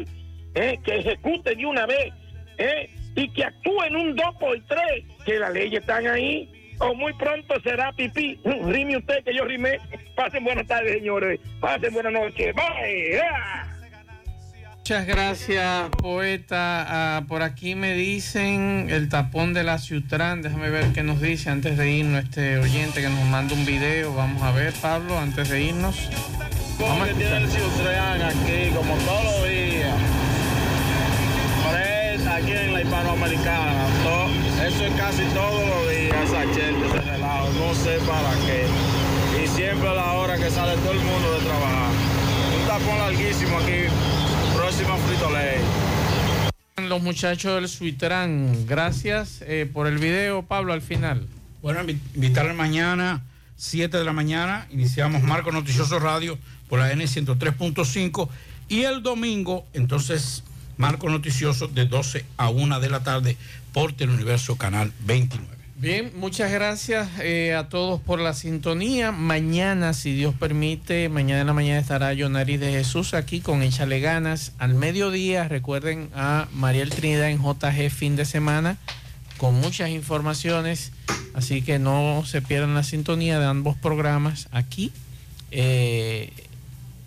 ¿eh? 0.55 0.79
que 0.83 0.97
ejecute 0.97 1.55
de 1.55 1.65
una 1.65 1.85
vez, 1.85 2.13
¿eh? 2.57 2.89
y 3.15 3.29
que 3.33 3.43
actúe 3.43 3.83
en 3.83 3.95
un 3.95 4.15
2 4.15 4.25
por 4.39 4.59
3 4.65 4.81
que 5.25 5.39
las 5.39 5.53
leyes 5.53 5.81
están 5.81 6.07
ahí, 6.07 6.49
o 6.79 6.95
muy 6.95 7.13
pronto 7.13 7.59
será 7.61 7.91
pipí. 7.93 8.39
Rime 8.43 8.97
usted 8.97 9.23
que 9.23 9.33
yo 9.33 9.45
rimé. 9.45 9.77
Pasen 10.15 10.43
buenas 10.43 10.67
tardes, 10.67 10.93
señores. 10.93 11.39
Pasen 11.59 11.93
buenas 11.93 12.13
noches. 12.13 12.55
Bye. 12.55 13.80
Muchas 14.91 15.07
gracias, 15.07 15.89
poeta. 16.01 16.85
Ah, 17.17 17.23
por 17.25 17.43
aquí 17.43 17.75
me 17.75 17.93
dicen 17.93 18.87
el 18.89 19.07
tapón 19.07 19.53
de 19.53 19.63
la 19.63 19.77
Ciutrán. 19.77 20.41
Déjame 20.41 20.69
ver 20.69 20.91
qué 20.91 21.01
nos 21.01 21.21
dice 21.21 21.49
antes 21.49 21.77
de 21.77 21.89
irnos 21.89 22.25
este 22.25 22.57
oyente 22.57 22.99
que 22.99 23.07
nos 23.07 23.23
manda 23.23 23.53
un 23.53 23.65
video. 23.65 24.13
Vamos 24.13 24.43
a 24.43 24.51
ver, 24.51 24.73
Pablo, 24.81 25.17
antes 25.17 25.47
de 25.47 25.63
irnos. 25.63 25.95
Vamos 26.77 27.07
a 27.07 27.13
tiene 27.13 27.37
el 27.37 27.47
Ciutrán 27.49 28.21
aquí, 28.21 28.69
como 28.75 28.95
todos 28.95 29.23
los 29.23 29.47
días. 29.47 29.95
Presa 31.71 32.35
aquí 32.35 32.51
en 32.51 32.73
la 32.73 32.81
hispanoamericana. 32.81 33.85
To- 34.03 34.65
eso 34.67 34.85
es 34.87 34.93
casi 34.99 35.23
todos 35.33 35.69
los 35.69 35.89
días, 35.89 36.17
esa 36.25 36.41
gente, 36.41 36.87
ese 36.87 36.99
relajo. 36.99 37.47
No 37.53 37.73
sé 37.75 37.97
para 37.99 38.33
qué. 38.45 38.65
Y 39.41 39.47
siempre 39.47 39.87
a 39.87 39.93
la 39.93 40.11
hora 40.15 40.35
que 40.35 40.49
sale 40.49 40.75
todo 40.81 40.91
el 40.91 40.99
mundo 40.99 41.39
de 41.39 41.45
trabajar. 41.45 41.91
Un 42.59 42.67
tapón 42.67 42.99
larguísimo 42.99 43.57
aquí, 43.57 43.87
próximo 44.71 44.97
Frito 45.05 45.29
Lay. 45.29 45.59
Los 46.87 47.01
muchachos 47.01 47.55
del 47.55 47.67
Suitrán, 47.67 48.65
gracias 48.65 49.41
eh, 49.41 49.69
por 49.71 49.85
el 49.87 49.97
video, 49.97 50.43
Pablo, 50.43 50.71
al 50.71 50.81
final. 50.81 51.27
Bueno, 51.61 51.81
invi- 51.81 51.99
invitarle 52.15 52.53
mañana, 52.53 53.21
7 53.57 53.97
de 53.97 54.03
la 54.05 54.13
mañana, 54.13 54.67
iniciamos 54.71 55.23
Marco 55.23 55.51
Noticioso 55.51 55.99
Radio 55.99 56.37
por 56.69 56.79
la 56.79 56.91
N103.5 56.93 58.29
y 58.69 58.83
el 58.83 59.03
domingo, 59.03 59.65
entonces, 59.73 60.43
Marco 60.77 61.09
Noticioso 61.09 61.67
de 61.67 61.85
12 61.85 62.25
a 62.37 62.49
1 62.49 62.79
de 62.79 62.89
la 62.89 63.03
tarde 63.03 63.35
por 63.73 63.91
Teleuniverso 63.91 64.55
Canal 64.55 64.93
29. 65.01 65.47
Bien, 65.81 66.11
muchas 66.15 66.51
gracias 66.51 67.09
eh, 67.23 67.55
a 67.55 67.67
todos 67.67 67.99
por 67.99 68.19
la 68.19 68.35
sintonía. 68.35 69.11
Mañana, 69.11 69.93
si 69.93 70.13
Dios 70.13 70.35
permite, 70.35 71.09
mañana 71.09 71.41
en 71.41 71.47
la 71.47 71.53
mañana 71.53 71.79
estará 71.79 72.13
Yonari 72.13 72.57
de 72.57 72.71
Jesús 72.71 73.15
aquí 73.15 73.39
con 73.41 73.63
Échale 73.63 73.99
Ganas. 73.99 74.51
Al 74.59 74.75
mediodía, 74.75 75.47
recuerden 75.47 76.11
a 76.13 76.47
Mariel 76.53 76.91
Trinidad 76.91 77.31
en 77.31 77.41
JG 77.41 77.89
fin 77.89 78.15
de 78.15 78.25
semana 78.25 78.77
con 79.37 79.55
muchas 79.55 79.89
informaciones. 79.89 80.91
Así 81.33 81.63
que 81.63 81.79
no 81.79 82.21
se 82.27 82.43
pierdan 82.43 82.75
la 82.75 82.83
sintonía 82.83 83.39
de 83.39 83.47
ambos 83.47 83.75
programas 83.75 84.49
aquí. 84.51 84.91
Eh, 85.49 86.31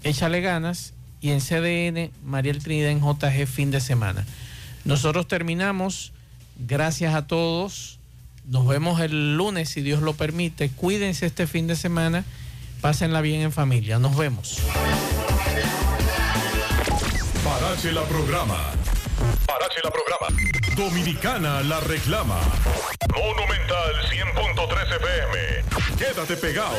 Échale 0.03 0.41
Ganas 0.41 0.95
y 1.21 1.31
en 1.31 1.39
CDN 1.39 2.11
Mariel 2.25 2.61
Trinidad 2.61 2.91
en 2.91 3.01
JG 3.01 3.47
fin 3.47 3.71
de 3.71 3.81
semana. 3.81 4.27
Nosotros 4.85 5.29
terminamos. 5.29 6.13
Gracias 6.59 7.15
a 7.15 7.29
todos. 7.29 8.01
Nos 8.47 8.67
vemos 8.67 9.01
el 9.01 9.37
lunes, 9.37 9.71
si 9.71 9.81
Dios 9.81 10.03
lo 10.03 10.15
permite. 10.15 10.69
Cuídense 10.69 11.25
este 11.27 11.47
fin 11.47 11.67
de 11.67 11.77
semana. 11.77 12.25
Pásenla 12.81 13.23
bien 13.23 13.41
en 13.41 13.53
familia. 13.53 13.99
Nos 13.99 14.17
vemos. 14.17 14.59
Parache 17.43 17.93
la 17.93 18.03
programa. 18.03 18.59
Parache 19.47 19.81
la 19.83 19.91
programa. 19.91 20.64
Dominicana 20.77 21.63
la 21.63 21.79
reclama. 21.81 22.41
Monumental 23.15 23.95
100.13 24.11 24.97
FM. 24.97 25.97
Quédate 25.97 26.37
pegado. 26.37 26.75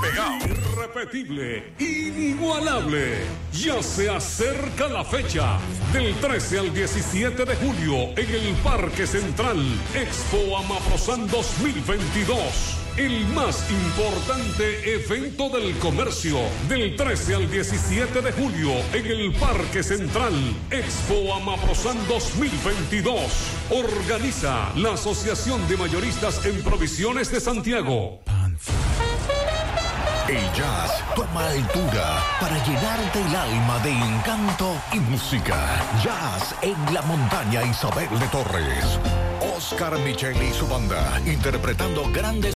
Pegado. 0.00 0.46
Irrepetible, 0.46 1.74
inigualable. 1.78 3.18
Ya 3.52 3.82
se 3.82 4.08
acerca 4.08 4.88
la 4.88 5.04
fecha. 5.04 5.58
Del 5.92 6.14
13 6.14 6.58
al 6.58 6.72
17 6.72 7.44
de 7.44 7.56
julio 7.56 7.96
en 8.16 8.30
el 8.30 8.54
Parque 8.62 9.06
Central. 9.06 9.58
Expo 9.94 10.56
Amaprosan 10.56 11.26
2022. 11.28 12.83
El 12.96 13.26
más 13.34 13.68
importante 13.72 14.94
evento 14.94 15.48
del 15.48 15.76
comercio. 15.80 16.38
Del 16.68 16.94
13 16.94 17.34
al 17.34 17.50
17 17.50 18.20
de 18.20 18.30
julio 18.30 18.70
en 18.92 19.06
el 19.06 19.32
Parque 19.32 19.82
Central. 19.82 20.32
Expo 20.70 21.34
Amaprosan 21.34 21.98
2022. 22.06 23.18
Organiza 23.70 24.70
la 24.76 24.92
Asociación 24.92 25.66
de 25.66 25.76
Mayoristas 25.76 26.46
en 26.46 26.62
Provisiones 26.62 27.32
de 27.32 27.40
Santiago. 27.40 28.20
El 30.28 30.40
jazz 30.54 31.02
toma 31.16 31.50
altura 31.50 32.22
para 32.40 32.64
llenarte 32.64 33.20
el 33.20 33.34
alma 33.34 33.78
de 33.80 33.90
encanto 33.90 34.80
y 34.92 35.00
música. 35.00 35.56
Jazz 36.02 36.54
en 36.62 36.94
la 36.94 37.02
montaña 37.02 37.64
Isabel 37.64 38.08
de 38.20 38.26
Torres. 38.28 39.00
Oscar 39.56 39.98
Micheli 40.00 40.48
y 40.48 40.52
su 40.52 40.66
banda, 40.66 41.20
interpretando 41.24 42.10
grandes 42.12 42.52